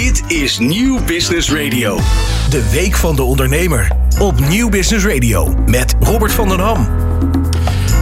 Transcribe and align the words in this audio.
Dit 0.00 0.22
is 0.26 0.58
Nieuw 0.58 1.04
Business 1.04 1.52
Radio. 1.52 1.98
De 2.50 2.70
Week 2.72 2.94
van 2.94 3.16
de 3.16 3.22
Ondernemer. 3.22 3.90
Op 4.18 4.40
Nieuw 4.40 4.68
Business 4.68 5.06
Radio. 5.06 5.54
Met 5.66 5.94
Robert 6.00 6.32
van 6.32 6.48
den 6.48 6.58
Ham. 6.58 6.86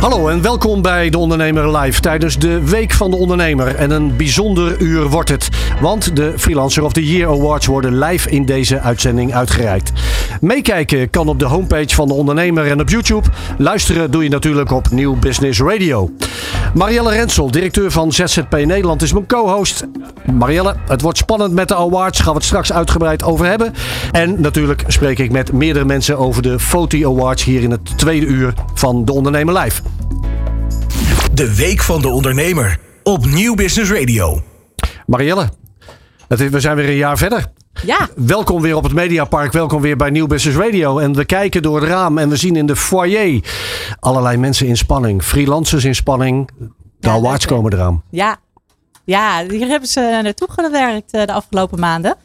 Hallo 0.03 0.29
en 0.29 0.43
welkom 0.43 0.83
bij 0.83 1.11
De 1.11 1.19
Ondernemer 1.19 1.79
Live 1.79 2.01
tijdens 2.01 2.39
de 2.39 2.69
Week 2.69 2.93
van 2.93 3.11
de 3.11 3.17
Ondernemer. 3.17 3.75
En 3.75 3.91
een 3.91 4.17
bijzonder 4.17 4.81
uur 4.81 5.09
wordt 5.09 5.29
het, 5.29 5.49
want 5.81 6.17
de 6.17 6.33
Freelancer 6.37 6.83
of 6.83 6.93
the 6.93 7.07
Year 7.07 7.31
Awards 7.31 7.67
worden 7.67 7.99
live 7.99 8.31
in 8.31 8.45
deze 8.45 8.81
uitzending 8.81 9.35
uitgereikt. 9.35 9.93
Meekijken 10.41 11.11
kan 11.11 11.29
op 11.29 11.39
de 11.39 11.45
homepage 11.45 11.95
van 11.95 12.09
De 12.09 12.15
Ondernemer 12.15 12.71
en 12.71 12.81
op 12.81 12.89
YouTube. 12.89 13.29
Luisteren 13.59 14.11
doe 14.11 14.23
je 14.23 14.29
natuurlijk 14.29 14.71
op 14.71 14.91
Nieuw 14.91 15.17
Business 15.17 15.61
Radio. 15.61 16.11
Marielle 16.75 17.11
Rensel, 17.11 17.51
directeur 17.51 17.91
van 17.91 18.13
ZZP 18.13 18.53
Nederland, 18.53 19.03
is 19.03 19.13
mijn 19.13 19.27
co-host. 19.27 19.87
Marielle, 20.33 20.77
het 20.87 21.01
wordt 21.01 21.19
spannend 21.19 21.53
met 21.53 21.69
de 21.69 21.77
awards, 21.77 22.21
gaan 22.21 22.33
we 22.33 22.39
het 22.39 22.47
straks 22.47 22.73
uitgebreid 22.73 23.23
over 23.23 23.47
hebben. 23.47 23.75
En 24.13 24.41
natuurlijk 24.41 24.85
spreek 24.87 25.19
ik 25.19 25.31
met 25.31 25.53
meerdere 25.53 25.85
mensen 25.85 26.19
over 26.19 26.43
de 26.43 26.59
Foti 26.59 27.07
Awards 27.07 27.45
hier 27.45 27.63
in 27.63 27.71
het 27.71 27.99
tweede 27.99 28.27
uur 28.27 28.55
van 28.75 29.05
De 29.05 29.13
Ondernemer 29.13 29.59
Live. 29.59 29.83
De 31.35 31.55
Week 31.57 31.81
van 31.81 32.01
de 32.03 32.09
Ondernemer. 32.09 32.79
Op 33.03 33.27
Nieuw 33.27 33.55
Business 33.55 33.91
Radio. 33.91 34.43
Marielle, 35.07 35.49
het 36.29 36.41
is, 36.41 36.51
we 36.51 36.61
zijn 36.61 36.77
weer 36.77 36.89
een 36.89 36.97
jaar 36.97 37.19
verder. 37.19 37.53
Ja. 37.85 38.09
Welkom 38.17 38.63
weer 38.63 38.77
op 38.77 38.83
het 38.83 38.93
Mediapark. 38.93 39.53
Welkom 39.53 39.81
weer 39.81 39.97
bij 39.97 40.11
Nieuw 40.11 40.27
Business 40.27 40.59
Radio. 40.59 40.99
En 40.99 41.15
we 41.15 41.25
kijken 41.25 41.63
door 41.63 41.81
het 41.81 41.89
raam 41.89 42.19
en 42.19 42.29
we 42.29 42.37
zien 42.37 42.57
in 42.57 42.67
de 42.67 42.77
foyer 42.77 43.45
allerlei 44.01 44.37
mensen 44.37 44.67
in 44.67 44.77
spanning. 44.77 45.23
Freelancers 45.23 45.85
in 45.85 45.95
spanning. 45.95 46.51
De 46.59 46.69
Ja, 47.01 47.13
awards 47.13 47.47
leuk, 47.47 47.57
komen 47.57 47.73
eraan. 47.73 48.03
Ja. 48.11 48.37
ja, 49.05 49.45
hier 49.49 49.67
hebben 49.67 49.89
ze 49.89 50.21
naartoe 50.23 50.49
gewerkt 50.51 51.13
eh, 51.13 51.27
de 51.27 51.33
afgelopen 51.33 51.81
maanden. 51.81 52.17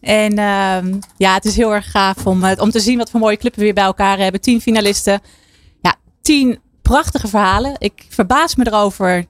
En 0.00 0.38
ehm, 0.38 0.94
ja, 1.16 1.34
het 1.34 1.44
is 1.44 1.56
heel 1.56 1.74
erg 1.74 1.90
gaaf 1.90 2.26
om, 2.26 2.44
eh, 2.44 2.62
om 2.62 2.70
te 2.70 2.80
zien 2.80 2.98
wat 2.98 3.10
voor 3.10 3.20
mooie 3.20 3.36
clubs 3.36 3.56
we 3.56 3.62
weer 3.62 3.74
bij 3.74 3.84
elkaar 3.84 4.18
hebben. 4.18 4.40
Tien 4.40 4.60
finalisten. 4.60 5.20
Ja, 5.82 5.94
tien 6.22 6.58
prachtige 6.88 7.28
verhalen. 7.28 7.74
Ik 7.78 8.06
verbaas 8.08 8.56
me 8.56 8.66
erover 8.66 9.24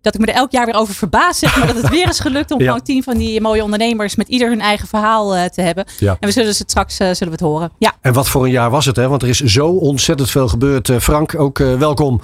dat 0.00 0.14
ik 0.14 0.20
me 0.20 0.26
er 0.26 0.34
elk 0.34 0.50
jaar 0.50 0.64
weer 0.66 0.74
over 0.74 0.94
verbaas. 0.94 1.38
Zeg 1.38 1.56
maar 1.58 1.66
dat 1.66 1.76
het 1.76 1.88
weer 1.88 2.08
is 2.08 2.20
gelukt 2.20 2.50
om 2.50 2.58
Ja. 2.60 2.66
gewoon 2.66 2.82
tien 2.82 3.02
van 3.02 3.16
die 3.16 3.40
mooie 3.40 3.62
ondernemers 3.62 4.16
met 4.16 4.28
ieder 4.28 4.48
hun 4.48 4.60
eigen 4.60 4.88
verhaal 4.88 5.36
eh, 5.36 5.44
te 5.44 5.60
hebben. 5.60 5.84
Ja. 5.98 6.16
En 6.20 6.28
we 6.28 6.32
zullen 6.32 6.48
het 6.48 6.70
straks 6.70 6.98
eh, 6.98 7.06
zullen 7.06 7.18
we 7.26 7.30
het 7.30 7.40
horen. 7.40 7.70
Ja. 7.78 7.92
En 8.00 8.12
wat 8.12 8.28
voor 8.28 8.44
een 8.44 8.50
jaar 8.50 8.70
was 8.70 8.84
het, 8.84 8.96
hè? 8.96 9.08
Want 9.08 9.22
er 9.22 9.28
is 9.28 9.40
zo 9.40 9.66
ontzettend 9.68 10.30
veel 10.30 10.48
gebeurd. 10.48 10.88
Eh, 10.88 10.98
Frank, 10.98 11.34
ook 11.38 11.58
eh, 11.58 11.74
welkom. 11.74 12.20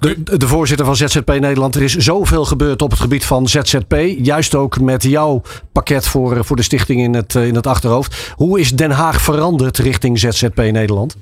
De, 0.00 0.22
de 0.38 0.48
voorzitter 0.48 0.86
van 0.86 0.96
ZZP 0.96 1.28
Nederland. 1.28 1.74
Er 1.74 1.82
is 1.82 1.96
zoveel 1.96 2.44
gebeurd 2.44 2.82
op 2.82 2.90
het 2.90 3.00
gebied 3.00 3.24
van 3.24 3.48
ZZP. 3.48 3.94
Juist 4.18 4.54
ook 4.54 4.80
met 4.80 5.02
jouw 5.02 5.42
pakket 5.72 6.06
voor, 6.06 6.44
voor 6.44 6.56
de 6.56 6.62
stichting 6.62 7.00
in 7.00 7.14
het, 7.14 7.34
in 7.34 7.54
het 7.54 7.66
achterhoofd. 7.66 8.32
Hoe 8.36 8.60
is 8.60 8.76
Den 8.76 8.90
Haag 8.90 9.20
veranderd 9.20 9.78
richting 9.78 10.18
ZZP 10.18 10.56
Nederland? 10.56 11.16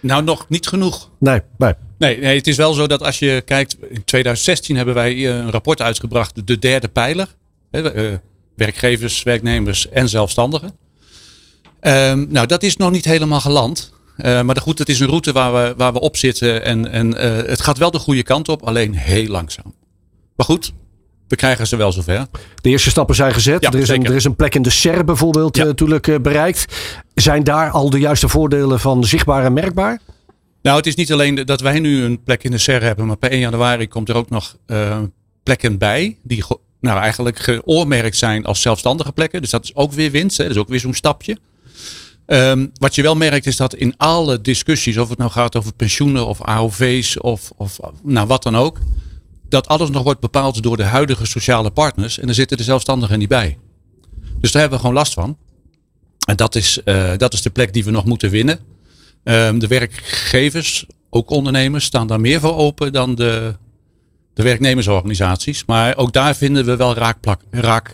Nou, 0.00 0.22
nog 0.22 0.48
niet 0.48 0.66
genoeg. 0.66 1.10
Nee, 1.18 1.40
nee. 1.58 1.74
Nee, 1.98 2.18
nee, 2.18 2.36
het 2.36 2.46
is 2.46 2.56
wel 2.56 2.72
zo 2.72 2.86
dat 2.86 3.02
als 3.02 3.18
je 3.18 3.42
kijkt, 3.44 3.76
in 3.88 4.04
2016 4.04 4.76
hebben 4.76 4.94
wij 4.94 5.12
eh, 5.12 5.22
een 5.22 5.50
rapport 5.50 5.80
uitgebracht, 5.82 6.46
de 6.46 6.58
derde 6.58 6.88
pijler. 6.88 7.34
Hè, 7.70 7.92
eh, 7.92 8.16
werkgevers, 8.56 9.22
werknemers 9.22 9.88
en 9.88 10.08
zelfstandigen. 10.08 10.76
Ehm, 11.80 12.26
nou, 12.28 12.46
dat 12.46 12.62
is 12.62 12.76
nog 12.76 12.90
niet 12.90 13.04
helemaal 13.04 13.40
geland. 13.40 13.92
Eh, 14.16 14.42
maar 14.42 14.56
goed, 14.56 14.78
het 14.78 14.88
is 14.88 15.00
een 15.00 15.08
route 15.08 15.32
waar 15.32 15.52
we, 15.52 15.74
waar 15.76 15.92
we 15.92 16.00
op 16.00 16.16
zitten 16.16 16.64
en, 16.64 16.90
en 16.90 17.16
het 17.46 17.60
gaat 17.60 17.78
wel 17.78 17.90
de 17.90 17.98
goede 17.98 18.22
kant 18.22 18.48
op, 18.48 18.62
alleen 18.62 18.94
heel 18.94 19.26
langzaam. 19.26 19.74
Maar 20.36 20.46
goed, 20.46 20.72
we 21.30 21.36
krijgen 21.36 21.66
ze 21.66 21.76
wel 21.76 21.92
zover. 21.92 22.26
De 22.60 22.68
eerste 22.68 22.90
stappen 22.90 23.14
zijn 23.14 23.32
gezet. 23.32 23.62
Ja, 23.62 23.70
er, 23.70 23.78
is 23.78 23.88
een, 23.88 24.04
er 24.04 24.14
is 24.14 24.24
een 24.24 24.36
plek 24.36 24.54
in 24.54 24.62
de 24.62 24.70
SER 24.70 25.04
bijvoorbeeld 25.04 25.56
Ja. 25.56 25.62
eh, 25.62 25.68
natuurlijk 25.68 26.08
eh, 26.08 26.18
bereikt. 26.18 26.64
Zijn 27.14 27.44
daar 27.44 27.70
al 27.70 27.90
de 27.90 27.98
juiste 27.98 28.28
voordelen 28.28 28.80
van 28.80 29.04
zichtbaar 29.04 29.44
en 29.44 29.52
merkbaar? 29.52 30.00
Nou, 30.62 30.76
het 30.76 30.86
is 30.86 30.94
niet 30.94 31.12
alleen 31.12 31.34
dat 31.34 31.60
wij 31.60 31.78
nu 31.78 32.02
een 32.02 32.22
plek 32.22 32.44
in 32.44 32.50
de 32.50 32.58
SER 32.58 32.82
hebben, 32.82 33.06
maar 33.06 33.16
per 33.16 33.30
1 33.30 33.40
januari 33.40 33.88
komt 33.88 34.08
er 34.08 34.14
ook 34.14 34.30
nog 34.30 34.56
eh, 34.66 34.98
plekken 35.42 35.78
bij 35.78 36.16
die 36.22 36.44
nou, 36.80 37.00
eigenlijk 37.00 37.38
geoormerkt 37.38 38.16
zijn 38.16 38.44
als 38.44 38.60
zelfstandige 38.60 39.12
plekken. 39.12 39.40
Dus 39.40 39.50
dat 39.50 39.64
is 39.64 39.74
ook 39.74 39.92
weer 39.92 40.10
winst, 40.10 40.36
hè? 40.36 40.42
dat 40.44 40.52
is 40.52 40.60
ook 40.60 40.68
weer 40.68 40.80
zo'n 40.80 40.94
stapje. 40.94 41.36
Ehm, 42.26 42.66
wat 42.74 42.94
je 42.94 43.02
wel 43.02 43.16
merkt 43.16 43.46
is 43.46 43.56
dat 43.56 43.74
in 43.74 43.94
alle 43.96 44.40
discussies, 44.40 44.96
of 44.98 45.08
het 45.08 45.18
nou 45.18 45.30
gaat 45.30 45.56
over 45.56 45.72
pensioenen 45.74 46.26
of 46.26 46.42
AOV's 46.42 47.20
of, 47.20 47.50
of 47.56 47.78
nou, 48.02 48.26
wat 48.26 48.42
dan 48.42 48.56
ook, 48.56 48.78
dat 49.50 49.68
alles 49.68 49.90
nog 49.90 50.02
wordt 50.02 50.20
bepaald 50.20 50.62
door 50.62 50.76
de 50.76 50.82
huidige 50.82 51.26
sociale 51.26 51.70
partners 51.70 52.18
en 52.18 52.28
er 52.28 52.34
zitten 52.34 52.56
de 52.56 52.62
zelfstandigen 52.62 53.18
niet 53.18 53.28
bij. 53.28 53.58
Dus 54.40 54.52
daar 54.52 54.60
hebben 54.60 54.78
we 54.78 54.84
gewoon 54.84 55.00
last 55.00 55.12
van. 55.12 55.38
En 56.26 56.36
dat 56.36 56.54
is, 56.54 56.82
eh, 56.82 57.16
dat 57.16 57.32
is 57.32 57.42
de 57.42 57.50
plek 57.50 57.72
die 57.72 57.84
we 57.84 57.90
nog 57.90 58.04
moeten 58.04 58.30
winnen. 58.30 58.58
Ehm, 59.24 59.58
de 59.58 59.66
werkgevers, 59.66 60.86
ook 61.10 61.30
ondernemers, 61.30 61.84
staan 61.84 62.06
daar 62.06 62.20
meer 62.20 62.40
voor 62.40 62.56
open 62.56 62.92
dan 62.92 63.14
de, 63.14 63.56
de 64.34 64.42
werknemersorganisaties. 64.42 65.64
Maar 65.64 65.96
ook 65.96 66.12
daar 66.12 66.36
vinden 66.36 66.64
we 66.64 66.76
wel 66.76 66.94
raakplak, 66.94 67.42
raak. 67.50 67.92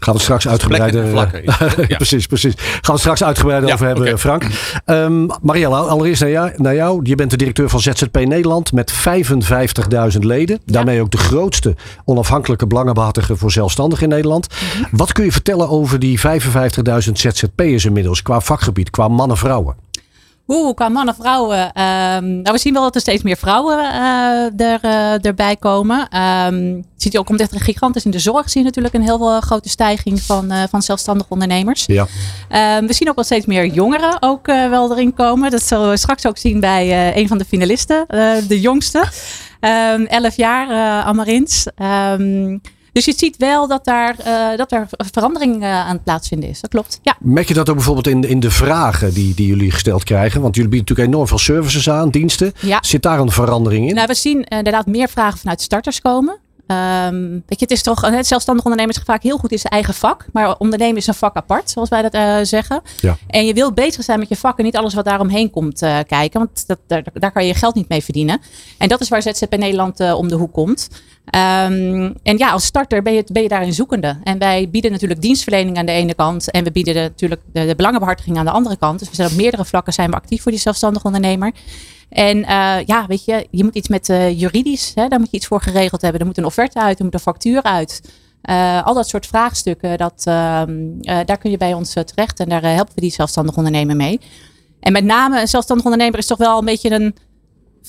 Gaan 0.00 0.14
we 0.14 0.20
straks 0.20 0.48
uitgebreider. 0.48 1.08
Vlakken, 1.08 1.42
ja. 1.88 1.96
precies, 1.96 2.26
precies. 2.26 2.54
Gaan 2.56 2.94
we 2.94 3.00
straks 3.00 3.24
uitgebreider 3.24 3.68
Ja, 3.68 3.74
over 3.74 3.86
hebben. 3.86 4.18
Frank. 4.18 4.44
Ehm 4.84 5.26
Mariella, 5.42 5.78
allereerst 5.78 6.20
naar 6.20 6.30
jou, 6.30 6.50
naar 6.56 6.74
jou. 6.74 7.00
Je 7.02 7.14
bent 7.14 7.30
de 7.30 7.36
directeur 7.36 7.68
van 7.68 7.80
ZZP 7.80 8.14
Nederland 8.14 8.72
met 8.72 8.92
55.000 10.12 10.18
leden. 10.18 10.60
Daarmee 10.64 11.00
ook 11.00 11.10
de 11.10 11.18
grootste 11.18 11.74
onafhankelijke 12.04 12.66
belangenbehartiger 12.66 13.36
voor 13.36 13.52
zelfstandigen 13.52 14.02
in 14.04 14.08
Nederland. 14.08 14.46
Mhm. 14.48 14.96
Wat 14.96 15.12
kun 15.12 15.24
je 15.24 15.32
vertellen 15.32 15.68
over 15.68 15.98
die 15.98 16.20
55.000 16.20 17.12
ZZP'ers 17.12 17.84
inmiddels 17.84 18.22
qua 18.22 18.40
vakgebied, 18.40 18.90
qua 18.90 19.08
mannen-vrouwen? 19.08 19.74
Oeh, 20.50 20.74
qua 20.74 20.88
mannen, 20.88 21.14
vrouwen. 21.14 21.72
ehm, 21.72 22.24
nou, 22.24 22.52
we 22.52 22.58
zien 22.58 22.72
wel 22.72 22.82
dat 22.82 22.94
er 22.94 23.00
steeds 23.00 23.22
meer 23.22 23.36
vrouwen 23.36 23.78
er, 24.56 24.78
eh, 24.82 25.24
erbij 25.24 25.56
komen. 25.56 26.06
Je 26.10 26.82
ziet 26.96 27.18
ook 27.18 27.26
komt 27.26 27.40
echt 27.40 27.62
gigantisch 27.62 28.04
in 28.04 28.10
de 28.10 28.18
zorg. 28.18 28.50
Zie 28.50 28.60
je 28.60 28.66
natuurlijk 28.66 28.94
een 28.94 29.02
heel 29.02 29.30
eh, 29.30 29.40
grote 29.42 29.68
stijging 29.68 30.22
van, 30.22 30.50
eh, 30.50 30.62
van 30.70 30.82
zelfstandige 30.82 31.30
ondernemers. 31.30 31.84
Ja. 31.86 32.06
Ehm, 32.48 32.86
we 32.86 32.92
zien 32.92 33.08
ook 33.08 33.14
wel 33.14 33.24
steeds 33.24 33.46
meer 33.46 33.66
jongeren 33.66 34.16
ook 34.20 34.46
wel 34.46 34.92
erin 34.92 35.14
komen. 35.14 35.50
Dat 35.50 35.62
zullen 35.62 35.90
we 35.90 35.96
straks 35.96 36.26
ook 36.26 36.38
zien 36.38 36.60
bij 36.60 37.16
een 37.16 37.28
van 37.28 37.38
de 37.38 37.44
finalisten, 37.44 38.04
de 38.48 38.60
jongste. 38.60 39.04
Ehm 39.60 40.04
11 40.04 40.36
jaar, 40.36 41.02
Amarins. 41.04 41.66
Dus 42.92 43.04
je 43.04 43.14
ziet 43.16 43.36
wel 43.36 43.68
dat 43.68 43.84
daar, 43.84 44.18
eh, 44.18 44.56
dat 44.56 44.72
er 44.72 44.88
verandering 44.96 45.62
eh, 45.62 45.68
aan 45.68 45.94
het 45.94 46.04
plaatsvinden 46.04 46.48
is. 46.48 46.60
Dat 46.60 46.70
klopt. 46.70 46.98
Ja. 47.02 47.16
Merk 47.20 47.48
je 47.48 47.54
dat 47.54 47.68
ook 47.68 47.74
bijvoorbeeld 47.74 48.06
in, 48.06 48.24
in 48.24 48.40
de 48.40 48.50
vragen 48.50 49.14
die, 49.14 49.34
die 49.34 49.46
jullie 49.46 49.70
gesteld 49.70 50.04
krijgen? 50.04 50.40
Want 50.40 50.54
jullie 50.54 50.70
bieden 50.70 50.88
natuurlijk 50.88 51.14
enorm 51.14 51.28
veel 51.28 51.54
services 51.54 51.90
aan, 51.90 52.10
diensten. 52.10 52.52
Ja. 52.60 52.78
Zit 52.80 53.02
daar 53.02 53.18
een 53.18 53.30
verandering 53.30 53.88
in? 53.88 53.94
Nou, 53.94 54.06
we 54.06 54.14
zien 54.14 54.44
eh, 54.44 54.58
inderdaad 54.58 54.86
meer 54.86 55.08
vragen 55.08 55.38
vanuit 55.38 55.60
starters 55.60 56.00
komen. 56.00 56.38
Ehm, 56.66 57.30
weet 57.30 57.42
je, 57.46 57.56
het 57.58 57.70
is 57.70 57.82
toch, 57.82 58.00
het 58.00 58.26
zelfstandig 58.26 58.64
ondernemer 58.64 58.96
is 58.96 59.02
vaak 59.04 59.22
heel 59.22 59.38
goed 59.38 59.52
in 59.52 59.58
zijn 59.58 59.72
eigen 59.72 59.94
vak. 59.94 60.26
Maar 60.32 60.56
ondernemen 60.56 60.96
is 60.96 61.06
een 61.06 61.14
vak 61.14 61.36
apart, 61.36 61.70
zoals 61.70 61.88
wij 61.88 62.08
dat 62.08 62.48
zeggen. 62.48 62.82
Ja. 63.00 63.16
En 63.26 63.46
je 63.46 63.54
wilt 63.54 63.74
bezig 63.74 64.04
zijn 64.04 64.18
met 64.18 64.28
je 64.28 64.36
vak 64.36 64.58
en 64.58 64.64
niet 64.64 64.76
alles 64.76 64.94
wat 64.94 65.04
daaromheen 65.04 65.50
komt 65.50 65.78
kijken. 66.06 66.38
Want 66.38 66.66
dat, 66.66 66.78
daar, 66.86 67.04
daar 67.12 67.32
kan 67.32 67.42
je 67.42 67.48
je 67.48 67.58
geld 67.58 67.74
niet 67.74 67.88
mee 67.88 68.04
verdienen. 68.04 68.40
En 68.78 68.88
dat 68.88 69.00
is 69.00 69.08
waar 69.08 69.22
ZZP 69.22 69.56
Nederland 69.56 70.00
om 70.00 70.28
de 70.28 70.34
hoek 70.34 70.52
komt. 70.52 70.88
Ehm, 71.30 72.12
en 72.22 72.38
ja, 72.38 72.50
als 72.50 72.64
starter 72.64 73.02
ben 73.02 73.12
je, 73.12 73.24
ben 73.32 73.42
je 73.42 73.48
daarin 73.48 73.72
zoekende. 73.72 74.16
En 74.22 74.38
wij 74.38 74.68
bieden 74.70 74.90
natuurlijk 74.90 75.20
dienstverlening 75.20 75.76
aan 75.76 75.86
de 75.86 75.92
ene 75.92 76.14
kant. 76.14 76.50
En 76.50 76.64
we 76.64 76.70
bieden 76.70 76.94
de, 76.94 77.00
natuurlijk 77.00 77.42
de, 77.52 77.74
belangenbehartiging 77.76 78.38
aan 78.38 78.44
de 78.44 78.50
andere 78.50 78.76
kant. 78.76 78.98
Dus 78.98 79.08
we 79.08 79.14
zijn 79.14 79.30
op 79.30 79.36
meerdere 79.36 79.64
vlakken 79.64 79.92
zijn 79.92 80.10
we 80.10 80.16
actief 80.16 80.42
voor 80.42 80.52
die 80.52 80.60
zelfstandig 80.60 81.04
ondernemer. 81.04 81.52
En 82.08 82.44
eh, 82.44 82.84
ja, 82.86 83.04
weet 83.06 83.24
je, 83.24 83.46
je 83.50 83.64
moet 83.64 83.74
iets 83.74 83.88
met 83.88 84.08
eh, 84.08 84.40
juridisch, 84.40 84.92
hè, 84.94 85.08
daar 85.08 85.18
moet 85.18 85.30
je 85.30 85.36
iets 85.36 85.46
voor 85.46 85.60
geregeld 85.60 86.02
hebben. 86.02 86.20
Er 86.20 86.26
moet 86.26 86.38
een 86.38 86.44
offerte 86.44 86.80
uit, 86.80 86.98
er 86.98 87.04
moet 87.04 87.14
een 87.14 87.20
factuur 87.20 87.62
uit. 87.62 88.00
Eh, 88.42 88.86
al 88.86 88.94
dat 88.94 89.08
soort 89.08 89.26
vraagstukken, 89.26 89.98
dat, 89.98 90.22
ehm, 90.24 90.70
eh, 91.00 91.18
daar 91.24 91.38
kun 91.38 91.50
je 91.50 91.56
bij 91.56 91.74
ons 91.74 91.92
terecht. 91.92 92.40
En 92.40 92.48
daar 92.48 92.62
helpen 92.62 92.94
we 92.94 93.00
die 93.00 93.10
zelfstandig 93.10 93.56
ondernemer 93.56 93.96
mee. 93.96 94.20
En 94.80 94.92
met 94.92 95.04
name 95.04 95.40
een 95.40 95.48
zelfstandig 95.48 95.84
ondernemer 95.84 96.18
is 96.18 96.26
toch 96.26 96.38
wel 96.38 96.58
een 96.58 96.64
beetje 96.64 96.90
een 96.90 97.14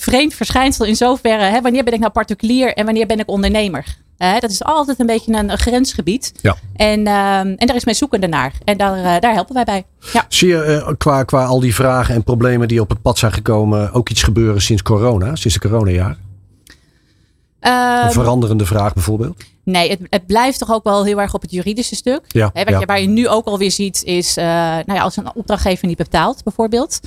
vreemd 0.02 0.34
verschijnsel 0.34 0.86
in 0.86 0.96
zoverre. 0.96 1.44
Hè, 1.44 1.62
wanneer 1.62 1.84
ben 1.84 1.94
ik 1.94 2.00
nou 2.00 2.12
particulier 2.12 2.74
en 2.74 2.86
wanneer 2.86 3.06
ben 3.06 3.20
ik 3.20 3.30
ondernemer? 3.30 3.98
Dat 4.40 4.52
is 4.52 4.64
altijd 4.64 5.00
een 5.00 5.06
beetje 5.06 5.34
een, 5.34 5.50
een 5.50 5.58
grensgebied. 5.58 6.34
Ja. 6.42 6.56
En, 6.76 7.08
ehm, 7.08 7.48
en 7.58 7.68
daar 7.68 7.76
is 7.76 7.86
men 7.86 7.96
zoekende 7.96 8.28
naar. 8.28 8.54
En 8.64 8.78
daar, 8.78 8.98
eh, 8.98 9.22
daar 9.22 9.34
helpen 9.34 9.54
wij 9.54 9.64
bij. 9.64 9.86
Ja. 10.14 10.26
Zie 10.30 10.48
je 10.48 10.64
eh, 10.64 10.92
qua, 10.98 11.24
qua 11.24 11.46
al 11.46 11.60
die 11.60 11.76
vragen 11.76 12.16
en 12.16 12.24
problemen 12.24 12.68
die 12.68 12.82
op 12.82 12.90
het 12.90 13.02
pad 13.02 13.18
zijn 13.18 13.34
gekomen 13.34 13.94
ook 13.94 14.10
iets 14.10 14.24
gebeuren 14.24 14.62
sinds 14.62 14.82
corona, 14.82 15.36
sinds 15.36 15.60
de 15.60 15.68
coronajaar? 15.68 16.18
Ehm, 17.60 18.06
Een 18.06 18.12
veranderende 18.12 18.66
vraag 18.66 18.94
bijvoorbeeld? 18.94 19.44
Nee, 19.64 19.90
het, 19.90 20.00
het 20.10 20.26
blijft 20.26 20.60
toch 20.60 20.72
ook 20.72 20.84
wel 20.84 21.06
heel 21.06 21.22
erg 21.22 21.34
op 21.34 21.42
het 21.42 21.52
juridische 21.52 21.96
stuk. 21.96 22.22
Ja, 22.28 22.50
Hè, 22.54 22.64
wat 22.64 22.74
ja. 22.74 22.80
je, 22.80 22.86
waar 22.86 23.02
je 23.02 23.08
nu 23.08 23.28
ook 23.28 23.46
alweer 23.46 23.72
ziet 23.72 24.04
is, 24.04 24.38
eh, 24.38 24.46
nou 24.46 24.94
ja, 24.94 25.02
als 25.02 25.18
een 25.18 25.36
opdrachtgever 25.36 25.88
niet 25.88 25.98
betaalt 25.98 26.44
bijvoorbeeld. 26.44 27.00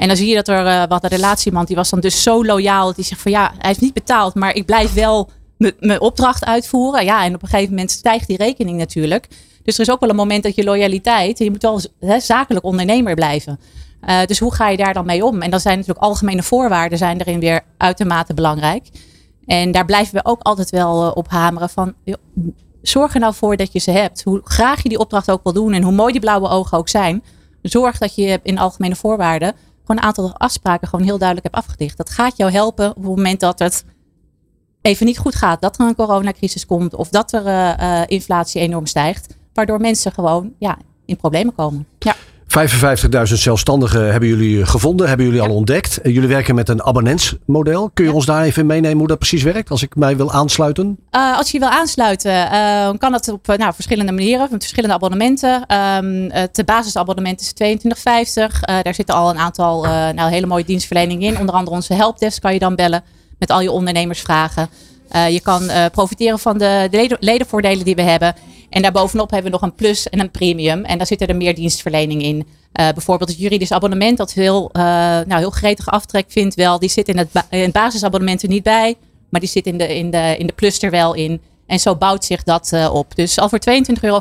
En 0.00 0.08
dan 0.08 0.16
zie 0.16 0.28
je 0.28 0.34
dat 0.34 0.48
er 0.48 0.66
eh, 0.66 0.82
wat 0.88 1.02
een 1.04 1.10
relatiemand, 1.10 1.66
die 1.66 1.76
was 1.76 1.90
dan 1.90 2.00
dus 2.00 2.22
zo 2.22 2.44
loyaal. 2.44 2.86
Dat 2.86 2.96
die 2.96 3.04
zegt 3.04 3.20
van 3.20 3.30
ja, 3.30 3.50
hij 3.58 3.68
heeft 3.68 3.80
niet 3.80 3.94
betaald, 3.94 4.34
maar 4.34 4.54
ik 4.54 4.66
blijf 4.66 4.92
wel 4.92 5.30
mijn 5.78 6.00
opdracht 6.00 6.44
uitvoeren. 6.44 7.04
Ja, 7.04 7.24
en 7.24 7.34
op 7.34 7.42
een 7.42 7.48
gegeven 7.48 7.70
moment 7.70 7.90
stijgt 7.90 8.26
die 8.26 8.36
rekening 8.36 8.78
natuurlijk. 8.78 9.28
Dus 9.62 9.74
er 9.74 9.80
is 9.80 9.90
ook 9.90 10.00
wel 10.00 10.08
een 10.08 10.16
moment 10.16 10.42
dat 10.42 10.54
je 10.54 10.64
loyaliteit, 10.64 11.38
je 11.38 11.50
moet 11.50 11.62
wel 11.62 11.80
hè, 12.00 12.20
zakelijk 12.20 12.64
ondernemer 12.64 13.14
blijven. 13.14 13.60
Uh, 14.08 14.24
dus 14.24 14.38
hoe 14.38 14.54
ga 14.54 14.68
je 14.68 14.76
daar 14.76 14.94
dan 14.94 15.06
mee 15.06 15.24
om? 15.24 15.42
En 15.42 15.50
dan 15.50 15.60
zijn 15.60 15.78
natuurlijk 15.78 16.04
algemene 16.04 16.42
voorwaarden 16.42 16.98
zijn 16.98 17.20
erin 17.20 17.40
weer 17.40 17.60
uitermate 17.76 18.34
belangrijk. 18.34 18.88
En 19.46 19.72
daar 19.72 19.84
blijven 19.84 20.14
we 20.14 20.24
ook 20.24 20.42
altijd 20.42 20.70
wel 20.70 21.04
uh, 21.04 21.10
op 21.14 21.28
hameren 21.28 21.70
van 21.70 21.94
joh, 22.04 22.16
zorg 22.82 23.14
er 23.14 23.20
nou 23.20 23.34
voor 23.34 23.56
dat 23.56 23.72
je 23.72 23.78
ze 23.78 23.90
hebt. 23.90 24.22
Hoe 24.22 24.40
graag 24.44 24.82
je 24.82 24.88
die 24.88 24.98
opdracht 24.98 25.30
ook 25.30 25.42
wil 25.42 25.52
doen 25.52 25.72
en 25.72 25.82
hoe 25.82 25.92
mooi 25.92 26.12
die 26.12 26.20
blauwe 26.20 26.48
ogen 26.48 26.78
ook 26.78 26.88
zijn. 26.88 27.22
Zorg 27.62 27.98
dat 27.98 28.14
je 28.14 28.40
in 28.42 28.58
algemene 28.58 28.96
voorwaarden 28.96 29.54
een 29.90 30.02
aantal 30.02 30.34
afspraken 30.36 30.88
gewoon 30.88 31.04
heel 31.04 31.18
duidelijk 31.18 31.54
hebt 31.54 31.66
afgedicht. 31.66 31.96
Dat 31.96 32.10
gaat 32.10 32.36
jou 32.36 32.50
helpen 32.50 32.88
op 32.88 32.96
het 32.96 33.04
moment 33.04 33.40
dat 33.40 33.58
het 33.58 33.84
even 34.80 35.06
niet 35.06 35.18
goed 35.18 35.34
gaat. 35.34 35.60
Dat 35.60 35.78
er 35.78 35.86
een 35.86 35.94
coronacrisis 35.94 36.66
komt 36.66 36.94
of 36.94 37.08
dat 37.08 37.32
er 37.32 37.46
uh, 37.46 38.02
inflatie 38.06 38.60
enorm 38.60 38.86
stijgt. 38.86 39.36
Waardoor 39.52 39.80
mensen 39.80 40.12
gewoon 40.12 40.52
ja, 40.58 40.78
in 41.04 41.16
problemen 41.16 41.54
komen. 41.54 41.86
Ja. 41.98 42.16
55.000 42.50 43.34
zelfstandigen 43.34 44.10
hebben 44.10 44.28
jullie 44.28 44.66
gevonden, 44.66 45.08
hebben 45.08 45.26
jullie 45.26 45.40
al 45.40 45.54
ontdekt. 45.54 45.98
Jullie 46.02 46.28
werken 46.28 46.54
met 46.54 46.68
een 46.68 46.82
abonnementsmodel. 46.82 47.90
Kun 47.94 48.04
je 48.04 48.12
ons 48.12 48.26
daar 48.26 48.42
even 48.42 48.66
meenemen 48.66 48.98
hoe 48.98 49.06
dat 49.06 49.18
precies 49.18 49.42
werkt 49.42 49.70
als 49.70 49.82
ik 49.82 49.96
mij 49.96 50.16
wil 50.16 50.32
aansluiten? 50.32 50.98
Uh, 51.10 51.36
als 51.36 51.50
je 51.50 51.58
wil 51.58 51.68
aansluiten, 51.68 52.32
uh, 52.32 52.90
kan 52.98 53.12
dat 53.12 53.28
op 53.28 53.46
nou, 53.46 53.74
verschillende 53.74 54.12
manieren, 54.12 54.48
met 54.50 54.60
verschillende 54.60 54.94
abonnementen. 54.94 55.76
Um, 55.76 56.30
het 56.30 56.62
basisabonnement 56.64 57.40
is 57.40 57.52
22,50. 57.76 57.82
Uh, 57.86 58.46
daar 58.82 58.94
zitten 58.94 59.14
al 59.14 59.30
een 59.30 59.38
aantal 59.38 59.82
nou, 60.14 60.30
hele 60.30 60.46
mooie 60.46 60.64
dienstverleningen 60.64 61.28
in. 61.32 61.38
Onder 61.38 61.54
andere 61.54 61.76
onze 61.76 61.94
helpdesk 61.94 62.42
kan 62.42 62.52
je 62.52 62.58
dan 62.58 62.74
bellen 62.74 63.02
met 63.38 63.50
al 63.50 63.60
je 63.60 63.70
ondernemersvragen. 63.70 64.68
je 65.10 65.40
kan 65.42 65.70
profiteren 65.92 66.38
van 66.38 66.58
de, 66.58 66.88
de 66.90 67.16
ledenvoordelen 67.20 67.84
die 67.84 67.94
we 67.94 68.02
hebben. 68.02 68.34
En 68.70 68.82
daarbovenop 68.82 69.30
hebben 69.30 69.50
we 69.50 69.58
nog 69.58 69.66
een 69.66 69.74
plus 69.74 70.08
en 70.08 70.20
een 70.20 70.30
premium. 70.30 70.84
En 70.84 70.98
daar 70.98 71.06
zit 71.06 71.20
er 71.28 71.36
meer 71.36 71.54
dienstverlening 71.54 72.22
in. 72.22 72.36
Uh, 72.36 72.44
bijvoorbeeld 72.72 73.30
het 73.30 73.38
juridisch 73.38 73.72
abonnement, 73.72 74.16
dat 74.16 74.32
heel, 74.32 74.70
uh, 74.72 74.82
nou, 74.82 75.36
heel 75.36 75.50
gretig 75.50 75.86
aftrek 75.86 76.24
vindt 76.28 76.54
wel. 76.54 76.78
Die 76.78 76.88
zit 76.88 77.08
in 77.08 77.18
het, 77.18 77.28
in 77.50 77.60
het 77.60 77.72
basisabonnement 77.72 78.42
er 78.42 78.48
niet 78.48 78.62
bij. 78.62 78.94
Maar 79.28 79.40
die 79.40 79.48
zit 79.48 79.66
in 79.66 79.78
de, 79.78 79.96
in, 79.96 80.10
de, 80.10 80.36
in 80.38 80.46
de 80.46 80.52
plus 80.52 80.82
er 80.82 80.90
wel 80.90 81.14
in. 81.14 81.40
En 81.66 81.78
zo 81.78 81.96
bouwt 81.96 82.24
zich 82.24 82.42
dat 82.42 82.70
uh, 82.74 82.94
op. 82.94 83.16
Dus 83.16 83.38
al 83.38 83.48
voor 83.48 83.60
22,50 83.70 83.72
euro 84.00 84.20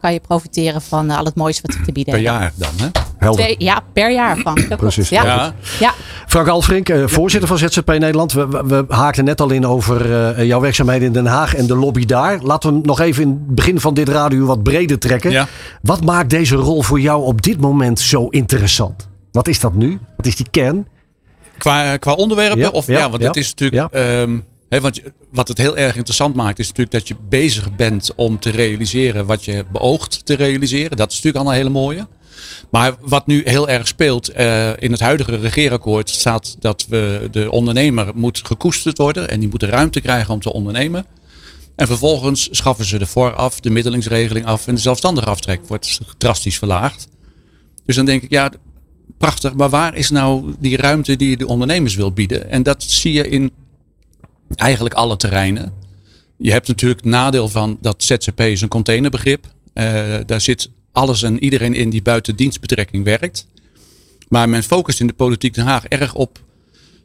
kan 0.00 0.12
je 0.12 0.20
profiteren 0.20 0.82
van 0.82 1.10
al 1.10 1.24
het 1.24 1.34
moois 1.34 1.60
wat 1.60 1.76
we 1.76 1.82
te 1.82 1.92
bieden 1.92 2.14
Per 2.14 2.22
jaar 2.22 2.52
dan, 2.56 2.72
hè? 2.76 2.88
Helder. 3.20 3.54
ja, 3.58 3.80
per 3.92 4.12
jaar 4.12 4.36
van. 4.36 4.58
Precies. 4.76 5.08
Ja. 5.08 5.24
Ja. 5.24 5.54
ja. 5.80 5.94
Frank 6.26 6.48
Alfrink, 6.48 6.88
uh, 6.88 7.06
voorzitter 7.06 7.48
van 7.48 7.58
ZZP 7.58 7.88
Nederland. 7.88 8.32
We, 8.32 8.46
we, 8.48 8.84
haakten 8.88 9.24
net 9.24 9.40
al 9.40 9.50
in 9.50 9.66
over 9.66 10.06
uh, 10.38 10.46
jouw 10.46 10.60
werkzaamheden 10.60 11.06
in 11.06 11.12
Den 11.12 11.26
Haag 11.26 11.54
en 11.54 11.66
de 11.66 11.76
lobby 11.76 12.04
daar. 12.04 12.40
Laten 12.42 12.70
we 12.70 12.76
hem 12.76 12.86
nog 12.86 13.00
even 13.00 13.22
in 13.22 13.28
het 13.28 13.54
begin 13.54 13.80
van 13.80 13.94
dit 13.94 14.08
radio 14.08 14.46
wat 14.46 14.62
breder 14.62 14.98
trekken. 14.98 15.30
Ja. 15.30 15.46
Wat 15.82 16.04
maakt 16.04 16.30
deze 16.30 16.54
rol 16.54 16.82
voor 16.82 17.00
jou 17.00 17.24
op 17.24 17.42
dit 17.42 17.60
moment 17.60 18.00
zo 18.00 18.26
interessant? 18.26 19.08
Wat 19.32 19.48
is 19.48 19.60
dat 19.60 19.74
nu? 19.74 19.98
Wat 20.16 20.26
is 20.26 20.36
die 20.36 20.46
kern? 20.50 20.86
Qua, 21.58 21.96
qua 21.96 22.12
onderwerpen? 22.12 22.58
Ja, 22.58 22.68
of, 22.68 22.86
ja, 22.86 23.10
want 23.10 23.22
het 23.22 23.36
is 23.36 23.54
natuurlijk... 23.54 23.94
Um, 23.94 24.44
He, 24.70 24.80
want 24.80 25.00
wat 25.30 25.48
het 25.48 25.58
heel 25.58 25.76
erg 25.76 25.96
interessant 25.96 26.34
maakt, 26.34 26.58
is 26.58 26.68
natuurlijk 26.68 26.96
dat 26.96 27.08
je 27.08 27.16
bezig 27.28 27.76
bent 27.76 28.12
om 28.16 28.38
te 28.38 28.50
realiseren 28.50 29.26
wat 29.26 29.44
je 29.44 29.64
beoogt 29.72 30.26
te 30.26 30.34
realiseren. 30.34 30.96
Dat 30.96 31.10
is 31.10 31.16
natuurlijk 31.16 31.44
al 31.44 31.50
een 31.50 31.56
hele 31.56 31.70
mooie. 31.70 32.06
Maar 32.70 32.94
wat 33.00 33.26
nu 33.26 33.42
heel 33.44 33.68
erg 33.68 33.86
speelt 33.86 34.36
uh, 34.36 34.70
in 34.78 34.92
het 34.92 35.00
huidige 35.00 35.36
regeerakkoord 35.36 36.10
staat 36.10 36.56
dat 36.58 36.86
we, 36.88 37.28
de 37.30 37.50
ondernemer 37.50 38.10
moet 38.14 38.40
gekoesterd 38.44 38.98
worden 38.98 39.28
en 39.28 39.40
die 39.40 39.48
moet 39.48 39.60
de 39.60 39.66
ruimte 39.66 40.00
krijgen 40.00 40.34
om 40.34 40.40
te 40.40 40.52
ondernemen. 40.52 41.06
En 41.76 41.86
vervolgens 41.86 42.48
schaffen 42.50 42.84
ze 42.84 42.98
de 42.98 43.06
vooraf, 43.06 43.60
de 43.60 43.70
middelingsregeling 43.70 44.46
af 44.46 44.66
en 44.66 44.74
de 44.74 44.80
zelfstandige 44.80 45.28
aftrek 45.28 45.60
wordt 45.66 46.00
drastisch 46.18 46.58
verlaagd. 46.58 47.08
Dus 47.86 47.96
dan 47.96 48.04
denk 48.04 48.22
ik, 48.22 48.30
ja, 48.30 48.50
prachtig, 49.18 49.54
maar 49.54 49.68
waar 49.68 49.94
is 49.94 50.10
nou 50.10 50.54
die 50.58 50.76
ruimte 50.76 51.16
die 51.16 51.30
je 51.30 51.36
de 51.36 51.46
ondernemers 51.46 51.94
wil 51.94 52.12
bieden? 52.12 52.50
En 52.50 52.62
dat 52.62 52.82
zie 52.82 53.12
je 53.12 53.28
in 53.28 53.52
eigenlijk 54.54 54.94
alle 54.94 55.16
terreinen. 55.16 55.72
Je 56.36 56.50
hebt 56.50 56.68
natuurlijk 56.68 57.04
nadeel 57.04 57.48
van 57.48 57.78
dat 57.80 58.02
ZZP 58.02 58.40
is 58.40 58.60
een 58.60 58.68
containerbegrip. 58.68 59.46
Uh, 59.74 60.14
daar 60.26 60.40
zit 60.40 60.70
alles 60.92 61.22
en 61.22 61.42
iedereen 61.42 61.74
in 61.74 61.90
die 61.90 62.02
buiten 62.02 62.36
dienstbetrekking 62.36 63.04
werkt. 63.04 63.46
Maar 64.28 64.48
men 64.48 64.62
focust 64.62 65.00
in 65.00 65.06
de 65.06 65.12
politiek 65.12 65.54
Den 65.54 65.64
Haag 65.64 65.84
erg 65.84 66.14
op, 66.14 66.44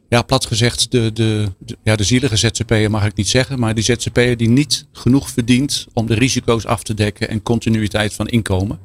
ja, 0.08 0.22
plat 0.22 0.46
gezegd, 0.46 0.90
de, 0.90 1.12
de, 1.12 1.52
ja, 1.82 1.96
de 1.96 2.04
zielige 2.04 2.36
ZZP'er 2.36 2.90
mag 2.90 3.04
ik 3.04 3.16
niet 3.16 3.28
zeggen, 3.28 3.58
maar 3.58 3.74
die 3.74 3.84
ZZP'er 3.84 4.36
die 4.36 4.48
niet 4.48 4.86
genoeg 4.92 5.30
verdient 5.30 5.86
om 5.92 6.06
de 6.06 6.14
risico's 6.14 6.66
af 6.66 6.82
te 6.82 6.94
dekken 6.94 7.28
en 7.28 7.42
continuïteit 7.42 8.14
van 8.14 8.28
inkomen. 8.28 8.78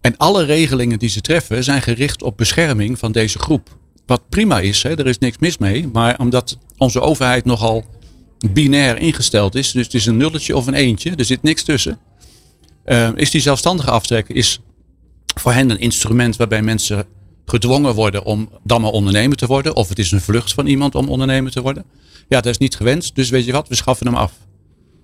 En 0.00 0.16
alle 0.16 0.44
regelingen 0.44 0.98
die 0.98 1.08
ze 1.08 1.20
treffen 1.20 1.64
zijn 1.64 1.82
gericht 1.82 2.22
op 2.22 2.36
bescherming 2.36 2.98
van 2.98 3.12
deze 3.12 3.38
groep. 3.38 3.76
Wat 4.06 4.28
prima 4.28 4.60
is, 4.60 4.82
hè, 4.82 4.98
er 4.98 5.06
is 5.06 5.18
niks 5.18 5.38
mis 5.38 5.58
mee. 5.58 5.88
Maar 5.92 6.18
omdat 6.18 6.58
onze 6.76 7.00
overheid 7.00 7.44
nogal 7.44 7.84
binair 8.50 8.98
ingesteld 8.98 9.54
is, 9.54 9.72
dus 9.72 9.84
het 9.84 9.94
is 9.94 10.06
een 10.06 10.16
nulletje 10.16 10.56
of 10.56 10.66
een 10.66 10.74
eentje, 10.74 11.14
er 11.16 11.24
zit 11.24 11.42
niks 11.42 11.62
tussen. 11.62 11.98
Uh, 12.86 13.08
is 13.14 13.30
die 13.30 13.40
zelfstandige 13.40 13.90
aftrekken 13.90 14.34
is 14.34 14.60
voor 15.34 15.52
hen 15.52 15.70
een 15.70 15.78
instrument 15.78 16.36
waarbij 16.36 16.62
mensen 16.62 17.04
gedwongen 17.44 17.94
worden 17.94 18.24
om 18.24 18.48
dan 18.62 18.80
maar 18.80 18.90
ondernemer 18.90 19.36
te 19.36 19.46
worden. 19.46 19.76
Of 19.76 19.88
het 19.88 19.98
is 19.98 20.10
een 20.10 20.20
vlucht 20.20 20.54
van 20.54 20.66
iemand 20.66 20.94
om 20.94 21.08
ondernemer 21.08 21.50
te 21.50 21.62
worden. 21.62 21.84
Ja, 22.28 22.40
dat 22.40 22.52
is 22.52 22.58
niet 22.58 22.76
gewenst. 22.76 23.14
Dus 23.14 23.30
weet 23.30 23.44
je 23.44 23.52
wat, 23.52 23.68
we 23.68 23.74
schaffen 23.74 24.06
hem 24.06 24.16
af. 24.16 24.32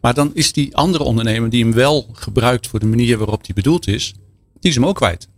Maar 0.00 0.14
dan 0.14 0.30
is 0.34 0.52
die 0.52 0.76
andere 0.76 1.04
ondernemer 1.04 1.50
die 1.50 1.62
hem 1.62 1.72
wel 1.72 2.06
gebruikt 2.12 2.66
voor 2.66 2.78
de 2.78 2.86
manier 2.86 3.18
waarop 3.18 3.44
die 3.44 3.54
bedoeld 3.54 3.88
is, 3.88 4.14
die 4.60 4.70
is 4.70 4.74
hem 4.74 4.86
ook 4.86 4.96
kwijt. 4.96 5.28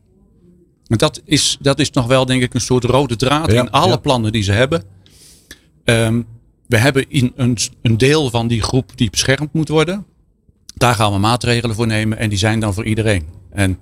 En 0.86 0.98
dat 0.98 1.20
is, 1.24 1.56
dat 1.60 1.78
is 1.78 1.90
nog 1.90 2.06
wel, 2.06 2.26
denk 2.26 2.42
ik, 2.42 2.54
een 2.54 2.60
soort 2.60 2.84
rode 2.84 3.16
draad 3.16 3.52
in 3.52 3.70
alle 3.70 4.00
plannen 4.00 4.32
die 4.32 4.42
ze 4.42 4.52
hebben. 4.52 4.84
Um, 5.84 6.26
we 6.66 6.78
hebben 6.78 7.10
in 7.10 7.32
een, 7.36 7.58
een 7.82 7.98
deel 7.98 8.30
van 8.30 8.48
die 8.48 8.62
groep 8.62 8.92
die 8.94 9.10
beschermd 9.10 9.52
moet 9.52 9.68
worden. 9.68 10.06
Daar 10.74 10.94
gaan 10.94 11.12
we 11.12 11.18
maatregelen 11.18 11.76
voor 11.76 11.86
nemen 11.86 12.18
en 12.18 12.28
die 12.28 12.38
zijn 12.38 12.60
dan 12.60 12.74
voor 12.74 12.84
iedereen. 12.84 13.26
En 13.50 13.78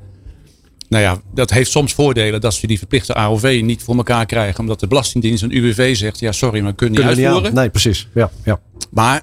nou 0.88 1.02
ja, 1.02 1.20
dat 1.34 1.50
heeft 1.50 1.70
soms 1.70 1.94
voordelen 1.94 2.40
dat 2.40 2.54
ze 2.54 2.66
die 2.66 2.78
verplichte 2.78 3.14
AOV 3.14 3.60
niet 3.64 3.82
voor 3.82 3.96
elkaar 3.96 4.26
krijgen. 4.26 4.60
Omdat 4.60 4.80
de 4.80 4.86
Belastingdienst 4.86 5.42
en 5.42 5.56
UWV 5.56 5.96
zegt, 5.96 6.18
ja 6.18 6.32
sorry, 6.32 6.60
maar 6.60 6.74
kunnen 6.74 6.98
niet 6.98 7.06
kunnen 7.06 7.24
uitvoeren. 7.24 7.52
Niet 7.52 7.60
nee, 7.60 7.70
precies. 7.70 8.08
Ja, 8.14 8.30
ja. 8.44 8.60
Maar 8.90 9.22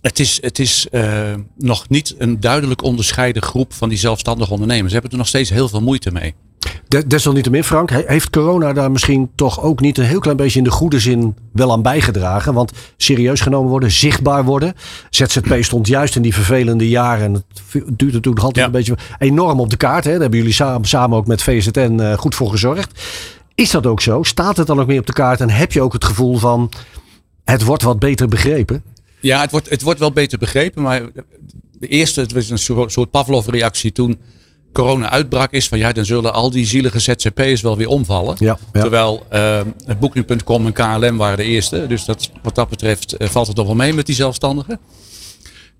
het 0.00 0.18
is, 0.18 0.38
het 0.42 0.58
is 0.58 0.86
uh, 0.90 1.34
nog 1.56 1.88
niet 1.88 2.14
een 2.18 2.40
duidelijk 2.40 2.82
onderscheiden 2.82 3.42
groep 3.42 3.72
van 3.72 3.88
die 3.88 3.98
zelfstandige 3.98 4.52
ondernemers. 4.52 4.86
Ze 4.86 4.92
hebben 4.92 5.10
er 5.10 5.18
nog 5.18 5.28
steeds 5.28 5.50
heel 5.50 5.68
veel 5.68 5.82
moeite 5.82 6.12
mee. 6.12 6.34
Desalniettemin, 7.00 7.64
Frank, 7.64 7.90
heeft 7.90 8.30
corona 8.30 8.72
daar 8.72 8.90
misschien 8.90 9.30
toch 9.34 9.62
ook 9.62 9.80
niet 9.80 9.98
een 9.98 10.04
heel 10.04 10.18
klein 10.18 10.36
beetje 10.36 10.58
in 10.58 10.64
de 10.64 10.70
goede 10.70 11.00
zin 11.00 11.36
wel 11.52 11.72
aan 11.72 11.82
bijgedragen? 11.82 12.54
Want 12.54 12.72
serieus 12.96 13.40
genomen 13.40 13.70
worden, 13.70 13.90
zichtbaar 13.90 14.44
worden. 14.44 14.74
ZZP 15.10 15.56
stond 15.60 15.86
juist 15.86 16.16
in 16.16 16.22
die 16.22 16.34
vervelende 16.34 16.88
jaren, 16.88 17.24
en 17.24 17.32
het 17.32 17.44
duurt 17.72 18.12
natuurlijk 18.12 18.36
nog 18.36 18.44
altijd 18.44 18.56
ja. 18.56 18.64
een 18.64 18.70
beetje 18.70 18.96
enorm 19.18 19.60
op 19.60 19.70
de 19.70 19.76
kaart. 19.76 20.04
Hè? 20.04 20.10
Daar 20.10 20.20
hebben 20.20 20.38
jullie 20.38 20.54
samen, 20.54 20.88
samen 20.88 21.16
ook 21.16 21.26
met 21.26 21.42
VZN 21.42 21.98
uh, 22.00 22.12
goed 22.12 22.34
voor 22.34 22.50
gezorgd. 22.50 23.02
Is 23.54 23.70
dat 23.70 23.86
ook 23.86 24.00
zo? 24.00 24.22
Staat 24.22 24.56
het 24.56 24.66
dan 24.66 24.80
ook 24.80 24.86
meer 24.86 25.00
op 25.00 25.06
de 25.06 25.12
kaart 25.12 25.40
en 25.40 25.50
heb 25.50 25.72
je 25.72 25.82
ook 25.82 25.92
het 25.92 26.04
gevoel 26.04 26.36
van 26.36 26.70
het 27.44 27.64
wordt 27.64 27.82
wat 27.82 27.98
beter 27.98 28.28
begrepen? 28.28 28.82
Ja, 29.20 29.40
het 29.40 29.50
wordt, 29.50 29.70
het 29.70 29.82
wordt 29.82 30.00
wel 30.00 30.12
beter 30.12 30.38
begrepen, 30.38 30.82
maar 30.82 31.02
de 31.78 31.88
eerste, 31.88 32.20
het 32.20 32.32
was 32.32 32.50
een 32.50 32.90
soort 32.90 33.10
Pavlov-reactie 33.10 33.92
toen 33.92 34.18
corona 34.72 35.10
uitbrak 35.10 35.52
is 35.52 35.68
van 35.68 35.78
ja, 35.78 35.92
dan 35.92 36.04
zullen 36.04 36.32
al 36.32 36.50
die 36.50 36.66
zielige 36.66 36.98
ZZP'ers 36.98 37.60
wel 37.60 37.76
weer 37.76 37.88
omvallen. 37.88 38.36
Ja, 38.38 38.58
ja. 38.72 38.80
Terwijl 38.80 39.26
uh, 39.32 39.60
Booking.com 40.00 40.66
en 40.66 40.72
KLM 40.72 41.16
waren 41.16 41.36
de 41.36 41.44
eerste. 41.44 41.86
Dus 41.86 42.04
dat, 42.04 42.30
wat 42.42 42.54
dat 42.54 42.68
betreft 42.68 43.14
uh, 43.18 43.28
valt 43.28 43.46
het 43.46 43.56
toch 43.56 43.66
wel 43.66 43.74
mee 43.74 43.92
met 43.92 44.06
die 44.06 44.14
zelfstandigen. 44.14 44.80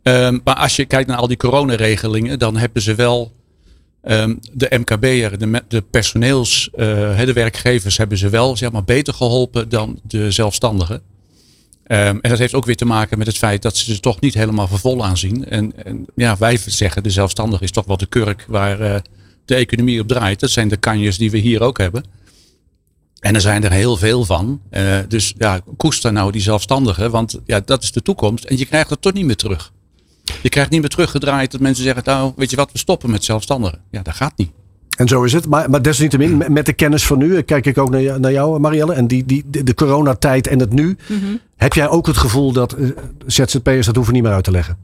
Um, 0.02 0.40
maar 0.44 0.54
als 0.54 0.76
je 0.76 0.84
kijkt 0.84 1.08
naar 1.08 1.18
al 1.18 1.26
die 1.26 1.36
coronaregelingen, 1.36 2.38
dan 2.38 2.56
hebben 2.56 2.82
ze 2.82 2.94
wel 2.94 3.32
um, 4.04 4.38
de 4.52 4.78
MKB'er, 4.78 5.38
de, 5.38 5.62
de 5.68 5.82
personeels, 5.82 6.68
uh, 6.74 6.78
de 7.24 7.32
werkgevers 7.32 7.96
hebben 7.96 8.18
ze 8.18 8.28
wel 8.28 8.56
zeg 8.56 8.72
maar, 8.72 8.84
beter 8.84 9.14
geholpen 9.14 9.68
dan 9.68 10.00
de 10.02 10.30
zelfstandigen. 10.30 11.02
Um, 11.86 11.98
en 12.20 12.30
dat 12.30 12.38
heeft 12.38 12.54
ook 12.54 12.64
weer 12.64 12.76
te 12.76 12.84
maken 12.84 13.18
met 13.18 13.26
het 13.26 13.38
feit 13.38 13.62
dat 13.62 13.76
ze 13.76 13.92
er 13.92 14.00
toch 14.00 14.20
niet 14.20 14.34
helemaal 14.34 14.68
vervol 14.68 15.04
aanzien. 15.04 15.44
En, 15.44 15.84
en 15.84 16.06
ja, 16.14 16.36
wij 16.36 16.56
zeggen 16.66 17.02
de 17.02 17.10
zelfstandige 17.10 17.64
is 17.64 17.70
toch 17.70 17.86
wel 17.86 17.96
de 17.96 18.06
kurk 18.06 18.44
waar 18.48 18.80
uh, 18.80 18.96
de 19.44 19.54
economie 19.54 20.00
op 20.00 20.08
draait. 20.08 20.40
Dat 20.40 20.50
zijn 20.50 20.68
de 20.68 20.76
kanjes 20.76 21.18
die 21.18 21.30
we 21.30 21.38
hier 21.38 21.60
ook 21.62 21.78
hebben. 21.78 22.04
En 23.20 23.34
er 23.34 23.40
zijn 23.40 23.64
er 23.64 23.72
heel 23.72 23.96
veel 23.96 24.24
van. 24.24 24.60
Uh, 24.70 24.98
dus 25.08 25.34
ja, 25.38 25.60
koester 25.76 26.12
nou 26.12 26.32
die 26.32 26.40
zelfstandigen, 26.40 27.10
want 27.10 27.40
ja, 27.46 27.60
dat 27.64 27.82
is 27.82 27.92
de 27.92 28.02
toekomst. 28.02 28.44
En 28.44 28.58
je 28.58 28.66
krijgt 28.66 28.90
het 28.90 29.02
toch 29.02 29.12
niet 29.12 29.24
meer 29.24 29.36
terug. 29.36 29.72
Je 30.42 30.48
krijgt 30.48 30.70
niet 30.70 30.80
meer 30.80 30.88
teruggedraaid 30.88 31.50
dat 31.50 31.60
mensen 31.60 31.84
zeggen, 31.84 32.02
nou 32.04 32.32
weet 32.36 32.50
je 32.50 32.56
wat, 32.56 32.72
we 32.72 32.78
stoppen 32.78 33.10
met 33.10 33.24
zelfstandigen. 33.24 33.80
Ja, 33.90 34.02
dat 34.02 34.14
gaat 34.14 34.36
niet. 34.36 34.50
En 34.96 35.08
zo 35.08 35.22
is 35.22 35.32
het. 35.32 35.46
Maar, 35.46 35.70
maar 35.70 35.82
desalniettemin, 35.82 36.44
met 36.52 36.66
de 36.66 36.72
kennis 36.72 37.06
van 37.06 37.18
nu, 37.18 37.40
kijk 37.42 37.66
ik 37.66 37.78
ook 37.78 37.90
naar, 37.90 38.20
naar 38.20 38.32
jou, 38.32 38.58
Marielle. 38.60 38.94
En 38.94 39.06
die, 39.06 39.24
die, 39.24 39.44
de, 39.64 39.74
coronatijd 39.74 40.46
en 40.46 40.58
het 40.58 40.72
nu. 40.72 40.96
Mhm. 41.08 41.36
Heb 41.56 41.72
jij 41.72 41.88
ook 41.88 42.06
het 42.06 42.16
gevoel 42.16 42.52
dat 42.52 42.78
uh, 42.78 42.90
ZZP'ers 43.26 43.86
dat 43.86 43.94
hoeven 43.96 44.14
niet 44.14 44.22
meer 44.22 44.32
uit 44.32 44.44
te 44.44 44.50
leggen? 44.50 44.76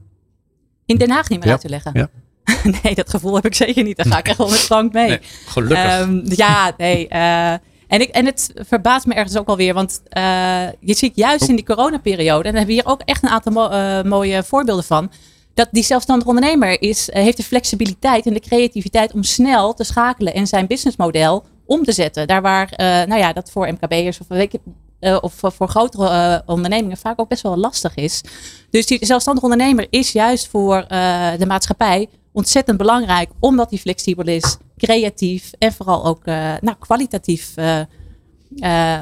in 0.87 0.97
Den 0.97 1.11
Haag 1.11 1.29
niet 1.29 1.39
meer 1.39 1.47
Ja. 1.49 1.53
uit 1.53 1.61
te 1.61 1.69
leggen. 1.69 1.91
Ja. 1.95 2.09
nee, 2.83 2.95
dat 2.95 3.11
gevoel 3.11 3.35
heb 3.35 3.47
ik 3.47 3.55
zeker 3.55 3.83
niet. 3.83 3.97
Daar 3.97 4.07
ga 4.07 4.19
ik 4.19 4.29
echt 4.29 4.39
wel 4.39 4.49
met 4.49 4.59
Frank 4.59 4.93
mee. 4.93 5.09
Nee, 5.09 5.21
gelukkig. 5.47 5.85
Ehm, 5.85 6.21
ja, 6.25 6.73
nee. 6.77 7.09
eh, 7.09 7.53
en, 7.87 8.01
ik, 8.01 8.09
en 8.09 8.27
het 8.27 8.53
verbaast 8.55 9.07
me 9.07 9.15
ergens 9.15 9.37
ook 9.39 9.49
alweer. 9.49 9.75
Want 9.75 10.01
eh, 10.09 10.23
je 10.81 10.95
ziet 10.95 11.17
juist 11.17 11.49
in 11.49 11.57
die 11.57 11.65
coronaperiode. 11.65 12.49
En 12.49 12.55
daar 12.55 12.59
hebben 12.59 12.67
we 12.67 12.73
hier 12.83 12.87
ook 12.93 13.01
echt 13.05 13.23
een 13.23 13.29
aantal 13.29 13.53
mo- 13.53 13.69
eh, 13.69 14.03
mooie 14.03 14.43
voorbeelden 14.43 14.85
van. 14.85 15.11
Dat 15.59 15.69
die 15.71 15.83
zelfstandig 15.83 16.27
ondernemer 16.27 16.83
is, 16.83 17.11
eh, 17.11 17.23
heeft 17.23 17.37
de 17.37 17.43
flexibiliteit 17.43 18.27
en 18.27 18.33
de 18.33 18.41
creativiteit 18.41 19.13
om 19.13 19.23
snel 19.23 19.75
te 19.75 19.85
schakelen 19.85 20.35
en 20.35 20.47
zijn 20.47 20.67
businessmodel 20.67 21.45
om 21.67 21.85
te 21.85 21.93
zetten. 21.93 22.27
Daar 22.27 22.43
waar, 22.43 22.73
eh, 22.73 22.87
nou 22.87 23.17
ja, 23.21 23.33
dat 23.33 23.51
voor 23.51 23.73
MKB'ers 23.73 24.19
of, 24.21 24.27
eh, 24.99 25.19
of 25.21 25.35
voor- 25.35 25.69
grotere 25.69 26.43
ondernemingen 26.47 26.97
vaak 26.97 27.21
ook 27.21 27.29
best 27.29 27.43
wel 27.43 27.57
lastig 27.57 27.95
is. 27.95 28.21
Dus 28.71 28.87
die 28.87 29.07
zelfstandig 29.07 29.43
ondernemer 29.43 29.87
is 29.91 30.13
juist 30.13 30.49
voor 30.49 30.85
de 31.39 31.47
maatschappij 31.47 32.09
ontzettend 32.33 32.79
belangrijk, 32.79 33.31
omdat 33.41 33.71
hij 33.71 33.79
flexibel 33.79 34.27
is, 34.27 34.57
creatief 34.77 35.53
en 35.59 35.73
vooral 35.73 36.05
ook 36.05 36.25
nou, 36.61 36.75
kwalitatief 36.79 37.55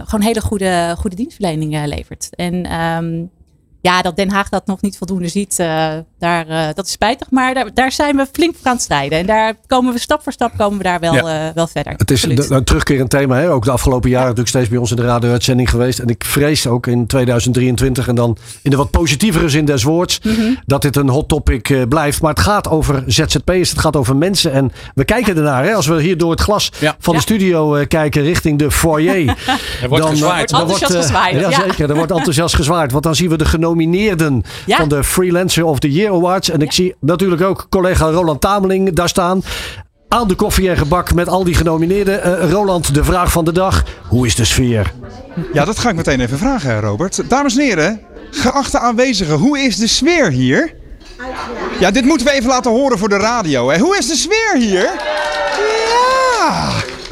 gewoon 0.05 0.21
hele 0.21 0.41
goede, 0.41 0.95
goede 0.99 1.17
dienstverlening 1.17 1.87
levert. 1.87 2.29
En 2.35 2.65
ehm, 2.65 3.25
ja, 3.81 4.03
dat 4.03 4.17
Den 4.17 4.31
Haag 4.31 4.49
dat 4.49 4.67
nog 4.67 4.81
niet 4.81 4.97
voldoende 4.97 5.29
ziet, 5.29 5.57
daar, 6.19 6.49
eh, 6.49 6.75
dat 6.75 6.87
is 6.87 6.93
spijtig. 6.93 7.31
Maar 7.31 7.55
daar, 7.55 7.71
daar 7.75 7.93
zijn 7.93 8.17
we 8.17 8.27
flink 8.33 8.55
voor 8.57 8.67
aan 8.67 8.73
het 8.73 8.83
strijden. 8.83 9.19
En 9.19 9.27
daar 9.27 9.55
komen 9.67 9.93
we 9.93 9.99
stap 9.99 10.23
voor 10.23 10.33
stap 10.33 10.53
komen 10.59 10.79
we 10.79 10.85
daar 10.85 11.01
wel, 11.01 11.15
Ja. 11.15 11.47
eh, 11.49 11.55
wel 11.55 11.67
verder. 11.67 11.93
Het 11.97 12.11
is 12.11 12.23
een, 12.23 12.55
een 12.55 12.65
terugkerend 12.65 13.11
thema. 13.11 13.37
Hè? 13.37 13.51
Ook 13.53 13.65
de 13.65 13.71
afgelopen 13.71 14.09
jaren 14.11 14.23
natuurlijk 14.27 14.55
steeds 14.55 14.69
bij 14.69 14.79
ons 14.79 14.91
in 14.91 14.97
de 14.97 15.03
radio-uitzending 15.03 15.71
geweest. 15.71 15.99
En 15.99 16.09
ik 16.09 16.25
vrees 16.25 16.67
ook 16.67 16.87
in 16.87 17.07
2023 17.07 18.09
en 18.09 18.15
dan 18.15 18.37
in 18.63 18.71
de 18.71 18.77
wat 18.77 18.91
positievere 18.91 19.49
zin 19.49 19.65
des 19.65 19.83
woords. 19.83 20.21
Mhm. 20.23 20.55
Dat 20.67 20.83
dit 20.83 20.97
een 20.97 21.09
hot 21.09 21.29
topic 21.29 21.71
eh, 21.71 21.83
blijft. 21.89 22.21
Maar 22.21 22.31
het 22.31 22.41
gaat 22.41 22.69
over 22.69 23.03
ZZP'ers. 23.07 23.71
Het 23.71 23.79
gaat 23.79 23.97
over 23.97 24.17
mensen. 24.17 24.53
En 24.53 24.73
we 24.95 25.05
kijken 25.05 25.37
ernaar. 25.37 25.65
Hè? 25.65 25.75
Als 25.75 25.87
we 25.87 26.01
hier 26.03 26.17
door 26.19 26.31
het 26.31 26.41
glas 26.41 26.73
Ja. 26.81 26.97
van 26.99 27.15
de 27.15 27.21
studio 27.21 27.75
eh, 27.75 27.87
kijken 27.87 28.23
richting 28.23 28.59
de 28.59 28.71
foyer. 28.71 29.05
Er 29.83 29.89
wordt 29.89 30.05
dan, 30.05 30.13
gezwaaid. 30.13 30.49
dan 30.51 30.61
Enthousiast 30.61 30.95
gezwaaid, 30.95 31.41
Ja, 31.41 31.49
ja. 31.51 31.61
zeker. 31.61 31.91
Er 31.91 31.97
wordt 31.97 32.13
enthousiast 32.13 32.55
gezwaaid. 32.55 32.93
Want 32.93 33.05
dan 33.05 33.15
zien 33.15 33.29
we 33.29 33.37
de 33.37 33.45
genomineerden 33.45 34.43
Ja. 34.67 34.77
van 34.77 34.89
de 34.89 35.05
Freelancer 35.05 35.65
of 35.65 35.79
the 35.79 35.93
Year 35.93 36.06
Awards. 36.11 36.51
En 36.51 36.61
ik 36.61 36.73
zie 36.73 36.95
natuurlijk 37.01 37.43
ook 37.43 37.67
collega 37.71 38.11
Roland 38.11 38.41
Tameling 38.41 38.93
daar 38.93 39.09
staan. 39.09 39.43
Aan 40.09 40.29
de 40.29 40.35
koffie 40.35 40.71
en 40.71 40.77
gebak 40.77 41.15
met 41.15 41.29
al 41.29 41.45
die 41.45 41.55
genomineerden. 41.55 42.23
Eh, 42.23 42.51
Roland, 42.51 42.95
de 42.95 43.05
vraag 43.05 43.33
van 43.33 43.45
de 43.45 43.53
dag. 43.53 43.85
Hoe 44.09 44.27
is 44.27 44.35
de 44.35 44.45
sfeer? 44.45 44.93
Ja, 45.53 45.65
dat 45.65 45.79
ga 45.79 45.89
ik 45.89 45.97
meteen 45.97 46.21
even 46.21 46.39
vragen, 46.39 46.81
Robert. 46.81 47.23
Dames 47.29 47.57
en 47.57 47.63
heren, 47.63 48.01
geachte 48.31 48.79
aanwezigen, 48.79 49.35
hoe 49.35 49.59
is 49.59 49.77
de 49.77 49.87
sfeer 49.87 50.31
hier? 50.31 50.75
Ja, 51.79 51.91
dit 51.91 52.05
moeten 52.05 52.27
we 52.27 52.33
even 52.33 52.49
laten 52.49 52.71
horen 52.71 52.99
voor 52.99 53.09
de 53.09 53.17
radio. 53.17 53.71
Hè. 53.71 53.79
Hoe 53.79 53.97
is 53.97 54.07
de 54.07 54.17
sfeer 54.17 54.55
hier? 54.57 54.91
Ja, 56.39 56.71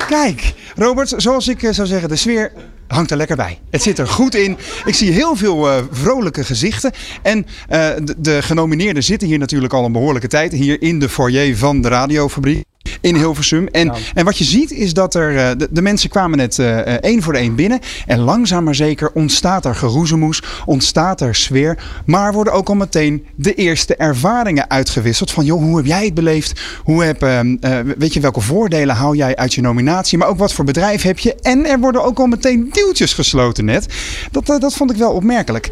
kijk. 0.09 0.55
Robert, 0.77 1.15
zoals 1.17 1.49
ik 1.49 1.63
eh, 1.63 1.73
zou 1.73 1.87
zeggen, 1.87 2.09
de 2.09 2.17
sfeer 2.17 2.53
hangt 2.87 3.11
er 3.11 3.17
lekker 3.17 3.37
bij. 3.37 3.59
Het 3.71 3.83
zit 3.83 3.99
er 3.99 4.09
goed 4.09 4.35
in. 4.35 4.57
Ik 4.85 4.95
zie 4.95 5.13
heel 5.13 5.37
veel 5.37 5.71
eh, 5.71 5.83
vrolijke 5.91 6.45
gezichten. 6.45 6.93
En 7.23 7.47
eh, 7.69 7.89
de, 8.03 8.15
de 8.19 8.43
genomineerden 8.43 9.03
zitten 9.03 9.29
hier 9.29 9.39
natuurlijk 9.39 9.73
al 9.73 9.85
een 9.85 9.93
behoorlijke 9.93 10.29
tijd. 10.29 10.53
Hier 10.53 10.83
in 10.83 10.99
de 10.99 11.09
foyer 11.09 11.57
van 11.57 11.81
de 11.81 11.89
radiofabriek. 11.89 12.65
In 13.05 13.17
Hilversum. 13.17 13.67
En, 13.67 13.93
en 14.15 14.25
wat 14.25 14.39
je 14.39 14.45
ziet 14.45 14.71
is 14.71 14.93
dat 14.95 15.15
er. 15.15 15.37
eh, 15.37 15.51
de, 15.57 15.69
de 15.71 15.83
mensen 15.83 16.11
kwamen 16.11 16.39
net 16.39 16.59
eh, 16.59 16.79
één 16.79 17.23
voor 17.23 17.35
één 17.35 17.55
binnen. 17.55 17.81
En 18.07 18.19
langzaam 18.19 18.65
maar 18.65 18.75
zeker 18.75 19.11
ontstaat 19.15 19.65
er 19.65 19.75
geroezemoes. 19.75 20.43
Ontstaat 20.65 21.21
er 21.21 21.35
sfeer. 21.35 21.79
Maar 22.07 22.33
worden 22.33 22.53
ook 22.53 22.69
al 22.69 22.75
meteen 22.75 23.27
de 23.35 23.55
eerste 23.55 23.97
ervaringen 23.97 24.71
uitgewisseld. 24.71 25.31
Van 25.31 25.45
joh, 25.45 25.61
hoe 25.63 25.77
heb 25.77 25.87
jij 25.87 26.05
het 26.05 26.15
beleefd? 26.15 26.61
Hoe 26.85 27.05
heb, 27.05 27.23
eh, 27.23 27.41
eh, 27.41 27.87
weet 27.99 28.13
je, 28.15 28.21
welke 28.21 28.41
voordelen 28.41 28.95
haal 28.97 29.15
jij 29.15 29.37
uit 29.37 29.55
je 29.55 29.61
nominatie? 29.61 30.19
Maar 30.19 30.29
ook 30.29 30.39
wat 30.39 30.53
voor 30.53 30.65
bedrijf 30.65 31.03
heb 31.03 31.19
je? 31.19 31.35
En 31.35 31.67
er 31.67 31.81
worden 31.81 32.05
ook 32.05 32.19
al 32.19 32.27
meteen 32.27 32.69
deeltjes 32.73 33.13
gesloten 33.13 33.65
net. 33.65 33.87
Dat, 34.31 34.47
dat 34.47 34.75
vond 34.75 34.91
ik 34.91 34.97
wel 34.97 35.13
opmerkelijk. 35.13 35.71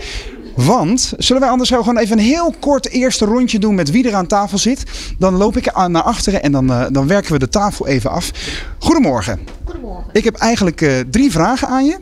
Want, 0.55 1.13
zullen 1.19 1.43
wij 1.43 1.51
anders 1.51 1.69
gewoon 1.69 1.99
even 1.99 2.19
een 2.19 2.25
heel 2.25 2.55
kort 2.61 2.89
eerste 2.89 3.25
rondje 3.25 3.59
doen 3.59 3.75
met 3.75 3.91
wie 3.91 4.09
er 4.09 4.15
aan 4.15 4.27
tafel 4.27 4.59
zit? 4.59 4.85
Dan 5.19 5.35
loop 5.35 5.57
ik 5.57 5.69
aan 5.69 5.93
naar 5.93 6.03
achteren 6.03 6.43
en 6.43 6.53
dan, 6.53 6.73
eh, 6.73 6.87
dan 6.91 7.07
werken 7.07 7.33
we 7.33 7.39
de 7.39 7.49
tafel 7.49 7.87
even 7.87 8.11
af. 8.11 8.31
Goedemorgen. 8.79 9.41
Goedemorgen. 9.65 10.11
Ik 10.13 10.25
heb 10.25 10.35
eigenlijk 10.35 10.81
eh, 10.81 10.99
drie 11.11 11.31
vragen 11.31 11.69
aan 11.69 11.85
je. 11.85 11.99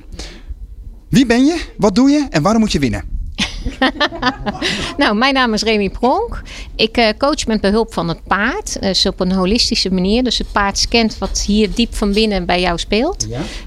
Wie 1.09 1.27
ben 1.27 1.45
je? 1.45 1.61
Wat 1.77 1.95
doe 1.95 2.11
je? 2.11 2.27
En 2.31 2.43
waarom 2.43 2.61
moet 2.61 2.73
je 2.73 2.79
winnen? 2.79 3.20
Nou, 4.97 5.15
mijn 5.17 5.35
naam 5.35 5.55
is 5.55 5.63
Remy 5.63 5.91
Pronk. 5.91 6.43
Ik 6.77 6.97
eh, 6.97 7.09
coach 7.19 7.47
met 7.47 7.61
behulp 7.61 7.93
van 7.93 8.09
het 8.09 8.23
paard. 8.25 8.81
Dus 8.81 9.07
op 9.07 9.21
een 9.21 9.33
holistische 9.33 9.93
manier. 9.93 10.23
Dus 10.23 10.39
het 10.39 10.53
paard 10.53 10.79
scant 10.79 11.19
wat 11.19 11.43
hier 11.47 11.75
diep 11.75 11.95
van 11.95 12.13
binnen 12.13 12.45
bij 12.45 12.61
jou 12.61 12.79
speelt. 12.79 13.27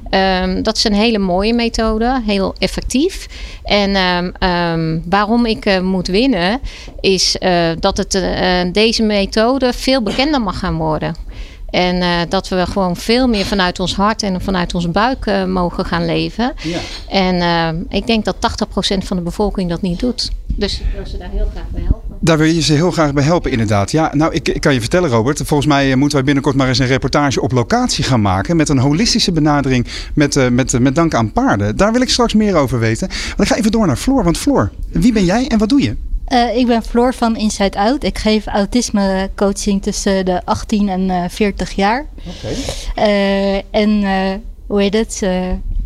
Ehm, 0.10 0.62
dat 0.62 0.78
is 0.78 0.84
een 0.84 0.94
hele 0.94 1.18
mooie 1.18 1.54
methode. 1.54 2.22
Heel 2.26 2.56
effectief. 2.60 3.28
En 3.64 3.96
ehm, 3.96 4.32
ehm, 4.40 5.00
waarom 5.10 5.46
ik 5.46 5.66
eh, 5.66 5.80
moet 5.80 6.08
winnen... 6.08 6.60
is 7.00 7.38
eh, 7.38 7.70
dat 7.80 7.98
het, 7.98 8.24
deze 8.74 9.04
methode 9.04 9.74
veel 9.74 10.02
bekender 10.02 10.42
mag 10.42 10.60
gaan 10.60 10.78
worden. 10.78 11.16
En 11.74 12.02
eh, 12.02 12.10
dat 12.30 12.48
we 12.48 12.66
gewoon 12.66 12.96
veel 12.96 13.28
meer 13.28 13.46
vanuit 13.46 13.80
ons 13.80 13.96
hart 13.96 14.24
en 14.24 14.42
vanuit 14.42 14.74
ons 14.74 14.92
buik 14.92 15.26
eh, 15.26 15.46
mogen 15.46 15.86
gaan 15.86 16.06
leven. 16.06 16.54
En 17.10 17.42
eh, 17.42 17.98
ik 17.98 18.08
denk 18.08 18.26
dat 18.26 18.36
80% 18.36 18.98
van 18.98 19.18
de 19.18 19.24
bevolking 19.24 19.70
dat 19.70 19.82
niet 19.82 20.00
doet. 20.00 20.32
Dus 20.48 20.80
ik 20.80 20.86
wil 20.96 21.06
ze 21.06 21.18
daar 21.18 21.30
heel 21.30 21.48
graag 21.52 21.70
bij 21.70 21.82
helpen. 21.82 22.18
Daar 22.20 22.38
wil 22.38 22.48
je 22.48 22.62
ze 22.62 22.74
heel 22.74 22.92
graag 22.92 23.14
bij 23.14 23.24
helpen, 23.24 23.52
inderdaad. 23.52 23.92
Ja, 23.92 24.12
nou, 24.14 24.34
ik, 24.34 24.50
ik 24.50 24.62
kan 24.62 24.74
je 24.74 24.80
vertellen, 24.80 25.10
Robert. 25.10 25.42
Volgens 25.46 25.70
mij 25.70 25.96
moeten 25.96 26.18
wij 26.18 26.26
binnenkort 26.26 26.56
maar 26.56 26.68
eens 26.68 26.80
een 26.80 26.88
reportage 26.88 27.42
op 27.42 27.52
locatie 27.52 28.04
gaan 28.04 28.22
maken. 28.22 28.56
Met 28.56 28.70
een 28.70 28.78
holistische 28.78 29.32
benadering 29.32 29.88
met, 30.14 30.50
met, 30.52 30.80
met 30.80 30.96
dank 30.96 31.14
aan 31.14 31.32
paarden. 31.32 31.78
Daar 31.78 31.92
wil 31.92 32.02
ik 32.02 32.10
straks 32.10 32.34
meer 32.34 32.56
over 32.56 32.80
weten. 32.80 33.08
Want 33.08 33.42
ik 33.42 33.48
ga 33.48 33.56
even 33.56 33.72
door 33.72 33.88
naar 33.88 33.98
Floor. 33.98 34.24
Want 34.24 34.38
Floor, 34.38 34.72
wie 34.92 35.14
ben 35.14 35.26
jij 35.26 35.48
en 35.48 35.58
wat 35.58 35.70
doe 35.70 35.82
je? 35.82 35.96
Eh, 36.34 36.56
ik 36.58 36.68
ben 36.68 36.84
Floor 36.84 37.14
van 37.14 37.36
Inside 37.36 37.78
Out. 37.78 38.04
Ik 38.04 38.18
geef 38.18 38.48
autisme 38.48 39.30
coaching 39.36 39.82
tussen 39.82 40.26
de 40.26 40.46
18 40.46 40.90
en 40.90 41.10
eh 41.10 41.24
40 41.30 41.72
jaar. 41.72 42.06
Eh, 42.96 43.56
en 43.56 44.04
hoe 44.68 44.82
heet 44.82 44.94
het? 44.94 45.22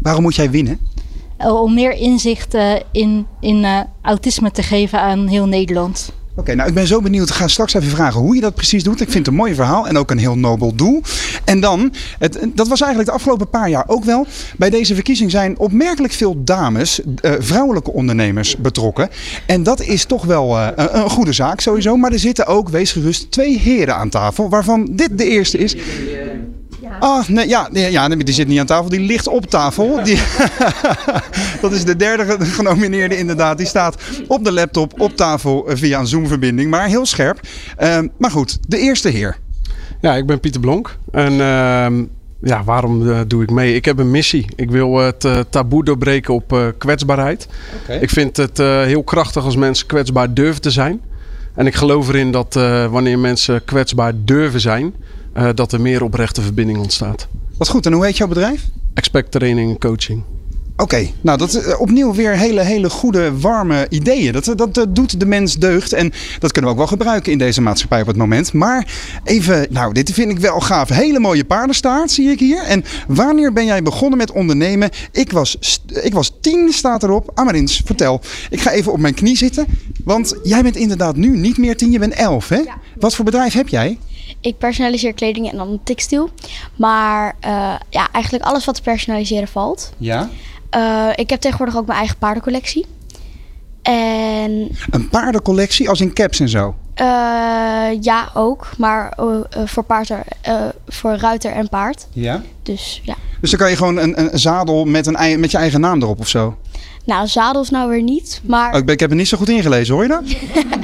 Waarom 0.01 0.21
moet 0.21 0.35
jij 0.35 0.49
winnen? 0.49 0.79
om 1.37 1.73
meer 1.73 1.91
inzicht 1.91 2.57
in, 2.91 3.27
in 3.39 3.85
autisme 4.01 4.51
te 4.51 4.63
geven 4.63 4.99
aan 4.99 5.27
heel 5.27 5.45
Nederland. 5.45 6.11
Oké, 6.37 6.55
nou 6.55 6.69
ik 6.69 6.75
ben 6.75 6.87
zo 6.87 7.01
benieuwd. 7.01 7.29
Ik 7.29 7.35
ga 7.35 7.47
straks 7.47 7.73
even 7.73 7.89
vragen 7.89 8.21
hoe 8.21 8.35
je 8.35 8.41
dat 8.41 8.55
precies 8.55 8.83
doet. 8.83 9.01
Ik 9.01 9.09
vind 9.09 9.25
het 9.25 9.27
een 9.27 9.33
mooi 9.33 9.55
verhaal 9.55 9.87
en 9.87 9.97
ook 9.97 10.11
een 10.11 10.17
heel 10.17 10.37
nobel 10.37 10.75
doel. 10.75 11.01
En 11.45 11.59
dan, 11.59 11.93
het, 12.19 12.39
dat 12.53 12.67
was 12.67 12.81
eigenlijk 12.81 13.09
de 13.09 13.15
afgelopen 13.15 13.49
paar 13.49 13.69
jaar 13.69 13.83
ook 13.87 14.03
wel. 14.03 14.27
Bij 14.57 14.69
deze 14.69 14.93
verkiezing 14.93 15.31
zijn 15.31 15.59
opmerkelijk 15.59 16.13
veel 16.13 16.43
dames, 16.43 17.01
eh, 17.21 17.31
vrouwelijke 17.39 17.91
ondernemers 17.91 18.57
betrokken. 18.57 19.09
En 19.45 19.63
dat 19.63 19.81
is 19.81 20.05
toch 20.05 20.25
wel 20.25 20.57
eh, 20.57 20.67
een, 20.75 20.97
een 20.97 21.09
goede 21.09 21.33
zaak 21.33 21.59
sowieso. 21.59 21.95
Maar 21.95 22.11
er 22.11 22.19
zitten 22.19 22.45
ook, 22.45 22.69
wees 22.69 22.91
gerust, 22.91 23.31
twee 23.31 23.59
heren 23.59 23.95
aan 23.95 24.09
tafel. 24.09 24.49
Waarvan 24.49 24.87
dit 24.91 25.17
de 25.17 25.25
eerste 25.25 25.57
is. 25.57 25.75
Ah, 26.99 27.27
nee, 27.27 27.47
ja, 27.47 27.69
nee, 27.71 27.91
ja, 27.91 28.07
nee, 28.07 28.23
die 28.23 28.33
zit 28.33 28.47
niet 28.47 28.59
aan 28.59 28.65
tafel, 28.65 28.89
die 28.89 28.99
ligt 28.99 29.27
op 29.27 29.45
tafel. 29.45 30.03
Die, 30.03 30.19
dat 31.61 31.71
is 31.71 31.85
de 31.85 31.95
derde 31.95 32.25
ge- 32.25 32.45
genomineerde 32.45 33.17
inderdaad. 33.17 33.57
Die 33.57 33.67
staat 33.67 33.97
op 34.27 34.43
de 34.43 34.51
laptop, 34.51 34.99
op 35.01 35.15
tafel, 35.15 35.67
eh, 35.69 35.75
via 35.77 35.99
een 35.99 36.07
Zoom-verbinding. 36.07 36.69
Maar 36.69 36.87
heel 36.87 37.05
scherp. 37.05 37.39
Ehm, 37.77 38.07
maar 38.17 38.31
goed, 38.31 38.57
de 38.67 38.77
eerste 38.77 39.09
heer. 39.09 39.37
Ja, 40.01 40.15
ik 40.15 40.25
ben 40.25 40.39
Pieter 40.39 40.61
Blonk. 40.61 40.97
En 41.11 41.31
ehm, 41.41 42.03
ja, 42.41 42.63
waarom 42.63 43.09
eh, 43.09 43.19
doe 43.27 43.43
ik 43.43 43.49
mee? 43.51 43.75
Ik 43.75 43.85
heb 43.85 43.99
een 43.99 44.11
missie. 44.11 44.45
Ik 44.55 44.71
wil 44.71 44.97
het 44.97 45.25
eh, 45.25 45.39
taboe 45.49 45.83
doorbreken 45.83 46.33
op 46.33 46.53
eh, 46.53 46.65
kwetsbaarheid. 46.77 47.47
Ik 48.01 48.09
vind 48.09 48.37
het 48.37 48.59
eh, 48.59 48.81
heel 48.81 49.03
krachtig 49.03 49.43
als 49.45 49.55
mensen 49.55 49.87
kwetsbaar 49.87 50.33
durven 50.33 50.61
te 50.61 50.71
zijn. 50.71 51.01
En 51.55 51.65
ik 51.67 51.75
geloof 51.75 52.07
erin 52.07 52.31
dat 52.31 52.55
eh, 52.55 52.85
wanneer 52.85 53.19
mensen 53.19 53.63
kwetsbaar 53.65 54.13
durven 54.15 54.59
zijn, 54.61 54.93
eh, 55.37 55.49
dat 55.55 55.71
er 55.71 55.81
meer 55.81 56.03
oprechte 56.03 56.41
verbinding 56.41 56.79
ontstaat. 56.79 57.27
Wat 57.57 57.69
goed, 57.69 57.85
en 57.85 57.93
hoe 57.93 58.05
heet 58.05 58.17
jouw 58.17 58.27
bedrijf? 58.27 58.65
Expect 58.93 59.31
training 59.31 59.69
en 59.69 59.79
coaching. 59.79 60.23
Oké, 60.77 61.07
nou 61.21 61.37
dat 61.37 61.49
is 61.49 61.63
eh, 61.63 61.79
opnieuw 61.79 62.13
weer 62.13 62.37
hele, 62.37 62.61
hele 62.61 62.89
goede, 62.89 63.39
warme 63.39 63.85
ideeën. 63.89 64.33
Dat, 64.33 64.45
dat, 64.45 64.73
dat 64.73 64.95
doet 64.95 65.19
de 65.19 65.25
mens 65.25 65.55
deugd 65.55 65.93
en 65.93 66.13
dat 66.39 66.51
kunnen 66.51 66.71
we 66.71 66.77
ook 66.77 66.83
wel 66.83 66.97
gebruiken 66.97 67.31
in 67.31 67.37
deze 67.37 67.61
maatschappij 67.61 68.01
op 68.01 68.07
het 68.07 68.17
moment. 68.17 68.53
Maar 68.53 68.87
even, 69.23 69.67
nou 69.69 69.93
dit 69.93 70.11
vind 70.11 70.31
ik 70.31 70.39
wel 70.39 70.59
gaaf. 70.59 70.89
Hele 70.89 71.19
mooie 71.19 71.45
paardenstaart 71.45 72.11
zie 72.11 72.29
ik 72.29 72.39
hier. 72.39 72.63
En 72.63 72.83
wanneer 73.07 73.53
ben 73.53 73.65
jij 73.65 73.83
begonnen 73.83 74.17
met 74.17 74.31
ondernemen? 74.31 74.89
Ik 75.11 75.31
was, 75.31 75.81
ik 76.01 76.13
was 76.13 76.31
tien, 76.41 76.73
staat 76.73 77.03
erop. 77.03 77.31
Amarins, 77.33 77.81
vertel. 77.85 78.21
Ik 78.49 78.61
ga 78.61 78.71
even 78.71 78.91
op 78.91 78.99
mijn 78.99 79.13
knie 79.13 79.37
zitten, 79.37 79.65
want 80.03 80.35
jij 80.43 80.63
bent 80.63 80.75
inderdaad 80.75 81.15
nu 81.15 81.37
niet 81.37 81.57
meer 81.57 81.77
tien, 81.77 81.91
je 81.91 81.99
bent 81.99 82.13
elf 82.13 82.49
hè? 82.49 82.61
Wat 82.99 83.15
voor 83.15 83.25
bedrijf 83.25 83.53
heb 83.53 83.67
jij? 83.67 83.97
Ik 84.41 84.57
personaliseer 84.57 85.13
kleding 85.13 85.51
en 85.51 85.57
dan 85.57 85.79
textiel. 85.83 86.29
Maar 86.75 87.35
eh, 87.39 87.75
ja, 87.89 88.11
eigenlijk 88.11 88.45
alles 88.45 88.65
wat 88.65 88.75
te 88.75 88.81
personaliseren 88.81 89.47
valt. 89.47 89.93
Ja. 89.97 90.29
Eh, 90.69 91.09
ik 91.15 91.29
heb 91.29 91.39
tegenwoordig 91.39 91.77
ook 91.77 91.85
mijn 91.85 91.99
eigen 91.99 92.17
paardencollectie. 92.17 92.85
En 93.81 94.69
Een 94.89 95.09
paardencollectie 95.09 95.89
als 95.89 96.01
in 96.01 96.13
caps 96.13 96.39
en 96.39 96.49
zo. 96.49 96.75
Eh, 96.93 97.05
ja, 98.01 98.29
ook. 98.33 98.69
Maar 98.77 99.17
voor, 99.65 99.83
paard, 99.83 100.09
eh, 100.41 100.65
voor 100.87 101.15
ruiter 101.15 101.51
en 101.51 101.69
paard. 101.69 102.07
Ja. 102.13 102.41
Dus 102.63 103.01
ja. 103.03 103.15
Dus 103.41 103.49
dan 103.49 103.59
kan 103.59 103.69
je 103.69 103.75
gewoon 103.75 103.97
een, 103.97 104.19
een 104.19 104.39
zadel 104.39 104.85
met, 104.85 105.07
een, 105.07 105.39
met 105.39 105.51
je 105.51 105.57
eigen 105.57 105.79
naam 105.79 106.01
erop 106.01 106.19
of 106.19 106.27
zo. 106.27 106.57
Nou, 107.07 107.27
zadels 107.27 107.69
nou 107.69 107.89
weer 107.89 108.01
niet. 108.03 108.41
Maar, 108.45 108.71
Oh, 108.73 108.77
ik, 108.79 108.85
ben, 108.85 108.93
ik 108.93 108.99
heb 108.99 109.09
het 109.09 109.17
niet 109.17 109.27
zo 109.27 109.37
goed 109.37 109.49
ingelezen, 109.49 109.93
hoor 109.93 110.03
je 110.03 110.09
dat? 110.09 110.23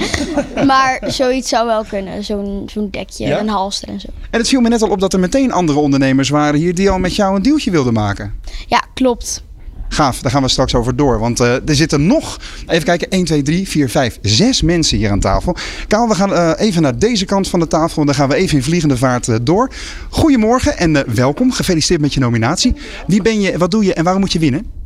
maar 0.71 0.99
zoiets 1.07 1.49
zou 1.49 1.65
wel 1.67 1.83
kunnen. 1.83 2.23
Zo'n 2.23 2.69
zo'n 2.73 2.87
dekje, 2.91 3.25
Ja? 3.27 3.39
een 3.39 3.47
halster 3.49 3.87
en 3.89 3.99
zo. 3.99 4.07
En 4.29 4.39
het 4.39 4.47
viel 4.47 4.61
me 4.61 4.69
net 4.69 4.81
al 4.81 4.89
op 4.89 4.99
dat 4.99 5.13
er 5.13 5.19
meteen 5.19 5.51
andere 5.51 5.79
ondernemers 5.79 6.29
waren 6.29 6.59
hier 6.59 6.75
die 6.75 6.89
al 6.89 6.99
met 6.99 7.15
jou 7.15 7.35
een 7.35 7.41
deeltje 7.41 7.71
wilden 7.71 7.93
maken. 7.93 8.33
Ja, 8.67 8.83
klopt. 8.93 9.43
Gaaf, 9.89 10.21
daar 10.21 10.31
gaan 10.31 10.41
we 10.41 10.47
straks 10.49 10.75
over 10.75 10.95
door. 10.95 11.19
Want 11.19 11.39
eh, 11.39 11.53
er 11.53 11.75
zitten 11.75 12.07
nog, 12.07 12.39
even 12.67 12.83
kijken, 12.83 13.09
1, 13.09 13.25
2, 13.25 13.41
3, 13.41 13.67
4, 13.67 13.89
5, 13.89 14.19
6 14.21 14.61
mensen 14.61 14.97
hier 14.97 15.11
aan 15.11 15.19
tafel. 15.19 15.55
Kaal, 15.87 16.07
we 16.07 16.15
gaan 16.15 16.33
eh, 16.33 16.51
even 16.57 16.81
naar 16.81 16.99
deze 16.99 17.25
kant 17.25 17.47
van 17.47 17.59
de 17.59 17.67
tafel. 17.67 17.99
En 17.99 18.05
dan 18.05 18.15
gaan 18.15 18.29
we 18.29 18.35
even 18.35 18.57
in 18.57 18.63
vliegende 18.63 18.97
vaart 18.97 19.27
eh, 19.27 19.35
door. 19.41 19.71
Goedemorgen 20.09 20.77
en 20.77 21.15
welkom. 21.15 21.51
Gefeliciteerd 21.51 22.01
met 22.01 22.13
je 22.13 22.19
nominatie. 22.19 22.73
Wie 23.07 23.21
ben 23.21 23.41
je, 23.41 23.57
wat 23.57 23.71
doe 23.71 23.85
je 23.85 23.93
en 23.93 24.03
waarom 24.03 24.21
moet 24.21 24.31
je 24.31 24.39
winnen? 24.39 24.81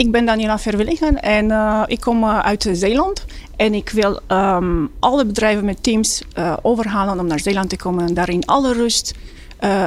Ik 0.00 0.10
ben 0.10 0.26
Daniela 0.26 0.58
Verwilligen 0.58 1.22
en 1.22 1.50
eh, 1.50 1.82
ik 1.86 2.00
kom 2.00 2.22
eh, 2.22 2.38
uit 2.38 2.68
Zeeland. 2.72 3.24
En 3.56 3.74
ik 3.74 3.90
wil 3.90 4.20
ehm, 4.26 4.86
alle 4.98 5.24
bedrijven 5.26 5.64
met 5.64 5.82
teams 5.82 6.22
eh, 6.32 6.56
overhalen 6.62 7.18
om 7.18 7.26
naar 7.26 7.40
Zeeland 7.40 7.68
te 7.68 7.76
komen 7.76 8.06
en 8.06 8.14
daar 8.14 8.28
in 8.28 8.46
alle 8.46 8.72
rust 8.72 9.14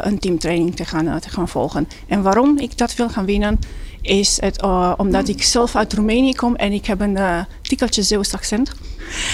een 0.01 0.20
teamtraining 0.20 0.75
te 0.75 0.86
gaan, 0.86 1.20
te 1.20 1.30
gaan 1.30 1.48
volgen. 1.48 1.88
En 2.08 2.22
waarom 2.22 2.58
ik 2.58 2.77
dat 2.77 2.96
wil 2.96 3.10
gaan 3.10 3.25
winnen, 3.25 3.60
is 4.01 4.42
het, 4.42 4.62
omdat 4.98 5.27
ik 5.27 5.44
zelf 5.44 5.75
uit 5.75 5.94
Roemenië 5.94 6.36
kom 6.36 6.56
en 6.56 6.72
ik 6.72 6.86
heb 6.86 7.01
een 7.01 7.18
tikkeltje 7.62 8.03
Zeeuws 8.03 8.34
accent. 8.34 8.72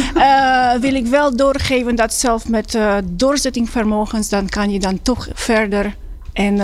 Wil 0.82 0.94
ik 0.94 1.06
wel 1.06 1.36
doorgeven 1.36 1.96
dat 1.96 2.14
zelf 2.14 2.48
met 2.48 2.78
doorzettingsvermogens, 3.04 4.30
dan 4.30 4.50
kan 4.50 4.72
je 4.72 4.80
dan 4.80 5.02
toch 5.02 5.28
verder 5.34 5.96
en 6.34 6.58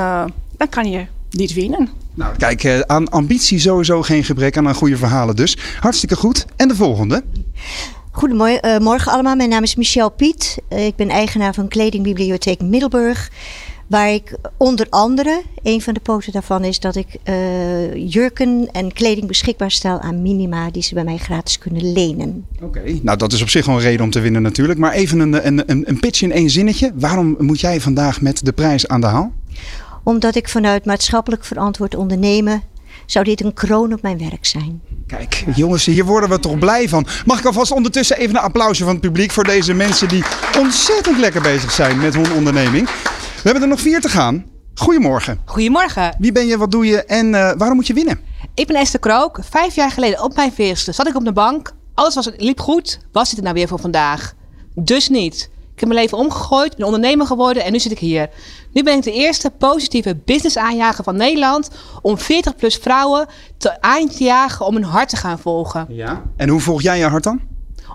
dan 0.58 0.70
kan 0.70 0.90
je 0.90 1.06
dit 1.30 1.54
winnen. 1.54 2.05
Nou, 2.16 2.36
kijk, 2.38 2.64
eh, 2.64 2.80
aan 2.80 3.10
ambitie 3.10 3.60
sowieso 3.60 4.02
geen 4.02 4.24
gebrek 4.24 4.58
aan 4.58 4.68
aan 4.68 4.76
goede 4.76 4.98
verhalen 4.98 5.36
dus. 5.36 5.58
Hartstikke 5.80 6.16
goed. 6.16 6.46
En 6.56 6.68
de 6.68 6.76
volgende. 6.76 7.24
Goedemorgen 8.12 8.62
eh, 8.62 8.80
morgen 8.80 9.12
allemaal, 9.12 9.36
mijn 9.36 9.50
naam 9.50 9.64
is 9.64 9.76
Michel 9.76 10.10
Piet. 10.10 10.58
Eh, 10.68 10.86
ik 10.86 10.96
ben 10.96 11.10
eigenaar 11.10 11.54
van 11.54 11.68
Kledingbibliotheek 11.68 12.62
Middelburg. 12.62 13.32
Waar 13.88 14.12
ik 14.12 14.36
onder 14.58 14.88
andere, 14.90 15.42
een 15.64 15.82
van 15.82 15.94
de 15.94 16.00
poten 16.00 16.32
daarvan 16.32 16.64
is 16.64 16.80
dat 16.80 16.96
ik 16.96 17.08
jurken 17.94 18.70
en 18.72 18.94
kleding 18.94 19.28
beschikbaar 19.28 19.72
stel 19.72 20.00
aan 20.00 20.22
Minima 20.22 20.72
die 20.72 20.84
ze 20.84 20.94
bij 20.94 21.04
mij 21.04 21.18
gratis 21.18 21.58
kunnen 21.58 21.92
lenen. 21.92 22.46
Oké. 22.62 23.00
Nou, 23.02 23.18
dat 23.18 23.34
is 23.34 23.42
op 23.42 23.50
zich 23.50 23.66
wel 23.66 23.76
een 23.76 23.82
reden 23.82 24.06
om 24.06 24.12
te 24.12 24.20
winnen 24.20 24.42
natuurlijk. 24.42 24.80
Maar 24.80 24.92
even 24.92 25.20
een, 25.20 25.48
een, 25.48 25.64
een, 25.72 25.90
een 25.90 26.00
pitch 26.00 26.22
in 26.22 26.32
één 26.32 26.50
zinnetje. 26.50 26.92
Waarom 26.96 27.36
moet 27.40 27.60
jij 27.60 27.82
vandaag 27.82 28.22
met 28.22 28.46
de 28.46 28.52
prijs 28.52 28.88
aan 28.88 29.02
de 29.02 29.08
haal? 29.08 29.34
Omdat 30.06 30.36
ik 30.36 30.50
vanuit 30.50 30.86
maatschappelijk 30.86 31.46
verantwoord 31.46 31.96
ondernemen, 31.96 32.64
zou 33.06 33.26
dit 33.26 33.44
een 33.44 33.54
kroon 33.54 33.94
op 33.94 34.02
mijn 34.02 34.18
werk 34.18 34.46
zijn. 34.46 34.82
Kijk, 35.08 35.44
jongens, 35.56 35.86
hier 35.86 36.06
worden 36.06 36.30
we 36.30 36.40
toch 36.40 36.60
blij 36.60 36.90
van. 36.90 37.08
Mag 37.26 37.40
ik 37.40 37.46
alvast 37.46 37.72
ondertussen 37.72 38.18
even 38.18 38.36
een 38.36 38.42
applausje 38.42 38.84
van 38.84 38.94
het 38.94 39.02
publiek 39.02 39.32
voor 39.32 39.44
deze 39.44 39.74
mensen 39.74 40.08
die 40.08 40.24
ontzettend 40.60 41.18
lekker 41.18 41.42
bezig 41.42 41.72
zijn 41.72 42.00
met 42.00 42.14
hun 42.14 42.32
onderneming. 42.32 42.86
We 42.86 43.42
hebben 43.44 43.62
er 43.62 43.68
nog 43.68 43.82
vier 43.82 44.02
te 44.02 44.10
gaan. 44.10 44.46
Goedemorgen. 44.76 45.42
Goedemorgen. 45.46 46.16
Wie 46.20 46.32
ben 46.32 46.48
je, 46.48 46.58
wat 46.58 46.72
doe 46.72 46.86
je 46.86 47.04
en 47.04 47.36
eh, 47.36 47.52
waarom 47.58 47.76
moet 47.76 47.88
je 47.88 47.94
winnen? 47.94 48.20
Ik 48.54 48.68
ben 48.68 48.76
Esther 48.76 49.00
Krook. 49.00 49.40
Vijf 49.50 49.76
jaar 49.76 49.92
geleden 49.92 50.24
op 50.24 50.36
mijn 50.36 50.54
veerste 50.54 50.92
zat 50.92 51.08
ik 51.08 51.16
op 51.16 51.26
de 51.26 51.34
bank. 51.34 51.74
Alles 51.94 52.16
was, 52.16 52.30
liep 52.38 52.60
goed. 52.60 53.00
Was 53.12 53.30
dit 53.30 53.38
er 53.38 53.44
nou 53.44 53.56
weer 53.56 53.68
voor 53.68 53.80
vandaag? 53.80 54.34
Dus 54.76 55.10
niet. 55.10 55.50
Ik 55.76 55.82
heb 55.82 55.90
mijn 55.90 56.02
leven 56.02 56.18
omgegooid, 56.18 56.76
ben 56.76 56.86
ondernemer 56.86 57.26
geworden 57.26 57.64
en 57.64 57.72
nu 57.72 57.80
zit 57.80 57.92
ik 57.92 58.00
hier. 58.00 58.30
Nu 58.72 58.84
ben 58.84 58.98
ik 58.98 59.04
de 59.04 59.12
eerste 59.12 59.52
positieve 59.52 60.18
business 60.26 60.58
aanjager 60.58 61.04
van 61.04 61.16
Nederland 61.16 61.70
om 62.02 62.18
40 62.18 62.56
plus 62.56 62.76
vrouwen 62.76 63.28
te 63.58 63.82
aan 63.82 64.08
te 64.08 64.24
jagen 64.24 64.66
om 64.66 64.74
hun 64.74 64.84
hart 64.84 65.10
te 65.10 65.16
gaan 65.16 65.40
volgen. 65.40 65.86
Ja. 65.90 66.24
En 66.38 66.50
hoe 66.50 66.60
volg 66.60 66.82
jij 66.82 66.98
je 66.98 67.06
hart 67.06 67.24
dan? 67.24 67.42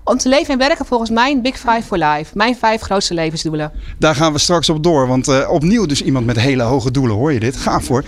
Om 0.04 0.16
te 0.16 0.28
leven 0.28 0.52
en 0.52 0.58
werken 0.58 0.86
volgens 0.86 1.10
mijn 1.10 1.42
Big 1.42 1.56
Five 1.56 1.82
for 1.82 1.98
Life. 1.98 2.30
Mijn 2.34 2.56
vijf 2.56 2.80
grootste 2.80 3.14
levensdoelen. 3.14 3.72
Daar 3.98 4.14
gaan 4.14 4.32
we 4.32 4.38
straks 4.38 4.68
op 4.68 4.82
door, 4.82 5.06
want 5.06 5.28
eh, 5.28 5.50
opnieuw 5.50 5.86
dus 5.86 6.02
iemand 6.02 6.26
met 6.26 6.40
hele 6.40 6.62
hoge 6.62 6.90
doelen, 6.90 7.16
hoor 7.16 7.32
je 7.32 7.40
dit? 7.40 7.56
Gaaf 7.56 7.88
hoor. 7.88 8.04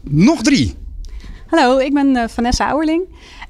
Nog 0.00 0.42
drie. 0.42 0.74
Hallo, 1.46 1.78
ik 1.78 1.94
ben 1.94 2.16
eh, 2.16 2.28
Vanessa 2.28 2.68
Auerling 2.68 3.02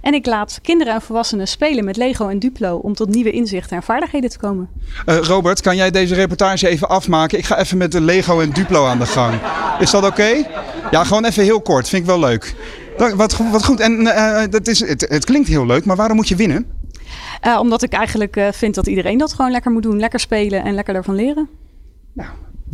en 0.05 0.15
ik 0.15 0.27
laat 0.27 0.59
kinderen 0.63 0.95
en 0.95 1.03
volwassenen 1.03 1.49
spelen 1.49 1.85
met 1.85 1.97
Lego 1.97 2.29
en 2.29 2.39
Duplo 2.39 2.77
om 2.77 2.95
tot 2.95 3.09
nieuwe 3.09 3.31
inzichten 3.31 3.77
en 3.77 3.83
vaardigheden 3.83 4.31
te 4.31 4.39
komen. 4.39 4.69
Eh, 5.07 5.17
Robert, 5.17 5.61
kan 5.61 5.77
jij 5.77 5.91
deze 5.91 6.15
reportage 6.15 6.69
even 6.69 6.89
afmaken? 6.89 7.39
Ik 7.39 7.45
ga 7.45 7.59
even 7.59 7.79
met 7.79 7.93
de 7.93 8.01
Lego 8.01 8.41
en 8.41 8.51
Duplo 8.53 8.87
aan 8.87 8.99
de 8.99 9.07
gang. 9.07 9.35
Is 9.79 9.91
dat 9.91 10.05
oké? 10.07 10.29
Ja, 10.91 11.05
gewoon 11.05 11.25
even 11.25 11.43
heel 11.43 11.61
kort. 11.61 11.89
Vind 11.89 12.03
ik 12.03 12.09
wel 12.09 12.19
leuk. 12.19 12.55
Dank- 12.97 13.15
Wat, 13.15 13.37
wat 13.51 13.65
goed. 13.65 13.81
En 13.81 14.07
eh, 14.07 14.43
dat 14.51 14.67
is, 14.69 14.81
het, 14.81 15.07
het 15.09 15.25
klinkt 15.25 15.49
heel 15.49 15.67
leuk, 15.67 15.85
maar 15.85 15.97
waarom 15.97 16.17
moet 16.17 16.29
je 16.29 16.37
winnen? 16.37 16.67
Eh, 17.41 17.59
omdat 17.61 17.83
ik 17.83 17.93
eigenlijk 17.93 18.37
eh, 18.37 18.49
vind 18.53 18.75
dat 18.75 18.87
iedereen 18.87 19.19
dat 19.19 19.33
gewoon 19.33 19.51
lekker 19.51 19.71
moet 19.71 19.83
doen. 19.83 19.99
Lekker 19.99 20.21
spelen 20.21 20.65
en 20.65 20.75
lekker 20.75 20.95
daarvan 20.95 21.15
leren. 21.15 21.49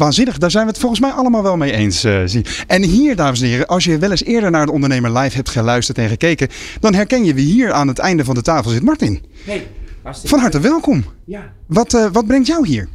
Waanzinnig, 0.00 0.38
daar 0.38 0.50
zijn 0.50 0.64
we 0.64 0.70
het 0.70 0.80
volgens 0.80 1.00
mij 1.00 1.10
allemaal 1.10 1.42
wel 1.42 1.56
mee 1.56 1.72
eens. 1.72 2.04
eh. 2.04 2.34
En 2.66 2.82
hier, 2.82 3.16
dames 3.16 3.40
en 3.40 3.48
heren, 3.48 3.66
als 3.66 3.84
je 3.84 3.98
wel 3.98 4.10
eens 4.10 4.24
eerder 4.24 4.50
naar 4.50 4.66
de 4.66 4.72
Ondernemer 4.72 5.18
Live 5.18 5.36
hebt 5.36 5.48
geluisterd 5.50 5.98
en 5.98 6.08
gekeken, 6.08 6.48
dan 6.80 6.94
herken 6.94 7.24
je 7.24 7.34
wie 7.34 7.52
hier 7.52 7.72
aan 7.72 7.88
het 7.88 7.98
einde 7.98 8.24
van 8.24 8.34
de 8.34 8.42
tafel 8.42 8.70
zit. 8.70 8.82
Martin, 8.82 9.22
Hey, 9.44 9.66
van 10.24 10.38
harte 10.38 10.60
welkom. 10.60 11.04
Ja. 11.24 11.52
Wat, 11.66 11.94
eh, 11.94 12.06
wat 12.12 12.26
brengt 12.26 12.46
jou 12.46 12.66
hier? 12.66 12.88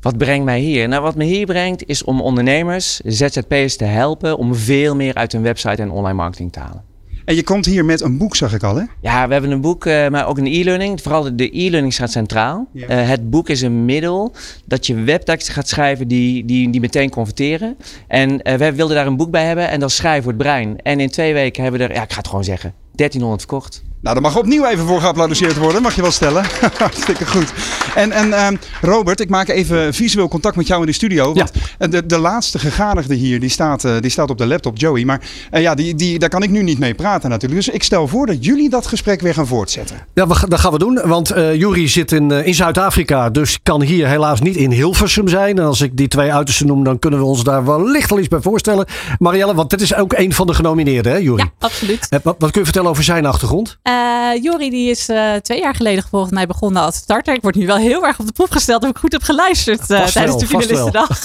Wat 0.00 0.18
brengt 0.18 0.44
mij 0.44 0.60
hier? 0.60 0.88
Nou, 0.88 1.02
wat 1.02 1.14
me 1.14 1.24
hier 1.24 1.46
brengt 1.46 1.86
is 1.86 2.04
om 2.04 2.20
ondernemers, 2.20 3.00
ZZP'ers 3.04 3.76
te 3.76 3.84
helpen 3.84 4.38
om 4.38 4.54
veel 4.54 4.96
meer 4.96 5.14
uit 5.14 5.32
hun 5.32 5.42
website 5.42 5.82
en 5.82 5.90
online 5.90 6.16
marketing 6.16 6.52
te 6.52 6.58
halen. 6.58 6.82
En 7.24 7.34
je 7.34 7.42
komt 7.42 7.66
hier 7.66 7.84
met 7.84 8.00
een 8.00 8.18
boek, 8.18 8.36
zag 8.36 8.54
ik 8.54 8.62
al, 8.62 8.76
hè? 8.76 8.82
Ja, 9.00 9.26
we 9.26 9.32
hebben 9.32 9.50
een 9.50 9.60
boek, 9.60 9.86
eh, 9.86 10.08
maar 10.08 10.26
ook 10.26 10.38
een 10.38 10.46
e-learning. 10.46 11.02
Vooral 11.02 11.36
de- 11.36 11.58
e-learning 11.58 11.92
staat 11.92 12.10
centraal. 12.10 12.68
Ja. 12.72 12.86
Eh, 12.86 13.08
het 13.08 13.30
boek 13.30 13.48
is 13.48 13.60
een 13.62 13.84
middel 13.84 14.32
dat 14.64 14.86
je 14.86 14.94
webteksten 14.94 15.54
gaat 15.54 15.68
schrijven 15.68 16.08
die, 16.08 16.44
die, 16.44 16.70
die 16.70 16.80
meteen 16.80 17.10
converteren. 17.10 17.76
En 18.08 18.42
eh, 18.42 18.54
wij 18.54 18.74
wilden 18.74 18.96
daar 18.96 19.06
een 19.06 19.16
boek 19.16 19.30
bij 19.30 19.44
hebben 19.46 19.68
en 19.68 19.80
dat 19.80 19.92
schrijven 19.92 20.22
voor 20.22 20.32
het 20.32 20.42
brein. 20.42 20.76
En 20.82 21.00
in 21.00 21.08
twee 21.10 21.32
weken 21.32 21.62
hebben 21.62 21.80
we 21.80 21.86
er, 21.86 21.94
ja, 21.94 22.02
ik 22.02 22.10
ga 22.12 22.18
het 22.18 22.28
gewoon 22.28 22.44
zeggen, 22.44 22.74
1300 22.94 23.40
verkocht. 23.40 23.82
Nou, 24.02 24.14
daar 24.14 24.22
mag 24.22 24.36
opnieuw 24.36 24.64
even 24.66 24.86
voor 24.86 25.00
geapplaudisseerd 25.00 25.56
worden, 25.56 25.82
mag 25.82 25.94
je 25.94 26.02
wel 26.02 26.10
stellen. 26.10 26.44
Hartstikke 26.78 27.26
goed. 27.26 27.52
En, 27.94 28.12
en 28.12 28.32
ehm, 28.32 28.56
Robert, 28.80 29.20
ik 29.20 29.28
maak 29.28 29.48
even 29.48 29.94
visueel 29.94 30.28
contact 30.28 30.56
met 30.56 30.66
jou 30.66 30.80
in 30.80 30.86
de 30.86 30.92
studio. 30.92 31.32
Want 31.34 31.52
eh, 31.78 31.90
de, 31.90 32.06
de 32.06 32.18
laatste 32.18 32.58
gegadigde 32.58 33.14
hier, 33.14 33.40
die 33.40 33.48
staat, 33.48 33.84
eh, 33.84 33.94
die 34.00 34.10
staat 34.10 34.30
op 34.30 34.38
de 34.38 34.46
laptop, 34.46 34.78
Joey. 34.78 35.04
Maar 35.04 35.20
eh, 35.50 35.62
ja, 35.62 35.74
die, 35.74 35.94
die, 35.94 36.18
daar 36.18 36.28
kan 36.28 36.42
ik 36.42 36.50
nu 36.50 36.62
niet 36.62 36.78
mee 36.78 36.94
praten 36.94 37.30
natuurlijk. 37.30 37.64
Dus 37.64 37.74
ik 37.74 37.82
stel 37.82 38.08
voor 38.08 38.26
dat 38.26 38.44
jullie 38.44 38.70
dat 38.70 38.86
gesprek 38.86 39.20
weer 39.20 39.34
gaan 39.34 39.46
voortzetten. 39.46 39.96
Ja, 40.14 40.26
we, 40.26 40.48
dat 40.48 40.60
gaan 40.60 40.72
we 40.72 40.78
doen. 40.78 41.00
Want 41.04 41.30
eh 41.30 41.54
Jury 41.54 41.88
zit 41.88 42.12
in, 42.12 42.30
eh, 42.30 42.46
in 42.46 42.54
Zuid-Afrika. 42.54 43.30
Dus 43.30 43.58
kan 43.62 43.82
hier 43.82 44.08
helaas 44.08 44.40
niet 44.40 44.56
in 44.56 44.70
Hilversum 44.70 45.28
zijn. 45.28 45.58
En 45.58 45.64
als 45.64 45.80
ik 45.80 45.96
die 45.96 46.08
twee 46.08 46.32
uitersten 46.32 46.66
noem, 46.66 46.84
dan 46.84 46.98
kunnen 46.98 47.18
we 47.18 47.24
ons 47.24 47.44
daar 47.44 47.64
wellicht 47.64 48.10
wel 48.10 48.18
iets 48.18 48.28
bij 48.28 48.40
voorstellen. 48.40 48.86
Marielle, 49.18 49.54
want 49.54 49.70
dit 49.70 49.80
is 49.80 49.94
ook 49.94 50.12
een 50.12 50.32
van 50.32 50.46
de 50.46 50.54
genomineerden, 50.54 51.12
hè, 51.12 51.18
Jury? 51.18 51.38
Ja, 51.42 51.52
absoluut. 51.58 52.08
Wat, 52.22 52.34
wat 52.38 52.50
kun 52.50 52.60
je 52.60 52.64
vertellen 52.64 52.90
over 52.90 53.04
zijn 53.04 53.26
achtergrond? 53.26 53.78
Eh 53.92 54.42
Jori 54.42 54.70
die 54.70 54.90
is 54.90 55.08
eh, 55.08 55.34
twee 55.34 55.60
jaar 55.60 55.74
geleden 55.74 56.04
volgens 56.10 56.32
mij 56.32 56.46
begonnen 56.46 56.82
als 56.82 56.96
starter. 56.96 57.34
Ik 57.34 57.42
word 57.42 57.54
nu 57.54 57.66
wel 57.66 57.76
heel 57.76 58.06
erg 58.06 58.18
op 58.18 58.26
de 58.26 58.32
proef 58.32 58.50
gesteld 58.50 58.82
of 58.82 58.88
ik 58.88 58.96
goed 58.96 59.12
heb 59.12 59.22
geluisterd 59.22 59.90
eh, 59.90 60.06
tijdens 60.06 60.38
de 60.38 60.46
finalistendag. 60.46 61.20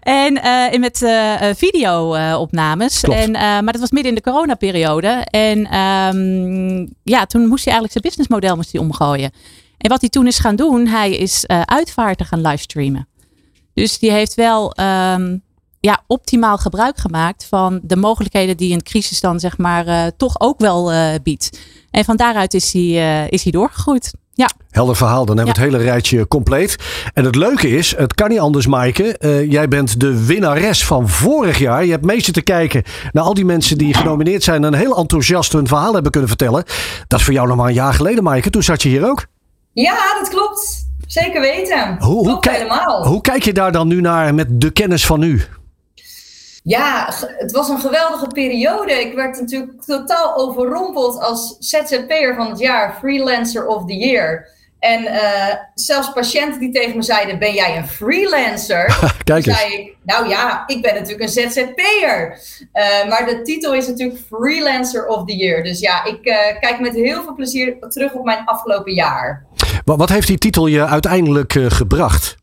en 0.00 0.42
en 0.42 0.80
met 0.80 0.98
video-opnames. 1.56 3.02
En, 3.02 3.30
maar 3.32 3.72
dat 3.72 3.80
was 3.80 3.90
midden 3.90 4.10
in 4.10 4.14
de 4.22 4.30
coronaperiode. 4.30 5.08
En 5.30 5.66
ehm, 5.66 6.86
ja, 7.02 7.26
toen 7.26 7.46
moest 7.46 7.64
hij 7.64 7.72
eigenlijk 7.74 7.92
zijn 7.92 8.04
businessmodel 8.04 8.56
moest 8.56 8.72
hij 8.72 8.80
omgooien. 8.80 9.30
En 9.78 9.90
wat 9.90 10.00
hij 10.00 10.10
toen 10.10 10.26
is 10.26 10.38
gaan 10.38 10.56
doen, 10.56 10.86
hij 10.86 11.16
is 11.16 11.46
uitvaarten 11.64 12.26
gaan 12.26 12.40
livestreamen. 12.40 13.08
Dus 13.74 13.98
die 13.98 14.10
heeft 14.10 14.34
wel 14.34 14.72
ehm, 14.72 15.36
ja, 15.80 16.02
optimaal 16.06 16.58
gebruik 16.58 16.98
gemaakt 16.98 17.46
van 17.48 17.80
de 17.82 17.96
mogelijkheden 17.96 18.56
die 18.56 18.72
een 18.72 18.82
crisis 18.82 19.20
dan 19.20 19.40
zeg 19.40 19.58
maar 19.58 19.86
eh, 19.86 20.06
toch 20.16 20.40
ook 20.40 20.58
wel 20.60 20.92
eh, 20.92 21.14
biedt. 21.22 21.58
En 21.90 22.04
van 22.04 22.16
daaruit 22.16 22.54
is 22.54 22.72
hij, 22.72 22.82
eh, 22.82 23.30
is 23.30 23.42
hij 23.42 23.52
doorgegroeid. 23.52 24.12
Ja. 24.34 24.50
Helder 24.70 24.96
verhaal, 24.96 25.24
dan 25.24 25.36
hebben 25.36 25.54
we 25.54 25.60
het 25.60 25.70
hele 25.70 25.84
rijtje 25.84 26.28
compleet. 26.28 26.76
En 27.14 27.24
het 27.24 27.34
leuke 27.34 27.68
is, 27.68 27.96
het 27.96 28.14
kan 28.14 28.28
niet 28.28 28.38
anders, 28.38 28.66
Maaike. 28.66 29.18
Eh, 29.18 29.50
jij 29.50 29.68
bent 29.68 30.00
de 30.00 30.26
winnares 30.26 30.84
van 30.84 31.08
vorig 31.08 31.58
jaar. 31.58 31.84
Je 31.84 31.90
hebt 31.90 32.04
mee 32.04 32.20
zitten 32.20 32.42
kijken 32.42 32.82
naar 33.12 33.24
al 33.24 33.34
die 33.34 33.44
mensen 33.44 33.78
die 33.78 33.94
genomineerd 33.94 34.42
zijn... 34.42 34.64
en 34.64 34.74
heel 34.74 34.96
enthousiast 34.96 35.52
hun 35.52 35.66
verhaal 35.66 35.92
hebben 35.94 36.10
kunnen 36.10 36.28
vertellen. 36.28 36.64
Dat 37.06 37.18
is 37.18 37.24
voor 37.24 37.34
jou 37.34 37.48
nog 37.48 37.56
maar 37.56 37.68
een 37.68 37.74
jaar 37.74 37.94
geleden, 37.94 38.24
Maaike. 38.24 38.50
Toen 38.50 38.62
zat 38.62 38.82
je 38.82 38.88
hier 38.88 39.08
ook. 39.08 39.26
Ja, 39.72 39.98
dat 40.18 40.28
klopt. 40.28 40.88
Zeker 41.06 41.40
weten. 41.40 41.96
Hoe, 41.98 42.38
kijk- 42.38 42.56
helemaal. 42.56 43.06
hoe 43.06 43.20
kijk 43.20 43.42
je 43.42 43.52
daar 43.52 43.72
dan 43.72 43.88
nu 43.88 44.00
naar 44.00 44.34
met 44.34 44.60
de 44.60 44.70
kennis 44.70 45.06
van 45.06 45.20
nu? 45.20 45.42
Ja, 46.62 47.12
het 47.24 47.52
was 47.52 47.68
een 47.68 47.80
geweldige 47.80 48.26
periode. 48.26 48.92
Ik 48.92 49.14
werd 49.14 49.40
natuurlijk 49.40 49.82
totaal 49.82 50.36
overrompeld 50.36 51.20
als 51.20 51.56
ZZP'er 51.58 52.34
van 52.34 52.50
het 52.50 52.58
jaar, 52.58 52.96
Freelancer 52.98 53.66
of 53.66 53.86
the 53.86 53.96
Year. 53.96 54.48
En 54.80 55.06
eh, 55.06 55.54
zelfs 55.74 56.12
patiënten 56.12 56.60
die 56.60 56.72
tegen 56.72 56.96
me 56.96 57.02
zeiden: 57.02 57.38
Ben 57.38 57.54
jij 57.54 57.76
een 57.76 57.88
freelancer? 57.88 58.98
Kijk 59.24 59.46
eens. 59.46 59.58
zei 59.58 59.72
ik: 59.72 59.96
Nou 60.02 60.28
ja, 60.28 60.62
ik 60.66 60.82
ben 60.82 60.94
natuurlijk 60.94 61.22
een 61.22 61.28
ZZP'er. 61.28 62.38
Eh, 62.72 63.08
maar 63.08 63.26
de 63.26 63.42
titel 63.42 63.74
is 63.74 63.86
natuurlijk 63.86 64.20
Freelancer 64.26 65.06
of 65.06 65.24
the 65.24 65.36
Year. 65.36 65.62
Dus 65.62 65.80
ja, 65.80 66.04
ik 66.04 66.24
eh, 66.24 66.60
kijk 66.60 66.80
met 66.80 66.94
heel 66.94 67.22
veel 67.22 67.34
plezier 67.34 67.78
terug 67.88 68.12
op 68.12 68.24
mijn 68.24 68.44
afgelopen 68.44 68.92
jaar. 68.92 69.46
Wat, 69.84 69.98
wat 69.98 70.08
heeft 70.08 70.26
die 70.26 70.38
titel 70.38 70.66
je 70.66 70.86
uiteindelijk 70.86 71.52
gebracht? 71.52 72.36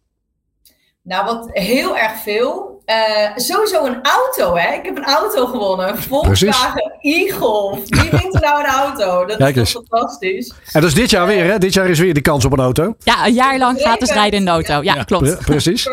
Nou, 1.03 1.25
wat 1.25 1.49
heel 1.51 1.97
erg 1.97 2.21
veel. 2.21 2.76
Eh, 2.87 3.29
sowieso 3.35 3.85
een 3.85 3.99
auto, 4.01 4.55
hè? 4.55 4.73
Ik 4.73 4.85
heb 4.85 4.97
een 4.97 5.05
auto 5.05 5.45
gewonnen. 5.45 5.97
Volkswagen 5.97 6.93
e-Golf. 7.01 7.79
Wie 7.87 8.09
wint 8.21 8.35
er 8.35 8.41
nou 8.41 8.59
een 8.59 8.69
auto? 8.69 9.25
Dat 9.25 9.37
Kijk 9.37 9.55
is 9.55 9.71
fantastisch. 9.71 10.49
En 10.71 10.81
dat 10.81 10.89
is 10.89 10.95
dit 10.95 11.09
jaar 11.09 11.27
weer, 11.27 11.43
hè? 11.43 11.57
Dit 11.57 11.73
jaar 11.73 11.89
is 11.89 11.99
weer 11.99 12.13
de 12.13 12.21
kans 12.21 12.45
op 12.45 12.51
een 12.51 12.59
auto. 12.59 12.95
Ja, 12.99 13.25
een 13.25 13.33
jaar 13.33 13.57
lang 13.57 13.79
gratis 13.79 14.11
rijden 14.11 14.39
in 14.39 14.45
de 14.45 14.51
auto. 14.51 14.81
Ja, 14.81 15.03
klopt. 15.03 15.23
Pre- 15.23 15.45
precies. 15.45 15.89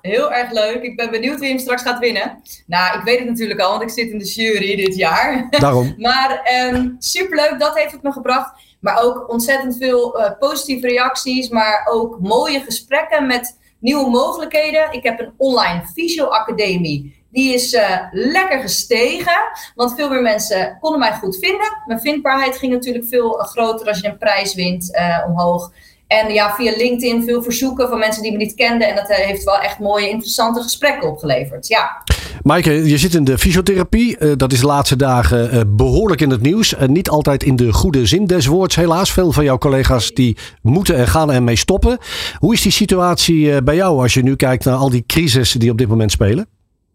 Heel 0.00 0.32
erg 0.32 0.52
leuk. 0.52 0.82
Ik 0.82 0.96
ben 0.96 1.10
benieuwd 1.10 1.40
wie 1.40 1.48
hem 1.48 1.58
straks 1.58 1.82
gaat 1.82 1.98
winnen. 1.98 2.42
Nou, 2.66 2.98
ik 2.98 3.04
weet 3.04 3.18
het 3.18 3.28
natuurlijk 3.28 3.60
al, 3.60 3.70
want 3.70 3.82
ik 3.82 3.90
zit 3.90 4.10
in 4.10 4.18
de 4.18 4.24
jury 4.24 4.76
dit 4.76 4.96
jaar. 4.96 5.46
Daarom. 5.58 5.94
maar 5.96 6.40
ehm, 6.44 6.88
superleuk, 6.98 7.58
dat 7.58 7.78
heeft 7.78 7.92
het 7.92 8.02
me 8.02 8.12
gebracht. 8.12 8.52
Maar 8.80 9.02
ook 9.02 9.30
ontzettend 9.30 9.76
veel 9.76 10.20
eh, 10.20 10.30
positieve 10.38 10.86
reacties, 10.86 11.48
maar 11.48 11.86
ook 11.90 12.20
mooie 12.20 12.60
gesprekken 12.60 13.26
met 13.26 13.57
nieuwe 13.80 14.10
mogelijkheden. 14.10 14.92
Ik 14.92 15.02
heb 15.02 15.20
een 15.20 15.32
online 15.36 15.82
fysio-academie. 15.94 17.16
Die 17.30 17.54
is 17.54 17.72
eh, 17.72 18.00
lekker 18.10 18.60
gestegen, 18.60 19.36
want 19.74 19.94
veel 19.94 20.08
meer 20.08 20.22
mensen 20.22 20.76
konden 20.80 21.00
mij 21.00 21.12
goed 21.12 21.38
vinden. 21.38 21.82
Mijn 21.86 22.00
vindbaarheid 22.00 22.56
ging 22.56 22.72
natuurlijk 22.72 23.04
veel 23.04 23.40
eh, 23.40 23.46
groter 23.46 23.86
als 23.86 24.00
je 24.00 24.08
een 24.08 24.18
prijs 24.18 24.54
wint 24.54 24.94
eh, 24.94 25.24
omhoog. 25.26 25.72
En 26.08 26.32
ja, 26.32 26.54
via 26.54 26.76
LinkedIn 26.76 27.22
veel 27.24 27.42
verzoeken 27.42 27.88
van 27.88 27.98
mensen 27.98 28.22
die 28.22 28.32
me 28.32 28.38
niet 28.38 28.54
kenden. 28.54 28.88
En 28.88 28.96
dat 28.96 29.08
eh, 29.08 29.16
heeft 29.16 29.44
wel 29.44 29.58
echt 29.58 29.78
mooie, 29.78 30.08
interessante 30.08 30.62
gesprekken 30.62 31.08
opgeleverd. 31.08 31.68
Ja. 31.68 32.02
Maaike, 32.42 32.88
je 32.88 32.98
zit 32.98 33.14
in 33.14 33.24
de 33.24 33.38
fysiotherapie. 33.38 34.18
Eh, 34.18 34.32
dat 34.36 34.52
is 34.52 34.60
de 34.60 34.66
laatste 34.66 34.96
dagen 34.96 35.50
eh, 35.50 35.60
behoorlijk 35.66 36.20
in 36.20 36.30
het 36.30 36.40
nieuws. 36.40 36.74
Niet 36.86 37.08
altijd 37.08 37.42
in 37.42 37.56
de 37.56 37.72
goede 37.72 38.06
zin 38.06 38.26
des 38.26 38.46
woords, 38.46 38.76
helaas. 38.76 39.12
Veel 39.12 39.32
van 39.32 39.44
jouw 39.44 39.58
collega's 39.58 40.12
die 40.12 40.36
moeten 40.62 40.96
en 40.96 41.06
gaan 41.06 41.32
ermee 41.32 41.56
stoppen. 41.56 41.98
Hoe 42.38 42.52
is 42.54 42.62
die 42.62 42.72
situatie 42.72 43.62
bij 43.62 43.74
jou 43.74 44.02
als 44.02 44.14
je 44.14 44.22
nu 44.22 44.36
kijkt 44.36 44.64
naar 44.64 44.76
al 44.76 44.90
die 44.90 45.04
crises 45.06 45.52
die 45.52 45.70
op 45.70 45.78
dit 45.78 45.88
moment 45.88 46.10
spelen? 46.10 46.46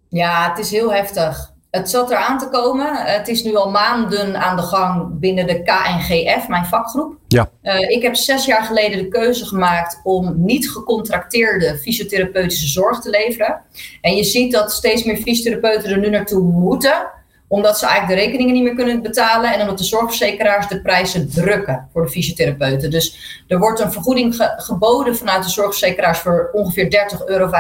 Ja, 0.10 0.50
het 0.50 0.66
is 0.66 0.72
heel 0.72 0.94
heftig. 0.94 1.53
Het 1.76 1.90
zat 1.90 2.12
eraan 2.12 2.38
te 2.38 2.50
komen. 2.50 2.96
Het 2.96 3.28
is 3.28 3.44
nu 3.44 3.56
al 3.56 3.72
maanden 3.72 4.36
aan 4.42 4.56
de 4.56 4.62
gang 4.62 5.20
binnen 5.20 5.48
de 5.48 5.64
KNGF, 5.64 6.48
mijn 6.48 6.66
vakgroep. 6.66 7.16
Ja. 7.28 7.50
Eh, 7.62 7.90
ik 7.90 8.02
heb 8.02 8.16
zes 8.16 8.46
jaar 8.46 8.64
geleden 8.64 8.98
de 8.98 9.08
keuze 9.08 9.46
gemaakt 9.46 10.00
om 10.04 10.34
niet 10.46 10.70
gecontracteerde 10.72 11.78
fysiotherapeutische 11.78 12.68
zorg 12.68 13.00
te 13.00 13.10
leveren. 13.10 13.62
En 14.02 14.16
je 14.16 14.24
ziet 14.24 14.52
dat 14.52 14.72
steeds 14.72 15.04
meer 15.04 15.18
fysiotherapeuten 15.18 15.92
er 15.92 16.00
nu 16.00 16.10
naartoe 16.10 16.42
moeten, 16.44 17.10
omdat 17.48 17.80
ze 17.80 17.86
eigenlijk 17.86 18.20
de 18.20 18.26
rekeningen 18.26 18.54
niet 18.54 18.64
meer 18.64 18.76
kunnen 18.76 19.02
betalen 19.02 19.54
en 19.54 19.62
omdat 19.62 19.78
de 19.78 19.84
zorgverzekeraars 19.84 20.68
de 20.68 20.82
prijzen 20.82 21.30
drukken 21.32 21.90
voor 21.94 22.02
de 22.06 22.12
fysiotherapeuten. 22.12 22.92
Dus 22.92 23.18
er 23.48 23.60
wordt 23.60 23.80
een 23.80 23.92
vergoeding 23.92 24.36
ge- 24.36 24.54
geboden 24.58 25.18
vanuit 25.18 25.44
de 25.44 25.50
zorgverzekeraars 25.50 26.20
voor 26.20 26.50
ongeveer 26.52 26.90
30,25 26.90 27.26
euro, 27.26 27.52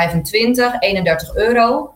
31 0.80 1.36
euro. 1.36 1.93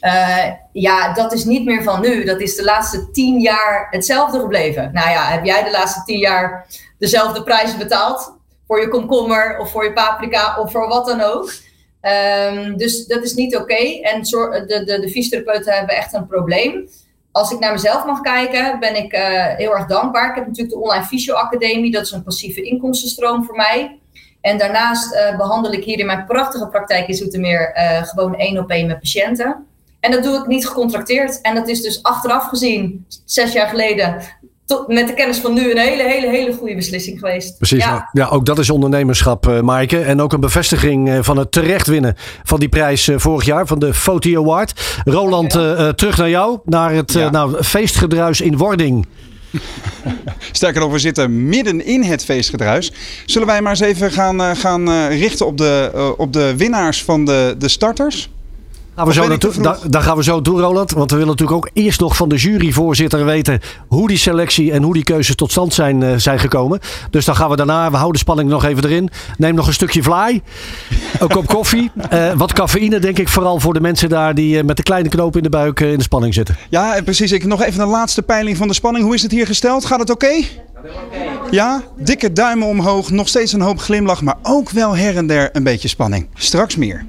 Eh, 0.00 0.52
ja, 0.72 1.12
dat 1.12 1.32
is 1.32 1.44
niet 1.44 1.64
meer 1.64 1.82
van 1.82 2.00
nu. 2.00 2.24
Dat 2.24 2.40
is 2.40 2.56
de 2.56 2.64
laatste 2.64 3.10
tien 3.10 3.40
jaar 3.40 3.86
hetzelfde 3.90 4.40
gebleven. 4.40 4.90
Nou 4.92 5.10
ja, 5.10 5.24
heb 5.24 5.44
jij 5.44 5.64
de 5.64 5.70
laatste 5.70 6.02
tien 6.04 6.18
jaar 6.18 6.66
dezelfde 6.98 7.42
prijzen 7.42 7.78
betaald? 7.78 8.34
Voor 8.66 8.80
je 8.80 8.88
komkommer 8.88 9.58
of 9.58 9.70
voor 9.70 9.84
je 9.84 9.92
paprika 9.92 10.60
of 10.60 10.72
voor 10.72 10.88
wat 10.88 11.06
dan 11.06 11.20
ook. 11.20 11.52
Ehm, 12.00 12.76
dus 12.76 13.06
dat 13.06 13.22
is 13.22 13.34
niet 13.34 13.56
oké. 13.56 14.00
En 14.02 14.22
de, 14.22 14.82
de, 14.86 15.00
de 15.00 15.10
fysiotherapeuten 15.10 15.72
hebben 15.72 15.96
echt 15.96 16.12
een 16.12 16.26
probleem. 16.26 16.88
Als 17.32 17.50
ik 17.50 17.58
naar 17.58 17.72
mezelf 17.72 18.04
mag 18.04 18.20
kijken, 18.20 18.80
ben 18.80 18.96
ik 18.96 19.12
eh, 19.12 19.56
heel 19.56 19.76
erg 19.76 19.86
dankbaar. 19.86 20.28
Ik 20.28 20.34
heb 20.34 20.46
natuurlijk 20.46 20.74
de 20.74 20.80
Online 20.80 21.04
Fysio 21.04 21.34
Academie. 21.34 21.90
Dat 21.90 22.02
is 22.02 22.10
een 22.10 22.22
passieve 22.22 22.62
inkomstenstroom 22.62 23.44
voor 23.44 23.56
mij. 23.56 23.98
En 24.40 24.58
daarnaast 24.58 25.14
eh, 25.14 25.36
behandel 25.36 25.72
ik 25.72 25.84
hier 25.84 25.98
in 25.98 26.06
mijn 26.06 26.24
prachtige 26.24 26.68
praktijk 26.68 27.08
in 27.08 27.14
Zoetermeer 27.14 27.70
gewoon 28.04 28.36
één 28.36 28.58
op 28.58 28.70
één 28.70 28.86
met 28.86 29.00
patiënten. 29.00 29.66
En 30.06 30.12
dat 30.12 30.22
doe 30.22 30.38
ik 30.38 30.46
niet 30.46 30.66
gecontracteerd. 30.66 31.40
En 31.40 31.54
dat 31.54 31.68
is 31.68 31.82
dus 31.82 32.02
achteraf 32.02 32.48
gezien, 32.48 33.06
zes 33.24 33.52
jaar 33.52 33.68
geleden, 33.68 34.16
tot, 34.66 34.88
met 34.88 35.06
de 35.06 35.14
kennis 35.14 35.38
van 35.38 35.54
nu, 35.54 35.70
een 35.70 35.78
hele, 35.78 36.02
hele, 36.02 36.28
hele 36.28 36.52
goede 36.52 36.74
beslissing 36.74 37.18
geweest. 37.18 37.58
Precies. 37.58 37.84
Ja. 37.84 38.08
Ja. 38.12 38.26
ook 38.26 38.46
dat 38.46 38.58
is 38.58 38.70
ondernemerschap, 38.70 39.48
eh 39.48 39.60
Maaike. 39.60 40.00
En 40.00 40.20
ook 40.20 40.32
een 40.32 40.40
bevestiging 40.40 41.08
eh, 41.08 41.18
van 41.20 41.36
het 41.36 41.52
terecht 41.52 41.86
winnen 41.86 42.14
van 42.42 42.60
die 42.60 42.68
prijs 42.68 43.08
eh, 43.08 43.18
vorig 43.18 43.44
jaar, 43.44 43.66
van 43.66 43.78
de 43.78 43.94
Foti 43.94 44.36
Award. 44.36 45.00
Roland, 45.04 45.54
eh, 45.54 45.88
eh, 45.88 45.94
terug 45.94 46.16
naar 46.16 46.28
jou, 46.28 46.58
naar 46.64 46.92
het 46.92 47.14
nou, 47.30 47.62
feestgedruis 47.62 48.40
in 48.40 48.56
Wording. 48.56 49.06
Sterker 50.52 50.80
nog, 50.80 50.92
we 50.92 50.98
zitten 50.98 51.48
midden 51.48 51.84
in 51.84 52.02
het 52.02 52.24
feestgedruis. 52.24 52.92
Zullen 53.26 53.46
wij 53.46 53.62
maar 53.62 53.70
eens 53.70 53.80
even 53.80 54.12
gaan, 54.12 54.56
gaan 54.56 54.88
eh, 54.88 55.18
richten 55.18 55.46
op 55.46 55.58
de, 55.58 55.90
eh, 55.94 56.10
op 56.16 56.32
de 56.32 56.56
winnaars 56.56 57.04
van 57.04 57.24
de, 57.24 57.54
de 57.58 57.68
starters? 57.68 58.30
Gaan 58.96 59.06
we 59.06 59.12
zo 59.12 59.26
naartoe, 59.28 59.62
da- 59.62 59.78
daar 59.88 60.02
gaan 60.02 60.16
we 60.16 60.22
zo 60.22 60.40
toe, 60.40 60.60
Roland. 60.60 60.90
Want 60.90 61.10
we 61.10 61.16
willen 61.16 61.30
natuurlijk 61.30 61.56
ook 61.66 61.70
eerst 61.72 62.00
nog 62.00 62.16
van 62.16 62.28
de 62.28 62.36
juryvoorzitter 62.36 63.24
weten 63.24 63.60
hoe 63.88 64.08
die 64.08 64.16
selectie 64.16 64.72
en 64.72 64.82
hoe 64.82 64.92
die 64.94 65.02
keuzes 65.02 65.34
tot 65.34 65.50
stand 65.50 65.74
zijn, 65.74 66.02
eh, 66.02 66.12
zijn 66.16 66.38
gekomen. 66.38 66.80
Dus 67.10 67.24
dan 67.24 67.36
gaan 67.36 67.50
we 67.50 67.56
daarna, 67.56 67.86
we 67.90 67.94
houden 67.96 68.12
de 68.12 68.18
spanning 68.18 68.48
nog 68.48 68.64
even 68.64 68.84
erin. 68.84 69.10
Neem 69.38 69.54
nog 69.54 69.66
een 69.66 69.72
stukje 69.72 70.02
vlaai. 70.02 70.42
Een 71.18 71.28
kop 71.28 71.46
koffie. 71.46 71.90
eh, 72.10 72.32
wat 72.36 72.52
cafeïne, 72.52 72.98
denk 72.98 73.18
ik, 73.18 73.28
vooral 73.28 73.60
voor 73.60 73.72
de 73.74 73.80
mensen 73.80 74.08
daar 74.08 74.34
die 74.34 74.58
eh, 74.58 74.64
met 74.64 74.76
de 74.76 74.82
kleine 74.82 75.08
knoop 75.08 75.36
in 75.36 75.42
de 75.42 75.48
buik 75.48 75.80
in 75.80 75.96
de 75.96 76.02
spanning 76.02 76.34
zitten. 76.34 76.56
Ja, 76.70 76.96
en 76.96 77.04
precies. 77.04 77.32
Ik 77.32 77.44
nog 77.44 77.62
even 77.62 77.80
een 77.80 77.88
laatste 77.88 78.22
peiling 78.22 78.56
van 78.56 78.68
de 78.68 78.74
spanning. 78.74 79.04
Hoe 79.04 79.14
is 79.14 79.22
het 79.22 79.30
hier 79.30 79.46
gesteld? 79.46 79.84
Gaat 79.84 79.98
het 80.00 80.10
oké? 80.10 80.34
Ja, 81.50 81.82
dikke 81.98 82.32
duimen 82.32 82.66
omhoog. 82.68 83.10
Nog 83.10 83.28
steeds 83.28 83.52
een 83.52 83.60
hoop 83.60 83.78
glimlach, 83.78 84.22
maar 84.22 84.36
ook 84.42 84.70
wel 84.70 84.96
her 84.96 85.16
en 85.16 85.26
der 85.26 85.48
een 85.52 85.62
beetje 85.62 85.88
spanning. 85.88 86.28
Straks 86.34 86.76
meer. 86.76 87.06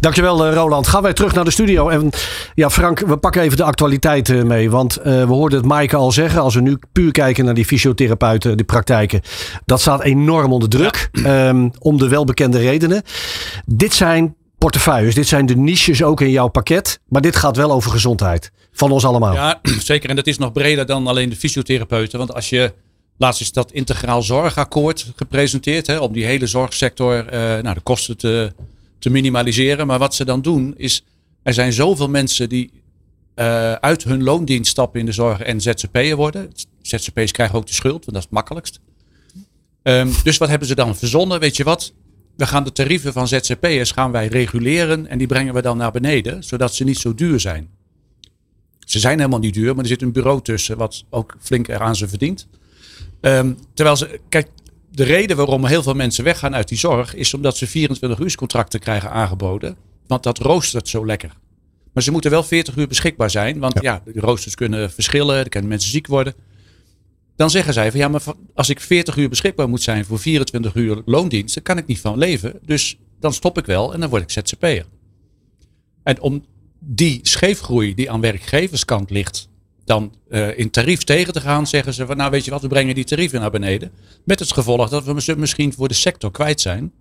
Dankjewel 0.00 0.46
eh, 0.46 0.54
Roland. 0.54 0.86
Gaan 0.86 1.02
wij 1.02 1.12
terug 1.12 1.34
naar 1.34 1.44
de 1.44 1.50
studio. 1.50 1.88
En 1.88 2.10
ja, 2.54 2.70
Frank, 2.70 2.98
we 2.98 3.16
pakken 3.16 3.42
even 3.42 3.56
de 3.56 3.62
actualiteit 3.62 4.28
eh, 4.28 4.42
mee. 4.42 4.70
Want 4.70 4.96
eh, 4.96 5.04
we 5.04 5.32
hoorden 5.32 5.58
het 5.58 5.68
Maaike 5.68 5.96
al 5.96 6.12
zeggen. 6.12 6.40
Als 6.40 6.54
we 6.54 6.60
nu 6.60 6.78
puur 6.92 7.12
kijken 7.12 7.44
naar 7.44 7.54
die 7.54 7.64
fysiotherapeuten, 7.64 8.56
die 8.56 8.66
praktijken. 8.66 9.20
Dat 9.64 9.80
staat 9.80 10.02
enorm 10.02 10.52
onder 10.52 10.68
druk. 10.68 11.10
Ehm, 11.12 11.68
om 11.78 11.98
de 11.98 12.08
welbekende 12.08 12.58
redenen. 12.58 13.02
Dit 13.66 13.94
zijn 13.94 14.34
portefeuilles. 14.58 15.14
Dit 15.14 15.28
zijn 15.28 15.46
de 15.46 15.56
niches 15.56 16.02
ook 16.02 16.20
in 16.20 16.30
jouw 16.30 16.48
pakket. 16.48 17.00
Maar 17.08 17.22
dit 17.22 17.36
gaat 17.36 17.56
wel 17.56 17.72
over 17.72 17.90
gezondheid. 17.90 18.52
Van 18.72 18.90
ons 18.90 19.04
allemaal. 19.04 19.34
Ja, 19.34 19.60
zeker. 19.78 20.10
En 20.10 20.16
dat 20.16 20.26
is 20.26 20.38
nog 20.38 20.52
breder 20.52 20.86
dan 20.86 21.06
alleen 21.06 21.28
de 21.28 21.36
fysiotherapeuten. 21.36 22.18
Want 22.18 22.34
als 22.34 22.48
je. 22.48 22.72
Laatst 23.20 23.40
is 23.40 23.52
dat 23.52 23.72
integraal 23.72 24.22
zorgakkoord 24.22 25.06
gepresenteerd. 25.16 25.86
Hè, 25.86 25.98
om 25.98 26.12
die 26.12 26.24
hele 26.24 26.46
zorgsector 26.46 27.26
eh, 27.26 27.40
nou, 27.40 27.74
de 27.74 27.80
kosten 27.80 28.16
te, 28.16 28.52
te 28.98 29.10
minimaliseren. 29.10 29.86
Maar 29.86 29.98
wat 29.98 30.14
ze 30.14 30.24
dan 30.24 30.42
doen 30.42 30.74
is. 30.76 31.04
Er 31.42 31.54
zijn 31.54 31.72
zoveel 31.72 32.08
mensen 32.08 32.48
die 32.48 32.70
eh, 33.34 33.72
uit 33.72 34.04
hun 34.04 34.22
loondienst 34.22 34.70
stappen 34.70 35.00
in 35.00 35.06
de 35.06 35.12
zorg 35.12 35.40
en 35.40 35.60
ZZP'er 35.60 36.16
worden. 36.16 36.50
ZZP'ers 36.82 37.32
krijgen 37.32 37.58
ook 37.58 37.66
de 37.66 37.72
schuld, 37.72 38.04
want 38.04 38.06
dat 38.06 38.16
is 38.16 38.22
het 38.22 38.30
makkelijkst. 38.30 38.80
Ehm, 39.82 40.08
dus 40.22 40.38
wat 40.38 40.48
hebben 40.48 40.68
ze 40.68 40.74
dan 40.74 40.96
verzonnen? 40.96 41.40
Weet 41.40 41.56
je 41.56 41.64
wat? 41.64 41.92
We 42.36 42.46
gaan 42.46 42.64
de 42.64 42.72
tarieven 42.72 43.12
van 43.12 43.28
ZZP'ers 43.28 43.90
gaan 43.90 44.10
wij 44.10 44.26
reguleren 44.26 45.06
en 45.06 45.18
die 45.18 45.26
brengen 45.26 45.54
we 45.54 45.62
dan 45.62 45.76
naar 45.76 45.92
beneden, 45.92 46.44
zodat 46.44 46.74
ze 46.74 46.84
niet 46.84 46.98
zo 46.98 47.14
duur 47.14 47.40
zijn. 47.40 47.68
Ze 48.78 48.98
zijn 48.98 49.18
helemaal 49.18 49.38
niet 49.38 49.54
duur, 49.54 49.74
maar 49.74 49.82
er 49.82 49.90
zit 49.90 50.02
een 50.02 50.12
bureau 50.12 50.42
tussen 50.42 50.76
wat 50.76 51.04
ook 51.10 51.36
flink 51.40 51.68
eraan 51.68 51.96
ze 51.96 52.08
verdient. 52.08 52.46
Ehm, 53.20 53.52
terwijl 53.74 53.96
ze, 53.96 54.20
kijk, 54.28 54.48
de 54.98 55.04
reden 55.04 55.36
waarom 55.36 55.64
heel 55.64 55.82
veel 55.82 55.94
mensen 55.94 56.24
weggaan 56.24 56.54
uit 56.54 56.68
die 56.68 56.78
zorg 56.78 57.14
is 57.14 57.34
omdat 57.34 57.56
ze 57.56 57.66
24 57.66 58.18
uur 58.18 58.34
contracten 58.34 58.80
krijgen 58.80 59.10
aangeboden. 59.10 59.76
Want 60.06 60.22
dat 60.22 60.38
roostert 60.38 60.88
zo 60.88 61.06
lekker. 61.06 61.32
Maar 61.92 62.02
ze 62.02 62.10
moeten 62.10 62.30
wel 62.30 62.42
40 62.42 62.76
uur 62.76 62.88
beschikbaar 62.88 63.30
zijn, 63.30 63.58
want 63.58 63.78
ja, 63.80 64.02
de 64.04 64.20
roosters 64.20 64.54
kunnen 64.54 64.90
verschillen, 64.90 65.36
er 65.36 65.48
kunnen 65.48 65.68
mensen 65.68 65.90
ziek 65.90 66.06
worden. 66.06 66.34
Dan 67.36 67.50
zeggen 67.50 67.72
zij 67.72 67.90
van 67.90 68.00
ja, 68.00 68.08
maar 68.08 68.22
als 68.54 68.68
ik 68.68 68.80
40 68.80 69.16
uur 69.16 69.28
beschikbaar 69.28 69.68
moet 69.68 69.82
zijn 69.82 70.04
voor 70.04 70.18
24 70.18 70.74
uur 70.74 71.02
loondienst, 71.04 71.54
dan 71.54 71.62
kan 71.62 71.78
ik 71.78 71.86
niet 71.86 72.00
van 72.00 72.18
leven. 72.18 72.58
Dus 72.62 72.98
dan 73.20 73.32
stop 73.32 73.58
ik 73.58 73.66
wel 73.66 73.94
en 73.94 74.00
dan 74.00 74.08
word 74.08 74.22
ik 74.22 74.30
ZZP'er. 74.30 74.86
En 76.02 76.20
om 76.20 76.44
die 76.78 77.18
scheefgroei 77.22 77.94
die 77.94 78.10
aan 78.10 78.20
werkgeverskant 78.20 79.10
ligt, 79.10 79.48
dan 79.88 80.14
eh, 80.28 80.58
in 80.58 80.70
tarief 80.70 81.04
tegen 81.04 81.32
te 81.32 81.40
gaan, 81.40 81.66
zeggen 81.66 81.94
ze 81.94 82.06
van 82.06 82.16
nou 82.16 82.30
weet 82.30 82.44
je 82.44 82.50
wat, 82.50 82.62
we 82.62 82.68
brengen 82.68 82.94
die 82.94 83.04
tarieven 83.04 83.40
naar 83.40 83.50
beneden. 83.50 83.90
Met 84.24 84.38
het 84.38 84.52
gevolg 84.52 84.88
dat 84.88 85.04
we 85.04 85.22
ze 85.22 85.36
misschien 85.36 85.72
voor 85.72 85.88
de 85.88 85.94
sector 85.94 86.30
kwijt 86.30 86.60
zijn. 86.60 86.92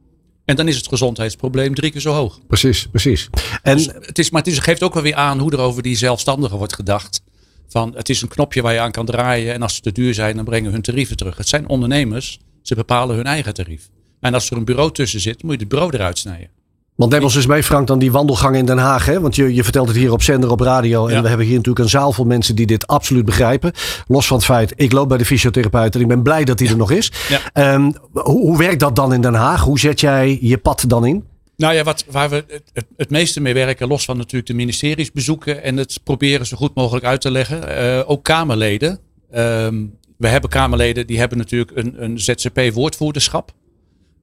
En 0.46 0.56
dan 0.56 0.68
is 0.68 0.76
het 0.76 0.88
gezondheidsprobleem 0.88 1.76
drie 1.76 1.92
keer 1.92 2.02
zo 2.02 2.14
hoog. 2.14 2.40
Precies, 2.48 2.88
precies. 2.88 3.30
En 3.62 3.78
Dus 3.78 3.90
het, 4.00 4.20
is, 4.20 4.30
maar 4.30 4.42
het 4.42 4.52
is, 4.52 4.60
geeft 4.60 4.84
ook 4.84 4.94
wel 4.94 5.04
weer 5.04 5.16
aan 5.16 5.40
hoe 5.40 5.52
er 5.52 5.60
over 5.60 5.84
die 5.84 5.96
zelfstandigen 5.96 6.58
wordt 6.58 6.76
gedacht. 6.76 7.22
Van 7.68 7.96
het 7.96 8.10
is 8.10 8.22
een 8.22 8.28
knopje 8.28 8.62
waar 8.62 8.74
je 8.74 8.80
aan 8.80 8.92
kan 8.92 9.06
draaien 9.06 9.54
en 9.54 9.62
als 9.62 9.76
ze 9.76 9.82
te 9.82 9.92
duur 9.92 10.14
zijn, 10.14 10.36
dan 10.36 10.46
brengen 10.46 10.72
hun 10.72 10.82
tarieven 10.82 11.18
terug. 11.18 11.38
Het 11.38 11.48
zijn 11.48 11.70
ondernemers. 11.70 12.40
Ze 12.62 12.76
bepalen 12.76 13.16
hun 13.16 13.26
eigen 13.26 13.54
tarief. 13.54 13.90
En 14.20 14.34
als 14.34 14.50
er 14.50 14.58
een 14.58 14.66
bureau 14.66 14.92
tussen 14.92 15.20
zit, 15.20 15.44
moet 15.44 15.54
je 15.54 15.60
het 15.60 15.70
bureau 15.70 15.94
eruit 15.94 16.18
snijden. 16.18 16.50
Want 16.98 17.12
neem 17.12 17.24
ons 17.24 17.36
eens 17.36 17.46
mee, 17.46 17.64
Frank, 17.64 17.88
dan 17.88 18.00
die 18.00 18.12
wandelgang 18.12 18.56
in 18.56 18.66
Den 18.66 18.78
Haag. 18.78 19.06
Hè? 19.06 19.20
Want 19.22 19.36
je, 19.36 19.54
je 19.54 19.64
vertelt 19.64 19.88
het 19.88 19.98
hier 19.98 20.12
op 20.12 20.22
zender, 20.22 20.52
op 20.52 20.60
radio. 20.60 21.08
En 21.08 21.22
we 21.22 21.28
hebben 21.28 21.46
hier 21.46 21.56
natuurlijk 21.56 21.84
een 21.86 21.90
zaal 21.92 22.12
vol 22.12 22.26
mensen 22.26 22.56
die 22.56 22.66
dit 22.66 22.88
absoluut 22.88 23.26
begrijpen. 23.26 23.72
Los 24.08 24.28
van 24.28 24.38
het 24.38 24.46
feit, 24.46 24.74
ik 24.76 24.92
loop 24.92 25.10
bij 25.10 25.18
de 25.18 25.26
fysiotherapeut 25.26 25.96
en 25.96 26.02
ik 26.02 26.08
ben 26.08 26.24
blij 26.24 26.44
dat 26.44 26.60
hij 26.60 26.70
er 26.70 26.78
nog 26.78 26.92
is. 26.92 27.12
Ehm, 27.54 27.92
hoe, 28.12 28.40
hoe 28.40 28.58
werkt 28.58 28.80
dat 28.80 28.96
dan 28.96 29.14
in 29.14 29.22
Den 29.22 29.34
Haag? 29.34 29.62
Hoe 29.62 29.80
zet 29.80 30.00
jij 30.00 30.38
je 30.42 30.58
pad 30.58 30.84
dan 30.88 31.06
in? 31.06 31.24
Nou 31.58 31.74
ja, 31.74 31.84
wat, 31.84 32.06
waar 32.12 32.30
we 32.30 32.36
het, 32.48 32.64
het, 32.74 32.86
het 32.98 33.10
meeste 33.10 33.42
mee 33.42 33.54
werken, 33.54 33.88
los 33.88 34.06
van 34.06 34.18
natuurlijk 34.18 34.48
de 34.48 34.54
ministeries 34.54 35.12
bezoeken 35.12 35.64
en 35.64 35.78
het 35.78 36.00
proberen 36.04 36.46
zo 36.46 36.58
goed 36.58 36.76
mogelijk 36.76 37.06
uit 37.06 37.22
te 37.22 37.32
leggen. 37.32 37.78
eh, 37.78 38.10
ook 38.10 38.24
Kamerleden. 38.24 39.00
Ehm, 39.32 39.86
we 40.18 40.28
hebben 40.28 40.50
Kamerleden 40.50 41.08
die 41.08 41.20
hebben 41.20 41.38
natuurlijk 41.38 41.72
een, 41.76 42.04
een 42.04 42.20
ZZP-woordvoerderschap. 42.20 43.52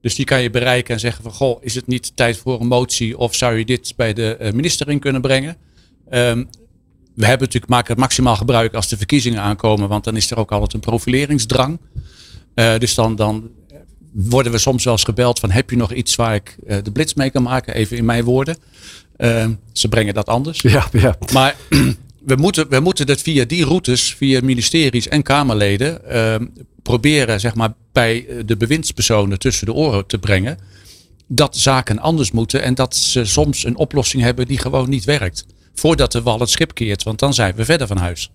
Dus 0.05 0.15
die 0.15 0.25
kan 0.25 0.41
je 0.41 0.49
bereiken 0.49 0.93
en 0.93 0.99
zeggen 0.99 1.23
van, 1.23 1.31
goh, 1.31 1.63
is 1.63 1.75
het 1.75 1.87
niet 1.87 2.11
tijd 2.15 2.37
voor 2.37 2.61
een 2.61 2.67
motie 2.67 3.17
of 3.17 3.35
zou 3.35 3.57
je 3.57 3.65
dit 3.65 3.93
bij 3.95 4.13
de 4.13 4.35
eh, 4.35 4.53
minister 4.53 4.89
in 4.89 4.99
kunnen 4.99 5.21
brengen? 5.21 5.57
Ehm, 6.09 6.43
we 7.15 7.25
hebben 7.25 7.45
natuurlijk, 7.45 7.71
maken 7.71 7.91
het 7.91 7.99
maximaal 7.99 8.35
gebruik 8.35 8.73
als 8.73 8.87
de 8.87 8.97
verkiezingen 8.97 9.41
aankomen, 9.41 9.89
want 9.89 10.03
dan 10.03 10.15
is 10.15 10.31
er 10.31 10.37
ook 10.37 10.51
altijd 10.51 10.73
een 10.73 10.79
profileringsdrang. 10.79 11.79
Eh, 12.53 12.77
dus 12.77 12.95
dan, 12.95 13.15
dan 13.15 13.49
worden 14.11 14.51
we 14.51 14.57
soms 14.57 14.83
wel 14.83 14.93
eens 14.93 15.03
gebeld 15.03 15.39
van, 15.39 15.51
heb 15.51 15.69
je 15.69 15.77
nog 15.77 15.93
iets 15.93 16.15
waar 16.15 16.35
ik 16.35 16.57
eh, 16.67 16.77
de 16.83 16.91
blitz 16.91 17.13
mee 17.13 17.29
kan 17.29 17.43
maken? 17.43 17.73
Even 17.73 17.97
in 17.97 18.05
mijn 18.05 18.23
woorden. 18.23 18.57
Ehm, 19.17 19.53
ze 19.71 19.87
brengen 19.87 20.13
dat 20.13 20.27
anders. 20.27 20.61
Ja, 20.61 20.87
ja. 20.91 21.17
Maar 21.33 21.55
we 22.25 22.35
moeten, 22.35 22.69
we 22.69 22.79
moeten 22.79 23.05
dat 23.05 23.21
via 23.21 23.45
die 23.45 23.65
routes, 23.65 24.13
via 24.13 24.39
ministeries 24.43 25.07
en 25.07 25.23
Kamerleden, 25.23 26.09
ehm, 26.09 26.45
proberen 26.83 27.39
zeg 27.39 27.55
maar, 27.55 27.73
bij 27.91 28.25
eh, 28.27 28.37
de 28.45 28.57
bewindspersonen 28.57 29.39
tussen 29.39 29.65
de 29.65 29.73
oren 29.73 30.07
te 30.07 30.17
brengen. 30.19 30.57
Dat 31.27 31.57
zaken 31.57 31.99
anders 31.99 32.31
moeten 32.31 32.61
en 32.61 32.75
dat 32.75 32.95
ze 32.95 33.25
soms 33.25 33.63
een 33.65 33.77
oplossing 33.77 34.23
hebben 34.23 34.47
die 34.47 34.57
gewoon 34.57 34.89
niet 34.89 35.03
werkt. 35.03 35.45
Voordat 35.73 36.11
de 36.11 36.21
wal 36.21 36.39
het 36.39 36.49
schip 36.49 36.73
keert, 36.73 37.03
want 37.03 37.19
dan 37.19 37.33
zijn 37.33 37.55
we 37.55 37.65
verder 37.65 37.87
van 37.87 37.97
huis. 37.97 38.31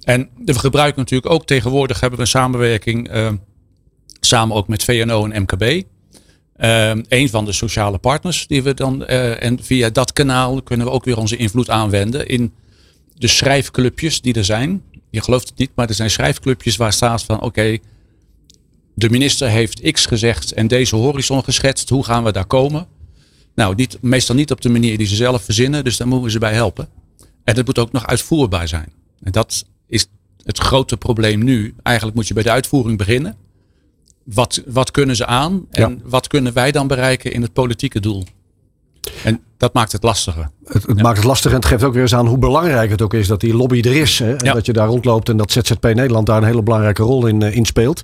En 0.00 0.28
we 0.44 0.58
gebruiken 0.58 0.98
natuurlijk 0.98 1.32
ook 1.32 1.46
tegenwoordig 1.46 2.00
hebben 2.00 2.18
we 2.18 2.24
een 2.24 2.30
samenwerking 2.30 3.08
ehm, 3.08 3.36
samen 4.20 4.56
ook 4.56 4.68
met 4.68 4.84
VNO 4.84 5.26
en 5.26 5.42
MKB. 5.42 5.82
Ehm, 6.56 7.02
een 7.08 7.28
van 7.28 7.44
de 7.44 7.52
sociale 7.52 7.98
partners 7.98 8.46
die 8.46 8.62
we 8.62 8.74
dan. 8.74 9.06
eh, 9.06 9.42
en 9.42 9.62
via 9.62 9.90
dat 9.90 10.12
kanaal 10.12 10.62
kunnen 10.62 10.86
we 10.86 10.92
ook 10.92 11.04
weer 11.04 11.18
onze 11.18 11.36
invloed 11.36 11.70
aanwenden 11.70 12.28
in 12.28 12.52
de 13.20 13.26
schrijfclubjes 13.26 14.20
die 14.20 14.34
er 14.34 14.44
zijn. 14.44 14.82
Je 15.10 15.22
gelooft 15.22 15.48
het 15.48 15.58
niet, 15.58 15.70
maar 15.74 15.88
er 15.88 15.94
zijn 15.94 16.10
schrijfclubjes 16.10 16.76
waar 16.76 16.92
staat 16.92 17.22
van 17.22 17.40
oké, 17.40 17.78
de 18.94 19.10
minister 19.10 19.48
heeft 19.48 19.92
X 19.92 20.06
gezegd 20.06 20.52
en 20.52 20.66
deze 20.66 20.96
horizon 20.96 21.44
geschetst. 21.44 21.88
Hoe 21.88 22.04
gaan 22.04 22.24
we 22.24 22.32
daar 22.32 22.46
komen? 22.46 22.86
Nou, 23.54 23.74
niet, 23.74 23.98
meestal 24.00 24.34
niet 24.34 24.50
op 24.50 24.60
de 24.60 24.68
manier 24.68 24.98
die 24.98 25.06
ze 25.06 25.14
zelf 25.14 25.42
verzinnen, 25.42 25.84
dus 25.84 25.96
daar 25.96 26.06
moeten 26.06 26.26
we 26.26 26.32
ze 26.32 26.38
bij 26.38 26.52
helpen. 26.52 26.88
En 27.44 27.56
het 27.56 27.66
moet 27.66 27.78
ook 27.78 27.92
nog 27.92 28.06
uitvoerbaar 28.06 28.68
zijn. 28.68 28.92
En 29.22 29.32
dat 29.32 29.64
is 29.86 30.06
het 30.42 30.58
grote 30.58 30.96
probleem 30.96 31.44
nu. 31.44 31.74
Eigenlijk 31.82 32.16
moet 32.16 32.28
je 32.28 32.34
bij 32.34 32.42
de 32.42 32.50
uitvoering 32.50 32.98
beginnen. 32.98 33.36
Wat, 34.24 34.62
wat 34.66 34.90
kunnen 34.90 35.16
ze 35.16 35.26
aan 35.26 35.66
en 35.70 36.00
wat 36.04 36.26
kunnen 36.26 36.52
wij 36.52 36.72
dan 36.72 36.86
bereiken 36.86 37.32
in 37.32 37.42
het 37.42 37.52
politieke 37.52 38.00
doel? 38.00 38.24
En 39.24 39.42
dat 39.56 39.74
maakt 39.74 39.92
het 39.92 40.02
lastiger. 40.02 40.50
Het, 40.72 40.86
het 40.86 41.02
maakt 41.02 41.16
het 41.16 41.26
lastig 41.26 41.50
en 41.50 41.56
het 41.56 41.66
geeft 41.66 41.82
ook 41.84 41.92
weer 41.92 42.02
eens 42.02 42.14
aan 42.14 42.26
hoe 42.26 42.38
belangrijk 42.38 42.90
het 42.90 43.02
ook 43.02 43.14
is 43.14 43.26
dat 43.26 43.40
die 43.40 43.56
lobby 43.56 43.80
er 43.80 43.96
is. 43.96 44.18
Hè? 44.18 44.34
En 44.36 44.54
dat 44.54 44.66
je 44.66 44.72
daar 44.72 44.86
rondloopt 44.86 45.28
en 45.28 45.36
dat 45.36 45.52
ZZP 45.52 45.82
Nederland 45.82 46.26
daar 46.26 46.36
een 46.36 46.44
hele 46.44 46.62
belangrijke 46.62 47.02
rol 47.02 47.26
in, 47.26 47.42
eh, 47.42 47.56
in 47.56 47.64
speelt. 47.64 48.02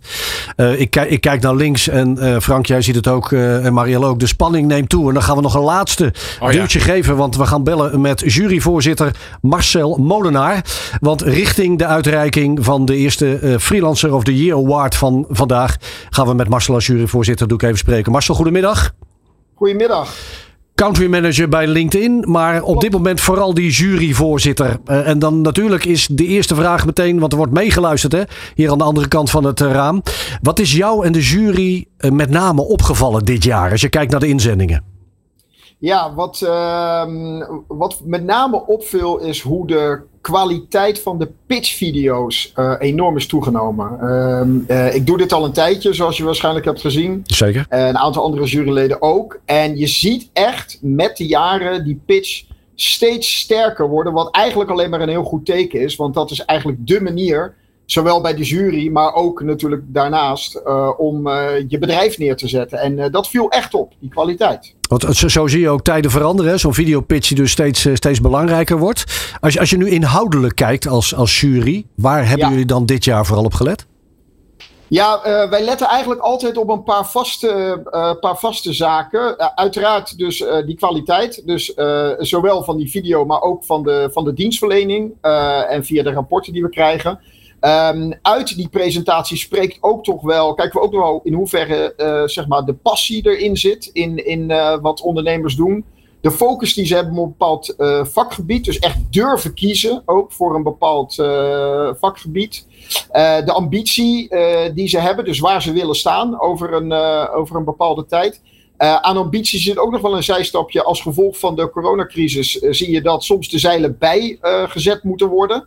Eh, 0.57 0.81
ik, 0.81 0.90
kijk, 0.90 1.11
ik 1.11 1.20
kijk 1.20 1.40
naar 1.42 1.55
links 1.55 1.88
en 1.88 2.18
eh, 2.18 2.40
Frank, 2.40 2.66
jij 2.66 2.83
ziet 2.83 2.94
het 2.94 3.09
ook 3.09 3.33
eh, 3.33 3.64
en 3.64 3.72
Marielle 3.72 4.07
ook. 4.07 4.18
De 4.18 4.26
spanning 4.26 4.66
neemt 4.68 4.88
toe. 4.88 5.09
En 5.09 5.14
dan 5.14 5.22
gaan 5.22 5.37
we 5.37 5.42
nog 5.42 5.55
een 5.55 5.62
laatste 5.62 6.12
Oh 6.40 6.52
ja. 6.52 6.59
duwtje 6.59 6.81
geven. 6.81 7.16
Want 7.16 7.37
we 7.37 7.46
gaan 7.46 7.64
bellen 7.64 8.00
met 8.00 8.33
juryvoorzitter 8.33 9.16
Marcel 9.40 9.96
Molenaar. 9.96 10.64
Want 11.00 11.22
richting 11.22 11.79
de 11.79 11.87
uitreiking 11.87 12.64
van 12.64 12.85
de 12.85 12.96
eerste 12.96 13.38
eh, 13.38 13.59
Freelancer 13.59 14.14
of 14.14 14.24
the 14.24 14.37
Year 14.37 14.57
Award 14.59 14.94
van 14.94 15.24
vandaag 15.29 15.76
gaan 16.11 16.26
we 16.26 16.35
met 16.35 16.48
Marcel 16.48 16.74
als 16.74 16.87
juryvoorzitter. 16.87 17.48
Doe 17.48 17.57
ik 17.59 17.62
even 17.64 17.79
spreken. 17.79 18.12
Marcel, 18.12 18.35
goedemiddag. 18.35 18.92
Goedemiddag. 19.55 20.14
Country 20.76 21.06
manager 21.06 21.48
bij 21.48 21.66
LinkedIn, 21.66 22.24
maar 22.28 22.62
op 22.62 22.80
dit 22.80 22.92
moment 22.92 23.20
vooral 23.20 23.54
die 23.54 23.70
juryvoorzitter. 23.70 24.78
Eh, 24.84 25.08
en 25.08 25.18
dan 25.18 25.40
natuurlijk 25.40 25.84
is 25.84 26.06
de 26.10 26.26
eerste 26.26 26.54
vraag 26.54 26.86
meteen, 26.86 27.18
want 27.18 27.32
er 27.32 27.38
wordt 27.38 27.52
meegeluisterd 27.52 28.12
hè, 28.12 28.22
hier 28.54 28.70
aan 28.70 28.78
de 28.78 28.84
andere 28.84 29.08
kant 29.08 29.30
van 29.30 29.44
het 29.44 29.60
eh, 29.60 29.70
raam. 29.70 30.02
Wat 30.42 30.58
is 30.58 30.72
jou 30.72 31.06
en 31.06 31.12
de 31.12 31.20
jury 31.20 31.86
eh, 31.96 32.10
met 32.10 32.30
name 32.30 32.62
opgevallen 32.62 33.24
dit 33.24 33.44
jaar 33.44 33.70
als 33.70 33.80
je 33.80 33.88
kijkt 33.88 34.10
naar 34.10 34.20
de 34.20 34.28
inzendingen? 34.28 34.95
Ja, 35.78 36.14
wat, 36.14 36.42
ehm, 36.42 37.44
wat 37.66 38.00
met 38.04 38.24
name 38.24 38.66
opviel 38.66 39.18
is 39.18 39.40
hoe 39.40 39.66
de 39.66 40.00
kwaliteit 40.20 41.00
van 41.00 41.18
de 41.18 41.28
pitchvideo's 41.46 42.52
eh, 42.54 42.74
enorm 42.78 43.16
is 43.16 43.26
toegenomen. 43.26 44.00
Ehm, 44.00 44.58
eh, 44.66 44.94
ik 44.94 45.06
doe 45.06 45.18
dit 45.18 45.32
al 45.32 45.44
een 45.44 45.52
tijdje, 45.52 45.92
zoals 45.92 46.16
je 46.16 46.24
waarschijnlijk 46.24 46.64
hebt 46.64 46.80
gezien. 46.80 47.22
Zeker. 47.24 47.66
Een 47.68 47.98
aantal 47.98 48.22
andere 48.22 48.44
juryleden 48.44 49.02
ook. 49.02 49.40
En 49.44 49.76
je 49.76 49.86
ziet 49.86 50.30
echt 50.32 50.78
met 50.82 51.16
de 51.16 51.26
jaren 51.26 51.84
die 51.84 52.00
pitch 52.06 52.44
steeds 52.74 53.36
sterker 53.36 53.88
worden. 53.88 54.12
Wat 54.12 54.34
eigenlijk 54.34 54.70
alleen 54.70 54.90
maar 54.90 55.00
een 55.00 55.08
heel 55.08 55.24
goed 55.24 55.46
teken 55.46 55.80
is. 55.80 55.96
Want 55.96 56.14
dat 56.14 56.30
is 56.30 56.44
eigenlijk 56.44 56.86
de 56.86 57.00
manier, 57.00 57.54
zowel 57.84 58.20
bij 58.20 58.34
de 58.34 58.44
jury, 58.44 58.88
maar 58.88 59.14
ook 59.14 59.42
natuurlijk 59.42 59.82
daarnaast, 59.86 60.54
eh, 60.54 60.90
om 60.96 61.28
je 61.68 61.78
bedrijf 61.80 62.18
neer 62.18 62.36
te 62.36 62.48
zetten. 62.48 62.78
En 62.78 63.10
dat 63.10 63.28
viel 63.28 63.50
echt 63.50 63.74
op, 63.74 63.92
die 63.98 64.10
kwaliteit. 64.10 64.74
Want 64.88 65.16
zo, 65.16 65.29
zo 65.29 65.46
zie 65.46 65.61
je 65.61 65.68
ook 65.68 65.83
tijden 65.83 66.11
veranderen. 66.11 66.59
Zo'n 66.59 66.75
videopitch 66.75 67.29
die 67.29 67.37
dus 67.37 67.51
steeds, 67.51 67.85
eh, 67.85 67.94
steeds 67.94 68.20
belangrijker 68.20 68.79
wordt. 68.79 69.05
Als 69.40 69.53
je, 69.53 69.61
als 69.61 69.70
je 69.70 69.77
nu 69.77 69.90
inhoudelijk 69.90 70.55
kijkt 70.55 70.87
als, 70.87 71.14
als 71.14 71.40
jury, 71.40 71.87
waar 71.96 72.29
hebben 72.29 72.49
jullie 72.49 72.66
dan 72.66 72.87
dit 72.87 73.05
jaar 73.05 73.27
vooral 73.27 73.44
op 73.44 73.55
gelet? 73.55 73.87
Ja, 74.88 75.22
eh, 75.22 75.51
wij 75.51 75.64
letten 75.64 75.88
eigenlijk 75.88 76.20
altijd 76.20 76.57
op 76.57 76.68
een 76.68 76.83
paar 76.83 77.07
vaste, 77.07 77.83
eh, 77.90 78.12
paar 78.20 78.38
vaste 78.38 78.72
zaken. 78.72 79.57
Uiteraard 79.57 80.18
dus 80.18 80.44
die 80.66 80.77
kwaliteit. 80.77 81.46
Dus 81.46 81.75
zowel 82.18 82.64
van 82.64 82.77
die 82.77 82.90
video, 82.90 83.25
maar 83.25 83.40
ook 83.40 83.64
van 83.64 83.83
de, 83.83 84.09
van 84.12 84.25
de 84.25 84.33
dienstverlening. 84.33 85.12
en 85.68 85.85
via 85.85 86.03
de 86.03 86.12
rapporten 86.12 86.53
die 86.53 86.62
we 86.62 86.68
krijgen. 86.68 87.20
Ehm, 87.66 88.12
uit 88.22 88.57
die 88.57 88.68
presentatie 88.68 89.37
spreekt 89.37 89.79
ook 89.81 90.05
toch 90.05 90.22
wel, 90.22 90.55
kijken 90.55 90.81
we 90.81 90.87
ook 90.87 90.92
nog 90.92 91.02
wel 91.02 91.20
in 91.24 91.33
hoeverre 91.33 91.94
eh, 91.94 92.22
zeg 92.24 92.46
maar 92.46 92.64
de 92.64 92.74
passie 92.74 93.26
erin 93.26 93.57
zit. 93.57 93.90
In, 93.92 94.26
in 94.26 94.50
eh, 94.50 94.79
wat 94.81 95.00
ondernemers 95.00 95.57
doen. 95.57 95.85
De 96.20 96.31
focus 96.31 96.74
die 96.74 96.87
ze 96.87 96.94
hebben 96.94 97.16
op 97.16 97.24
een 97.24 97.31
bepaald 97.31 97.68
eh, 97.76 98.05
vakgebied. 98.05 98.64
Dus 98.64 98.79
echt 98.79 98.98
durven 99.11 99.55
kiezen 99.55 100.02
ook 100.05 100.33
voor 100.33 100.55
een 100.55 100.62
bepaald 100.62 101.14
vakgebied. 102.00 102.66
De 103.44 103.52
ambitie 103.52 104.29
die 104.74 104.88
ze 104.88 104.98
hebben, 104.98 105.24
dus 105.24 105.38
waar 105.38 105.62
ze 105.62 105.72
willen 105.72 105.94
staan 105.94 106.40
over 106.40 106.72
een, 106.72 106.92
over 107.33 107.57
een 107.57 107.64
bepaalde 107.64 108.07
tijd. 108.07 108.40
Aan 108.76 109.16
ambitie 109.16 109.61
zit 109.61 109.79
ook 109.79 109.90
nog 109.90 110.00
wel 110.00 110.16
een 110.16 110.22
zijstapje. 110.22 110.83
Als 110.83 111.00
gevolg 111.00 111.38
van 111.38 111.57
de 111.57 111.70
coronacrisis 111.70 112.52
zie 112.52 112.90
je 112.90 113.02
dat 113.02 113.24
soms 113.24 113.48
de 113.48 113.59
zeilen 113.59 113.96
bij 113.98 114.38
eh, 114.40 114.70
gezet 114.70 115.02
moeten 115.02 115.29
worden. 115.29 115.66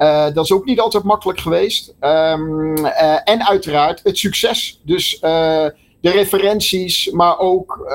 Eh, 0.00 0.24
dat 0.34 0.44
is 0.44 0.52
ook 0.52 0.64
niet 0.64 0.80
altijd 0.80 1.02
makkelijk 1.02 1.40
geweest. 1.40 1.94
Ehm, 2.00 2.74
eh, 2.76 3.16
en 3.24 3.46
uiteraard 3.48 4.00
het 4.04 4.18
succes. 4.18 4.80
Dus 4.84 5.18
eh, 5.18 5.64
de 6.00 6.10
referenties, 6.10 7.10
maar 7.10 7.38
ook 7.38 7.88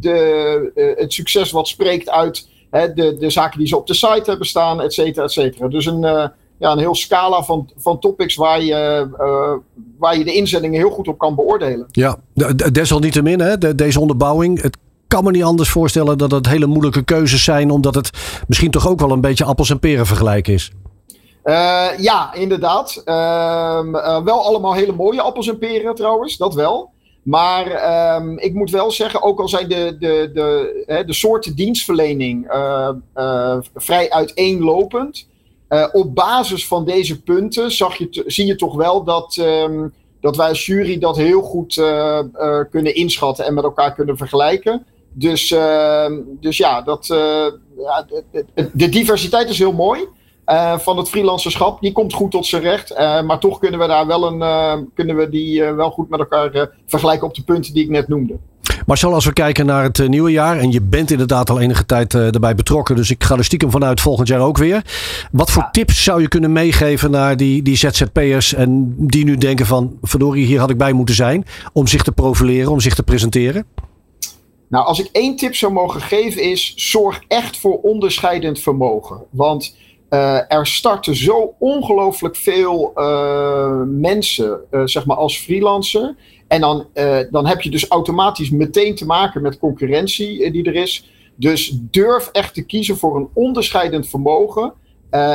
de, 0.00 0.94
het 0.96 1.12
succes 1.12 1.50
wat 1.50 1.68
spreekt 1.68 2.08
uit 2.10 2.48
hè, 2.70 2.92
de, 2.92 3.16
de 3.18 3.30
zaken 3.30 3.58
die 3.58 3.68
ze 3.68 3.76
op 3.76 3.86
de 3.86 3.94
site 3.94 4.22
hebben 4.24 4.46
staan, 4.46 4.80
et 4.80 4.92
cetera, 4.92 5.24
et 5.24 5.32
cetera. 5.32 5.68
Dus 5.68 5.86
een, 5.86 6.00
ja, 6.58 6.72
een 6.72 6.78
heel 6.78 6.94
scala 6.94 7.42
van, 7.42 7.70
van 7.76 7.98
topics 7.98 8.34
waar 8.34 8.62
je, 8.62 9.08
waar 9.98 10.18
je 10.18 10.24
de 10.24 10.34
inzendingen 10.34 10.78
heel 10.80 10.90
goed 10.90 11.08
op 11.08 11.18
kan 11.18 11.34
beoordelen. 11.34 11.86
Ja, 11.90 12.16
de- 12.34 12.54
de- 12.54 12.70
desalniettemin, 12.70 13.40
hè, 13.40 13.58
de- 13.58 13.74
deze 13.74 14.00
onderbouwing. 14.00 14.62
Het 14.62 14.76
kan 15.06 15.24
me 15.24 15.30
niet 15.30 15.42
anders 15.44 15.68
voorstellen 15.68 16.18
dat 16.18 16.30
het 16.30 16.48
hele 16.48 16.66
moeilijke 16.66 17.02
keuzes 17.04 17.44
zijn. 17.44 17.70
Omdat 17.70 17.94
het 17.94 18.10
misschien 18.48 18.70
toch 18.70 18.88
ook 18.88 19.00
wel 19.00 19.10
een 19.10 19.20
beetje 19.20 19.44
appels 19.44 19.70
en 19.70 19.78
peren 19.78 20.06
vergelijk 20.06 20.48
is. 20.48 20.70
Eh, 21.44 21.88
ja, 21.98 22.34
inderdaad. 22.34 23.02
Ehm, 23.04 23.94
eh, 23.94 24.22
wel 24.22 24.44
allemaal 24.44 24.74
hele 24.74 24.92
mooie 24.92 25.20
appels 25.20 25.48
en 25.48 25.58
peren 25.58 25.94
trouwens, 25.94 26.36
dat 26.36 26.54
wel. 26.54 26.92
Maar 27.22 27.66
ehm, 27.66 28.38
ik 28.38 28.54
moet 28.54 28.70
wel 28.70 28.90
zeggen, 28.90 29.22
ook 29.22 29.40
al 29.40 29.48
zijn 29.48 29.68
de, 29.68 29.96
de, 29.98 30.30
de, 30.34 30.82
hè, 30.86 31.04
de 31.04 31.12
soorten 31.12 31.54
dienstverlening 31.54 32.48
eh, 33.14 33.58
vrij 33.74 34.10
uiteenlopend. 34.10 35.28
op 35.92 36.14
basis 36.14 36.66
van 36.66 36.84
deze 36.84 37.22
punten 37.22 37.70
zag 37.70 37.96
je 37.96 38.22
zie 38.26 38.46
je 38.46 38.56
toch 38.56 38.74
wel 38.74 39.04
dat, 39.04 39.36
ehm, 39.36 39.88
dat 40.20 40.36
wij 40.36 40.48
als 40.48 40.66
jury 40.66 40.98
dat 40.98 41.16
heel 41.16 41.42
goed 41.42 41.74
kunnen 42.70 42.94
inschatten 42.94 43.44
en 43.44 43.54
met 43.54 43.64
elkaar 43.64 43.94
kunnen 43.94 44.16
vergelijken. 44.16 44.86
Dus, 45.12 45.54
dus 46.40 46.56
ja, 46.56 46.82
dat, 46.82 47.06
de 48.72 48.88
diversiteit 48.88 49.48
is 49.48 49.58
heel 49.58 49.72
mooi. 49.72 50.08
Eh, 50.44 50.78
van 50.78 50.96
het 50.96 51.08
freelancerschap. 51.08 51.80
Die 51.80 51.92
komt 51.92 52.12
goed 52.12 52.30
tot 52.30 52.46
zijn 52.46 52.62
recht. 52.62 52.90
Eh, 52.90 53.22
maar 53.22 53.38
toch 53.38 53.58
kunnen 53.58 53.80
we 53.80 53.86
daar 53.86 54.06
wel 54.06 54.26
een, 54.26 54.42
eh, 54.42 54.78
kunnen 54.94 55.16
we 55.16 55.28
die 55.28 55.62
wel 55.62 55.90
goed 55.90 56.08
met 56.08 56.20
elkaar 56.20 56.70
vergelijken 56.86 57.26
op 57.26 57.34
de 57.34 57.42
punten 57.42 57.74
die 57.74 57.84
ik 57.84 57.90
net 57.90 58.08
noemde. 58.08 58.36
Marcel, 58.86 59.14
als 59.14 59.24
we 59.24 59.32
kijken 59.32 59.66
naar 59.66 59.82
het 59.82 60.08
nieuwe 60.08 60.30
jaar. 60.30 60.58
En 60.58 60.72
je 60.72 60.80
bent 60.80 61.10
inderdaad 61.10 61.50
al 61.50 61.60
enige 61.60 61.86
tijd 61.86 62.14
erbij 62.14 62.54
betrokken. 62.54 62.96
Dus 62.96 63.10
ik 63.10 63.24
ga 63.24 63.36
er 63.36 63.44
stiekem 63.44 63.70
vanuit 63.70 64.00
volgend 64.00 64.28
jaar 64.28 64.40
ook 64.40 64.58
weer. 64.58 64.82
Wat 65.32 65.50
voor 65.50 65.68
tips 65.70 66.04
zou 66.04 66.20
je 66.20 66.28
kunnen 66.28 66.52
meegeven 66.52 67.10
naar 67.10 67.36
die, 67.36 67.62
die 67.62 67.76
ZZP'ers. 67.76 68.54
En 68.54 68.94
die 68.98 69.24
nu 69.24 69.36
denken 69.36 69.66
van 69.66 69.98
verdorie, 70.02 70.46
hier 70.46 70.60
had 70.60 70.70
ik 70.70 70.78
bij 70.78 70.92
moeten 70.92 71.14
zijn. 71.14 71.44
Om 71.72 71.86
zich 71.86 72.02
te 72.02 72.12
profileren, 72.12 72.70
om 72.70 72.80
zich 72.80 72.94
te 72.94 73.02
presenteren? 73.02 73.66
Nou, 74.68 74.86
als 74.86 75.00
ik 75.00 75.08
één 75.12 75.36
tip 75.36 75.54
zou 75.54 75.72
mogen 75.72 76.00
geven 76.00 76.42
is, 76.42 76.72
zorg 76.76 77.22
echt 77.28 77.56
voor 77.56 77.80
onderscheidend 77.80 78.60
vermogen. 78.60 79.22
Want 79.30 79.74
uh, 80.14 80.52
er 80.52 80.66
starten 80.66 81.16
zo 81.16 81.54
ongelooflijk 81.58 82.36
veel 82.36 82.92
uh, 82.96 83.82
mensen, 83.86 84.60
uh, 84.70 84.82
zeg 84.84 85.06
maar 85.06 85.16
als 85.16 85.38
freelancer. 85.38 86.16
En 86.48 86.60
dan, 86.60 86.86
dan 87.30 87.46
heb 87.46 87.60
je 87.60 87.70
dus 87.70 87.88
automatisch 87.88 88.50
meteen 88.50 88.94
te 88.94 89.06
maken 89.06 89.42
met 89.42 89.58
concurrentie 89.58 90.50
die 90.50 90.64
er 90.64 90.74
is. 90.74 91.10
Dus 91.34 91.78
durf 91.90 92.28
echt 92.32 92.54
te 92.54 92.62
kiezen 92.62 92.96
voor 92.96 93.16
een 93.16 93.28
onderscheidend 93.32 94.08
vermogen. 94.08 94.72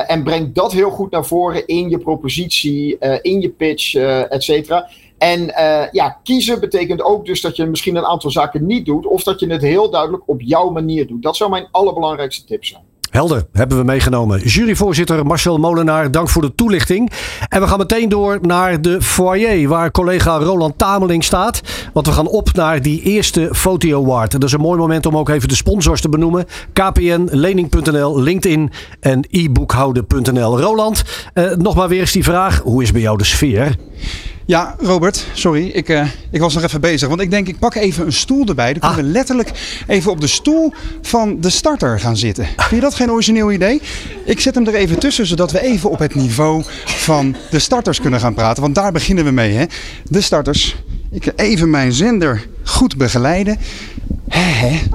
en 0.07 0.23
breng 0.23 0.53
dat 0.53 0.71
heel 0.71 0.89
goed 0.89 1.11
naar 1.11 1.25
voren 1.25 1.67
in 1.67 1.89
je 1.89 1.97
propositie, 1.97 2.97
in 3.21 3.41
je 3.41 3.49
pitch, 3.49 3.95
et 4.29 4.43
cetera. 4.43 4.89
En 5.17 5.39
ja, 5.91 6.19
kiezen 6.23 6.59
betekent 6.59 7.01
ook 7.01 7.25
dus 7.25 7.41
dat 7.41 7.55
je 7.55 7.65
misschien 7.65 7.95
een 7.95 8.05
aantal 8.05 8.31
zaken 8.31 8.65
niet 8.65 8.85
doet. 8.85 9.05
Of 9.05 9.23
dat 9.23 9.39
je 9.39 9.47
het 9.47 9.61
heel 9.61 9.89
duidelijk 9.89 10.23
op 10.25 10.41
jouw 10.41 10.69
manier 10.69 11.07
doet. 11.07 11.23
Dat 11.23 11.35
zou 11.37 11.49
mijn 11.49 11.67
allerbelangrijkste 11.71 12.45
tip 12.45 12.65
zijn. 12.65 12.83
Helder, 13.19 13.45
hebben 13.53 13.77
we 13.77 13.83
meegenomen. 13.83 14.39
Juryvoorzitter 14.39 15.25
Marcel 15.25 15.57
Molenaar, 15.57 16.11
dank 16.11 16.29
voor 16.29 16.41
de 16.41 16.55
toelichting. 16.55 17.11
En 17.49 17.61
we 17.61 17.67
gaan 17.67 17.77
meteen 17.77 18.09
door 18.09 18.39
naar 18.41 18.81
de 18.81 19.01
foyer, 19.01 19.67
waar 19.67 19.91
collega 19.91 20.37
Roland 20.37 20.77
Tameling 20.77 21.23
staat. 21.23 21.61
Want 21.93 22.07
we 22.07 22.11
gaan 22.13 22.27
op 22.27 22.53
naar 22.53 22.81
die 22.81 23.01
eerste 23.01 23.49
Foto 23.51 24.03
Award. 24.03 24.31
Dat 24.31 24.43
is 24.43 24.51
een 24.51 24.59
mooi 24.59 24.79
moment 24.79 25.05
om 25.05 25.17
ook 25.17 25.29
even 25.29 25.47
de 25.47 25.55
sponsors 25.55 26.01
te 26.01 26.09
benoemen. 26.09 26.45
KPN, 26.73 27.27
Lening.nl, 27.31 28.21
LinkedIn 28.21 28.71
en 28.99 29.25
eboekhouden.nl. 29.29 30.59
Roland, 30.59 31.03
eh, 31.33 31.51
nog 31.51 31.75
maar 31.75 31.87
weer 31.87 31.99
eens 31.99 32.11
die 32.11 32.23
vraag. 32.23 32.59
Hoe 32.59 32.83
is 32.83 32.91
bij 32.91 33.01
jou 33.01 33.17
de 33.17 33.23
sfeer? 33.23 33.75
Ja, 34.49 34.75
Robert, 34.79 35.25
sorry. 35.33 35.67
Ik, 35.67 35.89
uh, 35.89 36.07
ik 36.31 36.39
was 36.39 36.53
nog 36.53 36.63
even 36.63 36.81
bezig. 36.81 37.07
Want 37.07 37.21
ik 37.21 37.31
denk, 37.31 37.47
ik 37.47 37.59
pak 37.59 37.75
even 37.75 38.05
een 38.05 38.13
stoel 38.13 38.45
erbij. 38.45 38.73
Dan 38.73 38.81
kunnen 38.81 39.05
we 39.05 39.11
letterlijk 39.11 39.51
even 39.87 40.11
op 40.11 40.21
de 40.21 40.27
stoel 40.27 40.73
van 41.01 41.41
de 41.41 41.49
starter 41.49 41.99
gaan 41.99 42.17
zitten. 42.17 42.45
Vind 42.45 42.69
je 42.69 42.79
dat 42.79 42.95
geen 42.95 43.11
origineel 43.11 43.51
idee? 43.51 43.81
Ik 44.25 44.39
zet 44.39 44.55
hem 44.55 44.67
er 44.67 44.73
even 44.73 44.99
tussen, 44.99 45.25
zodat 45.25 45.51
we 45.51 45.61
even 45.61 45.89
op 45.89 45.99
het 45.99 46.15
niveau 46.15 46.63
van 46.85 47.35
de 47.49 47.59
starters 47.59 48.01
kunnen 48.01 48.19
gaan 48.19 48.33
praten. 48.33 48.61
Want 48.61 48.75
daar 48.75 48.91
beginnen 48.91 49.25
we 49.25 49.31
mee, 49.31 49.53
hè? 49.53 49.65
De 50.03 50.21
starters. 50.21 50.75
Ik 51.11 51.33
even 51.35 51.69
mijn 51.69 51.91
zender 51.91 52.47
goed 52.63 52.97
begeleiden. 52.97 53.57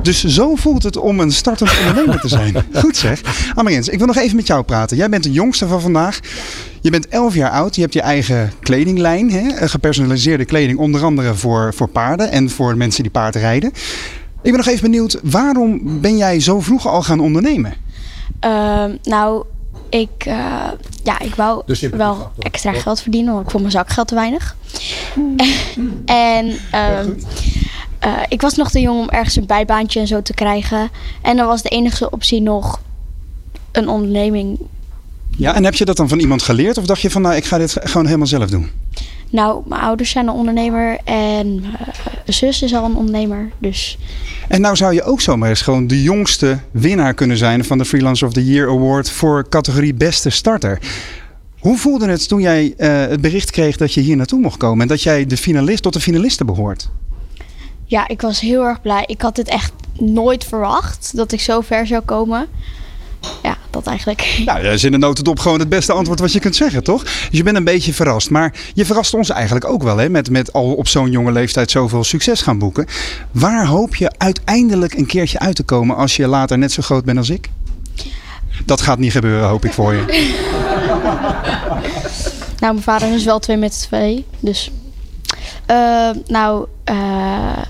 Dus 0.02 0.24
zo 0.24 0.54
voelt 0.54 0.82
het 0.82 0.96
om 0.96 1.20
een 1.20 1.32
startend 1.32 1.70
ondernemer 1.78 2.20
te 2.20 2.28
zijn. 2.28 2.54
Goed 2.72 2.96
zeg. 2.96 3.20
Amarins, 3.54 3.88
ik 3.88 3.98
wil 3.98 4.06
nog 4.06 4.16
even 4.16 4.36
met 4.36 4.46
jou 4.46 4.62
praten. 4.62 4.96
Jij 4.96 5.08
bent 5.08 5.22
de 5.22 5.30
jongste 5.30 5.66
van 5.66 5.80
vandaag. 5.80 6.20
Je 6.80 6.90
bent 6.90 7.08
11 7.08 7.34
jaar 7.34 7.50
oud. 7.50 7.74
Je 7.74 7.80
hebt 7.80 7.94
je 7.94 8.00
eigen 8.00 8.52
kledinglijn. 8.60 9.30
Hè? 9.30 9.68
Gepersonaliseerde 9.68 10.44
kleding, 10.44 10.78
onder 10.78 11.04
andere 11.04 11.34
voor, 11.34 11.74
voor 11.74 11.88
paarden 11.88 12.30
en 12.30 12.50
voor 12.50 12.76
mensen 12.76 13.02
die 13.02 13.12
paard 13.12 13.34
rijden. 13.34 13.72
Ik 14.42 14.50
ben 14.50 14.56
nog 14.56 14.66
even 14.66 14.82
benieuwd, 14.82 15.18
waarom 15.22 16.00
ben 16.00 16.16
jij 16.16 16.40
zo 16.40 16.60
vroeg 16.60 16.86
al 16.86 17.02
gaan 17.02 17.20
ondernemen? 17.20 17.74
Uh, 18.44 18.84
nou, 19.02 19.44
ik, 19.88 20.26
uh, 20.26 20.34
ja, 21.02 21.18
ik 21.18 21.34
wou 21.34 21.62
dus 21.66 21.80
wel 21.80 22.30
extra 22.38 22.72
geld 22.72 23.00
verdienen, 23.00 23.32
want 23.32 23.44
ik 23.44 23.50
vond 23.50 23.62
mijn 23.62 23.74
zakgeld 23.74 24.08
te 24.08 24.14
weinig. 24.14 24.56
en 26.06 26.46
um, 26.46 27.16
uh, 28.04 28.12
ik 28.28 28.40
was 28.40 28.54
nog 28.54 28.70
te 28.70 28.80
jong 28.80 29.00
om 29.00 29.08
ergens 29.08 29.36
een 29.36 29.46
bijbaantje 29.46 30.00
en 30.00 30.06
zo 30.06 30.22
te 30.22 30.34
krijgen. 30.34 30.90
En 31.22 31.36
dan 31.36 31.46
was 31.46 31.62
de 31.62 31.68
enige 31.68 32.10
optie 32.10 32.40
nog 32.40 32.80
een 33.72 33.88
onderneming. 33.88 34.58
Ja, 35.36 35.54
en 35.54 35.64
heb 35.64 35.74
je 35.74 35.84
dat 35.84 35.96
dan 35.96 36.08
van 36.08 36.18
iemand 36.18 36.42
geleerd? 36.42 36.78
Of 36.78 36.86
dacht 36.86 37.00
je 37.00 37.10
van, 37.10 37.22
nou, 37.22 37.34
ik 37.34 37.44
ga 37.44 37.58
dit 37.58 37.76
gewoon 37.82 38.06
helemaal 38.06 38.26
zelf 38.26 38.50
doen? 38.50 38.70
Nou, 39.34 39.62
mijn 39.66 39.80
ouders 39.80 40.10
zijn 40.10 40.26
een 40.26 40.34
ondernemer 40.34 40.98
en 41.04 41.60
mijn 41.60 42.24
zus 42.24 42.62
is 42.62 42.74
al 42.74 42.84
een 42.84 42.96
ondernemer. 42.96 43.50
Dus... 43.58 43.98
En 44.48 44.60
nou 44.60 44.76
zou 44.76 44.94
je 44.94 45.02
ook 45.02 45.20
zomaar 45.20 45.48
eens 45.48 45.62
gewoon 45.62 45.86
de 45.86 46.02
jongste 46.02 46.58
winnaar 46.70 47.14
kunnen 47.14 47.36
zijn 47.36 47.64
van 47.64 47.78
de 47.78 47.84
Freelancer 47.84 48.26
of 48.26 48.32
the 48.32 48.44
Year 48.44 48.68
Award 48.68 49.10
voor 49.10 49.48
categorie 49.48 49.94
Beste 49.94 50.30
Starter. 50.30 50.78
Hoe 51.58 51.76
voelde 51.76 52.08
het 52.08 52.28
toen 52.28 52.40
jij 52.40 52.74
uh, 52.76 52.88
het 52.88 53.20
bericht 53.20 53.50
kreeg 53.50 53.76
dat 53.76 53.92
je 53.94 54.00
hier 54.00 54.16
naartoe 54.16 54.40
mocht 54.40 54.56
komen 54.56 54.80
en 54.80 54.88
dat 54.88 55.02
jij 55.02 55.26
de 55.26 55.36
finalist 55.36 55.82
tot 55.82 55.92
de 55.92 56.00
finalisten 56.00 56.46
behoort? 56.46 56.90
Ja, 57.84 58.08
ik 58.08 58.20
was 58.20 58.40
heel 58.40 58.64
erg 58.64 58.80
blij. 58.82 59.04
Ik 59.06 59.20
had 59.20 59.36
dit 59.36 59.48
echt 59.48 59.72
nooit 59.98 60.44
verwacht 60.44 61.16
dat 61.16 61.32
ik 61.32 61.40
zo 61.40 61.60
ver 61.60 61.86
zou 61.86 62.02
komen. 62.02 62.46
Ja, 63.42 63.56
dat 63.70 63.86
eigenlijk. 63.86 64.22
Nou, 64.44 64.62
dat 64.62 64.72
is 64.72 64.84
in 64.84 64.92
de 64.92 64.98
notendop 64.98 65.38
gewoon 65.38 65.58
het 65.58 65.68
beste 65.68 65.92
antwoord 65.92 66.20
wat 66.20 66.32
je 66.32 66.40
kunt 66.40 66.56
zeggen, 66.56 66.82
toch? 66.82 67.02
Dus 67.02 67.28
je 67.30 67.42
bent 67.42 67.56
een 67.56 67.64
beetje 67.64 67.92
verrast. 67.92 68.30
Maar 68.30 68.54
je 68.74 68.84
verrast 68.84 69.14
ons 69.14 69.30
eigenlijk 69.30 69.64
ook 69.64 69.82
wel, 69.82 69.96
hè? 69.96 70.08
Met, 70.08 70.30
met 70.30 70.52
al 70.52 70.72
op 70.72 70.88
zo'n 70.88 71.10
jonge 71.10 71.32
leeftijd 71.32 71.70
zoveel 71.70 72.04
succes 72.04 72.42
gaan 72.42 72.58
boeken. 72.58 72.86
Waar 73.30 73.66
hoop 73.66 73.96
je 73.96 74.10
uiteindelijk 74.18 74.94
een 74.94 75.06
keertje 75.06 75.38
uit 75.38 75.56
te 75.56 75.62
komen 75.62 75.96
als 75.96 76.16
je 76.16 76.26
later 76.26 76.58
net 76.58 76.72
zo 76.72 76.82
groot 76.82 77.04
bent 77.04 77.18
als 77.18 77.30
ik? 77.30 77.48
Dat 78.64 78.80
gaat 78.80 78.98
niet 78.98 79.12
gebeuren, 79.12 79.48
hoop 79.48 79.64
ik 79.64 79.72
voor 79.72 79.94
je. 79.94 80.04
nou, 82.60 82.72
mijn 82.72 82.82
vader 82.82 83.14
is 83.14 83.24
wel 83.24 83.38
twee 83.38 83.56
met 83.56 83.80
twee. 83.80 84.24
Dus. 84.40 84.70
Uh, 85.70 86.10
nou, 86.26 86.66
uh, 86.90 87.62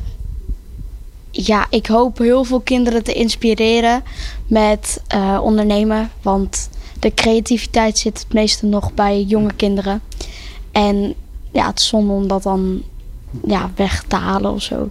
ja, 1.37 1.67
ik 1.71 1.87
hoop 1.87 2.19
heel 2.19 2.45
veel 2.45 2.61
kinderen 2.61 3.05
te 3.05 3.13
inspireren 3.13 4.03
met 4.47 5.03
uh, 5.15 5.41
ondernemen. 5.43 6.11
Want 6.23 6.69
de 6.99 7.15
creativiteit 7.15 7.99
zit 7.99 8.19
het 8.19 8.33
meeste 8.33 8.67
nog 8.67 8.95
bij 8.95 9.23
jonge 9.23 9.53
kinderen. 9.57 10.01
En 10.73 11.15
ja, 11.53 11.67
het 11.67 11.79
is 11.79 11.87
zonde 11.87 12.13
om 12.13 12.29
dat 12.29 12.43
dan 12.43 12.83
ja, 13.47 13.71
weg 13.77 14.03
te 14.09 14.17
halen 14.17 14.53
of 14.53 14.63
zo. 14.63 14.89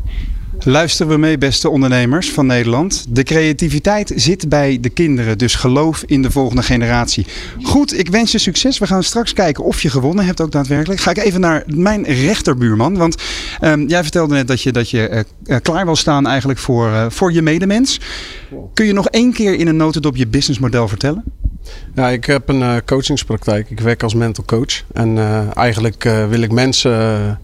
Luisteren 0.60 1.12
we 1.12 1.18
mee, 1.18 1.38
beste 1.38 1.70
ondernemers 1.70 2.32
van 2.32 2.46
Nederland. 2.46 3.06
De 3.10 3.24
creativiteit 3.24 4.12
zit 4.16 4.50
bij 4.50 4.78
de 4.82 4.90
kinderen, 4.90 5.38
dus 5.38 5.56
geloof 5.56 6.04
in 6.06 6.22
de 6.22 6.32
volgende 6.32 6.64
generatie. 6.64 7.26
Goed, 7.62 8.00
ik 8.00 8.10
wens 8.10 8.32
je 8.32 8.38
succes. 8.38 8.78
We 8.78 8.88
gaan 8.88 9.04
straks 9.04 9.34
kijken 9.34 9.64
of 9.64 9.82
je 9.82 9.90
gewonnen 9.90 10.26
hebt 10.26 10.42
ook 10.42 10.52
daadwerkelijk. 10.52 11.02
Ga 11.02 11.10
ik 11.10 11.18
even 11.18 11.40
naar 11.40 11.64
mijn 11.68 12.04
rechterbuurman. 12.04 12.98
Want 12.98 13.16
um, 13.62 13.88
jij 13.88 14.02
vertelde 14.04 14.34
net 14.34 14.48
dat 14.48 14.62
je, 14.62 14.72
dat 14.72 14.90
je 14.90 15.26
uh, 15.46 15.58
klaar 15.62 15.86
wil 15.86 15.96
staan 15.96 16.28
eigenlijk 16.28 16.60
voor, 16.60 16.88
uh, 16.88 17.06
voor 17.10 17.34
je 17.34 17.42
medemens. 17.42 18.00
Kun 18.74 18.86
je 18.86 18.94
nog 18.94 19.08
één 19.08 19.34
keer 19.34 19.54
in 19.54 19.68
een 19.68 19.78
notendop 19.78 20.16
je 20.16 20.28
businessmodel 20.28 20.88
vertellen? 20.88 21.24
Ja, 21.96 22.10
ik 22.10 22.26
heb 22.26 22.50
een 22.50 22.86
coachingspraktijk. 22.86 23.70
Ik 23.70 23.80
werk 23.80 24.04
als 24.04 24.14
mental 24.14 24.44
coach. 24.46 24.84
En 24.94 25.18
eigenlijk 25.54 26.04
wil 26.30 26.42
ik 26.42 26.52
mensen 26.52 27.40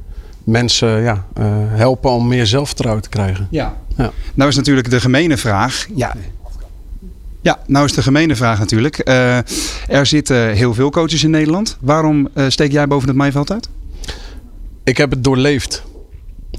mensen 0.49 1.01
ja, 1.01 1.25
uh, 1.39 1.45
helpen 1.69 2.11
om 2.11 2.27
meer 2.27 2.45
zelfvertrouwen 2.45 3.03
te 3.03 3.09
krijgen. 3.09 3.47
Ja. 3.49 3.77
ja. 3.97 4.11
Nou 4.33 4.49
is 4.49 4.55
natuurlijk 4.55 4.89
de 4.89 4.99
gemene 4.99 5.37
vraag. 5.37 5.87
Ja. 5.95 6.15
Ja, 7.41 7.59
nou 7.67 7.85
is 7.85 7.93
de 7.93 8.01
gemene 8.01 8.35
vraag 8.35 8.59
natuurlijk. 8.59 9.09
Uh, 9.09 9.37
er 9.87 10.05
zitten 10.05 10.51
heel 10.51 10.73
veel 10.73 10.89
coaches 10.89 11.23
in 11.23 11.29
Nederland. 11.29 11.77
Waarom 11.81 12.27
uh, 12.33 12.45
steek 12.47 12.71
jij 12.71 12.87
boven 12.87 13.07
het 13.07 13.17
maaiveld 13.17 13.51
uit? 13.51 13.69
Ik 14.83 14.97
heb 14.97 15.09
het 15.09 15.23
doorleefd. 15.23 15.83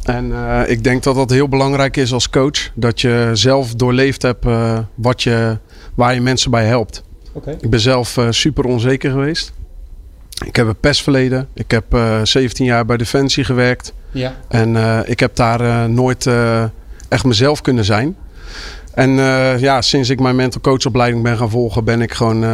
En 0.03 0.33
ik 0.69 0.85
denk 0.85 1.03
dat 1.03 1.15
dat 1.15 1.31
heel 1.31 1.49
belangrijk 1.49 1.97
is 1.97 2.13
als 2.13 2.31
coach. 2.31 2.71
Dat 2.75 3.01
je 3.01 3.31
zelf 3.33 3.75
doorleefd 3.75 4.23
hebt 4.23 4.45
wat 4.95 5.23
je, 5.23 5.59
waar 5.95 6.15
je 6.15 6.21
mensen 6.21 6.51
bij 6.51 6.65
helpt. 6.67 7.03
Okay. 7.33 7.57
Ik 7.61 7.71
ben 7.71 7.81
zelf 7.81 8.19
super 8.31 8.65
onzeker 8.65 9.11
geweest. 9.11 9.53
Ik 10.47 10.57
heb 10.57 10.67
een 10.67 10.81
pestverleden. 10.81 11.49
Ik 11.55 11.71
heb 11.71 11.95
uh, 11.95 12.21
eh, 12.21 12.27
17 12.27 12.65
jaar 12.65 12.85
bij 12.85 12.97
Defensie 12.97 13.45
gewerkt. 13.45 13.93
Ja. 14.11 14.37
En 14.49 14.75
uh, 14.75 14.99
ik 15.05 15.21
heb 15.21 15.37
daar 15.37 15.61
uh, 15.61 15.85
nooit 15.85 16.29
echt 17.09 17.25
mezelf 17.25 17.61
kunnen 17.61 17.85
zijn. 17.85 18.17
En 18.95 19.11
ja, 19.59 19.83
sinds 19.83 20.09
ik 20.09 20.21
mijn 20.21 20.37
mental 20.37 20.61
coachopleiding 20.61 21.23
ben 21.23 21.37
gaan 21.37 21.51
volgen, 21.51 21.85
ben 21.85 22.03
ik 22.03 22.13
gewoon 22.13 22.45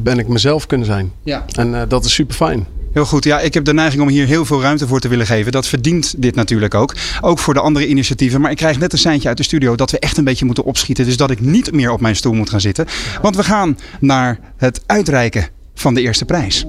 ben 0.00 0.18
ik 0.18 0.28
mezelf 0.28 0.66
kunnen 0.66 0.86
zijn. 0.86 1.12
Ja. 1.22 1.44
En 1.52 1.88
dat 1.88 2.04
is 2.04 2.14
super 2.14 2.34
fijn. 2.34 2.66
Heel 2.92 3.04
goed. 3.04 3.24
Ja, 3.24 3.40
ik 3.40 3.54
heb 3.54 3.64
de 3.64 3.74
neiging 3.74 4.02
om 4.02 4.08
hier 4.08 4.26
heel 4.26 4.44
veel 4.44 4.62
ruimte 4.62 4.86
voor 4.86 5.00
te 5.00 5.08
willen 5.08 5.26
geven. 5.26 5.52
Dat 5.52 5.66
verdient 5.66 6.14
dit 6.18 6.34
natuurlijk 6.34 6.74
ook. 6.74 6.94
Ook 7.20 7.38
voor 7.38 7.54
de 7.54 7.60
andere 7.60 7.86
initiatieven. 7.86 8.40
Maar 8.40 8.50
ik 8.50 8.56
krijg 8.56 8.78
net 8.78 8.92
een 8.92 8.98
seintje 8.98 9.28
uit 9.28 9.36
de 9.36 9.42
studio 9.42 9.74
dat 9.74 9.90
we 9.90 9.98
echt 9.98 10.16
een 10.16 10.24
beetje 10.24 10.44
moeten 10.44 10.64
opschieten. 10.64 11.04
Dus 11.04 11.16
dat 11.16 11.30
ik 11.30 11.40
niet 11.40 11.72
meer 11.72 11.90
op 11.90 12.00
mijn 12.00 12.16
stoel 12.16 12.32
moet 12.32 12.50
gaan 12.50 12.60
zitten. 12.60 12.86
Want 13.22 13.36
we 13.36 13.44
gaan 13.44 13.78
naar 14.00 14.38
het 14.56 14.82
uitreiken 14.86 15.48
van 15.74 15.94
de 15.94 16.00
eerste 16.00 16.24
prijs. 16.24 16.64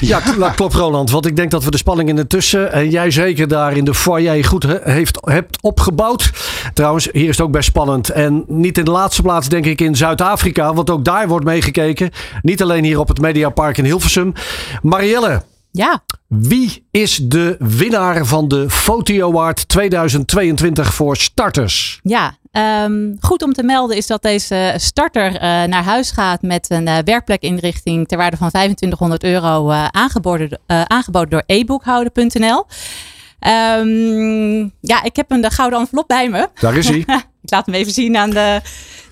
Ja, 0.00 0.20
dat 0.38 0.54
klopt 0.54 0.74
Roland. 0.74 1.10
Want 1.10 1.26
ik 1.26 1.36
denk 1.36 1.50
dat 1.50 1.64
we 1.64 1.70
de 1.70 1.76
spanning 1.76 2.08
in 2.08 2.16
de 2.16 2.26
tussen 2.26 2.72
en 2.72 2.90
jij 2.90 3.10
zeker 3.10 3.48
daar 3.48 3.76
in 3.76 3.84
de 3.84 3.94
foyer 3.94 4.44
goed 4.44 4.62
he- 4.62 4.78
heeft, 4.82 5.18
hebt 5.20 5.62
opgebouwd. 5.62 6.30
Trouwens, 6.74 7.08
hier 7.12 7.28
is 7.28 7.36
het 7.36 7.46
ook 7.46 7.52
best 7.52 7.68
spannend. 7.68 8.08
En 8.10 8.44
niet 8.46 8.78
in 8.78 8.84
de 8.84 8.90
laatste 8.90 9.22
plaats 9.22 9.48
denk 9.48 9.66
ik 9.66 9.80
in 9.80 9.96
Zuid-Afrika. 9.96 10.74
Want 10.74 10.90
ook 10.90 11.04
daar 11.04 11.28
wordt 11.28 11.44
meegekeken. 11.44 12.10
Niet 12.42 12.62
alleen 12.62 12.84
hier 12.84 12.98
op 12.98 13.08
het 13.08 13.20
Mediapark 13.20 13.78
in 13.78 13.84
Hilversum. 13.84 14.32
Marielle. 14.82 15.42
Ja. 15.72 16.02
Wie 16.26 16.86
is 16.90 17.16
de 17.16 17.56
winnaar 17.58 18.26
van 18.26 18.48
de 18.48 18.70
Foto 18.70 19.28
Award 19.28 19.68
2022 19.68 20.94
voor 20.94 21.16
starters? 21.16 22.00
Ja, 22.02 22.36
ehm, 22.50 23.14
goed 23.20 23.42
om 23.42 23.52
te 23.52 23.62
melden 23.62 23.96
is 23.96 24.06
dat 24.06 24.22
deze 24.22 24.74
starter 24.76 25.34
eh, 25.34 25.40
naar 25.40 25.84
huis 25.84 26.10
gaat 26.10 26.42
met 26.42 26.70
een 26.70 26.86
eh, 26.88 26.98
werkplekinrichting 27.04 28.08
ter 28.08 28.18
waarde 28.18 28.36
van 28.36 28.48
2500 28.48 29.24
euro 29.24 29.70
eh, 29.70 29.86
aangeboden, 29.86 30.60
aangeboden 30.66 31.30
door 31.30 31.42
eboekhouden.nl. 31.46 32.66
Ehm, 33.38 34.58
ja, 34.80 35.02
ik 35.02 35.16
heb 35.16 35.30
een 35.30 35.40
de 35.40 35.50
gouden 35.50 35.78
envelop 35.78 36.08
bij 36.08 36.28
me. 36.28 36.48
Daar 36.60 36.76
is 36.76 36.88
hij. 36.88 36.98
ik 37.42 37.50
laat 37.50 37.66
hem 37.66 37.74
even 37.74 37.92
zien 37.92 38.16
aan 38.16 38.30
de, 38.30 38.60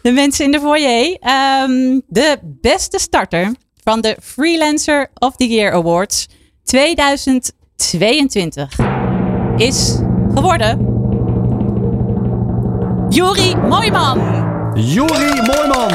de 0.02 0.10
mensen 0.12 0.44
in 0.44 0.52
de 0.52 0.60
foyer. 0.60 1.16
Ehm, 1.20 2.00
de 2.06 2.38
beste 2.42 2.98
starter 2.98 3.54
van 3.82 4.00
de 4.00 4.16
Freelancer 4.22 5.10
of 5.18 5.36
the 5.36 5.48
Year 5.48 5.72
Awards 5.72 6.26
2022 6.68 8.68
is 9.56 9.98
geworden 10.34 10.86
Juri 13.08 13.56
Mooiman. 13.56 14.20
Juri 14.74 15.42
Mooiman. 15.42 15.92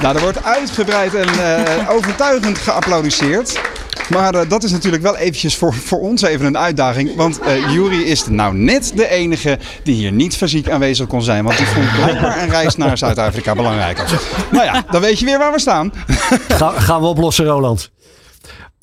Nou, 0.00 0.16
er 0.16 0.20
wordt 0.20 0.44
uitgebreid 0.44 1.14
en 1.14 1.28
eh, 1.28 1.90
overtuigend 1.90 2.58
geapplaudisseerd. 2.58 3.60
Maar 4.08 4.34
eh, 4.34 4.48
dat 4.48 4.64
is 4.64 4.70
natuurlijk 4.70 5.02
wel 5.02 5.16
eventjes 5.16 5.56
voor, 5.56 5.74
voor 5.74 6.00
ons 6.00 6.22
even 6.22 6.46
een 6.46 6.58
uitdaging. 6.58 7.16
Want 7.16 7.40
eh 7.40 7.72
Jury 7.72 8.02
is 8.02 8.26
nou 8.26 8.54
net 8.54 8.92
de 8.94 9.08
enige 9.08 9.58
die 9.82 9.94
hier 9.94 10.12
niet 10.12 10.36
fysiek 10.36 10.70
aanwezig 10.70 11.06
kon 11.06 11.22
zijn. 11.22 11.44
Want 11.44 11.56
die 11.56 11.66
vond 11.66 11.92
blijkbaar 11.92 12.42
een 12.42 12.50
reis 12.50 12.76
naar 12.76 12.98
Zuid-Afrika 12.98 13.54
belangrijker. 13.54 14.20
Nou 14.50 14.64
ja, 14.64 14.84
dan 14.90 15.00
weet 15.00 15.18
je 15.18 15.24
weer 15.24 15.38
waar 15.38 15.52
we 15.52 15.60
staan. 15.60 15.92
Ga, 16.48 16.70
gaan 16.70 17.00
we 17.00 17.06
oplossen, 17.06 17.44
Roland. 17.44 17.90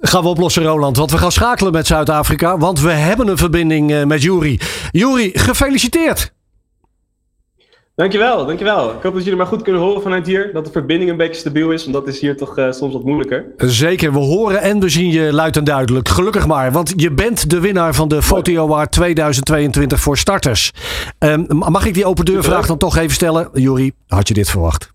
Gaan 0.05 0.21
we 0.21 0.27
oplossen, 0.27 0.63
Roland. 0.63 0.97
Want 0.97 1.11
we 1.11 1.17
gaan 1.17 1.31
schakelen 1.31 1.71
met 1.71 1.87
Zuid-Afrika. 1.87 2.57
Want 2.57 2.79
we 2.79 2.91
hebben 2.91 3.27
een 3.27 3.37
verbinding 3.37 3.91
eh, 3.91 4.03
met 4.03 4.21
Juri. 4.21 4.59
Juri, 4.91 5.31
gefeliciteerd. 5.33 6.33
Dankjewel, 7.95 8.45
dankjewel. 8.45 8.89
Ik 8.89 9.03
hoop 9.03 9.13
dat 9.13 9.23
jullie 9.23 9.37
maar 9.37 9.47
goed 9.47 9.61
kunnen 9.61 9.81
horen 9.81 10.01
vanuit 10.01 10.27
hier. 10.27 10.53
Dat 10.53 10.65
de 10.65 10.71
verbinding 10.71 11.11
een 11.11 11.17
beetje 11.17 11.39
stabiel 11.39 11.71
is, 11.71 11.81
want 11.81 11.93
dat 11.93 12.07
is 12.07 12.19
hier 12.19 12.37
toch 12.37 12.57
eh, 12.57 12.71
soms 12.71 12.93
wat 12.93 13.03
moeilijker. 13.03 13.45
Zeker, 13.57 14.13
we 14.13 14.19
horen 14.19 14.61
en 14.61 14.79
we 14.79 14.89
zien 14.89 15.11
je 15.11 15.33
luid 15.33 15.57
en 15.57 15.63
duidelijk. 15.63 16.09
Gelukkig 16.09 16.47
maar, 16.47 16.71
want 16.71 16.93
je 16.95 17.11
bent 17.11 17.49
de 17.49 17.59
winnaar 17.59 17.93
van 17.93 18.07
de 18.07 18.21
Foto 18.21 18.63
Award 18.63 18.91
2022 18.91 19.99
voor 19.99 20.17
starters. 20.17 20.71
Ehm, 21.17 21.43
mag 21.47 21.85
ik 21.85 21.93
die 21.93 22.05
open 22.05 22.25
deurvraag 22.25 22.65
dan 22.65 22.77
toch 22.77 22.97
even 22.97 23.13
stellen? 23.13 23.49
Juri, 23.53 23.91
had 24.07 24.27
je 24.27 24.33
dit 24.33 24.49
verwacht? 24.49 24.92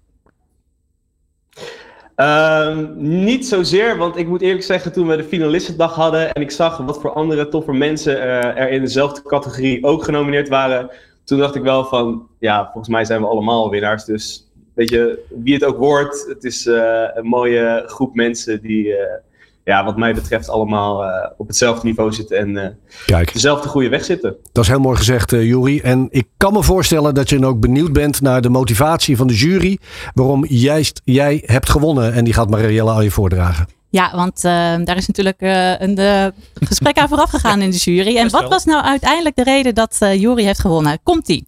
Ehm, 2.18 2.86
niet 2.96 3.46
zozeer, 3.46 3.96
want 3.96 4.16
ik 4.16 4.26
moet 4.26 4.40
eerlijk 4.40 4.64
zeggen, 4.64 4.92
toen 4.92 5.06
we 5.06 5.16
de 5.16 5.24
finalistendag 5.24 5.94
hadden 5.94 6.32
en 6.32 6.42
ik 6.42 6.50
zag 6.50 6.76
wat 6.76 7.00
voor 7.00 7.12
andere 7.12 7.48
toffe 7.48 7.72
mensen 7.72 8.20
eh, 8.20 8.62
er 8.62 8.70
in 8.70 8.80
dezelfde 8.80 9.22
categorie 9.22 9.84
ook 9.84 10.04
genomineerd 10.04 10.48
waren, 10.48 10.90
toen 11.24 11.38
dacht 11.38 11.54
ik 11.54 11.62
wel 11.62 11.84
van, 11.84 12.28
ja, 12.38 12.64
volgens 12.64 12.88
mij 12.88 13.04
zijn 13.04 13.20
we 13.20 13.26
allemaal 13.26 13.70
winnaars. 13.70 14.04
Dus 14.04 14.48
weet 14.74 14.90
je, 14.90 15.24
wie 15.28 15.54
het 15.54 15.64
ook 15.64 15.76
wordt, 15.76 16.26
het 16.28 16.44
is 16.44 16.66
eh, 16.66 17.08
een 17.14 17.26
mooie 17.26 17.82
groep 17.86 18.14
mensen 18.14 18.62
die, 18.62 18.96
eh, 18.96 19.20
ja, 19.68 19.84
wat 19.84 19.96
mij 19.96 20.14
betreft, 20.14 20.48
allemaal 20.48 21.04
eh, 21.04 21.30
op 21.36 21.46
hetzelfde 21.46 21.86
niveau 21.86 22.12
zitten 22.12 22.38
en 22.38 22.56
eh, 22.56 22.68
Kijk. 23.06 23.32
dezelfde 23.32 23.68
goede 23.68 23.88
weg 23.88 24.04
zitten. 24.04 24.36
Dat 24.52 24.64
is 24.64 24.70
heel 24.70 24.80
mooi 24.80 24.96
gezegd, 24.96 25.32
eh 25.32 25.44
Juri. 25.44 25.80
En 25.80 26.08
ik 26.10 26.26
kan 26.36 26.52
me 26.52 26.62
voorstellen 26.62 27.14
dat 27.14 27.28
je 27.28 27.38
dan 27.38 27.50
ook 27.50 27.60
benieuwd 27.60 27.92
bent 27.92 28.20
naar 28.20 28.40
de 28.40 28.48
motivatie 28.48 29.16
van 29.16 29.26
de 29.26 29.34
jury. 29.34 29.78
Waarom 30.14 30.44
juist 30.46 31.00
jij 31.04 31.42
hebt 31.46 31.70
gewonnen. 31.70 32.12
En 32.12 32.24
die 32.24 32.34
gaat 32.34 32.50
Marielle 32.50 32.90
aan 32.90 33.04
je 33.04 33.10
voordragen. 33.10 33.66
Ja, 33.90 34.10
want 34.14 34.36
eh, 34.36 34.52
daar 34.84 34.96
is 34.96 35.06
natuurlijk 35.06 35.40
eh, 35.40 35.80
een 35.80 36.32
gesprek 36.60 36.98
aan 36.98 37.08
vooraf 37.08 37.30
gegaan 37.30 37.62
in 37.66 37.70
de 37.70 37.76
jury. 37.76 38.16
En 38.16 38.30
wat 38.30 38.48
was 38.48 38.64
nou 38.64 38.84
uiteindelijk 38.84 39.36
de 39.36 39.44
reden 39.44 39.74
dat 39.74 39.96
eh 39.98 40.20
Jury 40.20 40.44
heeft 40.44 40.60
gewonnen? 40.60 40.98
Komt-ie. 41.02 41.44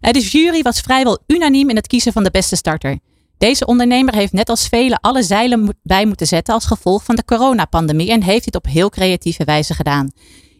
De 0.00 0.20
jury 0.20 0.62
was 0.62 0.80
vrijwel 0.80 1.18
unaniem 1.26 1.68
in 1.68 1.76
het 1.76 1.86
kiezen 1.86 2.12
van 2.12 2.22
de 2.22 2.30
beste 2.30 2.56
starter. 2.56 2.98
Deze 3.40 3.66
ondernemer 3.66 4.14
heeft 4.14 4.32
net 4.32 4.48
als 4.48 4.68
velen 4.68 5.00
alle 5.00 5.22
zeilen 5.22 5.78
bij 5.82 6.06
moeten 6.06 6.26
zetten 6.26 6.54
als 6.54 6.64
gevolg 6.64 7.04
van 7.04 7.16
de 7.16 7.24
coronapandemie 7.24 8.10
en 8.10 8.22
heeft 8.22 8.44
dit 8.44 8.54
op 8.54 8.66
heel 8.66 8.88
creatieve 8.88 9.44
wijze 9.44 9.74
gedaan. 9.74 10.10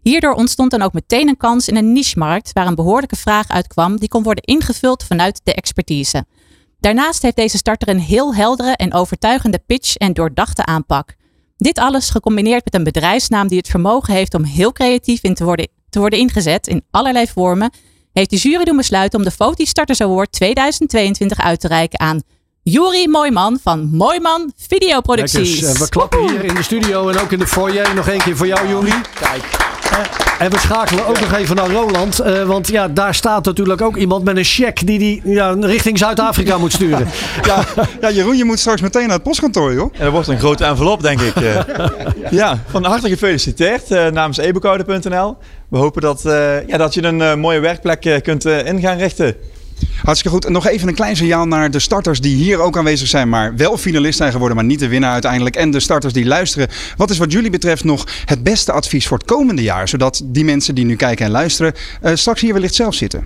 Hierdoor 0.03 0.33
ontstond 0.33 0.71
dan 0.71 0.83
ook 0.83 0.93
meteen 0.93 1.29
een 1.29 1.37
kans 1.37 1.69
in 1.69 1.77
een 1.77 1.93
niche-markt 1.93 2.53
waar 2.53 2.67
een 2.67 2.75
behoorlijke 2.75 3.17
vraag 3.17 3.49
uitkwam 3.49 3.97
die 3.97 4.09
kon 4.09 4.23
worden 4.23 4.45
ingevuld 4.45 5.05
vanuit 5.05 5.41
de 5.45 5.55
expertise. 5.55 6.25
Daarnaast 6.79 7.23
heeft 7.23 7.37
deze 7.37 7.57
starter 7.57 7.89
een 7.89 8.01
heel 8.01 8.35
heldere 8.35 8.77
en 8.77 8.95
overtuigende 8.95 9.63
pitch 9.67 9.97
en 9.97 10.13
doordachte 10.13 10.65
aanpak. 10.65 11.15
Dit 11.57 11.79
alles 11.79 12.11
gecombineerd 12.11 12.65
met 12.65 12.75
een 12.75 12.85
bedrijfsnaam 12.85 13.49
die 13.49 13.59
het 13.59 13.69
vermogen 13.69 14.15
heeft 14.15 14.35
om 14.35 14.45
heel 14.45 14.73
creatief 14.73 15.23
in 15.23 15.35
te 15.35 15.45
worden, 15.45 15.69
te 15.91 15.99
worden 15.99 16.19
ingezet 16.19 16.67
in 16.67 16.85
allerlei 16.91 17.27
vormen, 17.27 17.73
heeft 18.13 18.31
de 18.31 18.37
jury 18.37 18.65
doen 18.65 18.77
besluiten 18.77 19.19
om 19.19 19.25
de 19.25 19.31
Foti 19.31 19.67
Starters 19.67 20.01
Award 20.01 20.33
2022 20.33 21.41
uit 21.41 21.61
te 21.61 21.69
reiken 21.69 22.01
aan 22.01 22.23
Juri 22.63 23.09
Mooiman 23.09 23.59
van 23.63 23.89
Mooiman 23.93 24.53
Videoproducties. 24.69 25.63
Eh, 25.63 25.73
we 25.73 25.89
klappen 25.89 26.29
hier 26.29 26.45
in 26.45 26.55
de 26.55 26.63
studio 26.63 27.09
en 27.09 27.19
ook 27.21 27.33
in 27.33 27.39
de 27.39 27.47
foyer. 27.47 27.95
Nog 27.95 28.09
één 28.09 28.19
keer 28.19 28.37
voor 28.37 28.47
jou, 28.47 28.69
Juri. 28.69 28.93
Kijk. 29.21 29.43
En 30.39 30.51
we 30.51 30.59
schakelen 30.59 31.07
ook 31.07 31.21
nog 31.21 31.33
even 31.35 31.57
naar 31.57 31.71
Roland. 31.71 32.19
eh, 32.19 32.43
want 32.43 32.69
ja, 32.69 32.89
daar 32.89 33.15
staat 33.15 33.45
natuurlijk 33.45 33.81
ook 33.83 33.97
iemand 33.97 34.25
met 34.25 34.37
een 34.37 34.45
cheque 34.45 34.85
die 34.85 34.99
die 34.99 35.23
ja, 35.25 35.57
richting 35.61 35.99
Zuid-Afrika 35.99 36.59
moet 36.59 36.73
sturen. 36.73 37.09
Ja, 37.47 37.65
ja, 38.01 38.11
Jeroen, 38.11 38.37
je 38.37 38.45
moet 38.45 38.59
straks 38.59 38.81
meteen 38.81 39.03
naar 39.07 39.15
het 39.15 39.23
postkantoor, 39.23 39.75
joh. 39.75 39.93
En 39.95 40.03
dat 40.05 40.13
wordt 40.13 40.29
een 40.29 40.39
grote 40.39 40.65
envelop, 40.65 41.03
denk 41.03 41.21
ik. 41.21 41.35
eh. 41.37 41.61
ja, 42.31 42.59
van 42.71 42.85
harte 42.85 43.09
gefeliciteerd 43.09 43.91
eh, 43.91 44.07
namens 44.07 44.39
eboekhouden.nl. 44.39 45.37
We 45.69 45.79
hopen 45.79 46.03
dat, 46.03 46.25
eh, 46.25 46.67
ja, 46.69 46.77
dat 46.77 46.95
je 46.95 47.03
een 47.03 47.23
eh, 47.23 47.35
mooie 47.35 47.61
werkplek 47.61 48.05
eh, 48.05 48.21
kunt 48.21 48.45
eh, 48.45 48.67
in 48.67 48.81
gaan 48.81 48.99
richten. 48.99 49.35
Hartstikke 50.03 50.37
goed. 50.37 50.45
En 50.45 50.53
nog 50.53 50.67
even 50.67 50.89
een 50.89 50.95
klein 50.95 51.17
signaal 51.17 51.47
naar 51.47 51.71
de 51.71 51.79
starters 51.79 52.21
die 52.21 52.37
hier 52.37 52.61
ook 52.61 52.77
aanwezig 52.77 53.09
zijn, 53.09 53.29
maar 53.29 53.57
wel 53.57 53.77
finalist 53.77 54.17
zijn 54.17 54.33
geworden, 54.33 54.57
maar 54.57 54.67
niet 54.67 54.79
de 54.79 54.89
winnaar 54.89 55.13
uiteindelijk. 55.13 55.57
En 55.57 55.71
de 55.71 55.81
starters 55.81 56.13
die 56.13 56.25
luisteren. 56.25 56.69
Wat 56.97 57.11
is 57.11 57.19
wat 57.19 57.33
jullie 57.33 57.51
betreft 57.51 57.85
nog 57.85 58.07
het 58.25 58.43
beste 58.43 58.73
advies 58.73 59.07
voor 59.07 59.19
het 59.19 59.27
komende 59.27 59.63
jaar? 59.63 59.89
Zodat 59.89 60.23
die 60.25 60.45
mensen 60.45 60.75
die 60.75 60.85
nu 60.85 60.97
kijken 60.97 61.25
en 61.25 61.31
luisteren 61.31 61.73
eh, 62.01 62.15
straks 62.15 62.41
hier 62.41 62.53
wellicht 62.53 62.75
zelf 62.75 62.95
zitten. 62.95 63.25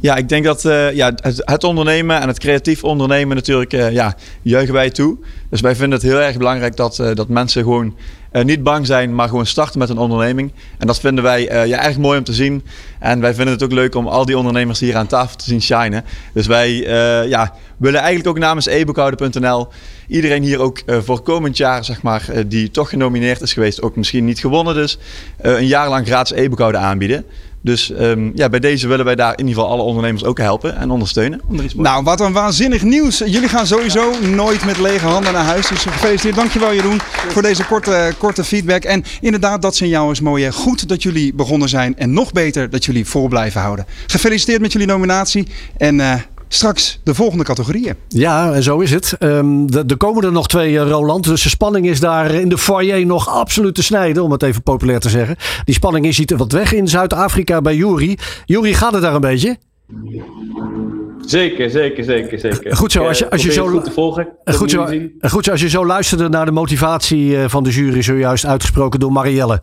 Ja, 0.00 0.16
ik 0.16 0.28
denk 0.28 0.44
dat 0.44 0.64
eh, 0.64 0.92
ja, 0.92 1.14
het, 1.22 1.64
ondernemen 1.64 2.20
en 2.20 2.28
het 2.28 2.38
creatief 2.38 2.84
ondernemen 2.84 3.36
natuurlijk, 3.36 3.72
eh, 3.72 3.92
ja, 3.92 4.16
juichen 4.42 4.74
wij 4.74 4.90
toe. 4.90 5.18
Dus 5.50 5.60
wij 5.60 5.76
vinden 5.76 5.98
het 5.98 6.08
heel 6.08 6.20
erg 6.20 6.36
belangrijk 6.36 6.76
dat, 6.76 6.96
dat 6.96 7.28
mensen 7.28 7.62
gewoon 7.62 7.94
eh, 8.30 8.44
niet 8.44 8.62
bang 8.62 8.86
zijn, 8.86 9.14
maar 9.14 9.28
gewoon 9.28 9.46
starten 9.46 9.78
met 9.78 9.88
een 9.88 9.98
onderneming. 9.98 10.52
En 10.78 10.86
dat 10.86 11.00
vinden 11.00 11.24
wij 11.24 11.48
eh, 11.48 11.66
ja, 11.66 11.84
erg 11.84 11.98
mooi 11.98 12.18
om 12.18 12.24
te 12.24 12.32
zien. 12.32 12.64
En 12.98 13.20
wij 13.20 13.34
vinden 13.34 13.54
het 13.54 13.62
ook 13.62 13.72
leuk 13.72 13.94
om 13.94 14.06
al 14.06 14.24
die 14.24 14.38
ondernemers 14.38 14.80
hier 14.80 14.96
aan 14.96 15.06
tafel 15.06 15.36
te 15.36 15.44
zien 15.44 15.62
shinen. 15.62 16.04
Dus 16.32 16.46
wij 16.46 16.86
eh, 16.86 17.28
ja, 17.28 17.54
willen 17.76 18.00
eigenlijk 18.00 18.28
ook 18.28 18.38
namens 18.38 18.66
eboekhouden.nl 18.66 19.68
iedereen 20.08 20.42
hier 20.42 20.60
ook 20.60 20.82
voor 20.86 21.20
komend 21.20 21.56
jaar, 21.56 21.84
zeg 21.84 22.02
maar, 22.02 22.24
die 22.46 22.70
toch 22.70 22.88
genomineerd 22.88 23.40
is 23.40 23.52
geweest, 23.52 23.82
ook 23.82 23.96
misschien 23.96 24.24
niet 24.24 24.38
gewonnen 24.38 24.74
dus, 24.74 24.98
een 25.36 25.66
jaar 25.66 25.88
lang 25.88 26.06
gratis 26.06 26.36
e-boekhouden 26.36 26.80
aanbieden. 26.80 27.24
Dus 27.60 27.92
ehm, 27.92 28.30
ja, 28.34 28.48
bij 28.48 28.60
deze 28.60 28.88
willen 28.88 29.04
wij 29.04 29.14
daar 29.14 29.32
in 29.32 29.46
ieder 29.46 29.54
geval 29.54 29.70
alle 29.70 29.82
ondernemers 29.82 30.24
ook 30.24 30.38
helpen 30.38 30.76
en 30.76 30.90
ondersteunen. 30.90 31.40
Om 31.48 31.58
er 31.58 31.64
iets 31.64 31.74
moois 31.74 31.88
Nou, 31.88 32.04
wat 32.04 32.20
een 32.20 32.32
waanzinnig 32.32 32.82
nieuws. 32.82 33.18
Jullie 33.18 33.48
gaan 33.48 33.66
sowieso 33.66 34.12
nooit 34.20 34.64
met 34.64 34.78
lege 34.78 35.06
handen 35.06 35.32
naar 35.32 35.44
huis. 35.44 35.68
Dus 35.68 35.82
gefeliciteerd. 35.82 36.34
Dankjewel 36.34 36.74
Jeroen 36.74 37.00
voor 37.28 37.42
deze 37.42 37.64
korte, 37.66 38.12
korte 38.18 38.44
feedback. 38.44 38.84
En 38.84 39.04
inderdaad, 39.20 39.62
dat 39.62 39.76
signaal 39.76 40.10
is 40.10 40.20
mooi. 40.20 40.44
hè. 40.44 40.52
Goed 40.52 40.88
dat 40.88 41.02
jullie 41.02 41.34
begonnen 41.34 41.68
zijn. 41.68 41.96
En 41.96 42.12
nog 42.12 42.32
beter 42.32 42.70
dat 42.70 42.84
jullie 42.84 43.06
vol 43.06 43.28
blijven 43.28 43.60
houden. 43.60 43.86
Gefeliciteerd 44.06 44.60
met 44.60 44.72
jullie 44.72 44.86
nominatie. 44.86 45.46
En 45.76 46.00
eh, 46.00 46.14
straks 46.48 47.00
de 47.04 47.14
volgende 47.14 47.44
categorieën. 47.44 47.94
Ja, 48.08 48.52
en 48.52 48.62
zo 48.62 48.78
is 48.78 48.90
het. 48.90 49.16
Ehm, 49.18 49.66
de- 49.66 49.84
er 49.86 49.96
komen 49.96 50.24
er 50.24 50.32
nog 50.32 50.48
twee, 50.48 50.78
eh, 50.78 50.88
Roland. 50.88 51.24
Dus 51.24 51.42
de 51.42 51.48
spanning 51.48 51.86
is 51.88 52.00
daar 52.00 52.30
in 52.30 52.48
de 52.48 52.58
foyer 52.58 53.06
nog 53.06 53.28
absoluut 53.28 53.74
te 53.74 53.82
snijden, 53.82 54.22
om 54.22 54.30
het 54.32 54.42
even 54.42 54.62
populair 54.62 55.00
te 55.00 55.08
zeggen. 55.08 55.36
Die 55.64 55.74
spanning 55.74 56.06
is 56.06 56.16
ziet 56.16 56.30
er 56.30 56.36
wat 56.36 56.52
weg 56.52 56.72
in 56.72 56.88
Zuid-Afrika 56.88 57.60
bij 57.60 57.76
Juri. 57.76 58.18
Juri, 58.44 58.74
gaat 58.74 58.92
het 58.92 59.02
daar 59.02 59.14
een 59.14 59.20
beetje? 59.20 59.56
Zeker, 61.26 61.70
zeker, 61.70 62.04
zeker, 62.04 62.38
zeker. 62.38 62.76
Goed 62.76 62.92
zo, 62.92 63.06
als 63.06 63.18
je, 63.18 63.30
als 63.30 63.42
je 63.42 63.52
zo, 63.52 63.66
goed 63.66 63.84
te 63.84 63.90
volgen. 63.90 64.28
Dat 64.44 64.56
goed, 64.56 64.70
zo, 64.70 64.88
goed 65.20 65.44
zo, 65.44 65.50
als 65.50 65.60
je 65.60 65.68
zo 65.68 65.86
luisterde 65.86 66.28
naar 66.28 66.44
de 66.44 66.52
motivatie 66.52 67.36
eh, 67.36 67.48
van 67.48 67.62
de 67.64 67.70
jury, 67.70 68.02
zojuist 68.02 68.44
uitgesproken 68.46 69.00
door 69.00 69.12
Marielle. 69.12 69.62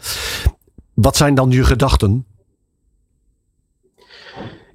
Wat 0.93 1.15
zijn 1.17 1.35
dan 1.35 1.49
je 1.51 1.63
gedachten? 1.63 2.25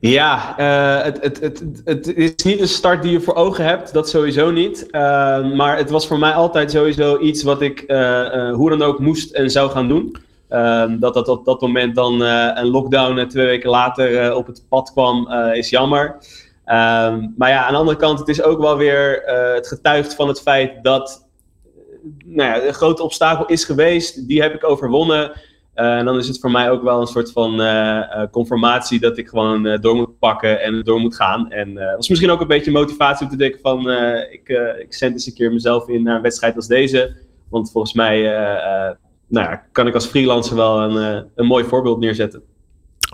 Ja, 0.01 0.59
eh, 0.59 1.05
het, 1.05 1.41
het, 1.41 1.63
het, 1.85 2.17
is 2.17 2.35
niet 2.45 2.61
een 2.61 2.69
start 2.69 3.03
die 3.03 3.13
je 3.13 3.21
voor 3.21 3.35
ogen 3.35 3.65
hebt, 3.65 3.93
dat 3.93 4.09
sowieso 4.09 4.51
niet. 4.51 4.91
Eh, 4.91 5.53
maar 5.53 5.77
het 5.77 5.91
was 5.91 6.07
voor 6.07 6.19
mij 6.19 6.33
altijd 6.33 6.71
sowieso 6.71 7.19
iets 7.19 7.43
wat 7.43 7.63
ik 7.63 7.81
eh, 7.81 8.53
hoe 8.53 8.71
dan 8.71 8.83
ook 8.83 8.99
moest 8.99 9.33
en 9.33 9.51
zou 9.51 9.71
gaan 9.71 9.89
doen. 9.89 10.17
Dat 11.01 11.15
dat 11.15 11.29
op 11.29 11.45
dat 11.45 11.61
moment 11.61 11.95
dan 11.95 12.21
een 12.21 12.67
lockdown 12.67 13.27
twee 13.27 13.47
weken 13.47 13.71
later 13.71 14.35
op 14.35 14.47
het 14.47 14.63
pad 14.69 14.93
kwam, 14.93 15.33
is 15.53 15.71
jammer. 15.71 16.17
Maar 17.37 17.49
ja, 17.49 17.65
aan 17.65 17.73
de 17.73 17.79
andere 17.79 17.97
kant, 17.97 18.19
het 18.19 18.29
is 18.29 18.43
ook 18.43 18.61
wel 18.61 18.77
weer 18.77 19.23
het 19.55 19.69
getuigt 19.69 20.15
van 20.15 20.29
het 20.29 20.41
feit 20.41 20.73
dat 20.83 21.29
nou 22.25 22.49
ja, 22.49 22.67
een 22.67 22.75
grote 22.75 23.03
obstakel 23.03 23.47
is 23.47 23.65
geweest. 23.65 24.29
Die 24.29 24.43
heb 24.43 24.55
ik 24.55 24.65
overwonnen. 24.65 25.33
Uh, 25.81 25.97
en 25.97 26.05
dan 26.05 26.19
is 26.19 26.29
het 26.29 26.39
voor 26.41 26.51
mij 26.51 26.71
ook 26.71 26.83
wel 26.83 27.01
een 27.01 27.07
soort 27.07 27.33
van 27.33 27.61
uh, 27.61 28.23
conformatie 28.31 29.01
dat 29.01 29.19
ik 29.19 29.29
gewoon 29.29 29.79
door 29.81 29.95
moet 29.95 30.19
pakken 30.19 30.63
en 30.63 30.83
door 30.83 31.01
moet 31.01 31.17
gaan. 31.17 31.51
En 31.51 31.75
dat 31.75 31.99
is 31.99 32.09
misschien 32.09 32.31
ook 32.31 32.41
een 32.41 32.47
beetje 32.47 32.71
motivatie 32.71 33.27
om 33.27 33.33
te 33.33 33.39
denken 33.39 33.61
van 33.61 33.91
ik, 34.31 34.49
ik 34.79 34.95
zend 34.95 35.13
eens 35.13 35.27
een 35.27 35.35
keer 35.35 35.53
mezelf 35.53 35.89
in 35.89 36.03
naar 36.03 36.17
een 36.17 36.23
wedstrijd 36.23 36.57
als 36.57 36.67
deze. 36.67 37.17
Want 37.49 37.71
volgens 37.71 37.93
mij 37.93 38.23
nou 39.27 39.47
ja, 39.47 39.67
kan 39.73 39.87
ik 39.87 39.95
als 39.95 40.07
freelancer 40.07 40.57
wel 40.57 40.81
een, 40.81 41.27
een 41.35 41.47
mooi 41.47 41.65
voorbeeld 41.65 42.01
neerzetten. 42.01 42.43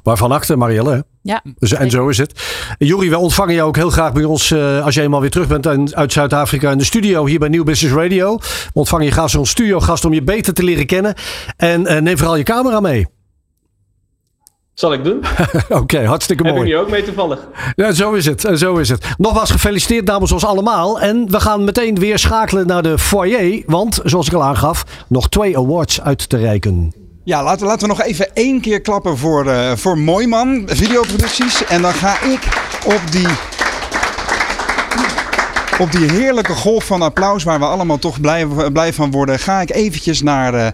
Waarvan 0.07 0.33
achter, 0.33 0.59
Marielle. 0.59 1.05
Ja. 1.23 1.43
Dus, 1.59 1.73
en 1.73 1.91
zo 1.91 2.09
is 2.09 2.19
het. 2.19 2.41
Juri, 2.79 3.11
we 3.11 3.19
ontvangen 3.19 3.55
jou 3.55 3.69
ook 3.69 3.77
heel 3.77 3.91
graag 3.91 4.13
bij 4.13 4.25
ons 4.25 4.51
uh, 4.51 4.85
als 4.85 4.95
je 4.95 5.03
eenmaal 5.03 5.21
weer 5.21 5.31
terug 5.31 5.49
bent 5.49 5.95
uit 5.95 6.13
Zuid-Afrika 6.13 6.71
in 6.71 6.79
de 6.79 6.85
studio 6.85 7.27
hier 7.27 7.39
bij 7.39 7.49
Nieuw 7.49 7.65
Business 7.65 7.97
Radio. 7.97 8.37
We 8.37 8.71
ontvangen 8.73 9.05
je 9.05 9.13
graag 9.13 9.31
zo'n 9.31 9.47
studiogast 9.47 10.05
om 10.05 10.13
je 10.13 10.23
beter 10.23 10.55
te 10.55 10.63
leren 10.63 10.87
kennen. 10.87 11.15
En 11.57 11.81
uh, 11.81 11.99
neem 11.99 12.17
vooral 12.17 12.37
je 12.37 12.43
camera 12.43 12.81
mee. 12.81 13.07
Zal 14.75 14.93
ik 14.93 15.05
doen. 15.05 15.25
Oké, 15.81 16.05
hartstikke 16.05 16.43
mooi. 16.43 16.57
Heb 16.57 16.67
je 16.67 16.77
ook 16.77 16.91
mee 16.91 17.03
toevallig. 17.03 17.49
Ja, 17.77 17.93
zo 17.93 18.13
is 18.13 18.27
het. 18.27 18.49
Zo 18.55 18.77
is 18.77 18.89
het. 18.89 19.07
Nogmaals 19.19 19.51
gefeliciteerd 19.51 20.07
namens 20.07 20.33
ons 20.33 20.45
allemaal. 20.45 21.01
En 21.01 21.31
we 21.31 21.41
gaan 21.41 21.65
meteen 21.65 21.99
weer 21.99 22.19
schakelen 22.19 22.67
naar 22.67 22.83
de 22.83 22.99
foyer. 22.99 23.63
Want, 23.67 24.01
zoals 24.05 24.27
ik 24.27 24.33
al 24.33 24.45
aangaf, 24.45 24.85
nog 25.09 25.29
twee 25.29 25.59
awards 25.59 26.01
uit 26.01 26.29
te 26.29 26.37
reiken. 26.37 27.06
Ja, 27.27 27.43
laten, 27.43 27.67
laten 27.67 27.89
we 27.89 27.95
nog 27.95 28.03
even 28.03 28.35
één 28.35 28.61
keer 28.61 28.81
klappen 28.81 29.19
voor, 29.19 29.47
uh, 29.47 29.73
voor 29.77 29.99
Mooiman 29.99 30.63
Videoproducties. 30.67 31.65
En 31.65 31.83
dan 31.83 31.93
ga 31.93 32.23
ik 32.23 32.41
op 32.85 33.01
die 33.11 33.29
op 35.79 35.93
die 35.93 36.11
heerlijke 36.11 36.53
golf 36.53 36.85
van 36.85 37.03
applaus, 37.03 37.45
waar 37.45 37.59
we 37.59 37.65
allemaal 37.65 37.99
toch 37.99 38.21
blij, 38.21 38.47
blij 38.73 38.93
van 38.93 39.11
worden, 39.11 39.39
ga 39.39 39.61
ik 39.61 39.71
eventjes 39.71 40.23
naar, 40.23 40.55
uh, 40.55 40.67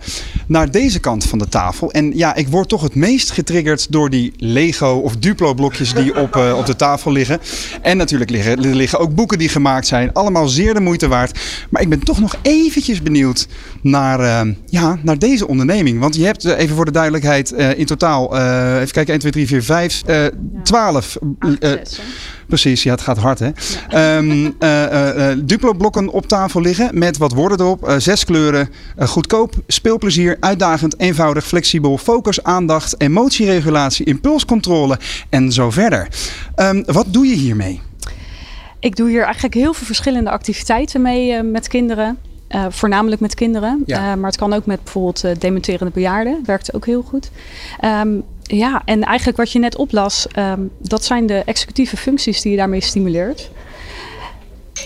naar 0.47 0.71
deze 0.71 1.01
kant 1.01 1.25
van 1.25 1.39
de 1.39 1.49
tafel. 1.49 1.93
En 1.93 2.17
ja, 2.17 2.35
ik 2.35 2.49
word 2.49 2.69
toch 2.69 2.83
het 2.83 2.95
meest 2.95 3.31
getriggerd 3.31 3.93
door 3.93 4.11
die 4.11 4.33
Lego 4.37 5.01
of 5.05 5.17
Duplo 5.17 5.55
blokjes 5.55 5.95
die 5.95 6.17
op, 6.23 6.37
uh, 6.37 6.57
op 6.59 6.67
de 6.67 6.77
tafel 6.77 7.13
liggen. 7.13 7.41
En 7.83 7.97
natuurlijk 7.97 8.31
liggen, 8.31 8.75
liggen 8.75 8.99
ook 8.99 9.15
boeken 9.15 9.39
die 9.39 9.49
gemaakt 9.49 9.87
zijn. 9.87 10.13
Allemaal 10.13 10.49
zeer 10.49 10.75
de 10.75 10.81
moeite 10.81 11.09
waard. 11.09 11.39
Maar 11.71 11.83
ik 11.83 11.89
ben 11.89 12.05
toch 12.05 12.21
nog 12.21 12.37
eventjes 12.43 13.03
benieuwd 13.03 13.49
naar, 13.81 14.47
uh, 14.47 14.55
ja, 14.67 14.99
naar 15.03 15.19
deze 15.19 15.49
onderneming. 15.49 16.01
Want 16.01 16.17
je 16.17 16.25
hebt, 16.25 16.45
even 16.45 16.77
voor 16.77 16.85
de 16.85 16.91
duidelijkheid, 16.91 17.51
in 17.51 17.87
totaal, 17.87 18.37
even 18.77 18.93
kijken, 18.93 19.13
1, 19.13 19.19
2, 19.19 19.33
3, 19.33 19.47
4, 19.47 19.63
5, 19.63 20.03
12... 20.63 21.19
Precies, 22.53 22.83
ja, 22.83 22.91
het 22.91 23.01
gaat 23.01 23.19
hard 23.19 23.39
hè. 23.39 23.51
Ja. 23.89 24.17
Um, 24.17 24.45
uh, 24.45 24.49
uh, 24.61 25.37
Duplo-blokken 25.45 26.09
op 26.09 26.27
tafel 26.27 26.61
liggen 26.61 26.99
met 26.99 27.17
wat 27.17 27.33
woorden 27.33 27.61
erop. 27.61 27.95
zes 27.99 28.25
kleuren, 28.25 28.69
goedkoop, 28.99 29.55
speelplezier, 29.67 30.37
uitdagend, 30.41 31.01
eenvoudig, 31.01 31.47
flexibel, 31.47 31.99
focus, 31.99 32.43
aandacht, 32.43 33.01
emotieregulatie, 33.01 34.07
impulscontrole 34.07 34.99
en 35.29 35.53
zo 35.53 35.71
verder. 35.71 36.09
Um, 36.57 36.85
wat 36.87 37.07
doe 37.09 37.27
je 37.27 37.35
hiermee? 37.35 37.81
Ik 38.79 38.97
doe 38.97 39.09
hier 39.09 39.23
eigenlijk 39.23 39.55
heel 39.55 39.75
veel 39.75 39.87
verschillende 39.87 40.31
activiteiten 40.31 41.03
mee 41.03 41.43
met 41.43 41.69
kinderen. 41.69 42.19
Uh, 42.49 42.65
voornamelijk 42.69 43.21
met 43.21 43.35
kinderen. 43.35 43.83
Ja. 43.87 43.99
Uh, 43.99 44.21
maar 44.21 44.31
het 44.31 44.39
kan 44.39 44.53
ook 44.53 44.67
met 44.67 44.83
bijvoorbeeld 44.83 45.25
uh, 45.25 45.31
dementerende 45.39 45.93
bejaarden. 45.93 46.43
Werkt 46.45 46.75
ook 46.75 46.87
heel 46.87 47.03
goed. 47.03 47.31
Um, 47.85 48.23
ja, 48.43 48.83
en 48.85 49.03
eigenlijk 49.03 49.39
wat 49.39 49.53
je 49.53 49.59
net 49.59 49.77
oplas, 49.77 50.27
um, 50.39 50.71
dat 50.79 51.05
zijn 51.05 51.27
de 51.27 51.43
executieve 51.45 51.97
functies 51.97 52.41
die 52.41 52.51
je 52.51 52.57
daarmee 52.57 52.81
stimuleert. 52.81 53.51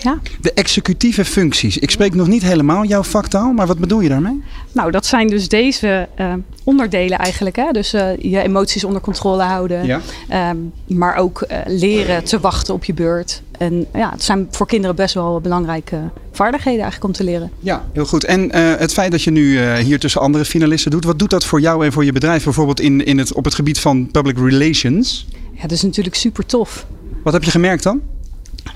Ja. 0.01 0.19
De 0.41 0.53
executieve 0.53 1.25
functies. 1.25 1.77
Ik 1.77 1.91
spreek 1.91 2.13
nog 2.13 2.27
niet 2.27 2.41
helemaal 2.41 2.85
jouw 2.85 3.03
vaktaal, 3.03 3.51
maar 3.51 3.67
wat 3.67 3.77
bedoel 3.77 3.99
je 3.99 4.09
daarmee? 4.09 4.43
Nou, 4.71 4.91
dat 4.91 5.05
zijn 5.05 5.27
dus 5.27 5.47
deze 5.47 6.07
uh, 6.19 6.33
onderdelen 6.63 7.17
eigenlijk. 7.17 7.55
Hè? 7.55 7.71
Dus 7.71 7.93
uh, 7.93 8.17
je 8.17 8.41
emoties 8.41 8.83
onder 8.83 9.01
controle 9.01 9.43
houden. 9.43 9.85
Ja. 9.85 10.01
Um, 10.49 10.71
maar 10.87 11.15
ook 11.15 11.45
uh, 11.51 11.57
leren 11.65 12.23
te 12.23 12.39
wachten 12.39 12.73
op 12.73 12.83
je 12.83 12.93
beurt. 12.93 13.41
En 13.57 13.85
ja, 13.93 14.09
het 14.09 14.23
zijn 14.23 14.47
voor 14.51 14.67
kinderen 14.67 14.95
best 14.95 15.13
wel 15.13 15.41
belangrijke 15.41 15.99
vaardigheden 16.31 16.81
eigenlijk 16.81 17.03
om 17.03 17.11
te 17.11 17.23
leren. 17.23 17.51
Ja, 17.59 17.85
heel 17.93 18.05
goed. 18.05 18.23
En 18.23 18.55
het 18.55 18.93
feit 18.93 19.11
dat 19.11 19.21
je 19.21 19.31
nu 19.31 19.61
hier 19.75 19.99
tussen 19.99 20.21
andere 20.21 20.45
finalisten 20.45 20.91
doet, 20.91 21.05
wat 21.05 21.19
doet 21.19 21.29
dat 21.29 21.45
voor 21.45 21.61
jou 21.61 21.85
en 21.85 21.91
voor 21.91 22.05
je 22.05 22.11
bedrijf 22.11 22.43
bijvoorbeeld 22.43 22.79
in, 22.79 23.05
in 23.05 23.17
het, 23.17 23.33
op 23.33 23.45
het 23.45 23.55
gebied 23.55 23.79
van 23.79 24.11
public 24.11 24.37
relations? 24.37 25.27
Ja, 25.51 25.61
dat 25.61 25.71
is 25.71 25.81
natuurlijk 25.81 26.15
super 26.15 26.45
tof. 26.45 26.85
Wat 27.23 27.33
heb 27.33 27.43
je 27.43 27.51
gemerkt 27.51 27.83
dan? 27.83 28.01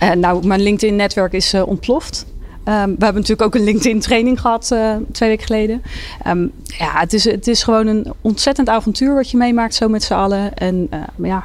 Uh, 0.04 0.12
nou, 0.12 0.48
mijn 0.48 0.62
LinkedIn-netwerk 0.62 1.34
is 1.34 1.54
ontploft. 1.54 2.26
Um, 2.66 2.74
we 2.74 3.04
hebben 3.04 3.14
natuurlijk 3.14 3.42
ook 3.42 3.56
een 3.56 3.64
LinkedIn-training 3.64 4.42
gehad 4.42 4.70
uh, 4.74 4.96
twee 5.12 5.30
weken 5.30 5.46
geleden. 5.46 5.82
Um, 6.28 6.52
ja, 6.64 7.00
het 7.00 7.14
is, 7.14 7.24
het 7.24 7.48
is 7.48 7.64
gewoon 7.64 7.88
een 7.88 8.14
ontzettend 8.22 8.70
avontuur 8.70 9.14
wat 9.14 9.32
je 9.32 9.38
meemaakt 9.38 9.76
zo 9.76 9.88
met 9.88 10.04
z'n 10.04 10.14
allen. 10.14 10.54
En 10.54 10.90
ja, 11.24 11.44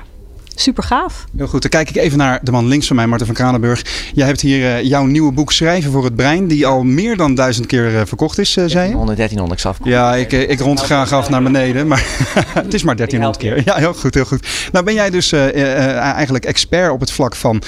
super 0.60 0.82
gaaf. 0.82 1.24
Heel 1.36 1.46
goed, 1.46 1.62
dan 1.62 1.70
kijk 1.70 1.88
ik 1.88 1.96
even 1.96 2.18
naar 2.18 2.40
de 2.42 2.50
man 2.50 2.66
links 2.66 2.86
van 2.86 2.96
mij, 2.96 3.06
Marten 3.06 3.26
van 3.26 3.34
Kranenburg. 3.34 3.84
Jij 4.14 4.26
hebt 4.26 4.40
hier 4.40 4.60
uh, 4.60 4.82
jouw 4.82 5.04
nieuwe 5.04 5.32
boek 5.32 5.52
Schrijven 5.52 5.92
voor 5.92 6.04
het 6.04 6.16
Brein, 6.16 6.46
die 6.46 6.66
al 6.66 6.82
meer 6.82 7.16
dan 7.16 7.34
duizend 7.34 7.66
keer 7.66 7.92
uh, 7.92 8.00
verkocht 8.04 8.38
is, 8.38 8.56
uh, 8.56 8.64
zei 8.66 8.88
je? 8.88 8.94
1300, 8.94 9.60
ik 9.60 9.66
af. 9.66 9.78
Ja, 9.84 10.14
ik, 10.14 10.32
ik 10.32 10.60
rond 10.60 10.80
graag 10.80 11.12
af 11.12 11.28
naar 11.28 11.42
beneden, 11.42 11.86
maar 11.86 12.04
het 12.64 12.74
is 12.74 12.82
maar 12.82 12.96
1300 12.96 13.36
keer. 13.36 13.62
Ja, 13.64 13.78
heel 13.78 13.94
goed, 13.94 14.14
heel 14.14 14.24
goed. 14.24 14.46
Nou 14.72 14.84
ben 14.84 14.94
jij 14.94 15.10
dus 15.10 15.32
eigenlijk 15.32 16.44
expert 16.44 16.90
op 16.90 17.00
het 17.00 17.10
vlak 17.10 17.36
van 17.36 17.62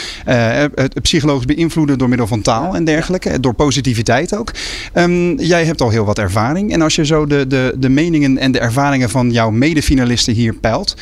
het 0.75 1.03
psychologisch 1.03 1.47
beïnvloeden 1.47 1.99
door 1.99 2.09
middel 2.09 2.27
van 2.27 2.43
taal 2.43 2.75
en 2.75 2.85
dergelijke, 2.85 3.41
door 3.41 3.55
positiviteit 3.55 4.37
ook. 4.37 4.51
Um, 4.95 5.41
jij 5.41 5.65
hebt 5.65 5.81
al 5.81 5.91
heel 5.91 6.05
wat 6.05 6.19
ervaring 6.19 6.73
en 6.73 6.83
als 6.83 6.95
je 6.95 7.07
zo 7.07 7.27
de, 7.27 7.47
de, 7.47 7.75
de 7.79 7.89
meningen 7.89 8.39
en 8.39 8.53
de 8.53 8.59
ervaringen 8.59 9.11
van 9.11 9.31
jouw 9.31 9.51
medefinalisten 9.51 10.35
hier 10.35 10.55
peilt, 10.55 10.95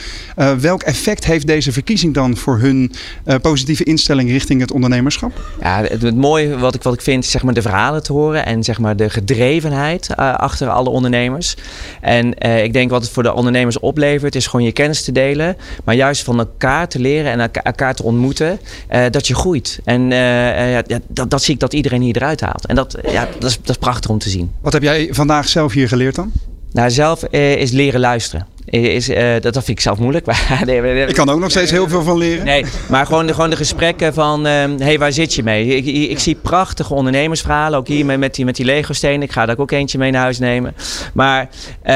welk 0.60 0.82
effect 0.82 1.24
heeft 1.24 1.46
deze 1.46 1.72
verkiezing 1.76 2.14
dan 2.14 2.36
voor 2.36 2.58
hun 2.58 2.92
uh, 3.26 3.34
positieve 3.42 3.84
instelling 3.84 4.30
richting 4.30 4.60
het 4.60 4.72
ondernemerschap? 4.72 5.32
Ja, 5.60 5.82
het, 5.82 6.02
het, 6.02 6.16
mooie 6.16 6.58
wat 6.58 6.74
ik, 6.74 6.82
wat 6.82 6.94
ik 6.94 7.00
vind 7.00 7.24
is 7.24 7.30
zeg 7.30 7.42
maar 7.42 7.54
de 7.54 7.62
verhalen 7.62 8.02
te 8.02 8.12
horen 8.12 8.46
en 8.46 8.64
zeg 8.64 8.78
maar 8.78 8.96
de 8.96 9.10
gedrevenheid 9.10 10.08
uh, 10.10 10.34
achter 10.34 10.68
alle 10.68 10.88
ondernemers. 10.88 11.56
En 12.00 12.46
uh, 12.46 12.64
ik 12.64 12.72
denk 12.72 12.90
wat 12.90 13.02
het 13.02 13.10
voor 13.10 13.22
de 13.22 13.34
ondernemers 13.34 13.78
oplevert 13.78 14.34
is 14.34 14.46
gewoon 14.46 14.66
je 14.66 14.72
kennis 14.72 15.04
te 15.04 15.12
delen, 15.12 15.56
maar 15.84 15.94
juist 15.94 16.22
van 16.22 16.38
elkaar 16.38 16.88
te 16.88 16.98
leren 16.98 17.32
en 17.32 17.50
elkaar 17.62 17.94
te 17.94 18.02
ontmoeten, 18.02 18.58
dat 19.10 19.26
je 19.26 19.34
groeit. 19.34 19.80
En 19.84 20.10
ja, 20.10 20.82
dat, 21.08 21.30
dat 21.30 21.42
zie 21.42 21.54
ik 21.54 21.60
dat 21.60 21.72
iedereen 21.72 22.02
hier 22.02 22.16
eruit 22.16 22.40
haalt. 22.40 22.66
En 22.66 22.74
dat, 22.74 22.98
ja, 23.10 23.28
dat, 23.38 23.50
is, 23.50 23.56
dat 23.56 23.68
is 23.68 23.76
prachtig 23.76 24.10
om 24.10 24.18
te 24.18 24.28
zien. 24.28 24.50
Wat 24.60 24.72
heb 24.72 24.82
jij 24.82 25.08
vandaag 25.10 25.48
zelf 25.48 25.72
hier 25.72 25.88
geleerd 25.88 26.14
dan? 26.14 26.32
Nou, 26.76 26.90
zelf 26.90 27.24
is 27.24 27.70
leren 27.70 28.00
luisteren 28.00 28.46
is, 28.66 29.08
uh, 29.08 29.32
dat, 29.32 29.42
dat 29.42 29.64
vind 29.64 29.68
ik 29.68 29.80
zelf 29.80 29.98
moeilijk. 29.98 30.26
ik 31.08 31.14
kan 31.14 31.28
ook 31.28 31.40
nog 31.40 31.50
steeds 31.50 31.70
heel 31.70 31.88
veel 31.88 32.02
van 32.02 32.18
leren. 32.18 32.44
Nee, 32.44 32.64
maar 32.88 33.06
gewoon 33.06 33.26
de, 33.26 33.34
gewoon 33.34 33.50
de 33.50 33.56
gesprekken 33.56 34.14
van, 34.14 34.44
hé, 34.44 34.68
uh, 34.68 34.78
hey, 34.78 34.98
waar 34.98 35.12
zit 35.12 35.34
je 35.34 35.42
mee? 35.42 35.66
Ik, 35.66 35.86
ik, 35.86 36.10
ik, 36.10 36.18
zie 36.18 36.34
prachtige 36.34 36.94
ondernemersverhalen, 36.94 37.78
ook 37.78 37.88
hier 37.88 38.06
met, 38.06 38.18
met 38.18 38.34
die, 38.34 38.44
met 38.44 38.56
die 38.56 38.64
Lego-stenen. 38.64 39.22
Ik 39.22 39.32
ga 39.32 39.46
daar 39.46 39.58
ook 39.58 39.70
eentje 39.70 39.98
mee 39.98 40.10
naar 40.10 40.22
huis 40.22 40.38
nemen. 40.38 40.74
Maar, 41.14 41.48
uh, 41.82 41.92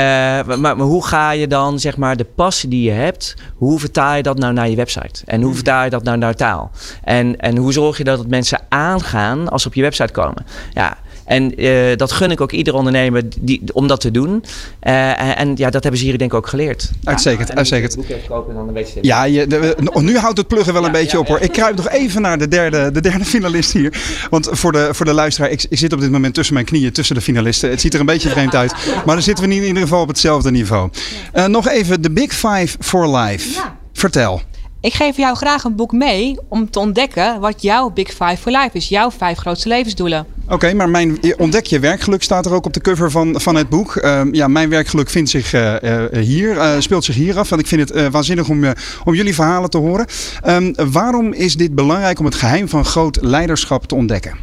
maar, 0.56 0.58
maar, 0.58 0.76
hoe 0.76 1.06
ga 1.06 1.30
je 1.30 1.46
dan, 1.46 1.78
zeg 1.78 1.96
maar, 1.96 2.16
de 2.16 2.26
passie 2.34 2.68
die 2.68 2.82
je 2.82 2.90
hebt, 2.90 3.34
hoe 3.54 3.78
vertaal 3.78 4.16
je 4.16 4.22
dat 4.22 4.38
nou 4.38 4.52
naar 4.52 4.68
je 4.68 4.76
website? 4.76 5.22
En 5.24 5.42
hoe 5.42 5.54
vertaal 5.54 5.84
je 5.84 5.90
dat 5.90 6.02
nou 6.02 6.18
naar 6.18 6.34
taal? 6.34 6.70
En, 7.04 7.40
en 7.40 7.56
hoe 7.56 7.72
zorg 7.72 7.98
je 7.98 8.04
dat 8.04 8.18
het 8.18 8.28
mensen 8.28 8.60
aangaan 8.68 9.48
als 9.48 9.62
ze 9.62 9.68
op 9.68 9.74
je 9.74 9.82
website 9.82 10.12
komen? 10.12 10.46
Ja, 10.72 10.96
en 11.30 11.62
uh, 11.62 11.96
dat 11.96 12.12
gun 12.12 12.30
ik 12.30 12.40
ook 12.40 12.52
ieder 12.52 12.74
ondernemer 12.74 13.22
die, 13.40 13.62
om 13.72 13.86
dat 13.86 14.00
te 14.00 14.10
doen. 14.10 14.44
Uh, 14.82 15.40
en 15.40 15.52
ja, 15.56 15.70
dat 15.70 15.82
hebben 15.82 16.00
ze 16.00 16.06
hier 16.06 16.18
denk 16.18 16.30
ik 16.30 16.36
ook 16.36 16.46
geleerd. 16.46 16.90
Uitstekend, 17.04 17.48
ja, 17.48 17.54
uitstekend. 17.54 17.96
Kopen, 18.28 18.54
dan 18.54 18.84
ja, 19.00 19.24
je, 19.24 19.46
de, 19.46 19.76
nu 19.94 20.16
houdt 20.18 20.38
het 20.38 20.46
pluggen 20.46 20.72
wel 20.72 20.84
een 20.84 20.92
beetje 20.92 21.18
op 21.18 21.26
hoor. 21.26 21.40
Ik 21.40 21.52
kruip 21.52 21.76
nog 21.76 21.88
even 21.88 22.22
naar 22.22 22.38
de 22.38 22.48
derde, 22.48 22.90
de 22.90 23.00
derde 23.00 23.24
finalist 23.24 23.72
hier. 23.72 24.02
Want 24.30 24.48
voor 24.50 24.72
de, 24.72 24.88
voor 24.92 25.06
de 25.06 25.12
luisteraar, 25.12 25.50
ik, 25.50 25.66
ik, 25.68 25.78
zit 25.78 25.92
op 25.92 26.00
dit 26.00 26.10
moment 26.10 26.34
tussen 26.34 26.54
mijn 26.54 26.66
knieën, 26.66 26.92
tussen 26.92 27.14
de 27.14 27.20
finalisten. 27.20 27.70
Het 27.70 27.80
ziet 27.80 27.94
er 27.94 28.00
een 28.00 28.06
beetje 28.06 28.28
vreemd 28.28 28.54
uit. 28.54 28.72
Maar 29.04 29.14
dan 29.14 29.22
zitten 29.22 29.44
we 29.44 29.50
niet 29.50 29.60
in 29.60 29.66
ieder 29.66 29.82
geval 29.82 30.02
op 30.02 30.08
hetzelfde 30.08 30.50
niveau. 30.50 30.90
Uh, 31.34 31.46
nog 31.46 31.68
even 31.68 32.02
de 32.02 32.10
Big 32.10 32.32
Five 32.32 32.76
for 32.80 33.16
Life. 33.16 33.60
Vertel. 33.92 34.42
Ik 34.82 34.94
geef 34.94 35.16
jou 35.16 35.36
graag 35.36 35.64
een 35.64 35.74
boek 35.74 35.92
mee 35.92 36.38
om 36.48 36.70
te 36.70 36.78
ontdekken 36.78 37.40
wat 37.40 37.62
jouw 37.62 37.90
Big 37.90 38.08
Five 38.08 38.36
for 38.36 38.52
Life 38.52 38.70
is. 38.72 38.88
Jouw 38.88 39.10
vijf 39.10 39.38
grootste 39.38 39.68
levensdoelen. 39.68 40.26
Oké, 40.48 40.74
maar 40.74 40.88
mijn 40.88 41.18
ontdek 41.36 41.66
je 41.66 41.78
werkgeluk 41.78 42.22
staat 42.22 42.46
er 42.46 42.52
ook 42.52 42.66
op 42.66 42.72
de 42.72 42.80
cover 42.80 43.10
van, 43.10 43.40
van 43.40 43.54
het 43.54 43.68
boek. 43.68 43.96
Ehm, 43.96 44.34
ja, 44.34 44.48
mijn 44.48 44.68
werkgeluk 44.68 45.10
vindt 45.10 45.30
zich 45.30 45.52
eh, 45.52 46.04
eh, 46.04 46.24
hier, 46.24 46.58
eh, 46.58 46.80
speelt 46.80 47.04
zich 47.04 47.14
hier 47.14 47.38
af. 47.38 47.48
Want 47.48 47.60
ik 47.60 47.66
vind 47.66 47.88
het 47.88 48.10
waanzinnig 48.10 48.48
om, 48.48 48.64
om 49.04 49.14
jullie 49.14 49.34
verhalen 49.34 49.70
te 49.70 49.78
horen. 49.78 50.06
Ehm, 50.42 50.72
waarom 50.90 51.32
is 51.32 51.56
dit 51.56 51.74
belangrijk 51.74 52.18
om 52.18 52.24
het 52.24 52.34
geheim 52.34 52.68
van 52.68 52.84
groot 52.84 53.18
leiderschap 53.20 53.86
te 53.86 53.94
ontdekken? 53.94 54.36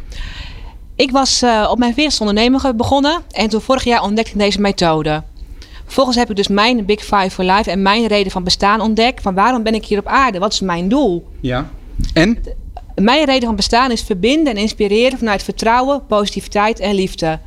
Ik 0.96 1.10
was 1.10 1.42
op 1.68 1.78
mijn 1.78 1.92
eerste 1.96 2.20
ondernemer 2.20 2.76
begonnen 2.76 3.22
en 3.30 3.48
toen 3.48 3.60
vorig 3.60 3.84
jaar 3.84 4.02
ontdekte 4.02 4.32
ik 4.32 4.38
deze 4.38 4.60
methode. 4.60 5.22
Vervolgens 5.88 6.16
heb 6.16 6.30
ik 6.30 6.36
dus 6.36 6.48
mijn 6.48 6.84
Big 6.84 7.00
Five 7.00 7.30
for 7.30 7.44
Life 7.44 7.70
en 7.70 7.82
mijn 7.82 8.06
reden 8.06 8.32
van 8.32 8.44
bestaan 8.44 8.80
ontdekt. 8.80 9.22
Van 9.22 9.34
waarom 9.34 9.62
ben 9.62 9.74
ik 9.74 9.84
hier 9.84 9.98
op 9.98 10.06
aarde? 10.06 10.38
Wat 10.38 10.52
is 10.52 10.60
mijn 10.60 10.88
doel? 10.88 11.28
Ja. 11.40 11.70
En? 12.12 12.38
Mijn 12.94 13.24
reden 13.24 13.46
van 13.46 13.56
bestaan 13.56 13.90
is 13.90 14.02
verbinden 14.02 14.52
en 14.52 14.60
inspireren 14.60 15.18
vanuit 15.18 15.42
vertrouwen, 15.42 16.06
positiviteit 16.06 16.80
en 16.80 16.94
liefde. 16.94 17.38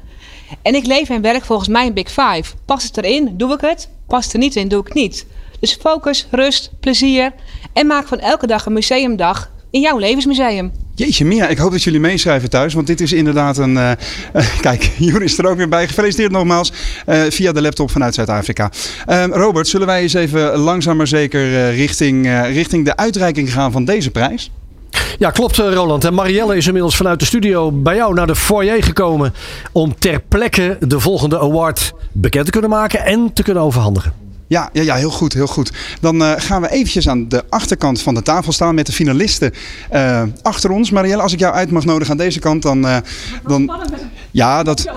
En 0.61 0.75
ik 0.75 0.85
leef 0.85 1.09
en 1.09 1.21
werk 1.21 1.45
volgens 1.45 1.69
mijn 1.69 1.93
Big 1.93 2.07
Five. 2.07 2.43
Past 2.65 2.95
het 2.95 3.05
erin, 3.05 3.37
doe 3.37 3.53
ik 3.53 3.61
het. 3.61 3.89
Past 4.07 4.23
het 4.23 4.33
er 4.33 4.39
niet 4.39 4.55
in, 4.55 4.67
doe 4.67 4.79
ik 4.79 4.87
het 4.87 4.95
niet. 4.95 5.25
Dus 5.59 5.73
focus, 5.73 6.27
rust, 6.31 6.71
plezier 6.79 7.33
en 7.73 7.87
maak 7.87 8.07
van 8.07 8.19
elke 8.19 8.47
dag 8.47 8.65
een 8.65 8.73
museumdag 8.73 9.51
in 9.71 9.81
jouw 9.81 9.97
levensmuseum. 9.97 10.71
Jeetje 10.95 11.25
Mia, 11.25 11.47
ik 11.47 11.57
hoop 11.57 11.71
dat 11.71 11.83
jullie 11.83 11.99
meeschrijven 11.99 12.49
thuis, 12.49 12.73
want 12.73 12.87
dit 12.87 13.01
is 13.01 13.13
inderdaad 13.13 13.57
een... 13.57 13.73
Uh, 13.73 13.91
kijk, 14.61 14.91
Jur 14.97 15.21
is 15.21 15.37
er 15.37 15.47
ook 15.47 15.57
weer 15.57 15.69
bij. 15.69 15.87
Gefeliciteerd 15.87 16.31
nogmaals 16.31 16.71
uh, 17.07 17.21
via 17.29 17.51
de 17.51 17.61
laptop 17.61 17.91
vanuit 17.91 18.13
Zuid-Afrika. 18.13 18.71
Robert, 19.31 19.67
zullen 19.67 19.87
wij 19.87 20.01
eens 20.01 20.13
even 20.13 20.57
langzaam 20.57 20.97
maar 20.97 21.07
zeker 21.07 21.73
richting, 21.73 22.45
richting 22.45 22.85
de 22.85 22.95
uitreiking 22.95 23.53
gaan 23.53 23.71
van 23.71 23.85
deze 23.85 24.11
prijs? 24.11 24.51
Ja, 25.19 25.31
klopt 25.31 25.57
Roland. 25.57 26.05
En 26.05 26.13
Marielle 26.13 26.57
is 26.57 26.65
inmiddels 26.65 26.95
vanuit 26.95 27.19
de 27.19 27.25
studio 27.25 27.71
bij 27.71 27.95
jou 27.95 28.13
naar 28.13 28.27
de 28.27 28.35
foyer 28.35 28.83
gekomen 28.83 29.33
om 29.71 29.95
ter 29.99 30.21
plekke 30.27 30.77
de 30.79 30.99
volgende 30.99 31.39
award 31.39 31.93
bekend 32.11 32.45
te 32.45 32.51
kunnen 32.51 32.69
maken 32.69 33.05
en 33.05 33.33
te 33.33 33.43
kunnen 33.43 33.63
overhandigen. 33.63 34.20
Ja, 34.51 34.69
ja, 34.73 34.81
ja, 34.81 34.95
heel 34.95 35.09
goed, 35.09 35.33
heel 35.33 35.47
goed. 35.47 35.71
Dan 36.01 36.21
uh, 36.21 36.31
gaan 36.37 36.61
we 36.61 36.69
eventjes 36.69 37.09
aan 37.09 37.27
de 37.27 37.43
achterkant 37.49 38.01
van 38.01 38.13
de 38.13 38.21
tafel 38.21 38.51
staan 38.51 38.75
met 38.75 38.85
de 38.85 38.91
finalisten 38.91 39.53
uh, 39.93 40.23
achter 40.41 40.71
ons. 40.71 40.89
Marielle, 40.89 41.21
als 41.21 41.33
ik 41.33 41.39
jou 41.39 41.53
uit 41.53 41.71
mag 41.71 41.85
nodigen 41.85 42.11
aan 42.11 42.17
deze 42.17 42.39
kant, 42.39 42.61
dan... 42.61 42.85
Uh, 42.85 42.97
dan 43.47 43.71
ja, 44.31 44.63
dat, 44.63 44.91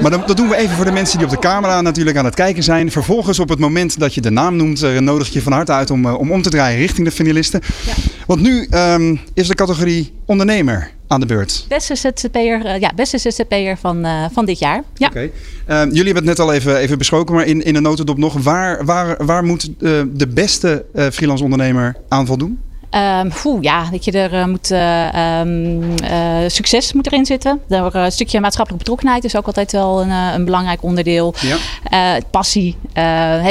maar 0.00 0.10
dan, 0.10 0.22
dat 0.26 0.36
doen 0.36 0.48
we 0.48 0.56
even 0.56 0.76
voor 0.76 0.84
de 0.84 0.92
mensen 0.92 1.18
die 1.18 1.26
op 1.26 1.32
de 1.32 1.38
camera 1.38 1.80
natuurlijk 1.80 2.16
aan 2.16 2.24
het 2.24 2.34
kijken 2.34 2.62
zijn. 2.62 2.90
Vervolgens 2.90 3.38
op 3.38 3.48
het 3.48 3.58
moment 3.58 3.98
dat 3.98 4.14
je 4.14 4.20
de 4.20 4.30
naam 4.30 4.56
noemt, 4.56 5.00
nodig 5.00 5.26
ik 5.26 5.32
je 5.32 5.42
van 5.42 5.52
harte 5.52 5.72
uit 5.72 5.90
om, 5.90 6.06
om 6.06 6.32
om 6.32 6.42
te 6.42 6.50
draaien 6.50 6.78
richting 6.78 7.06
de 7.06 7.12
finalisten. 7.12 7.60
Ja. 7.86 7.92
Want 8.26 8.40
nu 8.40 8.68
um, 8.70 9.20
is 9.34 9.48
de 9.48 9.54
categorie 9.54 10.12
ondernemer 10.26 10.90
aan 11.06 11.20
de 11.20 11.26
beurt. 11.26 11.64
Beste 11.68 11.96
ZZP'er, 11.96 12.64
uh, 12.64 12.78
ja, 12.78 12.92
beste 12.94 13.18
ZZP'er 13.18 13.76
van, 13.76 14.06
uh, 14.06 14.24
van 14.32 14.44
dit 14.44 14.58
jaar. 14.58 14.82
Ja. 14.94 15.08
Okay. 15.08 15.32
Uh, 15.68 15.82
jullie 15.84 16.04
hebben 16.04 16.14
het 16.14 16.24
net 16.24 16.38
al 16.38 16.52
even, 16.52 16.76
even 16.76 16.98
besproken, 16.98 17.34
maar 17.34 17.46
in, 17.46 17.64
in 17.64 17.74
de 17.74 17.80
notendop 17.80 18.18
nog. 18.18 18.42
Waar, 18.42 18.84
waar, 18.84 19.26
waar 19.26 19.44
moet 19.44 19.70
de 20.12 20.28
beste 20.28 20.84
freelance 21.12 21.44
ondernemer 21.44 21.96
aan 22.08 22.26
voldoen? 22.26 22.58
Um, 22.94 23.62
ja, 23.62 23.90
dat 23.90 24.04
je 24.04 24.12
er 24.12 24.32
uh, 24.32 24.44
moet, 24.44 24.70
uh, 24.70 25.40
um, 25.40 25.82
uh, 25.82 26.36
succes 26.46 26.92
moet 26.92 27.06
erin 27.06 27.26
zitten. 27.26 27.60
Er, 27.68 27.94
een 27.94 28.12
stukje 28.12 28.40
maatschappelijke 28.40 28.84
betrokkenheid 28.84 29.24
is 29.24 29.36
ook 29.36 29.46
altijd 29.46 29.72
wel 29.72 30.00
een, 30.02 30.10
een 30.10 30.44
belangrijk 30.44 30.82
onderdeel. 30.82 31.34
Ja. 31.40 32.20
passie, 32.30 32.76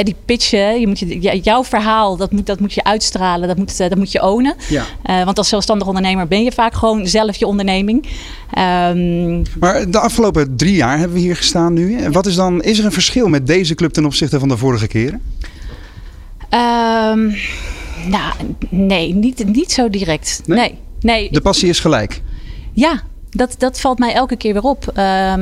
die 0.02 0.16
pitchen. 0.24 0.80
Je 0.80 0.86
moet 0.86 0.98
je, 0.98 1.40
jouw 1.42 1.64
verhaal, 1.64 2.16
dat 2.16 2.32
moet, 2.32 2.46
dat 2.46 2.60
moet 2.60 2.72
je 2.72 2.84
uitstralen, 2.84 3.48
dat 3.48 3.56
moet, 3.56 3.78
dat 3.78 3.96
moet 3.96 4.12
je 4.12 4.22
ownen. 4.22 4.54
Ja. 4.68 4.84
want 5.24 5.38
als 5.38 5.48
zelfstandig 5.48 5.86
ondernemer 5.86 6.26
ben 6.26 6.42
je 6.42 6.52
vaak 6.52 6.74
gewoon 6.74 7.06
zelf 7.06 7.36
je 7.36 7.46
onderneming. 7.46 8.06
Um, 8.58 9.42
maar 9.58 9.90
de 9.90 9.98
afgelopen 9.98 10.56
drie 10.56 10.74
jaar 10.74 10.98
hebben 10.98 11.16
we 11.16 11.22
hier 11.22 11.36
gestaan 11.36 11.72
nu. 11.72 12.10
Wat 12.10 12.26
is 12.26 12.34
dan, 12.34 12.62
is 12.62 12.78
er 12.78 12.84
een 12.84 12.92
verschil 12.92 13.28
met 13.28 13.46
deze 13.46 13.74
club 13.74 13.92
ten 13.92 14.04
opzichte 14.04 14.38
van 14.38 14.48
de 14.48 14.56
vorige 14.56 14.86
keren? 14.86 15.22
Nou, 18.08 18.34
nee, 18.68 19.14
niet, 19.14 19.46
niet 19.46 19.72
zo 19.72 19.90
direct. 19.90 20.42
Nee? 20.46 20.74
nee. 21.00 21.30
De 21.30 21.40
passie 21.40 21.68
is 21.68 21.80
gelijk. 21.80 22.22
Ja, 22.72 23.02
dat, 23.30 23.54
dat 23.58 23.80
valt 23.80 23.98
mij 23.98 24.14
elke 24.14 24.36
keer 24.36 24.52
weer 24.52 24.62
op. 24.62 24.86
Um, 24.86 24.94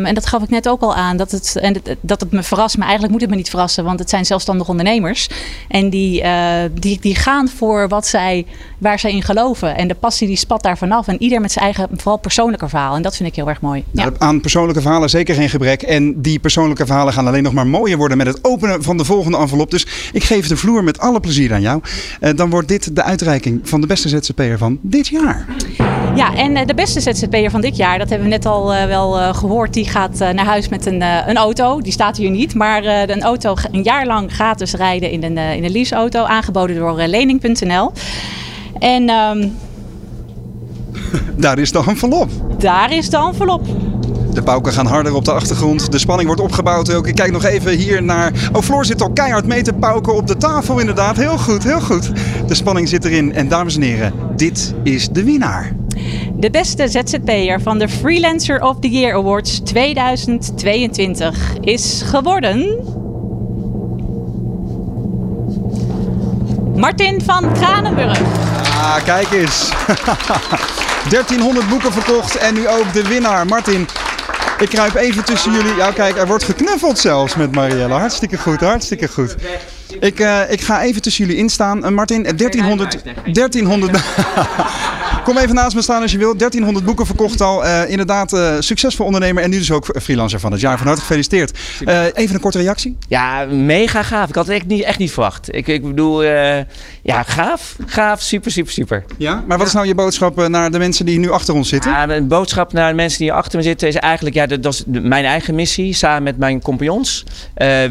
en 0.05 0.15
dat 0.15 0.27
gaf 0.27 0.43
ik 0.43 0.49
net 0.49 0.69
ook 0.69 0.81
al 0.81 0.95
aan. 0.95 1.17
Dat 1.17 1.31
het, 1.31 1.57
en 1.57 1.75
het, 1.75 1.97
dat 2.01 2.21
het 2.21 2.33
me 2.33 2.43
verrast. 2.43 2.77
Maar 2.77 2.87
eigenlijk 2.87 3.13
moet 3.13 3.21
het 3.21 3.31
me 3.31 3.37
niet 3.37 3.51
verrassen. 3.51 3.85
Want 3.85 3.99
het 3.99 4.11
zijn 4.11 4.25
zelfstandige 4.25 4.71
ondernemers. 4.71 5.29
En 5.69 5.91
die, 5.91 6.23
uh, 6.23 6.55
die, 6.73 6.99
die 7.01 7.15
gaan 7.15 7.49
voor 7.49 7.89
wat 7.89 8.07
zij, 8.07 8.47
waar 8.79 8.99
zij 8.99 9.13
in 9.13 9.23
geloven. 9.23 9.77
En 9.77 9.89
de 9.89 9.95
passie 9.95 10.27
die 10.27 10.37
spat 10.37 10.63
daar 10.63 10.79
vanaf. 10.79 11.09
En 11.09 11.23
ieder 11.23 11.41
met 11.41 11.53
zijn 11.53 11.65
eigen, 11.65 11.89
vooral 11.93 12.17
persoonlijke 12.17 12.69
verhaal. 12.69 12.97
En 12.97 13.03
dat 13.03 13.17
vind 13.17 13.29
ik 13.29 13.35
heel 13.35 13.49
erg 13.49 13.61
mooi. 13.61 13.85
Ja. 13.91 14.11
Aan 14.19 14.41
persoonlijke 14.41 14.81
verhalen 14.81 15.11
zeker 15.11 15.35
geen 15.35 15.49
gebrek. 15.49 15.83
En 15.83 16.21
die 16.21 16.39
persoonlijke 16.39 16.87
verhalen 16.87 17.13
gaan 17.13 17.27
alleen 17.27 17.43
nog 17.43 17.53
maar 17.53 17.67
mooier 17.67 17.97
worden 17.97 18.17
met 18.17 18.27
het 18.27 18.45
openen 18.45 18.83
van 18.83 18.97
de 18.97 19.05
volgende 19.05 19.39
envelop. 19.39 19.71
Dus 19.71 19.87
ik 20.13 20.25
geef 20.25 20.49
de 20.49 20.57
vloer 20.57 20.85
met 20.85 20.99
alle 20.99 21.21
plezier 21.21 21.53
aan 21.53 21.61
jou. 21.61 21.81
Uh, 22.21 22.31
dan 22.37 22.51
wordt 22.51 22.69
dit 22.69 22.97
de 22.97 23.03
uitreiking 23.03 23.61
van 23.63 23.81
de 23.81 23.87
beste 23.87 24.09
ZZP'er 24.09 24.59
van 24.59 24.79
dit 24.83 25.07
jaar. 25.07 25.47
Ja, 26.19 26.35
en 26.35 26.57
uh, 26.57 26.67
de 26.67 26.75
beste 26.75 27.01
ZZP'er 27.01 27.51
van 27.51 27.61
dit 27.61 27.77
jaar, 27.77 27.99
dat 27.99 28.09
hebben 28.09 28.29
we 28.29 28.35
net 28.35 28.47
al 28.47 28.75
uh, 28.75 28.85
wel 28.85 29.19
uh, 29.19 29.35
gehoord, 29.35 29.75
die 29.75 29.89
gaat 29.89 30.19
naar 30.19 30.45
huis 30.45 30.69
met 30.69 30.87
een, 30.87 31.03
een 31.29 31.37
auto. 31.37 31.81
Die 31.81 31.93
staat 31.93 32.17
hier 32.17 32.31
niet, 32.31 32.55
maar 32.55 32.85
een 32.85 33.23
auto 33.23 33.55
een 33.73 33.83
jaar 33.83 34.07
lang 34.07 34.33
gratis 34.33 34.75
rijden 34.75 35.11
in 35.11 35.23
een, 35.23 35.37
in 35.37 35.65
een 35.65 35.71
leaseauto, 35.71 36.25
aangeboden 36.25 36.77
door 36.77 37.03
lening.nl. 37.07 37.93
En... 38.79 39.11
Um, 39.11 39.57
daar 41.37 41.59
is 41.59 41.73
de 41.73 41.83
envelop. 41.87 42.31
Daar 42.59 42.93
is 42.93 43.11
de 43.11 43.17
envelop. 43.17 43.67
De 44.39 44.45
pauken 44.45 44.73
gaan 44.73 44.87
harder 44.87 45.15
op 45.15 45.25
de 45.25 45.33
achtergrond. 45.33 45.93
De 45.93 45.99
spanning 45.99 46.27
wordt 46.27 46.43
opgebouwd 46.43 46.95
ook. 46.95 47.07
Ik 47.07 47.15
kijk 47.15 47.33
nog 47.33 47.45
even 47.45 47.73
hier 47.73 48.03
naar... 48.03 48.33
Oh, 48.53 48.63
Floor 48.63 48.85
zit 48.85 49.03
al 49.03 49.11
keihard 49.11 49.47
mee 49.47 49.63
te 49.63 49.73
pauken 49.73 50.15
op 50.15 50.27
de 50.27 50.37
tafel 50.37 50.79
inderdaad. 50.79 51.17
Heel 51.17 51.39
goed, 51.39 51.65
heel 51.65 51.81
goed. 51.81 52.11
De 52.47 52.55
spanning 52.55 52.89
zit 52.89 53.05
erin. 53.05 53.35
En 53.35 53.49
dames 53.49 53.75
en 53.75 53.83
heren, 53.83 54.13
dit 54.37 54.75
is 54.83 55.09
de 55.09 55.25
winnaar. 55.25 55.73
De 56.35 56.51
beste 56.51 56.89
ZZP'er 56.89 57.61
van 57.61 57.79
de 57.79 57.89
Freelancer 57.89 58.63
of 58.63 58.77
the 58.81 58.89
Year 58.89 59.15
Awards 59.15 59.61
2022 59.61 61.57
is 61.61 62.03
geworden... 62.05 62.79
Martin 66.75 67.23
van 67.25 67.53
Kranenburg. 67.53 68.21
Ah, 68.81 69.05
kijk 69.05 69.31
eens. 69.33 69.73
1300 71.11 71.69
boeken 71.69 71.93
verkocht 71.93 72.37
en 72.37 72.55
nu 72.55 72.69
ook 72.69 72.93
de 72.93 73.09
winnaar. 73.09 73.47
Martin, 73.47 73.89
ik 74.61 74.69
kruip 74.69 74.95
even 74.95 75.25
tussen 75.25 75.53
jullie. 75.53 75.75
Ja, 75.75 75.91
kijk, 75.91 76.17
er 76.17 76.27
wordt 76.27 76.45
geknuffeld 76.45 76.99
zelfs 76.99 77.37
met 77.37 77.53
Marielle. 77.53 77.95
Hartstikke 77.95 78.39
goed, 78.39 78.61
hartstikke 78.61 79.09
goed. 79.09 79.35
Ik, 80.01 80.21
uh, 80.21 80.51
ik 80.51 80.61
ga 80.61 80.83
even 80.83 81.03
tussen 81.03 81.25
jullie 81.25 81.41
instaan. 81.41 81.85
Uh, 81.85 81.91
Martin, 81.91 82.23
1300... 82.23 83.03
1300... 83.33 83.93
Kom 85.29 85.39
even 85.39 85.55
naast 85.55 85.75
me 85.75 85.83
staan 85.83 86.03
als 86.03 86.13
je 86.13 86.19
wilt. 86.19 86.39
1300 86.39 86.87
boeken 86.87 87.07
verkocht 87.07 87.41
al. 87.41 87.65
Uh, 87.65 87.91
inderdaad, 87.91 88.33
uh, 88.33 88.55
succesvol 88.59 89.07
ondernemer 89.07 89.43
en 89.43 89.51
nu 89.51 89.59
dus 89.59 89.71
ook 89.71 89.87
freelancer 90.03 90.41
van 90.41 90.53
het 90.53 90.61
jaar. 90.61 90.79
Van 90.79 90.87
harte 90.87 91.01
gefeliciteerd. 91.01 91.59
Uh, 91.85 92.05
even 92.15 92.35
een 92.35 92.41
korte 92.41 92.59
reactie. 92.59 92.97
Ja, 93.09 93.45
mega 93.45 94.03
gaaf. 94.03 94.29
Ik 94.29 94.35
had 94.35 94.47
het 94.47 94.55
echt 94.55 94.67
niet, 94.67 94.83
echt 94.83 94.99
niet 94.99 95.13
verwacht. 95.13 95.55
Ik, 95.55 95.67
ik 95.67 95.83
bedoel, 95.83 96.23
ja, 96.23 97.23
gaaf. 97.23 97.77
Gaaf, 97.87 98.21
super, 98.21 98.51
super, 98.51 98.73
super. 98.73 99.05
Ja, 99.19 99.45
maar 99.47 99.59
wat 99.59 99.67
is 99.67 99.73
nou 99.73 99.87
je 99.87 99.95
boodschap 99.95 100.49
naar 100.49 100.71
de 100.71 100.79
mensen 100.79 101.07
die 101.07 101.19
nu 101.19 101.31
achter 101.31 101.55
ons 101.55 101.69
zitten? 101.69 101.91
Ja, 101.91 102.09
een 102.09 102.29
boodschap 102.29 102.73
naar 102.73 102.89
de 102.89 102.97
mensen 102.97 103.19
die 103.19 103.33
achter 103.33 103.59
me 103.59 103.65
zitten 103.65 103.89
is 103.89 103.95
eigenlijk, 103.97 104.35
ja, 104.37 104.47
dat, 104.47 104.63
dat 104.63 104.73
is 104.73 104.85
mijn 104.87 105.25
eigen 105.25 105.55
missie. 105.55 105.93
Samen 105.93 106.23
met 106.23 106.39
mijn 106.39 106.63
compagnons, 106.63 107.25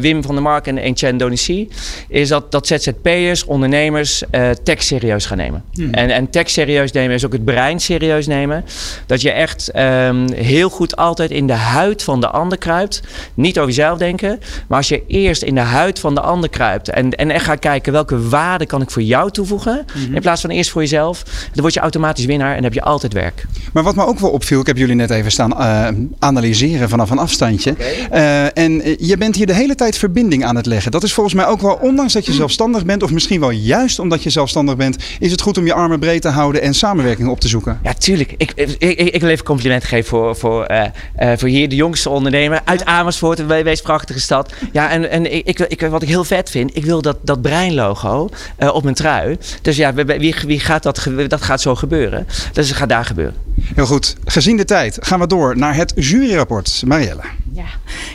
Wim 0.00 0.22
van 0.22 0.34
der 0.34 0.42
Mark 0.42 0.66
en 0.66 0.78
Etienne 0.78 1.18
Donici. 1.18 1.68
Is 2.08 2.28
dat, 2.28 2.50
dat 2.50 2.66
ZZP'ers, 2.66 3.44
ondernemers, 3.44 4.22
tech 4.62 4.82
serieus 4.82 5.26
gaan 5.26 5.38
nemen. 5.38 5.64
Hmm. 5.72 5.94
En, 5.94 6.10
en 6.10 6.30
tech 6.30 6.50
serieus 6.50 6.92
nemen 6.92 7.14
is 7.14 7.26
ook 7.27 7.27
het 7.32 7.44
brein 7.44 7.80
serieus 7.80 8.26
nemen. 8.26 8.64
Dat 9.06 9.20
je 9.20 9.30
echt 9.30 9.70
um, 9.76 10.32
heel 10.32 10.68
goed 10.68 10.96
altijd 10.96 11.30
in 11.30 11.46
de 11.46 11.52
huid 11.52 12.02
van 12.02 12.20
de 12.20 12.28
ander 12.28 12.58
kruipt. 12.58 13.02
Niet 13.34 13.58
over 13.58 13.74
jezelf 13.74 13.98
denken. 13.98 14.40
Maar 14.68 14.78
als 14.78 14.88
je 14.88 15.02
eerst 15.06 15.42
in 15.42 15.54
de 15.54 15.60
huid 15.60 15.98
van 15.98 16.14
de 16.14 16.20
ander 16.20 16.50
kruipt. 16.50 16.88
En, 16.88 17.10
en 17.10 17.30
echt 17.30 17.44
gaat 17.44 17.58
kijken 17.58 17.92
welke 17.92 18.28
waarde 18.28 18.66
kan 18.66 18.82
ik 18.82 18.90
voor 18.90 19.02
jou 19.02 19.30
toevoegen. 19.30 19.84
Mm 19.94 20.04
-hmm. 20.04 20.14
In 20.14 20.20
plaats 20.20 20.40
van 20.40 20.50
eerst 20.50 20.70
voor 20.70 20.82
jezelf. 20.82 21.22
Dan 21.52 21.62
word 21.62 21.74
je 21.74 21.80
automatisch 21.80 22.24
winnaar 22.24 22.56
en 22.56 22.62
heb 22.62 22.74
je 22.74 22.82
altijd 22.82 23.12
werk. 23.12 23.46
Maar 23.72 23.82
wat 23.82 23.96
me 23.96 24.06
ook 24.06 24.18
wel 24.18 24.30
opviel. 24.30 24.60
Ik 24.60 24.66
heb 24.66 24.76
jullie 24.76 24.94
net 24.94 25.10
even 25.10 25.30
staan 25.30 25.52
uh, 25.52 25.88
analyseren 26.18 26.88
vanaf 26.88 27.10
een 27.10 27.18
afstandje. 27.18 27.70
Okay. 27.70 28.08
Uh, 28.12 28.64
en 28.64 28.96
je 28.98 29.16
bent 29.16 29.36
hier 29.36 29.46
de 29.46 29.54
hele 29.54 29.74
tijd 29.74 29.98
verbinding 29.98 30.44
aan 30.44 30.56
het 30.56 30.66
leggen. 30.66 30.90
Dat 30.90 31.02
is 31.02 31.12
volgens 31.12 31.34
mij 31.34 31.46
ook 31.46 31.60
wel, 31.60 31.78
ondanks 31.82 32.12
dat 32.12 32.26
je 32.26 32.32
zelfstandig 32.32 32.84
bent. 32.84 33.02
Of 33.02 33.10
misschien 33.10 33.40
wel 33.40 33.50
juist 33.50 33.98
omdat 33.98 34.22
je 34.22 34.30
zelfstandig 34.30 34.76
bent. 34.76 34.96
Is 35.18 35.30
het 35.30 35.40
goed 35.40 35.58
om 35.58 35.66
je 35.66 35.72
armen 35.72 35.98
breed 35.98 36.22
te 36.22 36.28
houden 36.28 36.62
en 36.62 36.74
samenwerken 36.74 37.07
op 37.28 37.40
te 37.40 37.48
zoeken. 37.48 37.78
Ja, 37.82 37.92
tuurlijk. 37.92 38.34
Ik, 38.36 38.52
ik, 38.54 38.76
ik, 38.78 38.98
ik 38.98 39.20
wil 39.20 39.30
even 39.30 39.44
compliment 39.44 39.84
geven 39.84 40.08
voor, 40.08 40.36
voor, 40.36 40.70
uh, 40.70 40.84
uh, 41.20 41.32
voor 41.36 41.48
hier 41.48 41.68
de 41.68 41.74
jongste 41.74 42.10
ondernemer 42.10 42.60
uit 42.64 42.84
Amersfoort, 42.84 43.38
een 43.38 43.46
wees 43.46 43.80
prachtige 43.80 44.20
stad. 44.20 44.52
Ja, 44.72 44.90
en, 44.90 45.10
en 45.10 45.46
ik, 45.46 45.58
ik, 45.60 45.80
wat 45.80 46.02
ik 46.02 46.08
heel 46.08 46.24
vet 46.24 46.50
vind, 46.50 46.76
ik 46.76 46.84
wil 46.84 47.02
dat, 47.02 47.16
dat 47.22 47.42
breinlogo 47.42 48.28
uh, 48.58 48.74
op 48.74 48.82
mijn 48.82 48.94
trui. 48.94 49.36
Dus 49.62 49.76
ja, 49.76 49.94
wie, 49.94 50.34
wie 50.46 50.60
gaat 50.60 50.82
dat, 50.82 51.08
dat 51.28 51.42
gaat 51.42 51.60
zo 51.60 51.74
gebeuren. 51.74 52.26
Dus 52.52 52.68
het 52.68 52.76
gaat 52.76 52.88
daar 52.88 53.04
gebeuren. 53.04 53.34
Heel 53.74 53.86
goed. 53.86 54.16
Gezien 54.24 54.56
de 54.56 54.64
tijd 54.64 54.98
gaan 55.00 55.20
we 55.20 55.26
door 55.26 55.56
naar 55.56 55.74
het 55.74 55.92
juryrapport. 55.96 56.82
Marielle. 56.86 57.22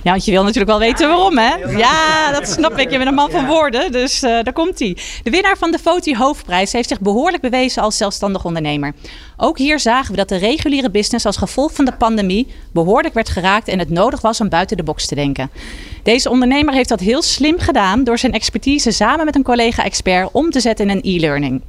Ja, 0.03 0.11
want 0.11 0.25
je 0.25 0.31
wil 0.31 0.43
natuurlijk 0.43 0.69
wel 0.69 0.79
weten 0.79 1.07
waarom, 1.07 1.37
hè? 1.37 1.55
Ja, 1.77 2.31
dat 2.31 2.47
snap 2.47 2.77
ik. 2.77 2.91
Je 2.91 2.97
bent 2.97 3.09
een 3.09 3.15
man 3.15 3.31
van 3.31 3.45
woorden, 3.45 3.91
dus 3.91 4.23
eh, 4.23 4.29
daar 4.43 4.53
komt 4.53 4.79
hij. 4.79 4.97
De 5.23 5.29
winnaar 5.29 5.57
van 5.57 5.71
de 5.71 5.79
Foti 5.79 6.15
Hoofdprijs 6.15 6.71
heeft 6.71 6.87
zich 6.87 6.99
behoorlijk 6.99 7.41
bewezen 7.41 7.81
als 7.81 7.97
zelfstandig 7.97 8.45
ondernemer. 8.45 8.93
Ook 9.37 9.57
hier 9.57 9.79
zagen 9.79 10.11
we 10.11 10.17
dat 10.17 10.29
de 10.29 10.37
reguliere 10.37 10.89
business 10.89 11.25
als 11.25 11.37
gevolg 11.37 11.73
van 11.73 11.85
de 11.85 11.93
pandemie 11.93 12.47
behoorlijk 12.73 13.13
werd 13.13 13.29
geraakt 13.29 13.67
en 13.67 13.79
het 13.79 13.89
nodig 13.89 14.21
was 14.21 14.41
om 14.41 14.49
buiten 14.49 14.77
de 14.77 14.83
box 14.83 15.05
te 15.05 15.15
denken. 15.15 15.49
Deze 16.03 16.29
ondernemer 16.29 16.73
heeft 16.73 16.89
dat 16.89 16.99
heel 16.99 17.21
slim 17.21 17.59
gedaan 17.59 18.03
door 18.03 18.17
zijn 18.17 18.33
expertise 18.33 18.91
samen 18.91 19.25
met 19.25 19.35
een 19.35 19.43
collega-expert 19.43 20.29
om 20.31 20.49
te 20.49 20.59
zetten 20.59 20.89
in 20.89 20.95
een 20.97 21.15
e-learning. 21.15 21.61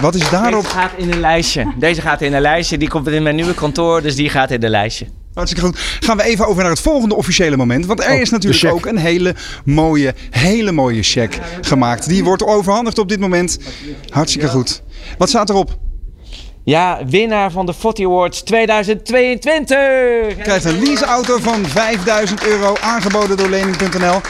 wat 0.00 0.14
is 0.14 0.30
daarop? 0.30 0.62
Deze 0.62 0.74
gaat 0.74 0.92
in 0.96 1.12
een 1.12 1.20
lijstje. 1.20 1.72
Deze 1.78 2.00
gaat 2.00 2.22
in 2.22 2.32
een 2.32 2.40
lijstje. 2.40 2.78
Die 2.78 2.88
komt 2.88 3.06
in 3.06 3.22
mijn 3.22 3.36
nieuwe 3.36 3.54
kantoor, 3.54 4.02
dus 4.02 4.16
die 4.16 4.28
gaat 4.28 4.50
in 4.50 4.62
een 4.62 4.70
lijstje. 4.70 5.06
Hartstikke 5.36 5.66
goed. 5.66 5.78
Gaan 6.00 6.16
we 6.16 6.22
even 6.22 6.46
over 6.46 6.62
naar 6.62 6.70
het 6.70 6.80
volgende 6.80 7.14
officiële 7.14 7.56
moment. 7.56 7.86
Want 7.86 8.00
er 8.04 8.12
Oh, 8.12 8.20
is 8.20 8.30
natuurlijk 8.30 8.74
ook 8.74 8.86
een 8.86 8.96
hele 8.96 9.34
mooie, 9.64 10.14
hele 10.30 10.72
mooie 10.72 11.02
check 11.02 11.38
gemaakt. 11.60 12.08
Die 12.08 12.24
wordt 12.24 12.44
overhandigd 12.44 12.98
op 12.98 13.08
dit 13.08 13.20
moment. 13.20 13.58
Hartstikke 14.08 14.48
goed. 14.48 14.82
Wat 15.18 15.28
staat 15.28 15.50
erop? 15.50 15.78
Ja, 16.64 17.00
winnaar 17.06 17.50
van 17.50 17.66
de 17.66 17.74
Foti 17.74 18.04
Awards 18.04 18.42
2022. 18.42 20.36
Krijgt 20.42 20.64
een 20.64 20.82
leaseauto 20.82 21.38
van 21.38 21.66
5000 21.66 22.46
euro 22.46 22.74
aangeboden 22.80 23.36
door 23.36 23.48
lening.nl. 23.48 24.20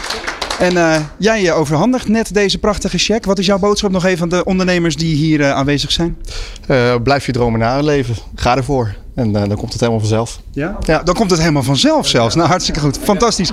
En 0.58 0.76
eh, 0.76 1.00
jij 1.18 1.48
eh, 1.48 1.58
overhandigt 1.58 2.08
net 2.08 2.34
deze 2.34 2.58
prachtige 2.58 2.98
check. 2.98 3.24
Wat 3.24 3.38
is 3.38 3.46
jouw 3.46 3.58
boodschap 3.58 3.90
nog 3.90 4.04
even 4.04 4.22
aan 4.22 4.28
de 4.28 4.44
ondernemers 4.44 4.96
die 4.96 5.14
hier 5.14 5.40
eh, 5.40 5.50
aanwezig 5.50 5.92
zijn? 5.92 6.18
Eh, 6.66 6.94
blijf 7.02 7.26
je 7.26 7.32
dromen 7.32 7.60
naleven. 7.60 8.14
Ga 8.34 8.56
ervoor. 8.56 8.94
En 9.16 9.36
eh, 9.36 9.48
dan 9.48 9.56
komt 9.56 9.72
het 9.72 9.80
helemaal 9.80 10.00
vanzelf. 10.00 10.40
Ja? 10.52 10.76
Ja, 10.80 11.02
dan 11.02 11.14
komt 11.14 11.30
het 11.30 11.40
helemaal 11.40 11.62
vanzelf 11.62 12.06
zelfs. 12.06 12.34
Nou, 12.34 12.48
hartstikke 12.48 12.80
goed. 12.80 12.98
Fantastisch. 13.02 13.50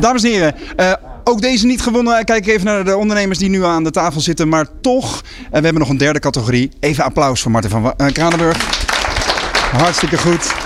Dames 0.00 0.22
en 0.22 0.30
heren, 0.30 0.54
eh, 0.76 0.92
ook 1.24 1.40
deze 1.40 1.66
niet 1.66 1.82
gewonnen. 1.82 2.24
Kijk 2.24 2.46
even 2.46 2.64
naar 2.64 2.84
de 2.84 2.96
ondernemers 2.96 3.38
die 3.38 3.48
nu 3.48 3.64
aan 3.64 3.84
de 3.84 3.90
tafel 3.90 4.20
zitten. 4.20 4.48
Maar 4.48 4.66
toch, 4.80 5.22
eh, 5.22 5.50
we 5.50 5.64
hebben 5.64 5.78
nog 5.78 5.88
een 5.88 5.96
derde 5.96 6.18
categorie. 6.18 6.70
Even 6.80 7.04
applaus 7.04 7.42
voor 7.42 7.50
Martin 7.50 7.70
van 7.70 7.92
eh, 7.96 8.12
Kranenburg. 8.12 8.56
Hartstikke 9.70 10.18
goed. 10.18 10.65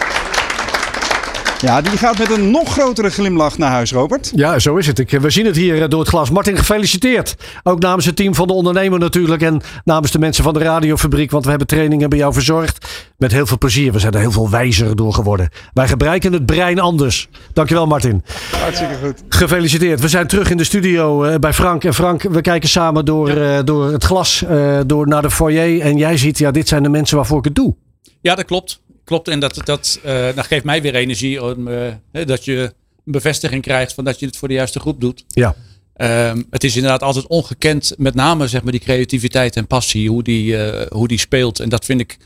Ja, 1.61 1.81
die 1.81 1.97
gaat 1.99 2.19
met 2.19 2.31
een 2.31 2.51
nog 2.51 2.73
grotere 2.73 3.11
glimlach 3.11 3.59
naar 3.59 3.71
huis, 3.71 3.93
Robert. 3.93 4.33
Ja, 4.35 4.59
zo 4.59 4.77
is 4.77 4.87
het. 4.87 4.99
Ik, 4.99 5.11
we 5.11 5.31
zien 5.31 5.47
het 5.47 5.57
hier 5.57 5.83
eh, 5.83 5.89
door 5.89 6.01
het 6.01 6.09
glas. 6.09 6.31
Martin, 6.31 6.57
gefeliciteerd. 6.57 7.35
Ook 7.63 7.81
namens 7.81 8.07
het 8.07 8.17
team 8.17 8.35
van 8.35 8.47
de 8.47 8.53
ondernemer 8.53 8.99
natuurlijk. 8.99 9.43
En 9.43 9.61
namens 9.85 10.13
de 10.13 10.19
mensen 10.19 10.45
van 10.45 10.55
de 10.55 10.59
radiofabriek. 10.59 11.31
Want 11.31 11.45
we 11.45 11.51
hebben 11.51 11.69
trainingen 11.69 12.09
bij 12.09 12.19
jou 12.19 12.33
verzorgd. 12.33 12.87
Met 13.17 13.33
heel 13.33 13.47
veel 13.47 13.59
plezier. 13.59 13.93
We 13.93 13.99
zijn 13.99 14.13
er 14.13 14.21
heel 14.21 14.33
veel 14.33 14.51
wijzer 14.51 14.97
door 14.97 15.15
geworden. 15.15 15.49
Wij 15.73 15.89
gebruiken 15.89 16.33
het 16.33 16.47
brein 16.47 16.79
anders. 16.79 17.29
Dankjewel, 17.53 17.87
Martin. 17.87 18.25
Hartstikke 18.61 18.95
goed. 19.05 19.23
Gefeliciteerd. 19.29 20.01
We 20.01 20.09
zijn 20.09 20.27
terug 20.27 20.51
in 20.51 20.57
de 20.57 20.65
studio 20.65 21.25
eh, 21.25 21.39
bij 21.39 21.53
Frank. 21.53 21.85
En 21.85 21.95
Frank, 21.95 22.23
we 22.23 22.41
kijken 22.41 22.69
samen 22.69 23.05
door, 23.05 23.29
eh, 23.29 23.59
door 23.65 23.93
het 23.93 24.05
glas 24.05 24.43
eh, 24.43 24.79
door 24.87 25.09
naar 25.09 25.23
de 25.23 25.31
foyer. 25.31 25.81
En 25.81 25.97
jij 25.97 26.17
ziet, 26.17 26.39
ja, 26.39 26.51
dit 26.51 26.69
zijn 26.69 26.83
de 26.83 26.89
mensen 26.89 27.17
waarvoor 27.17 27.39
ik 27.39 27.45
het 27.45 27.55
doe. 27.55 27.75
Ja, 28.21 28.35
dat 28.35 28.45
klopt. 28.45 28.81
Klopt. 29.05 29.28
En 29.28 29.40
dat, 29.40 29.61
dat, 29.64 30.01
eh, 30.05 30.34
dat 30.34 30.46
geeft 30.46 30.64
mij 30.64 30.82
weer 30.82 30.94
energie. 30.94 31.44
Om, 31.44 31.68
eh, 31.68 31.94
dat 32.26 32.44
je 32.44 32.72
een 33.05 33.12
bevestiging 33.12 33.62
krijgt 33.62 33.94
van 33.94 34.05
dat 34.05 34.18
je 34.18 34.26
het 34.26 34.36
voor 34.36 34.48
de 34.48 34.55
juiste 34.55 34.80
groep 34.80 35.01
doet. 35.01 35.24
Ja. 35.28 35.57
Ehm, 36.01 36.42
het 36.51 36.64
is 36.64 36.74
inderdaad 36.74 37.03
altijd 37.03 37.26
ongekend, 37.26 37.94
met 37.98 38.14
name 38.14 38.48
zeg 38.48 38.62
maar 38.62 38.72
die 38.72 38.80
creativiteit 38.80 39.57
en 39.57 39.66
passie, 39.66 40.09
hoe 40.09 40.22
die, 40.22 40.57
eh, 40.57 40.86
hoe 40.90 41.09
die 41.09 41.18
speelt. 41.18 41.61
En 41.61 41.68
dat 41.68 41.84
vind 41.84 42.01
ik, 42.01 42.16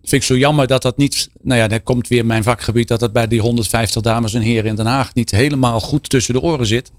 vind 0.00 0.22
ik 0.22 0.22
zo 0.22 0.36
jammer 0.36 0.66
dat 0.66 0.82
dat 0.82 0.96
niet, 0.96 1.28
nou 1.42 1.60
ja, 1.60 1.68
dan 1.68 1.82
komt 1.82 2.08
weer 2.08 2.26
mijn 2.26 2.42
vakgebied, 2.42 2.88
dat 2.88 3.00
dat 3.00 3.12
bij 3.12 3.28
die 3.28 3.40
150 3.40 4.02
dames 4.02 4.34
en 4.34 4.40
heren 4.40 4.70
in 4.70 4.74
Den 4.74 4.86
Haag 4.86 5.14
niet 5.14 5.30
helemaal 5.30 5.80
goed 5.80 6.10
tussen 6.10 6.34
de 6.34 6.40
oren 6.40 6.66
zit. 6.66 6.90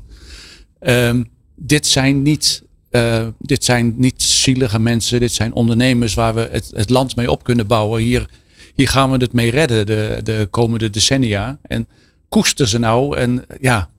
Ehm, 0.80 1.24
dit 1.56 1.88
zijn 1.88 2.22
niet, 2.22 2.64
eh, 2.90 3.28
dit 3.40 3.64
zijn 3.64 3.94
niet 3.98 4.22
zielige 4.22 4.80
mensen, 4.80 5.20
dit 5.20 5.32
zijn 5.32 5.54
ondernemers 5.54 6.14
waar 6.14 6.34
we 6.34 6.48
het, 6.52 6.72
het 6.76 6.90
land 6.90 7.16
mee 7.16 7.32
op 7.32 7.44
kunnen 7.44 7.68
bouwen. 7.68 8.02
Hier, 8.02 8.30
hier 8.78 8.88
gaan 8.88 9.12
we 9.12 9.18
het 9.18 9.34
mee 9.34 9.52
redden 9.52 9.86
de, 9.86 10.20
de 10.24 10.48
komende 10.50 10.90
decennia. 10.90 11.58
En 11.62 11.88
koester 12.30 12.68
ze 12.68 12.80
nou 12.80 13.18
en 13.18 13.46
ja, 13.62 13.90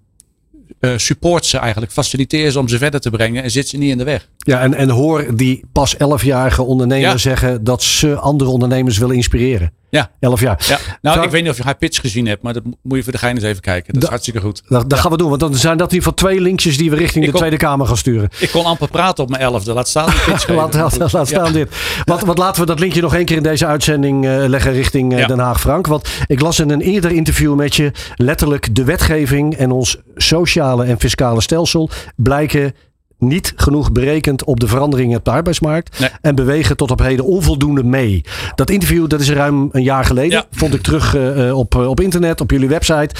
eh, 0.80 0.92
support 0.96 1.46
ze 1.46 1.58
eigenlijk, 1.58 1.92
faciliteer 1.92 2.50
ze 2.50 2.58
om 2.58 2.68
ze 2.68 2.78
verder 2.78 3.00
te 3.00 3.10
brengen 3.10 3.42
en 3.42 3.50
zit 3.50 3.68
ze 3.68 3.76
niet 3.76 3.90
in 3.90 3.98
de 3.98 4.04
weg. 4.04 4.28
Ja, 4.38 4.60
en, 4.60 4.74
en 4.74 4.88
hoor 4.90 5.26
die 5.36 5.64
pas 5.72 5.94
11-jarige 5.94 6.62
ondernemer 6.62 7.10
Ja. 7.10 7.16
zeggen 7.16 7.64
dat 7.64 7.82
ze 7.82 8.16
andere 8.16 8.50
ondernemers 8.50 8.98
willen 8.98 9.16
inspireren. 9.16 9.72
Ja. 9.90 10.10
11 10.20 10.40
jaar. 10.40 10.64
Ja. 10.68 10.78
Nou, 11.02 11.22
ik 11.22 11.30
weet 11.30 11.42
niet 11.42 11.50
of 11.50 11.56
je 11.56 11.62
haar 11.62 11.76
pitch 11.76 12.00
gezien 12.00 12.26
hebt, 12.26 12.42
maar 12.42 12.52
dat 12.52 12.62
moet 12.82 12.96
je 12.96 13.02
voor 13.02 13.12
de 13.12 13.18
gein 13.18 13.34
eens 13.34 13.44
even 13.44 13.62
kijken. 13.62 13.94
Dat 13.94 14.02
is 14.02 14.08
hartstikke 14.08 14.40
goed. 14.40 14.62
Dat, 14.68 14.94
gaan 14.98 15.10
we 15.10 15.16
doen, 15.16 15.28
want 15.28 15.40
dan 15.40 15.54
zijn 15.54 15.76
dat 15.76 15.88
in 15.92 15.94
ieder 15.94 16.08
geval 16.12 16.28
twee 16.28 16.40
linkjes 16.40 16.76
die 16.78 16.90
we 16.90 16.96
richting 16.96 17.24
de 17.24 17.30
kon- 17.30 17.40
Tweede 17.40 17.56
Kamer 17.56 17.86
gaan 17.86 17.96
sturen. 17.96 18.28
Ik 18.38 18.50
kon 18.50 18.64
amper 18.64 18.88
praten 18.88 19.24
op 19.24 19.30
mijn 19.30 19.42
elfde. 19.42 19.72
Laat 19.72 19.88
staan 19.88 20.10
die 20.10 20.20
pitch 20.26 20.48
laat, 20.54 20.74
laat, 20.74 21.12
laat 21.12 21.28
staan 21.28 21.46
Ja. 21.46 21.50
dit. 21.52 21.68
Wat, 22.04 22.20
wat 22.22 22.38
laten 22.38 22.60
we 22.60 22.66
dat 22.66 22.78
linkje 22.78 23.00
nog 23.00 23.14
één 23.14 23.24
keer 23.24 23.36
in 23.36 23.42
deze 23.42 23.66
uitzending 23.66 24.26
eh, 24.26 24.44
leggen 24.46 24.72
richting 24.72 25.16
eh. 25.18 25.26
Den 25.26 25.38
Haag, 25.38 25.60
Frank. 25.60 25.86
Want 25.86 26.08
ik 26.26 26.40
las 26.40 26.58
in 26.60 26.70
een 26.70 26.80
eerder 26.80 27.10
interview 27.12 27.54
met 27.54 27.76
je 27.76 27.92
letterlijk 28.16 28.74
de 28.74 28.84
wetgeving 28.84 29.54
en 29.56 29.70
ons 29.70 29.96
sociale 30.16 30.84
en 30.84 31.00
fiscale 31.00 31.40
stelsel 31.40 31.90
blijken 32.16 32.74
niet 33.18 33.52
genoeg 33.56 33.92
berekend 33.92 34.44
op 34.44 34.60
de 34.60 34.68
veranderingen 34.68 35.18
op 35.18 35.24
de 35.24 35.30
arbeidsmarkt. 35.30 35.98
Nee. 35.98 36.10
En 36.20 36.34
bewegen 36.34 36.76
tot 36.76 36.90
op 36.90 36.98
heden 36.98 37.24
onvoldoende 37.24 37.84
mee. 37.84 38.24
Dat 38.54 38.70
interview 38.70 39.08
dat 39.08 39.20
is 39.20 39.30
ruim 39.30 39.68
een 39.72 39.82
jaar 39.82 40.04
geleden. 40.04 40.44
Vond 40.50 40.74
ik 40.74 40.82
terug 40.82 41.14
eh, 41.14 41.48
eh, 41.48 41.58
op, 41.58 41.74
eh, 41.74 41.88
op 41.88 42.00
internet, 42.00 42.40
op 42.40 42.50
jullie 42.50 42.68
website. 42.68 43.14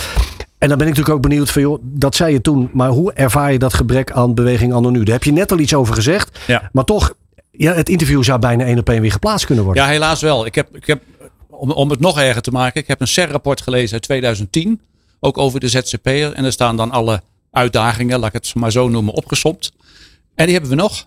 En 0.59 0.69
dan 0.69 0.79
ben 0.79 0.87
ik 0.87 0.95
natuurlijk 0.95 1.17
ook 1.17 1.31
benieuwd 1.31 1.51
van, 1.51 1.63
joh, 1.63 1.79
dat 1.83 2.15
zei 2.15 2.33
je 2.33 2.41
toen. 2.41 2.71
Maar 2.73 2.89
hoe 2.89 3.13
ervaar 3.13 3.53
je 3.53 3.59
dat 3.59 3.75
gebrek 3.75 4.13
aan 4.13 4.35
beweging 4.35 4.73
anno 4.73 4.91
nu? 4.91 5.03
Daar 5.03 5.15
heb 5.15 5.25
je 5.25 5.33
net 5.33 5.53
al 5.53 5.59
iets 5.59 5.75
over 5.75 5.95
gezegd. 5.95 6.39
Ja. 6.47 6.71
Maar 6.73 6.85
toch, 6.85 7.15
ja, 7.51 7.73
het 7.73 7.89
interview 7.89 8.23
zou 8.23 8.39
bijna 8.39 8.65
één 8.65 8.79
op 8.79 8.89
één 8.89 9.01
weer 9.01 9.13
geplaatst 9.13 9.47
kunnen 9.47 9.65
worden. 9.65 9.83
Ja, 9.83 9.89
helaas 9.89 10.21
wel. 10.21 10.47
Ik 10.47 10.55
heb, 10.55 10.77
ik 10.77 10.87
heb, 10.87 11.03
om, 11.51 11.71
om 11.71 11.91
het 11.91 12.01
nog 12.01 12.19
erger 12.19 12.43
te 12.43 12.51
maken, 12.51 12.81
ik 12.81 12.89
heb 12.89 13.01
een 13.01 13.07
CER-rapport 13.07 13.61
gelezen 13.61 13.93
uit 13.93 14.03
2010. 14.03 14.81
Ook 15.21 15.39
over 15.39 15.61
de 15.61 15.69
ZZP'er. 15.69 16.33
En 16.33 16.45
er 16.45 16.53
staan 16.53 16.77
dan 16.77 16.91
alle 16.91 17.23
uitdagingen, 17.51 18.19
laat 18.19 18.35
ik 18.35 18.43
het 18.43 18.55
maar 18.55 18.73
zo 18.73 18.89
noemen, 18.89 19.15
opgesomd. 19.15 19.73
En 20.35 20.45
die 20.45 20.53
hebben 20.53 20.71
we 20.71 20.77
nog. 20.77 21.05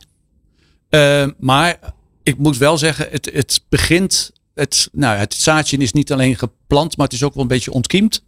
Eh, 0.89 1.27
maar 1.39 1.79
ik 2.23 2.37
moet 2.37 2.57
wel 2.57 2.77
zeggen, 2.77 3.07
het, 3.11 3.29
het 3.33 3.61
begint. 3.69 4.31
Het, 4.53 4.89
nou, 4.91 5.17
het 5.17 5.33
zaadje 5.33 5.77
is 5.77 5.93
niet 5.93 6.11
alleen 6.11 6.35
geplant, 6.35 6.97
maar 6.97 7.05
het 7.05 7.15
is 7.15 7.23
ook 7.23 7.33
wel 7.33 7.43
een 7.43 7.49
beetje 7.49 7.71
ontkiemd. 7.71 8.23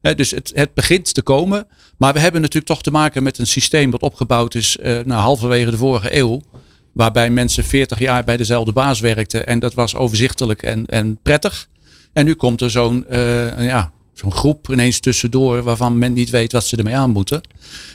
Hè, 0.00 0.14
dus 0.14 0.30
het, 0.30 0.52
het 0.54 0.74
begint 0.74 1.14
te 1.14 1.22
komen. 1.22 1.66
Maar 1.96 2.12
we 2.12 2.20
hebben 2.20 2.40
natuurlijk 2.40 2.72
toch 2.72 2.82
te 2.82 2.90
maken 2.90 3.22
met 3.22 3.38
een 3.38 3.46
systeem 3.46 3.90
dat 3.90 4.00
opgebouwd 4.00 4.54
is 4.54 4.78
eh 4.78 4.98
nou, 5.04 5.20
halverwege 5.20 5.70
de 5.70 5.76
vorige 5.76 6.16
eeuw. 6.16 6.42
Waarbij 6.92 7.30
mensen 7.30 7.64
40 7.64 7.98
jaar 7.98 8.24
bij 8.24 8.36
dezelfde 8.36 8.72
baas 8.72 9.00
werkten. 9.00 9.46
En 9.46 9.58
dat 9.58 9.74
was 9.74 9.94
overzichtelijk 9.94 10.62
en, 10.62 10.86
en 10.86 11.18
prettig. 11.22 11.68
En 12.12 12.24
nu 12.24 12.34
komt 12.34 12.60
er 12.60 12.70
zo'n 12.70 13.06
eh, 13.06 13.64
ja, 13.66 13.92
zo'n 14.20 14.32
groep 14.32 14.70
ineens 14.70 15.00
tussendoor 15.00 15.62
waarvan 15.62 15.98
men 15.98 16.12
niet 16.12 16.30
weet 16.30 16.52
wat 16.52 16.66
ze 16.66 16.76
ermee 16.76 16.96
aan 16.96 17.10
moeten. 17.10 17.40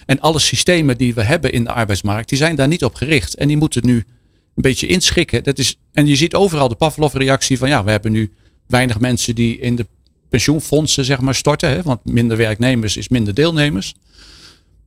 En 0.05 0.19
alle 0.19 0.39
systemen 0.39 0.97
die 0.97 1.13
we 1.13 1.23
hebben 1.23 1.51
in 1.51 1.63
de 1.63 1.71
arbeidsmarkt, 1.71 2.29
die 2.29 2.37
zijn 2.37 2.55
daar 2.55 2.67
niet 2.67 2.83
op 2.83 2.95
gericht. 2.95 3.35
En 3.35 3.47
die 3.47 3.57
moeten 3.57 3.85
nu 3.85 3.95
een 3.95 4.61
beetje 4.61 4.87
inschikken. 4.87 5.43
Dat 5.43 5.57
is, 5.57 5.77
en 5.91 6.07
je 6.07 6.15
ziet 6.15 6.33
overal 6.33 6.67
de 6.67 6.75
Pavlov-reactie 6.75 7.57
van 7.57 7.69
ja, 7.69 7.83
we 7.83 7.91
hebben 7.91 8.11
nu 8.11 8.31
weinig 8.67 8.99
mensen 8.99 9.35
die 9.35 9.59
in 9.59 9.75
de 9.75 9.87
pensioenfondsen 10.29 11.05
zeg 11.05 11.19
maar 11.19 11.35
storten. 11.35 11.69
Hè, 11.69 11.81
want 11.81 12.05
minder 12.05 12.37
werknemers 12.37 12.97
is 12.97 13.09
minder 13.09 13.33
deelnemers. 13.33 13.93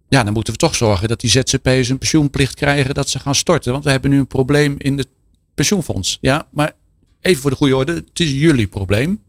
Ja, 0.09 0.24
dan 0.24 0.32
moeten 0.32 0.53
we 0.53 0.59
toch 0.59 0.74
zorgen 0.74 1.09
dat 1.09 1.20
die 1.20 1.30
ZZP'ers 1.30 1.89
een 1.89 1.99
pensioenplicht 1.99 2.55
krijgen 2.55 2.95
dat 2.95 3.09
ze 3.09 3.18
gaan 3.18 3.34
storten. 3.34 3.72
Want 3.72 3.84
we 3.84 3.91
hebben 3.91 4.11
nu 4.11 4.18
een 4.18 4.26
probleem 4.26 4.74
in 4.78 4.99
het 4.99 5.09
pensioenfonds. 5.55 6.18
Ja, 6.20 6.49
maar 6.51 6.72
even 7.20 7.41
voor 7.41 7.51
de 7.51 7.57
goede 7.57 7.76
orde, 7.76 7.95
het 7.95 8.20
is 8.20 8.30
jullie 8.30 8.66
probleem. 8.66 9.20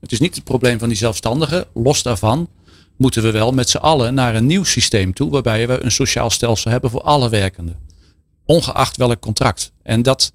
Het 0.00 0.12
is 0.12 0.20
niet 0.20 0.34
het 0.34 0.44
probleem 0.44 0.78
van 0.78 0.88
die 0.88 0.96
zelfstandigen. 0.96 1.66
Los 1.74 2.02
daarvan 2.02 2.48
moeten 2.96 3.22
we 3.22 3.30
wel 3.30 3.52
met 3.52 3.70
z'n 3.70 3.76
allen 3.76 4.14
naar 4.14 4.34
een 4.34 4.46
nieuw 4.46 4.64
systeem 4.64 5.12
toe. 5.12 5.30
Waarbij 5.30 5.68
we 5.68 5.84
een 5.84 5.90
sociaal 5.90 6.30
stelsel 6.30 6.70
hebben 6.70 6.90
voor 6.90 7.02
alle 7.02 7.28
werkenden. 7.28 7.76
Ongeacht 8.44 8.96
welk 8.96 9.20
contract. 9.20 9.72
En 9.82 10.02
dat, 10.02 10.32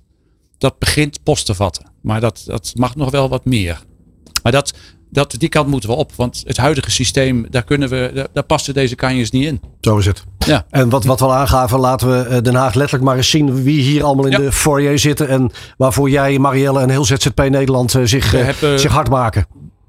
dat 0.57 0.79
begint 0.79 1.23
post 1.23 1.45
te 1.45 1.55
vatten. 1.55 1.91
Maar 2.01 2.21
dat, 2.21 2.43
dat 2.45 2.73
mag 2.75 2.95
nog 2.95 3.11
wel 3.11 3.29
wat 3.29 3.45
meer. 3.45 3.83
Maar 4.43 4.51
dat, 4.51 4.73
dat, 5.13 5.35
die 5.37 5.49
kant 5.49 5.67
moeten 5.67 5.89
we 5.89 5.95
op. 5.95 6.11
Want 6.15 6.43
het 6.45 6.57
huidige 6.57 6.91
systeem, 6.91 7.45
daar, 7.49 7.63
kunnen 7.63 7.89
we, 7.89 8.11
daar, 8.13 8.27
daar 8.33 8.43
passen 8.43 8.73
deze 8.73 8.95
kanjes 8.95 9.31
niet 9.31 9.45
in. 9.45 9.61
Zo 9.81 9.97
is 9.97 10.05
het. 10.05 10.23
Ja. 10.45 10.65
En 10.69 10.89
wat, 10.89 11.03
wat 11.03 11.19
we 11.19 11.25
al 11.25 11.33
aangaven, 11.33 11.79
laten 11.79 12.09
we 12.09 12.27
eh, 12.27 12.41
Den 12.41 12.55
Haag 12.55 12.73
letterlijk 12.73 13.03
maar 13.03 13.17
eens 13.17 13.29
zien 13.29 13.63
wie 13.63 13.81
hier 13.81 14.03
allemaal 14.03 14.25
in 14.25 14.41
de 14.41 14.51
foyer 14.51 14.99
zitten. 14.99 15.27
En 15.27 15.51
waarvoor 15.77 16.09
jij, 16.09 16.39
Marielle 16.39 16.79
en 16.79 16.89
heel 16.89 17.05
ZZP 17.05 17.37
Nederland 17.49 17.95
eh, 17.95 18.01
zich, 18.03 18.33
eh, 18.33 18.43
hebben- 18.43 18.79
zich 18.79 18.91
hard 18.91 19.09
maken. 19.09 19.45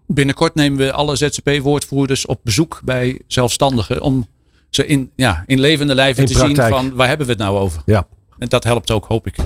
Binnenkort 0.07 0.55
nemen 0.55 0.79
we 0.79 0.93
alle 0.93 1.17
ZZP-woordvoerders 1.17 2.27
op 2.27 2.41
bezoek 2.43 2.81
bij 2.85 3.21
zelfstandigen. 3.27 4.01
Om 4.03 4.27
ze 4.71 4.87
in, 4.87 5.11
ja, 5.17 5.43
in 5.47 5.61
levende 5.61 5.95
lijven 5.95 6.23
In 6.23 6.29
te 6.29 6.35
praktijk. 6.39 6.69
zien 6.75 6.77
van 6.79 6.95
waar 6.95 7.09
hebben 7.09 7.27
we 7.27 7.33
het 7.33 7.41
nou 7.43 7.59
over. 7.59 7.83
Ja. 7.87 8.07
En 8.39 8.49
dat 8.49 8.65
helpt 8.65 8.91
ook, 8.91 9.05
hoop 9.05 9.27
ik. 9.27 9.37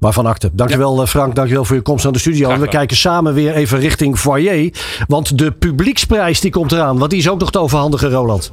Waarvan 0.00 0.26
akte. 0.26 0.50
Dankjewel 0.52 1.02
eh, 1.02 1.06
Frank, 1.08 1.34
dankjewel 1.34 1.64
voor 1.64 1.76
je 1.76 1.82
komst 1.82 2.04
naar 2.04 2.12
de 2.12 2.18
studio. 2.18 2.50
En 2.50 2.60
we 2.60 2.68
kijken 2.68 2.96
samen 2.96 3.34
weer 3.34 3.54
even 3.54 3.78
richting 3.78 4.18
foyer. 4.18 4.72
Want 5.06 5.38
de 5.38 5.50
publieksprijs 5.50 6.40
die 6.40 6.50
komt 6.50 6.72
eraan. 6.72 6.98
Want 6.98 7.10
die 7.10 7.18
is 7.18 7.28
ook 7.28 7.40
nog 7.40 7.50
te 7.50 7.58
overhandigen, 7.58 8.10
Roland. 8.10 8.52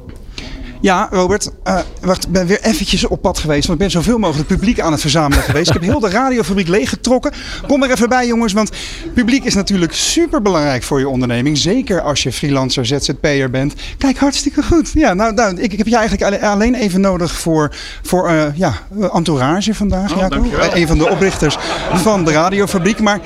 Ja, 0.80 1.08
Robert. 1.10 1.50
eh, 1.64 1.78
wacht, 2.00 2.24
ik 2.24 2.32
ben 2.32 2.46
weer 2.46 2.60
eventjes 2.62 3.04
op 3.06 3.22
pad 3.22 3.38
geweest. 3.38 3.66
Want 3.66 3.80
ik 3.80 3.86
ben 3.86 4.02
zoveel 4.02 4.18
mogelijk 4.18 4.48
publiek 4.48 4.80
aan 4.80 4.92
het 4.92 5.00
verzamelen 5.00 5.44
geweest. 5.44 5.66
Ik 5.66 5.72
heb 5.72 5.82
heel 5.82 6.00
de 6.00 6.08
radiofabriek 6.10 6.68
leeggetrokken. 6.68 7.32
Kom 7.66 7.82
er 7.82 7.90
even 7.90 8.08
bij, 8.08 8.26
jongens. 8.26 8.52
Want 8.52 8.70
publiek 9.14 9.44
is 9.44 9.54
natuurlijk 9.54 9.92
super 9.92 10.42
belangrijk 10.42 10.82
voor 10.82 10.98
je 10.98 11.08
onderneming. 11.08 11.58
Zeker 11.58 12.00
als 12.00 12.22
je 12.22 12.32
freelancer, 12.32 12.86
ZZP'er 12.86 13.50
bent. 13.50 13.74
Kijk, 13.98 14.18
hartstikke 14.18 14.62
goed. 14.62 14.90
Ja, 14.94 15.14
nou, 15.14 15.34
nou 15.34 15.56
ik, 15.60 15.72
ik 15.72 15.78
heb 15.78 15.86
je 15.86 15.96
eigenlijk 15.96 16.24
alle- 16.42 16.48
alleen 16.50 16.74
even 16.74 17.00
nodig 17.00 17.32
voor, 17.32 17.74
voor 18.02 18.28
eh, 18.28 18.42
ja, 18.54 18.72
entourage 19.12 19.74
vandaag. 19.74 20.10
Jacob. 20.14 20.30
dankjewel. 20.30 20.76
Een 20.76 20.86
van 20.86 20.98
de 20.98 21.08
oprichters 21.10 21.56
van 21.92 22.24
de 22.24 22.32
radiofabriek. 22.32 23.00
Maar 23.00 23.20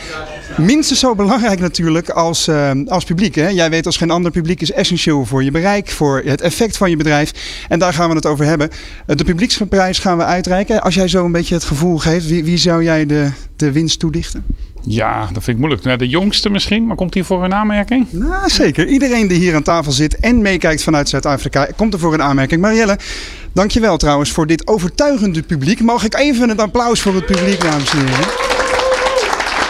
minstens 0.58 0.98
zo 1.00 1.14
belangrijk 1.14 1.60
natuurlijk 1.60 2.08
als, 2.10 2.48
eh, 2.48 2.70
als 2.86 3.04
publiek. 3.04 3.34
Hè? 3.34 3.48
Jij 3.48 3.70
weet 3.70 3.86
als 3.86 3.96
geen 3.96 4.10
ander, 4.10 4.30
publiek 4.30 4.60
is 4.60 4.72
essentieel 4.72 5.24
voor 5.24 5.44
je 5.44 5.50
bereik, 5.50 5.90
voor 5.90 6.22
het 6.24 6.40
effect 6.40 6.76
van 6.76 6.90
je 6.90 6.96
bedrijf. 6.96 7.32
En 7.68 7.78
daar 7.78 7.92
gaan 7.94 8.08
we 8.08 8.14
het 8.14 8.26
over 8.26 8.44
hebben. 8.44 8.70
Eh, 9.06 9.16
De 9.16 9.24
publieksprijs 9.24 9.98
gaan 9.98 10.16
we 10.18 10.24
uitreiken. 10.24 10.82
Als 10.82 10.94
jij 10.94 11.08
zo 11.08 11.24
een 11.24 11.32
beetje 11.32 11.54
het 11.54 11.64
gevoel 11.64 11.98
geeft, 11.98 12.26
wie, 12.26 12.44
wie 12.44 12.56
zou 12.56 12.82
jij 12.82 13.06
de, 13.06 13.30
de 13.56 13.72
winst 13.72 13.98
toedichten? 13.98 14.44
Ja, 14.84 15.20
dat 15.20 15.32
vind 15.32 15.46
ik 15.46 15.56
moeilijk. 15.58 15.82
Nou, 15.82 15.98
de 15.98 16.08
jongste 16.08 16.50
misschien, 16.50 16.86
maar 16.86 16.96
komt 16.96 17.14
hij 17.14 17.22
voor 17.22 17.44
een 17.44 17.54
aanmerking? 17.54 18.06
Nou, 18.10 18.48
zeker. 18.48 18.86
Iedereen 18.86 19.28
die 19.28 19.38
hier 19.38 19.54
aan 19.54 19.62
tafel 19.62 19.92
zit 19.92 20.16
en 20.16 20.42
meekijkt 20.42 20.82
vanuit 20.82 21.08
Zuid-Afrika, 21.08 21.68
komt 21.76 21.92
er 21.94 22.00
voor 22.00 22.14
een 22.14 22.22
aanmerking. 22.22 22.60
Marielle, 22.60 22.98
dankjewel 23.52 23.96
trouwens 23.96 24.30
voor 24.30 24.46
dit 24.46 24.66
overtuigende 24.66 25.42
publiek. 25.42 25.80
Mag 25.80 26.04
ik 26.04 26.14
even 26.14 26.50
een 26.50 26.58
applaus 26.60 27.00
voor 27.00 27.14
het 27.14 27.26
publiek, 27.26 27.60
dames 27.60 27.90
en 27.92 27.98
heren? 27.98 28.51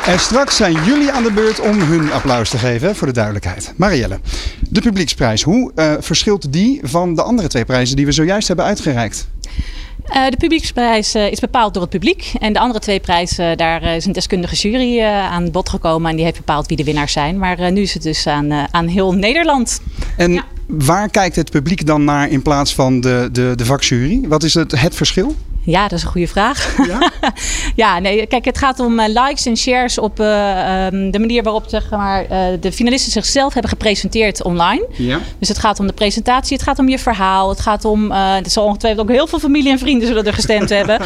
En 0.07 0.18
straks 0.18 0.57
zijn 0.57 0.84
jullie 0.84 1.12
aan 1.12 1.22
de 1.22 1.32
beurt 1.32 1.61
om 1.61 1.80
hun 1.80 2.12
applaus 2.12 2.50
te 2.50 2.59
geven, 2.59 2.96
voor 2.96 3.07
de 3.07 3.12
duidelijkheid. 3.12 3.72
Marielle, 3.76 4.20
de 4.68 4.80
publieksprijs, 4.80 5.42
hoe 5.42 5.72
eh, 5.74 5.92
verschilt 5.98 6.53
die 6.53 6.80
van 6.82 7.14
de 7.14 7.22
andere 7.22 7.48
twee 7.48 7.64
prijzen 7.64 7.96
die 7.96 8.07
we 8.07 8.12
zojuist 8.12 8.46
hebben 8.46 8.66
uitgereikt? 8.66 9.28
Eh, 10.05 10.28
de 10.28 10.36
publieksprijs 10.36 11.14
eh, 11.14 11.30
is 11.30 11.40
bepaald 11.40 11.72
door 11.72 11.82
het 11.82 11.90
publiek. 11.90 12.32
En 12.38 12.53
de 12.53 12.59
andere 12.59 12.80
twee 12.80 13.00
prijzen, 13.00 13.57
daar 13.57 13.82
is 13.82 14.05
een 14.05 14.12
deskundige 14.12 14.57
jury 14.57 15.03
aan 15.03 15.50
bod 15.50 15.68
gekomen. 15.68 16.11
En 16.11 16.16
die 16.16 16.24
heeft 16.24 16.36
bepaald 16.36 16.66
wie 16.66 16.76
de 16.76 16.84
winnaars 16.84 17.12
zijn. 17.12 17.38
Maar 17.38 17.72
nu 17.72 17.80
is 17.80 17.94
het 17.94 18.03
dus 18.03 18.26
aan, 18.26 18.53
aan 18.70 18.86
heel 18.86 19.12
Nederland. 19.12 19.80
En 20.16 20.44
waar 20.66 21.09
kijkt 21.09 21.36
het 21.36 21.50
publiek 21.50 21.86
dan 21.86 22.05
naar 22.05 22.28
in 22.28 22.42
plaats 22.42 22.74
van 22.74 23.00
de, 23.00 23.28
de, 23.32 23.53
de 23.57 23.64
vakjury? 23.64 24.20
Wat 24.28 24.42
is 24.42 24.55
het, 24.55 24.80
het 24.80 24.94
verschil? 24.94 25.36
Ja, 25.65 25.83
dat 25.89 25.99
is 25.99 26.05
een 26.05 26.11
goede 26.11 26.29
vraag. 26.29 26.77
Ja, 27.75 27.99
nee, 27.99 28.27
kijk, 28.27 28.45
het 28.45 28.59
gaat 28.59 28.81
om 28.81 28.99
eh, 28.99 29.09
likes 29.09 29.47
en 29.47 29.57
shares 29.57 29.99
op 29.99 30.21
eh, 30.21 30.87
ehm, 30.87 31.11
de 31.11 31.19
manier 31.19 31.43
waarop 31.43 31.65
zeg 31.67 31.91
maar, 31.91 32.25
eh, 32.25 32.47
de 32.61 32.73
finalisten 32.73 33.13
zichzelf 33.13 33.53
hebben 33.53 33.71
gepresenteerd 33.71 34.43
online. 34.43 34.87
Ja. 34.91 35.21
Dus 35.39 35.49
het 35.49 35.59
gaat 35.59 35.81
om 35.81 35.87
de 35.87 35.93
presentatie, 35.93 36.57
het 36.57 36.65
gaat 36.65 36.79
om 36.79 36.89
je 36.89 36.99
verhaal, 36.99 37.49
het 37.49 37.61
gaat 37.61 37.85
om. 37.85 38.13
eh 38.13 38.37
er 38.37 38.51
zal 38.51 38.65
ongetwijfeld 38.65 39.09
ook 39.09 39.15
heel 39.15 39.27
veel 39.27 39.39
familie 39.39 39.71
en 39.71 39.79
vrienden 39.79 40.07
zullen 40.07 40.25
er 40.25 40.33
gestemd 40.33 40.69
hebben. 40.79 41.01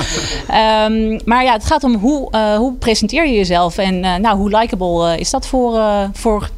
Ehm, 0.48 1.20
maar 1.24 1.44
ja, 1.44 1.52
het 1.52 1.64
gaat 1.64 1.84
om 1.84 1.94
hoe, 1.94 2.36
hoe 2.56 2.74
presenteer 2.74 3.26
je 3.26 3.34
jezelf 3.34 3.78
en 3.78 4.00
nou, 4.00 4.36
hoe 4.36 4.58
likable 4.58 5.18
is 5.18 5.30
dat 5.30 5.46
voor, 5.46 5.80
voor 6.12 6.48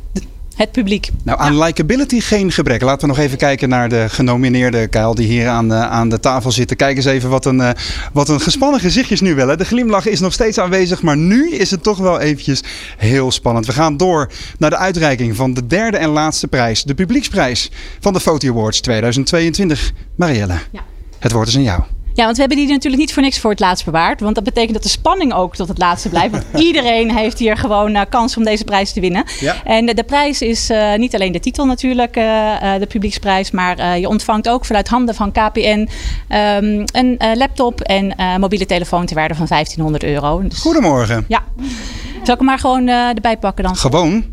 het 0.59 0.73
publiek. 0.73 1.11
Nou, 1.25 1.41
aan 1.41 1.59
likability 1.59 2.21
geen 2.21 2.53
gebrek. 2.53 2.83
Laten 2.83 3.01
we 3.01 3.15
nog 3.15 3.25
even 3.25 3.39
kijken 3.39 3.69
naar 3.69 3.89
de 3.89 4.07
genomineerde 4.09 4.89
Kyle 4.89 5.15
die 5.15 5.27
hier 5.27 5.49
aan 5.49 5.69
de, 5.69 5.75
aan 5.75 6.09
de 6.09 6.21
tafel 6.21 6.53
zitten. 6.53 6.77
Kijk 6.77 6.97
eens 6.97 7.05
even 7.05 7.31
wat 7.31 7.45
een, 7.45 7.61
eh, 7.61 7.71
wat 8.13 8.29
een 8.29 8.41
gespannen 8.41 8.81
gezichtjes 8.81 9.21
nu 9.21 9.35
wel. 9.35 9.49
Hè. 9.49 9.57
De 9.57 9.65
glimlach 9.65 10.07
is 10.07 10.21
nog 10.21 10.33
steeds 10.33 10.59
aanwezig, 10.59 11.03
maar 11.03 11.17
nu 11.17 11.51
is 11.51 11.71
het 11.71 11.83
toch 11.83 11.99
wel 11.99 12.21
eventjes 12.21 12.63
heel 12.97 13.31
spannend. 13.31 13.67
We 13.67 13.73
gaan 13.73 13.97
door 13.97 14.31
naar 14.59 14.71
de 14.71 14.77
uitreiking 14.77 15.37
van 15.37 15.55
de 15.55 15.67
derde 15.67 15.97
en 15.97 16.09
laatste 16.09 16.49
prijs. 16.49 16.83
De 16.83 16.95
publieksprijs 16.95 17.71
van 18.01 18.13
de 18.13 18.21
Foto 18.21 18.49
Awards 18.49 18.81
2022. 18.81 19.93
Marielle, 20.15 20.59
het 21.19 21.33
woord 21.33 21.49
is 21.49 21.57
aan 21.57 21.63
jou. 21.63 21.83
Ja, 22.19 22.25
want 22.25 22.37
we 22.37 22.43
hebben 22.43 22.59
die 22.65 22.69
natuurlijk 22.75 23.03
niet 23.03 23.13
voor 23.13 23.23
niks 23.23 23.39
voor 23.39 23.51
het 23.51 23.61
laatst 23.61 23.85
bewaard. 23.85 24.21
Want 24.21 24.35
dat 24.35 24.45
betekent 24.45 24.73
dat 24.73 24.83
de 24.83 24.89
spanning 24.89 25.33
ook 25.35 25.57
tot 25.57 25.69
het 25.69 25.79
laatste 25.79 26.09
blijft. 26.09 26.31
Want 26.31 26.45
iedereen 26.69 27.17
heeft 27.17 27.39
hier 27.39 27.57
gewoon 27.57 27.95
eh, 27.95 28.03
kans 28.09 28.37
om 28.37 28.45
deze 28.45 28.65
prijs 28.65 28.93
te 28.93 29.01
winnen. 29.01 29.25
Ja. 29.41 29.65
En 29.65 29.87
de, 29.87 29.95
de 29.95 30.03
prijs 30.05 30.43
is 30.43 30.71
eh, 30.71 30.95
niet 30.95 31.15
alleen 31.15 31.33
de 31.33 31.41
titel 31.41 31.67
natuurlijk, 31.67 32.17
eh, 32.17 32.75
eh, 32.75 32.81
de 32.81 32.87
publieksprijs. 32.87 33.51
Maar 33.51 33.79
eh, 33.79 33.99
je 33.99 34.09
ontvangt 34.09 34.49
ook 34.49 34.65
vanuit 34.65 34.89
handen 34.89 35.15
van 35.15 35.33
KPN 35.33 35.89
ehm, 36.29 36.85
een 36.93 37.19
eh, 37.19 37.37
laptop 37.37 37.81
en 37.81 38.17
eh, 38.17 38.37
mobiele 38.37 38.67
telefoon 38.67 39.07
ter 39.07 39.17
waarde 39.17 39.35
van 39.35 39.47
1500 39.47 40.05
euro. 40.05 40.43
Dus, 40.49 40.59
Goedemorgen. 40.59 41.25
ja. 41.29 41.45
Zal 42.23 42.35
ik 42.35 42.41
hem 42.41 42.49
maar 42.49 42.59
gewoon 42.59 42.89
eh, 42.89 43.09
erbij 43.09 43.37
pakken 43.37 43.65
dan? 43.65 43.77
Gewoon. 43.77 44.25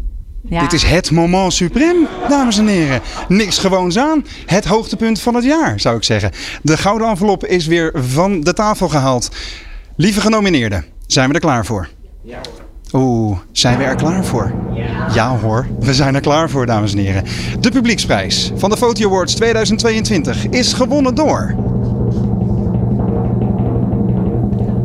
Ja. 0.49 0.61
Dit 0.61 0.73
is 0.73 0.83
het 0.83 1.11
moment 1.11 1.53
suprême, 1.63 2.27
dames 2.29 2.57
en 2.57 2.67
heren. 2.67 3.01
Niks 3.27 3.57
gewoons 3.57 3.97
aan. 3.97 4.25
Het 4.45 4.65
hoogtepunt 4.65 5.21
van 5.21 5.35
het 5.35 5.43
jaar, 5.43 5.79
zou 5.79 5.97
ik 5.97 6.03
zeggen. 6.03 6.31
De 6.61 6.77
gouden 6.77 7.07
envelop 7.07 7.45
is 7.45 7.65
weer 7.65 7.91
van 7.95 8.41
de 8.41 8.53
tafel 8.53 8.89
gehaald. 8.89 9.29
Lieve 9.95 10.21
genomineerden, 10.21 10.85
zijn 11.07 11.27
we 11.27 11.33
er 11.33 11.39
klaar 11.39 11.65
voor? 11.65 11.89
Ja 12.23 12.39
Oeh, 12.93 13.37
zijn 13.51 13.77
we 13.77 13.83
er 13.83 13.95
klaar 13.95 14.25
voor? 14.25 14.53
Ja 15.13 15.37
hoor, 15.37 15.67
we 15.79 15.93
zijn 15.93 16.15
er 16.15 16.21
klaar 16.21 16.49
voor, 16.49 16.65
dames 16.65 16.91
en 16.91 16.97
heren. 16.97 17.23
De 17.59 17.71
publieksprijs 17.71 18.51
van 18.55 18.69
de 18.69 18.77
Foto 18.77 19.05
Awards 19.05 19.33
2022 19.33 20.45
is 20.49 20.73
gewonnen 20.73 21.15
door... 21.15 21.55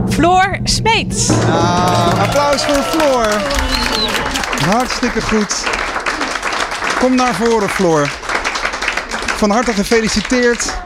Floor 0.09 0.59
Smeets. 0.65 1.27
Nou, 1.27 2.19
applaus 2.19 2.65
voor 2.65 2.83
Floor. 2.83 3.29
Hartstikke 4.65 5.21
goed. 5.21 5.65
Kom 6.99 7.15
naar 7.15 7.35
voren, 7.35 7.69
Floor. 7.69 8.09
Van 9.27 9.51
harte 9.51 9.73
gefeliciteerd. 9.73 10.79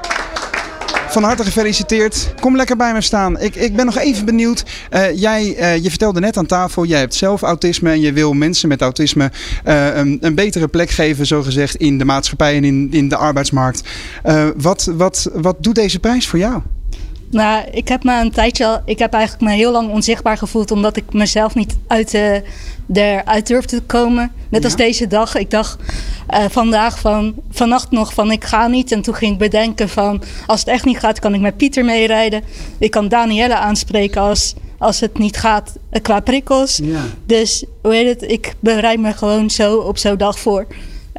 Van 1.09 1.22
harte 1.22 1.45
gefeliciteerd. 1.45 2.35
Kom 2.41 2.57
lekker 2.57 2.77
bij 2.77 2.93
me 2.93 3.01
staan. 3.01 3.41
Ik, 3.41 3.55
ik 3.55 3.77
ben 3.77 3.87
nog 3.87 3.99
even 3.99 4.25
benieuwd. 4.25 4.64
Eh, 4.91 5.20
jij, 5.20 5.57
eh, 5.57 5.83
je 5.83 5.89
vertelde 5.89 6.20
net 6.20 6.37
aan 6.37 6.47
tafel, 6.47 6.85
jij 6.85 6.99
hebt 6.99 7.14
zelf 7.14 7.43
autisme 7.43 7.91
en 7.91 8.01
je 8.01 8.12
wil 8.12 8.33
mensen 8.33 8.68
met 8.68 8.81
autisme 8.81 9.31
eh, 9.64 9.97
een, 9.97 10.18
een 10.20 10.35
betere 10.35 10.68
plek 10.68 10.91
geven, 10.91 11.27
zogezegd, 11.27 11.75
in 11.75 11.99
de 11.99 12.05
maatschappij 12.05 12.57
en 12.57 12.64
in, 12.64 12.89
in 12.91 13.09
de 13.09 13.16
arbeidsmarkt. 13.16 13.83
Wat, 14.57 14.91
wat, 14.95 15.31
wat 15.33 15.57
doet 15.59 15.75
deze 15.75 15.99
prijs 15.99 16.29
voor 16.29 16.39
jou? 16.39 16.62
Nou, 17.35 17.64
ik 17.70 17.89
heb 17.89 18.05
me 18.05 18.20
een 18.20 18.30
tijdje 18.30 18.66
al, 18.66 18.80
ik 18.85 18.99
heb 18.99 19.12
eigenlijk 19.12 19.45
me 19.45 19.57
heel 19.57 19.72
lang 19.72 19.91
onzichtbaar 19.91 20.37
gevoeld 20.37 20.70
omdat 20.70 20.97
ik 20.97 21.12
mezelf 21.12 21.55
niet 21.55 21.76
uit 21.87 22.11
de, 22.11 22.43
eruit 22.93 23.47
durfde 23.47 23.76
te 23.76 23.82
komen. 23.82 24.32
Net 24.49 24.64
als 24.64 24.76
deze 24.76 25.07
dag. 25.07 25.37
Ik 25.37 25.51
dacht 25.51 25.78
eh, 26.26 26.45
vandaag 26.49 26.99
van, 26.99 27.35
vannacht 27.51 27.91
nog 27.91 28.14
van 28.14 28.30
ik 28.30 28.45
ga 28.45 28.66
niet. 28.66 28.93
En 28.93 29.03
toen 29.03 29.14
ging 29.14 29.32
ik 29.32 29.39
bedenken 29.39 29.89
van 29.89 30.22
als 30.47 30.61
het 30.61 30.68
echt 30.68 30.85
niet 30.85 30.99
gaat, 30.99 31.18
kan 31.18 31.35
ik 31.35 31.41
met 31.41 31.57
Pieter 31.57 31.85
meerijden. 31.85 32.43
Ik 32.78 32.91
kan 32.91 33.09
Danielle 33.09 33.57
aanspreken 33.57 34.20
als, 34.20 34.55
als 34.78 35.01
het 35.01 35.18
niet 35.18 35.37
gaat 35.37 35.72
eh, 35.91 36.03
qua 36.03 36.20
prikkels. 36.20 36.80
Dus 37.26 37.64
hoe 37.82 37.95
heet 37.95 38.20
het, 38.20 38.30
ik 38.30 38.55
bereid 38.61 39.01
me 39.01 39.12
gewoon 39.12 39.51
zo 39.51 39.76
op 39.76 39.99
zo'n 39.99 40.16
dag 40.16 40.39
voor. 40.39 40.66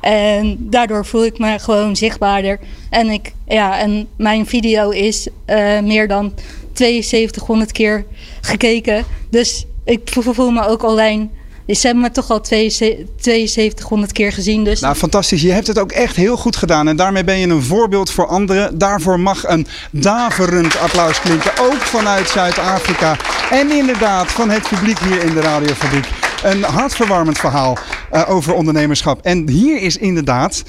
En 0.06 0.58
daardoor 0.60 1.06
voel 1.06 1.26
ik 1.26 1.40
me 1.40 1.60
gewoon 1.60 1.96
zichtbaarder. 1.96 2.60
En, 2.90 3.10
ik, 3.10 3.34
ja, 3.48 3.80
en 3.80 4.08
mijn 4.18 4.46
video 4.46 4.90
is 4.90 5.28
eh, 5.46 5.80
meer 5.80 6.08
dan 6.08 6.34
7200 6.74 7.72
keer 7.72 8.06
gekeken. 8.42 9.04
Dus 9.30 9.66
ik 9.86 10.10
voel 10.20 10.52
me 10.52 10.68
ook 10.68 10.84
alleen. 10.84 11.32
Ze 11.68 11.86
hebben 11.86 12.04
me 12.04 12.12
toch 12.12 12.30
al 12.30 12.40
7200 12.46 14.12
keer 14.12 14.32
gezien. 14.32 14.64
Dus 14.64 14.80
Nou, 14.80 14.96
fantastisch. 14.96 15.42
Je 15.42 15.52
hebt 15.52 15.68
het 15.68 15.80
ook 15.80 15.92
echt 15.92 16.16
heel 16.16 16.38
goed 16.38 16.56
gedaan. 16.56 16.88
En 16.88 16.96
daarmee 16.96 17.24
ben 17.24 17.38
je 17.38 17.48
een 17.48 17.64
voorbeeld 17.64 18.12
voor 18.12 18.28
anderen. 18.28 18.78
Daarvoor 18.78 19.20
mag 19.20 19.48
een 19.48 19.68
daverend 19.92 20.78
applaus 20.78 21.22
klinken. 21.22 21.52
Ook 21.60 21.82
vanuit 21.82 22.30
Zuid-Afrika. 22.30 23.18
En 23.52 23.72
inderdaad 23.72 24.32
van 24.32 24.50
het 24.50 24.68
publiek 24.70 25.00
hier 25.00 25.24
in 25.24 25.34
de 25.34 25.42
radiofabriek. 25.42 26.08
Een 26.46 26.64
hartverwarmend 26.64 27.38
verhaal 27.38 27.78
eh, 28.12 28.30
over 28.30 28.54
ondernemerschap. 28.54 29.22
En 29.22 29.50
hier 29.50 29.82
is 29.82 29.98
inderdaad 29.98 30.64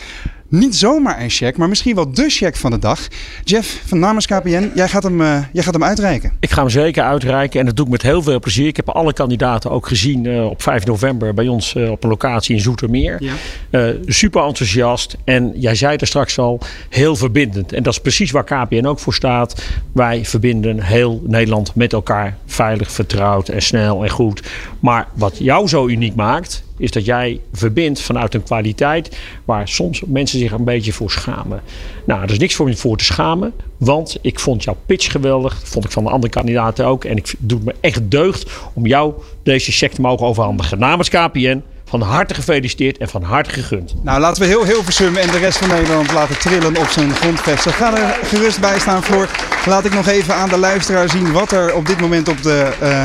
niet 0.49 0.77
zomaar 0.77 1.21
een 1.21 1.31
check, 1.31 1.57
maar 1.57 1.69
misschien 1.69 1.95
wel 1.95 2.13
de 2.13 2.29
check 2.29 2.57
van 2.57 2.71
de 2.71 2.79
dag. 2.79 3.01
Jeff 3.45 3.83
van 3.87 3.99
namens 3.99 4.27
KPN, 4.27 4.71
jij 4.75 4.89
gaat 4.89 5.03
hem, 5.03 5.21
uh, 5.21 5.39
jij 5.53 5.63
gaat 5.63 5.75
hem 5.75 5.85
uitreiken. 5.85 6.33
Ik 6.41 6.51
ga 6.51 6.61
hem 6.61 6.71
zeker 6.71 7.03
uitreiken 7.03 7.61
en 7.61 7.67
dat 7.67 7.77
doe 7.77 7.85
ik 7.85 7.91
met 7.91 8.03
heel 8.03 8.23
veel 8.23 8.41
plezier. 8.41 8.67
Ik 8.67 8.77
heb 8.77 8.89
alle 8.89 9.13
kandidaten 9.13 9.71
ook 9.71 9.87
gezien 9.87 10.25
uh, 10.25 10.45
op 10.45 10.63
5 10.63 10.85
november 10.87 11.35
bij 11.35 11.49
ons 11.49 11.75
uh, 11.75 11.91
op 11.91 12.03
een 12.03 12.11
locatie 12.11 12.55
in 12.55 12.61
Zoetermeer. 12.61 13.23
Ja. 13.71 13.93
super 14.07 14.45
enthousiast 14.45 15.17
en 15.25 15.53
jij 15.55 15.75
zei 15.75 15.97
er 15.97 16.07
straks 16.07 16.39
al, 16.39 16.61
heel 16.89 17.17
verbindend. 17.17 17.73
En 17.73 17.83
dat 17.83 17.93
is 17.93 18.01
precies 18.01 18.31
waar 18.31 18.45
KPN 18.45 18.87
ook 18.87 18.99
voor 18.99 19.15
staat. 19.15 19.63
Wij 19.93 20.25
verbinden 20.25 20.83
heel 20.83 21.23
Nederland 21.27 21.75
met 21.75 21.93
elkaar 21.93 22.37
veilig, 22.47 22.91
vertrouwd 22.91 23.49
en 23.49 23.63
snel 23.63 24.05
en 24.05 24.11
goed. 24.11 24.43
Maar 24.81 25.09
wat 25.15 25.39
jou 25.39 25.69
zo 25.69 25.87
uniek 25.87 26.15
maakt, 26.15 26.65
is 26.79 26.91
dat 26.91 27.05
jij 27.05 27.41
verbindt 27.53 28.01
vanuit 28.01 28.35
een 28.35 28.43
kwaliteit 28.43 29.19
waar 29.45 29.69
soms 29.69 30.03
mensen 30.07 30.39
zich 30.39 30.53
een 30.53 30.65
beetje 30.65 30.93
voor 30.93 31.11
schamen. 31.11 31.63
Nou, 32.05 32.23
er 32.23 32.31
is 32.31 32.39
niks 32.39 32.55
voor 32.55 32.69
je 32.69 32.77
voor 32.77 32.97
te 32.97 33.05
schamen, 33.05 33.53
want 33.77 34.19
ik 34.21 34.41
vond 34.41 34.65
jouw 34.65 34.77
pitch 34.87 35.11
geweldig. 35.11 35.61
vond 35.65 35.85
ik 35.85 35.91
van 35.91 36.05
de 36.05 36.11
andere 36.11 36.33
kandidaten 36.33 36.87
ook. 36.87 37.05
En 37.05 37.17
ik 37.17 37.35
doe 37.39 37.61
me 37.65 37.75
echt 37.81 38.11
deugd 38.11 38.51
om 38.75 38.87
jou 38.87 39.15
deze 39.43 39.73
check 39.73 39.93
te 39.93 40.01
mogen 40.01 40.27
overhandigen. 40.27 40.79
Namens 40.79 41.09
KPN. 41.09 41.63
Van 41.89 42.01
harte 42.01 42.35
gefeliciteerd 42.35 42.99
en 42.99 43.09
van 43.09 43.23
harte 43.23 43.51
gegund. 43.51 43.95
Nou, 44.03 44.21
laten 44.21 44.43
we 44.43 44.49
heel 44.49 44.65
Hilversum 44.65 45.17
en 45.17 45.31
de 45.31 45.39
rest 45.39 45.59
van 45.59 45.69
Nederland 45.69 46.13
laten 46.13 46.39
trillen 46.39 46.77
op 46.77 46.89
zijn 46.89 47.15
grondvesten. 47.15 47.73
Ga 47.73 47.97
er 47.97 48.27
gerust 48.27 48.61
bij 48.61 48.79
staan, 48.79 49.03
Floor. 49.03 49.29
Laat 49.67 49.85
ik 49.85 49.95
nog 49.95 50.07
even 50.07 50.35
aan 50.35 50.49
de 50.49 50.59
luisteraar 50.59 51.11
zien 51.11 51.33
wat 51.33 51.53
er 51.53 51.75
op 51.75 51.87
dit 51.87 52.01
moment 52.01 52.29
op 52.29 52.43
de, 52.43 52.73
uh, 52.83 53.05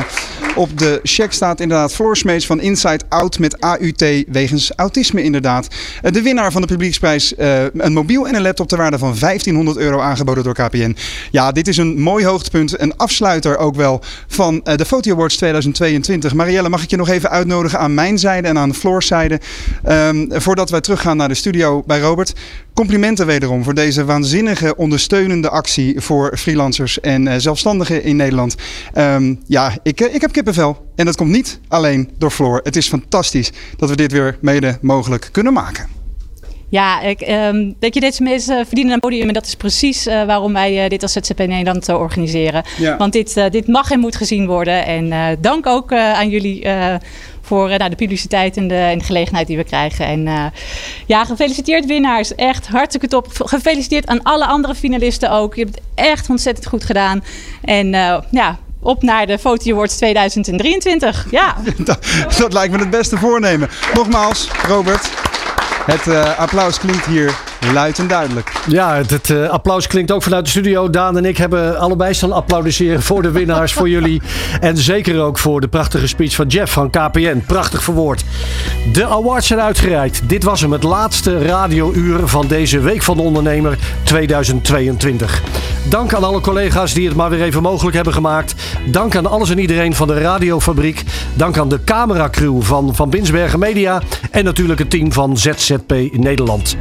op 0.56 0.78
de 0.78 1.00
check 1.04 1.32
staat. 1.32 1.60
Inderdaad, 1.60 1.94
Floor 1.94 2.18
Smeets 2.18 2.46
van 2.46 2.62
Inside 2.62 3.00
Out 3.10 3.40
met 3.40 3.60
AUT 3.60 4.26
wegens 4.28 4.72
autisme 4.76 5.24
inderdaad. 5.24 5.68
Uh, 6.04 6.12
de 6.12 6.22
winnaar 6.22 6.52
van 6.52 6.62
de 6.62 6.68
publieksprijs, 6.68 7.34
uh, 7.38 7.64
een 7.74 7.94
mobiel 7.94 8.28
en 8.28 8.36
een 8.36 8.42
laptop 8.42 8.68
ter 8.68 8.78
waarde 8.78 8.98
van 8.98 9.16
1500 9.20 9.78
euro 9.78 10.00
aangeboden 10.00 10.44
door 10.44 10.54
KPN. 10.54 10.96
Ja, 11.32 11.52
dit 11.52 11.68
is 11.68 11.78
een 11.78 12.00
mooi 12.00 12.26
hoogtepunt. 12.26 12.82
Een 12.82 12.98
afsluiter 12.98 13.58
ook 13.58 13.76
wel 13.76 14.02
van 14.28 14.62
de 14.64 14.86
Foto 14.86 15.12
Awards 15.12 15.38
2022. 15.38 16.34
Marielle, 16.34 16.70
mag 16.70 16.84
ik 16.84 16.90
je 16.90 16.98
nog 16.98 17.10
even 17.10 17.30
uitnodigen 17.30 17.80
aan 17.80 17.94
mijn 17.94 18.20
zijde 18.20 18.48
en 18.48 18.58
aan 18.58 18.71
de 18.72 18.78
Floorzijde. 18.78 19.40
Um, 19.90 20.28
voordat 20.30 20.70
wij 20.70 20.82
teruggaan 20.82 21.18
naar 21.18 21.28
de 21.28 21.34
studio 21.34 21.84
bij 21.86 22.00
Robert. 22.00 22.34
Complimenten 22.74 23.26
wederom 23.26 23.64
voor 23.64 23.74
deze 23.74 24.06
waanzinnige 24.06 24.76
ondersteunende 24.76 25.50
actie 25.50 26.02
voor 26.02 26.38
freelancers 26.38 27.00
en 27.00 27.26
uh, 27.26 27.34
zelfstandigen 27.38 28.04
in 28.04 28.16
Nederland. 28.16 28.56
Um, 28.98 29.40
ja, 29.48 29.78
ik, 29.84 30.02
uh, 30.02 30.14
ik 30.14 30.22
heb 30.22 30.32
kippenvel. 30.32 30.86
En 30.96 31.06
dat 31.06 31.16
komt 31.16 31.32
niet 31.32 31.60
alleen 31.68 32.10
door 32.18 32.32
Floor. 32.32 32.60
Het 32.64 32.76
is 32.76 32.88
fantastisch 32.88 33.52
dat 33.78 33.90
we 33.90 33.96
dit 33.96 34.12
weer 34.12 34.38
mede 34.42 34.78
mogelijk 34.82 35.30
kunnen 35.32 35.54
maken. 35.54 36.00
Ja, 36.70 37.02
ik, 37.02 37.22
um, 37.22 37.76
weet 37.80 37.94
je, 37.94 38.00
deze 38.00 38.24
mensen 38.24 38.66
verdienen 38.66 38.94
een 38.94 39.00
podium 39.00 39.28
en 39.28 39.34
dat 39.34 39.46
is 39.46 39.56
precies 39.56 40.08
uh, 40.08 40.26
waarom 40.26 40.54
wij 40.54 40.84
uh, 40.84 40.90
dit 40.90 41.04
als 41.04 41.12
ZZP 41.12 41.38
Nederland 41.38 41.90
uh, 41.90 41.96
organiseren. 41.96 42.64
Ja. 42.78 42.98
Want 42.98 43.14
dit, 43.14 43.52
dit 43.52 43.68
mag 43.68 43.92
en 43.92 44.00
moet 44.00 44.16
gezien 44.16 44.48
worden. 44.48 44.86
En 44.86 45.38
dank 45.42 45.66
ook 45.66 45.94
aan 45.94 46.30
jullie 46.30 46.68
voor 47.52 47.68
nou, 47.68 47.90
de 47.90 47.96
publiciteit 47.96 48.58
en 48.58 48.68
de, 48.68 48.94
de, 48.98 49.04
gelegenheid 49.04 49.48
die 49.48 49.58
we 49.58 49.64
krijgen. 49.64 50.06
En 50.06 50.52
ja, 51.06 51.26
gefeliciteerd 51.26 51.86
winnaars. 51.86 52.36
Echt 52.36 52.68
hartstikke 52.68 53.08
top. 53.08 53.28
Gefeliciteerd 53.34 54.08
aan 54.08 54.24
alle 54.24 54.46
andere 54.46 54.76
finalisten 54.76 55.32
ook. 55.32 55.56
Je 55.56 55.64
hebt 55.64 55.76
het 55.76 55.84
echt 55.96 56.30
ontzettend 56.30 56.68
goed 56.68 56.84
gedaan. 56.84 57.24
En 57.62 57.88
ja, 58.32 58.60
op 58.80 59.04
naar 59.04 59.28
de 59.28 59.40
Foto 59.40 59.72
Awards 59.72 59.98
2023. 59.98 61.26
Ja. 61.32 61.56
dat, 62.38 62.54
lijkt 62.54 62.74
me 62.74 62.80
het 62.80 62.90
beste 62.90 63.18
voornemen. 63.18 63.70
Nogmaals, 63.94 64.48
Robert. 64.68 65.10
Het 65.86 66.08
uh, 66.08 66.40
applaus 66.40 66.80
klinkt 66.80 67.06
hier 67.06 67.51
luid 67.74 68.00
en 68.00 68.08
duidelijk. 68.08 68.52
Ja, 68.68 69.02
het, 69.08 69.30
uh, 69.30 69.50
applaus 69.50 69.88
klinkt 69.88 70.12
ook 70.12 70.24
vanuit 70.24 70.44
de 70.44 70.50
studio. 70.50 70.90
Daan 70.90 71.18
en 71.18 71.26
ik 71.26 71.38
hebben 71.38 71.80
allebei 71.80 72.14
staan 72.14 72.32
applaudisseren 72.32 73.02
voor 73.02 73.22
de 73.22 73.32
winnaars, 73.32 73.74
voor 73.74 73.90
jullie. 73.90 74.22
En 74.60 74.78
zeker 74.78 75.20
ook 75.20 75.38
voor 75.38 75.62
de 75.62 75.68
prachtige 75.68 76.08
speech 76.08 76.36
van 76.36 76.48
Jeff 76.48 76.74
van 76.74 76.90
KPN. 76.90 77.44
Prachtig 77.48 77.84
verwoord. 77.84 78.24
De 78.94 79.08
awards 79.08 79.48
zijn 79.48 79.62
uitgereikt. 79.62 80.22
Dit 80.30 80.44
was 80.44 80.62
hem, 80.62 80.72
het 80.72 80.84
laatste 80.84 81.46
radiouur 81.46 82.28
van 82.28 82.48
deze 82.48 82.80
Week 82.80 83.04
van 83.04 83.18
de 83.18 83.24
Ondernemer 83.24 83.78
2022. 84.04 85.42
Dank 85.90 86.14
aan 86.14 86.24
alle 86.24 86.42
collega's 86.42 86.94
die 86.94 87.08
het 87.08 87.16
maar 87.16 87.30
weer 87.30 87.42
even 87.42 87.62
mogelijk 87.62 87.96
hebben 87.96 88.14
gemaakt. 88.14 88.56
Dank 88.92 89.16
aan 89.16 89.26
alles 89.26 89.50
en 89.50 89.60
iedereen 89.60 89.96
van 89.96 90.08
de 90.08 90.20
Radiofabriek. 90.20 91.04
Dank 91.34 91.58
aan 91.58 91.70
de 91.70 91.84
cameracrew 91.84 92.62
van, 92.62 92.96
van 92.96 93.10
Binsbergen 93.10 93.60
Media. 93.60 94.02
En 94.32 94.44
natuurlijk 94.44 94.80
het 94.80 94.90
team 94.90 95.12
van 95.12 95.38
ZZP 95.38 95.94
Nederland. 96.12 96.78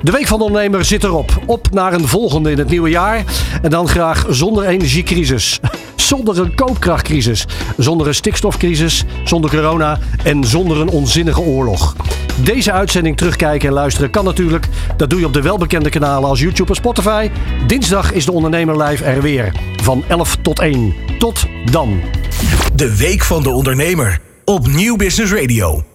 De 0.00 0.10
Week 0.22 0.30
van 0.30 0.40
de 0.40 0.46
Ondernemer 0.46 0.84
zit 0.84 1.04
erop. 1.04 1.42
Op 1.46 1.70
naar 1.70 1.92
een 1.92 2.08
volgende 2.08 2.50
in 2.50 2.58
het 2.58 2.68
nieuwe 2.68 2.90
jaar. 2.90 3.24
En 3.62 3.70
dan 3.70 3.88
graag 3.88 4.26
zonder 4.28 4.64
energiecrisis. 4.64 5.60
Zonder 5.96 6.38
een 6.38 6.54
koopkrachtcrisis. 6.54 7.46
Zonder 7.76 8.06
een 8.06 8.14
stikstofcrisis. 8.14 9.04
Zonder 9.24 9.50
corona. 9.50 9.98
En 10.24 10.44
zonder 10.44 10.80
een 10.80 10.88
onzinnige 10.88 11.40
oorlog. 11.40 11.96
Deze 12.44 12.72
uitzending 12.72 13.16
terugkijken 13.16 13.68
en 13.68 13.74
luisteren 13.74 14.10
kan 14.10 14.24
natuurlijk. 14.24 14.68
Dat 14.96 15.10
doe 15.10 15.18
je 15.18 15.26
op 15.26 15.32
de 15.32 15.42
welbekende 15.42 15.90
kanalen 15.90 16.28
als 16.28 16.40
YouTube 16.40 16.68
en 16.68 16.76
Spotify. 16.76 17.30
Dinsdag 17.66 18.12
is 18.12 18.24
de 18.24 18.32
Ondernemer 18.32 18.82
Live 18.82 19.04
er 19.04 19.22
weer. 19.22 19.52
Van 19.82 20.04
11 20.08 20.36
tot 20.42 20.60
1. 20.60 20.94
Tot 21.18 21.46
dan. 21.70 22.00
De 22.74 22.96
Week 22.96 23.22
van 23.22 23.42
de 23.42 23.50
Ondernemer. 23.50 24.20
Op 24.44 24.66
Nieuw 24.66 24.96
Business 24.96 25.32
Radio. 25.32 25.91